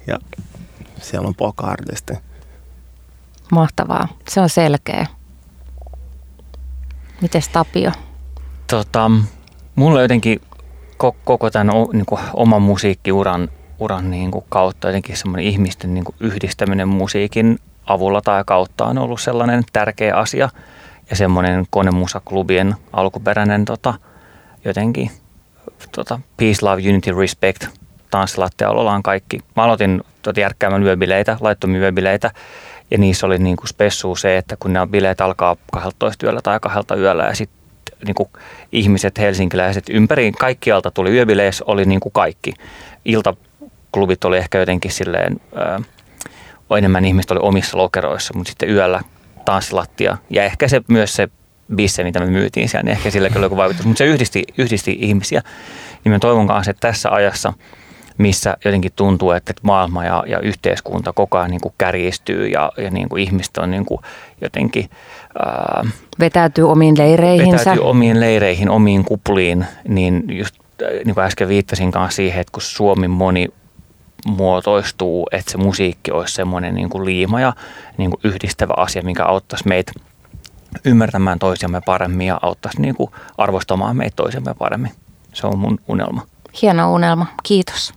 Ja 0.06 0.18
siellä 1.00 1.28
on 1.28 1.34
pokartisti. 1.34 2.14
Mahtavaa. 3.52 4.08
Se 4.28 4.40
on 4.40 4.48
selkeä. 4.48 5.06
Mites 7.20 7.48
Tapio? 7.48 7.92
Tota, 8.66 9.10
mulla 9.74 10.02
jotenkin 10.02 10.40
koko 11.24 11.50
tämän 11.50 11.74
niin 11.92 12.06
kuin, 12.06 12.20
oman 12.34 12.62
musiikkiuran 12.62 13.48
uran 13.78 14.10
niin 14.10 14.30
kuin, 14.30 14.44
kautta 14.48 14.88
jotenkin 14.88 15.16
semmoinen 15.16 15.46
ihmisten 15.46 15.94
niin 15.94 16.04
kuin, 16.04 16.16
yhdistäminen 16.20 16.88
musiikin 16.88 17.58
avulla 17.86 18.20
tai 18.20 18.44
kautta 18.46 18.84
on 18.84 18.98
ollut 18.98 19.20
sellainen 19.20 19.62
tärkeä 19.72 20.16
asia. 20.16 20.48
Ja 21.10 21.16
semmoinen 21.16 21.66
konemusaklubien 21.70 22.74
alkuperäinen 22.92 23.64
tota, 23.64 23.94
jotenkin 24.64 25.10
tota, 25.92 26.20
Peace, 26.36 26.58
Love, 26.62 26.82
Unity, 26.88 27.12
Respect 27.12 27.66
tanssilattialla 28.10 28.80
ollaan 28.80 29.02
kaikki. 29.02 29.40
Mä 29.56 29.62
aloitin 29.62 30.02
tota, 30.22 30.40
järkkäämään 30.40 30.82
yöbileitä, 30.82 31.36
laittomia 31.40 31.80
yöbileitä 31.80 32.30
ja 32.90 32.98
niissä 32.98 33.26
oli 33.26 33.38
niin 33.38 33.56
kuin 33.56 33.68
spessu 33.68 34.16
se, 34.16 34.36
että 34.36 34.56
kun 34.56 34.72
nämä 34.72 34.86
bileet 34.86 35.20
alkaa 35.20 35.56
12 35.72 36.26
yöllä 36.26 36.40
tai 36.42 36.60
kahdelta 36.60 36.96
yöllä 36.96 37.24
ja 37.24 37.34
sitten 37.34 37.63
niin 38.04 38.14
kuin 38.14 38.28
ihmiset, 38.72 39.18
helsinkiläiset 39.18 39.84
ympäri 39.90 40.32
kaikkialta 40.32 40.90
tuli 40.90 41.10
yöbileissä, 41.10 41.64
oli 41.66 41.84
niin 41.84 42.00
kuin 42.00 42.12
kaikki. 42.12 42.52
Iltaklubit 43.04 44.24
oli 44.24 44.38
ehkä 44.38 44.58
jotenkin 44.58 44.90
silleen, 44.90 45.40
ää, 45.56 45.80
enemmän 46.78 47.04
ihmiset 47.04 47.30
oli 47.30 47.40
omissa 47.42 47.78
lokeroissa, 47.78 48.34
mutta 48.36 48.50
sitten 48.50 48.70
yöllä 48.70 49.00
tanssilattia 49.44 50.16
ja 50.30 50.44
ehkä 50.44 50.68
se 50.68 50.82
myös 50.88 51.16
se 51.16 51.28
bisse, 51.74 52.04
mitä 52.04 52.20
me 52.20 52.26
myytiin 52.26 52.68
siellä, 52.68 52.84
niin 52.84 52.92
ehkä 52.92 53.10
sillä 53.10 53.30
kyllä 53.30 53.46
joku 53.46 53.56
vaikutus, 53.56 53.86
mutta 53.86 53.98
se 53.98 54.04
yhdisti, 54.04 54.44
yhdisti 54.58 54.98
ihmisiä. 55.00 55.42
Niin 56.04 56.12
mä 56.12 56.18
toivon 56.18 56.46
kanssa, 56.46 56.70
että 56.70 56.88
tässä 56.88 57.10
ajassa– 57.10 57.52
missä 58.18 58.56
jotenkin 58.64 58.92
tuntuu, 58.96 59.30
että 59.30 59.52
maailma 59.62 60.04
ja, 60.04 60.24
ja 60.26 60.40
yhteiskunta 60.40 61.12
koko 61.12 61.38
ajan 61.38 61.50
niin 61.50 61.60
kuin 61.60 61.74
kärjistyy 61.78 62.48
ja, 62.48 62.72
ja 62.76 62.90
niin 62.90 63.08
kuin 63.08 63.22
ihmiset 63.22 63.56
on 63.56 63.70
niin 63.70 63.84
kuin 63.84 64.00
jotenkin... 64.40 64.90
Ää, 65.38 65.84
vetäytyy 66.18 66.70
omiin 66.70 66.98
leireihinsä. 66.98 67.58
Vetäytyy 67.58 67.84
omiin 67.84 68.20
leireihin, 68.20 68.70
omiin 68.70 69.04
kupliin, 69.04 69.66
niin 69.88 70.24
just 70.28 70.54
niin 71.04 71.14
kuin 71.14 71.24
äsken 71.24 71.48
viittasin 71.48 71.92
kanssa 71.92 72.16
siihen, 72.16 72.40
että 72.40 72.52
kun 72.52 72.62
Suomi 72.62 73.08
moni 73.08 73.48
muotoistuu, 74.26 75.26
että 75.32 75.52
se 75.52 75.58
musiikki 75.58 76.10
olisi 76.10 76.34
semmoinen 76.34 76.74
niin 76.74 76.88
kuin 76.88 77.04
liima 77.04 77.40
ja 77.40 77.52
niin 77.96 78.10
kuin 78.10 78.20
yhdistävä 78.24 78.74
asia, 78.76 79.02
mikä 79.02 79.24
auttaisi 79.24 79.68
meitä 79.68 79.92
ymmärtämään 80.84 81.38
toisiamme 81.38 81.80
paremmin 81.86 82.26
ja 82.26 82.38
auttaisi 82.42 82.80
niin 82.80 82.94
kuin 82.94 83.10
arvostamaan 83.38 83.96
meitä 83.96 84.16
toisiamme 84.16 84.54
paremmin. 84.58 84.92
Se 85.32 85.46
on 85.46 85.58
mun 85.58 85.78
unelma. 85.88 86.22
Hieno 86.62 86.92
unelma, 86.92 87.26
kiitos. 87.42 87.94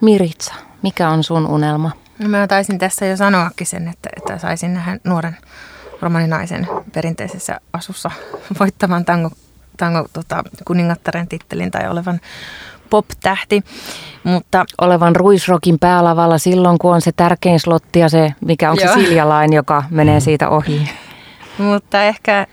Miritsa, 0.00 0.54
mikä 0.82 1.08
on 1.08 1.24
sun 1.24 1.46
unelma? 1.46 1.90
No 2.18 2.28
mä 2.28 2.46
taisin 2.46 2.78
tässä 2.78 3.06
jo 3.06 3.16
sanoakin 3.16 3.66
sen, 3.66 3.88
että, 3.88 4.08
että 4.16 4.38
saisin 4.38 4.74
nähdä 4.74 4.98
nuoren 5.04 5.36
romaninaisen 6.00 6.68
perinteisessä 6.94 7.60
asussa 7.72 8.10
voittavan 8.60 9.04
tango, 9.04 9.30
tango 9.76 10.08
tota, 10.12 10.42
kuningattaren 10.64 11.28
tittelin 11.28 11.70
tai 11.70 11.88
olevan 11.88 12.20
pop-tähti. 12.90 13.64
Mutta, 14.24 14.64
olevan 14.80 15.16
Ruisrokin 15.16 15.78
päälavalla 15.78 16.38
silloin, 16.38 16.78
kun 16.78 16.94
on 16.94 17.00
se 17.00 17.12
tärkein 17.12 17.60
slotti 17.60 17.98
ja 17.98 18.08
se, 18.08 18.34
mikä 18.40 18.70
on 18.70 18.76
se 18.76 18.88
Siljalain, 18.94 19.52
joka 19.52 19.84
menee 19.90 20.20
siitä 20.20 20.48
ohi. 20.48 20.90
Mutta 21.58 22.02
ehkä, 22.02 22.46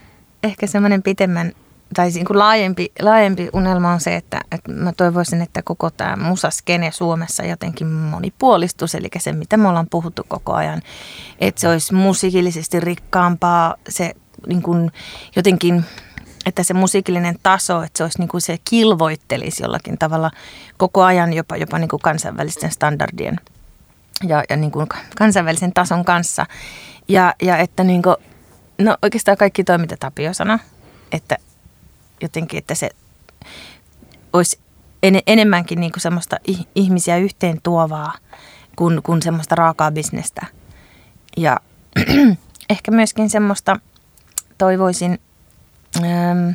ehkä 0.43 0.67
semmoinen 0.67 1.03
pitemmän 1.03 1.51
tai 1.93 2.09
niin 2.09 2.25
kuin 2.25 2.39
laajempi, 2.39 2.91
laajempi 3.01 3.49
unelma 3.53 3.91
on 3.91 3.99
se, 3.99 4.15
että, 4.15 4.41
että 4.51 4.71
mä 4.71 4.93
toivoisin, 4.97 5.41
että 5.41 5.61
koko 5.61 5.89
tämä 5.89 6.15
musaskene 6.15 6.91
Suomessa 6.91 7.43
jotenkin 7.43 7.87
monipuolistus, 7.87 8.95
eli 8.95 9.09
se 9.17 9.33
mitä 9.33 9.57
me 9.57 9.67
ollaan 9.67 9.89
puhuttu 9.89 10.25
koko 10.27 10.53
ajan, 10.53 10.81
että 11.39 11.61
se 11.61 11.69
olisi 11.69 11.93
musiikillisesti 11.93 12.79
rikkaampaa, 12.79 13.75
se 13.89 14.13
niin 14.47 14.61
kuin 14.61 14.91
jotenkin, 15.35 15.85
että 16.45 16.63
se 16.63 16.73
musiikillinen 16.73 17.35
taso, 17.43 17.83
että 17.83 17.97
se 17.97 18.03
olisi 18.03 18.19
niin 18.19 18.29
kuin 18.29 18.41
se 18.41 18.57
kilvoittelisi 18.69 19.63
jollakin 19.63 19.97
tavalla 19.97 20.31
koko 20.77 21.03
ajan 21.03 21.33
jopa, 21.33 21.57
jopa 21.57 21.79
niin 21.79 21.89
kuin 21.89 22.01
kansainvälisten 22.01 22.71
standardien 22.71 23.39
ja, 24.27 24.43
ja 24.49 24.57
niin 24.57 24.71
kuin 24.71 24.87
kansainvälisen 25.17 25.73
tason 25.73 26.05
kanssa. 26.05 26.45
Ja, 27.07 27.33
ja 27.41 27.57
että 27.57 27.83
niin 27.83 28.01
kuin, 28.01 28.15
no 28.81 28.97
oikeastaan 29.01 29.37
kaikki 29.37 29.63
toi, 29.63 29.77
mitä 29.77 29.95
Tapio 29.99 30.33
sanoi, 30.33 30.57
että 31.11 31.37
jotenkin, 32.23 32.57
että 32.57 32.75
se 32.75 32.89
olisi 34.33 34.59
en, 35.03 35.19
enemmänkin 35.27 35.79
niin 35.79 35.91
kuin 35.91 36.01
semmoista 36.01 36.37
ihmisiä 36.75 37.17
yhteen 37.17 37.59
tuovaa 37.63 38.13
kuin, 38.75 39.03
kuin 39.03 39.21
semmoista 39.21 39.55
raakaa 39.55 39.91
bisnestä. 39.91 40.45
Ja 41.37 41.59
ehkä 42.69 42.91
myöskin 42.91 43.29
semmoista 43.29 43.79
toivoisin 44.57 45.19
ähm, 45.97 46.49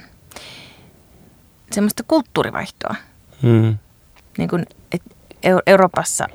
semmoista 1.72 2.02
kulttuurivaihtoa. 2.02 2.94
Mm. 3.42 3.78
Niin 4.38 4.48
kuin, 4.48 4.66
et 4.92 5.02
Euroopassa 5.66 6.26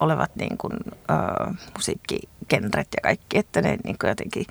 olevat 0.00 0.36
niin 0.36 0.58
kuin, 0.58 0.72
äh, 1.10 1.56
musiikkigenret 1.76 2.88
ja 2.96 3.00
kaikki, 3.02 3.38
että 3.38 3.62
ne 3.62 3.78
niin 3.84 3.96
kuin 3.98 4.08
jotenkin 4.08 4.46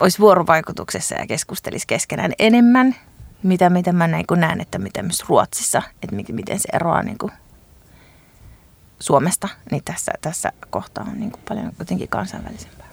olisi 0.00 0.18
vuorovaikutuksessa 0.18 1.14
ja 1.14 1.26
keskustelisi 1.26 1.86
keskenään 1.86 2.32
enemmän– 2.38 2.94
mitä, 3.42 3.70
mitä 3.70 3.92
mä 3.92 4.06
näin, 4.06 4.26
kun 4.26 4.40
näen, 4.40 4.60
että 4.60 4.78
miten 4.78 5.04
myös 5.04 5.24
Ruotsissa, 5.28 5.82
että 6.02 6.16
miten 6.32 6.60
se 6.60 6.68
eroaa 6.72 7.02
niin 7.02 7.18
kuin 7.18 7.32
Suomesta, 9.00 9.48
niin 9.70 9.82
tässä, 9.84 10.12
tässä 10.20 10.52
kohtaa 10.70 11.04
on 11.08 11.20
niin 11.20 11.32
kuin 11.32 11.42
paljon 11.48 11.72
jotenkin 11.78 12.08
kansainvälisempää. 12.08 12.86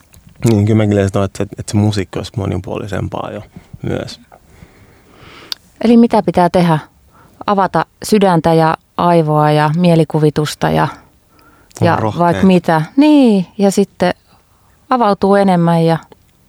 Niin, 0.50 0.66
kyllä 0.66 0.78
mäkin 0.78 1.00
että, 1.00 1.24
että, 1.24 1.44
että 1.44 1.72
se 1.72 1.78
musiikki 1.78 2.20
olisi 2.20 2.32
monipuolisempaa 2.38 3.32
jo 3.32 3.44
myös. 3.82 4.22
Eli 5.84 5.98
mitä 5.98 6.24
pitää 6.24 6.50
tehdä? 6.50 6.80
Avata 7.48 7.86
sydäntä 8.04 8.54
ja 8.54 8.78
aivoa 8.98 9.52
ja 9.52 9.70
mielikuvitusta 9.78 10.70
ja, 10.70 10.88
ja 11.82 11.98
vaikka 12.20 12.46
mitä. 12.46 12.82
Niin, 12.96 13.46
ja 13.58 13.72
sitten 13.72 14.14
avautuu 14.90 15.36
enemmän 15.36 15.86
ja, 15.86 15.98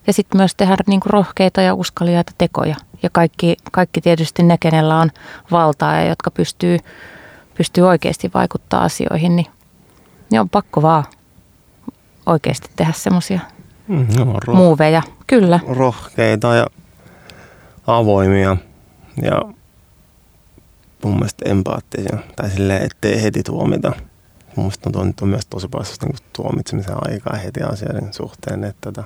ja 0.07 0.13
sitten 0.13 0.37
myös 0.37 0.55
tehdä 0.55 0.75
niin 0.87 0.99
kuin 0.99 1.11
rohkeita 1.11 1.61
ja 1.61 1.73
uskaliaita 1.73 2.31
tekoja– 2.37 2.75
ja 3.03 3.09
kaikki, 3.11 3.55
kaikki 3.71 4.01
tietysti 4.01 4.43
ne, 4.43 4.57
kenellä 4.57 4.99
on 4.99 5.09
valtaa 5.51 5.95
ja 5.95 6.09
jotka 6.09 6.31
pystyy, 6.31 6.77
pystyy 7.57 7.87
oikeasti 7.87 8.31
vaikuttaa 8.33 8.83
asioihin, 8.83 9.35
niin, 9.35 9.47
niin 10.31 10.41
on 10.41 10.49
pakko 10.49 10.81
vaan 10.81 11.03
oikeasti 12.25 12.69
tehdä 12.75 12.93
semmoisia 12.95 13.39
mm, 13.87 14.07
no, 14.17 14.33
roh- 14.47 14.55
muuveja. 14.55 15.01
Kyllä. 15.27 15.59
Rohkeita 15.67 16.55
ja 16.55 16.67
avoimia 17.87 18.57
ja 19.21 19.41
mun 21.03 21.13
mielestä 21.13 21.49
empaattisia. 21.49 22.17
Tai 22.35 22.49
silleen, 22.49 22.83
ettei 22.83 23.23
heti 23.23 23.43
tuomita. 23.43 23.91
Mun 24.55 24.65
mielestä 24.65 24.89
on, 24.95 25.13
on 25.21 25.29
myös 25.29 25.45
tosi 25.49 25.67
paljon 25.67 25.87
niin 26.01 26.15
tuomitsemisen 26.33 26.95
aikaa 27.01 27.37
heti 27.37 27.61
asioiden 27.61 28.13
suhteen. 28.13 28.63
Että 28.63 28.91
tota, 28.91 29.03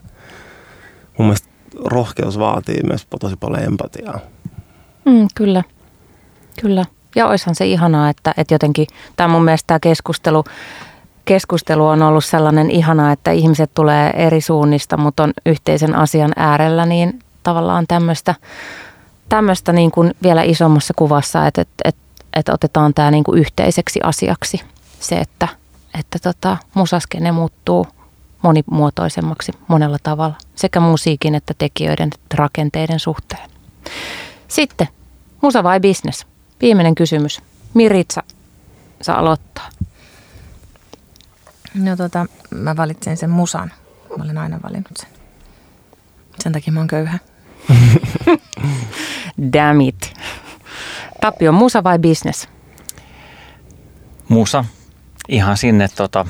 mun 1.17 1.27
mielestä 1.27 1.47
rohkeus 1.83 2.39
vaatii 2.39 2.83
myös 2.83 3.07
tosi 3.19 3.35
paljon 3.35 3.63
empatiaa. 3.63 4.19
Mm, 5.05 5.27
kyllä, 5.35 5.63
kyllä. 6.61 6.85
Ja 7.15 7.27
olisihan 7.27 7.55
se 7.55 7.65
ihanaa, 7.65 8.09
että, 8.09 8.33
että 8.37 8.53
jotenkin, 8.53 8.87
tämä 9.15 9.27
mun 9.27 9.45
mielestä 9.45 9.67
tämä 9.67 9.79
keskustelu, 9.79 10.43
keskustelu 11.25 11.87
on 11.87 12.01
ollut 12.01 12.25
sellainen 12.25 12.71
ihana, 12.71 13.11
että 13.11 13.31
ihmiset 13.31 13.71
tulee 13.73 14.09
eri 14.15 14.41
suunnista, 14.41 14.97
mutta 14.97 15.23
on 15.23 15.33
yhteisen 15.45 15.95
asian 15.95 16.31
äärellä, 16.35 16.85
niin 16.85 17.19
tavallaan 17.43 17.85
tämmöistä, 17.87 18.35
tämmöistä 19.29 19.73
niin 19.73 19.91
kuin 19.91 20.13
vielä 20.23 20.43
isommassa 20.43 20.93
kuvassa, 20.95 21.47
että, 21.47 21.61
että, 21.61 21.73
että, 21.85 22.01
että 22.35 22.53
otetaan 22.53 22.93
tämä 22.93 23.11
niin 23.11 23.23
kuin 23.23 23.39
yhteiseksi 23.39 23.99
asiaksi. 24.03 24.61
Se, 24.99 25.15
että, 25.15 25.47
että 25.99 26.19
tota, 26.19 26.57
musaskene 26.73 27.31
muuttuu 27.31 27.87
monimuotoisemmaksi 28.45 29.51
monella 29.67 29.97
tavalla, 30.03 30.35
sekä 30.55 30.79
musiikin 30.79 31.35
että 31.35 31.53
tekijöiden 31.57 32.09
että 32.15 32.35
rakenteiden 32.37 32.99
suhteen. 32.99 33.49
Sitten, 34.47 34.87
musa 35.41 35.63
vai 35.63 35.79
business? 35.79 36.25
Viimeinen 36.61 36.95
kysymys. 36.95 37.41
Miritsa, 37.73 38.23
saa 39.01 39.19
aloittaa. 39.19 39.69
No 41.73 41.95
tota, 41.95 42.25
mä 42.51 42.77
valitsen 42.77 43.17
sen 43.17 43.29
musan. 43.29 43.71
Mä 44.17 44.23
olen 44.23 44.37
aina 44.37 44.59
valinnut 44.63 44.97
sen. 44.99 45.09
Sen 46.39 46.51
takia 46.51 46.73
mä 46.73 46.79
oon 46.79 46.87
köyhä. 46.87 47.19
Damn 49.53 49.81
it. 49.81 50.13
Tapio, 51.21 51.51
musa 51.51 51.83
vai 51.83 51.99
business? 51.99 52.47
Musa 54.29 54.65
ihan 55.29 55.57
sinne 55.57 55.87
tota, 55.87 56.25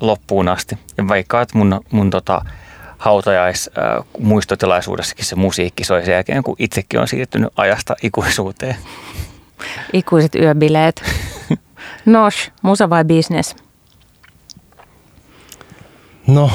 loppuun 0.00 0.48
asti. 0.48 0.78
Ja 0.96 1.08
vaikka 1.08 1.42
että 1.42 1.58
mun, 1.58 1.80
mun 1.90 2.10
tota, 2.10 2.42
hautajais 2.98 3.70
äh, 3.78 4.04
muistotilaisuudessakin 4.18 5.24
se 5.24 5.34
musiikki 5.36 5.84
soi 5.84 6.04
sen 6.04 6.12
jälkeen, 6.12 6.42
kun 6.42 6.56
itsekin 6.58 7.00
on 7.00 7.08
siirtynyt 7.08 7.52
ajasta 7.56 7.96
ikuisuuteen. 8.02 8.76
Ikuiset 9.92 10.34
yöbileet. 10.34 11.02
Nosh, 12.06 12.50
musa 12.62 12.90
vai 12.90 13.04
business? 13.04 13.56
No, 16.26 16.50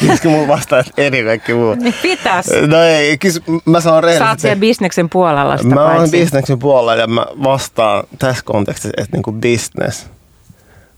pitäisikö 0.00 0.28
mulla 0.28 0.48
vastaa 0.48 0.82
eri 0.96 1.24
kaikki 1.24 1.54
muu? 1.54 1.76
Pitäis. 2.02 2.46
No 2.66 2.82
ei, 2.82 3.18
kys, 3.18 3.40
mä 3.64 3.80
sanon 3.80 3.82
Sä 3.82 3.94
oot 3.94 4.04
rehellisesti. 4.04 4.40
siellä 4.40 4.60
bisneksen 4.60 5.08
puolella 5.10 5.56
sitä 5.56 5.74
Mä 5.74 5.92
oon 5.92 6.10
bisneksen 6.10 6.58
puolella 6.58 6.94
ja 6.94 7.06
mä 7.06 7.26
vastaan 7.42 8.04
tässä 8.18 8.44
kontekstissa, 8.44 9.02
että 9.02 9.16
niinku 9.16 9.32
business, 9.32 10.06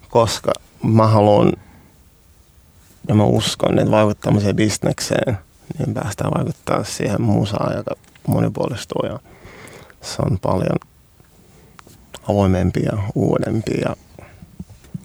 koska 0.08 0.52
mä 0.84 1.06
haluan 1.06 1.52
ja 3.08 3.14
mä 3.14 3.24
uskon, 3.24 3.78
että 3.78 3.90
vaikuttamiseen 3.90 4.56
bisnekseen, 4.56 5.38
niin 5.78 5.94
päästään 5.94 6.30
vaikuttaa 6.36 6.84
siihen 6.84 7.22
musaan, 7.22 7.76
joka 7.76 7.94
monipuolistuu 8.28 9.06
ja 9.06 9.18
se 10.02 10.22
on 10.22 10.38
paljon 10.42 10.78
avoimempi 12.28 12.82
ja 12.82 12.92
uudempi 13.14 13.72
ja 13.84 13.96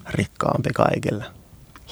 rikkaampi 0.10 0.70
kaikille. 0.76 1.26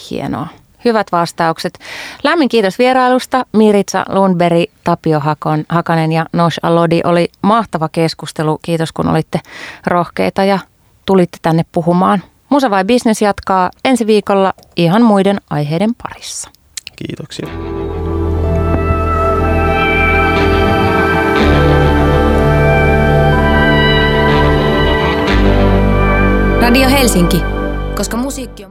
Hienoa. 0.10 0.48
Hyvät 0.86 1.12
vastaukset. 1.12 1.80
Lämmin 2.24 2.50
kiitos 2.50 2.80
vierailusta. 2.80 3.46
Miritsa 3.54 4.06
Lundberg, 4.10 4.64
Tapio 4.84 5.20
Hakon, 5.20 5.66
Hakanen 5.70 6.12
ja 6.12 6.26
Nosh 6.34 6.60
Alodi. 6.64 7.02
Oli 7.04 7.30
mahtava 7.42 7.90
keskustelu. 7.90 8.60
Kiitos 8.62 8.92
kun 8.92 9.08
olitte 9.08 9.40
rohkeita 9.88 10.44
ja 10.44 10.60
tulitte 11.06 11.38
tänne 11.42 11.66
puhumaan. 11.72 12.24
Musa 12.50 12.70
vai 12.70 12.86
Business 12.86 13.22
jatkaa 13.22 13.70
ensi 13.86 14.08
viikolla 14.08 14.54
ihan 14.76 15.02
muiden 15.02 15.38
aiheiden 15.50 15.96
parissa. 16.04 16.50
Kiitoksia. 16.96 17.48
Radio 26.62 26.90
Helsinki, 26.90 27.42
koska 27.96 28.18
musiikki 28.18 28.64
on... 28.64 28.66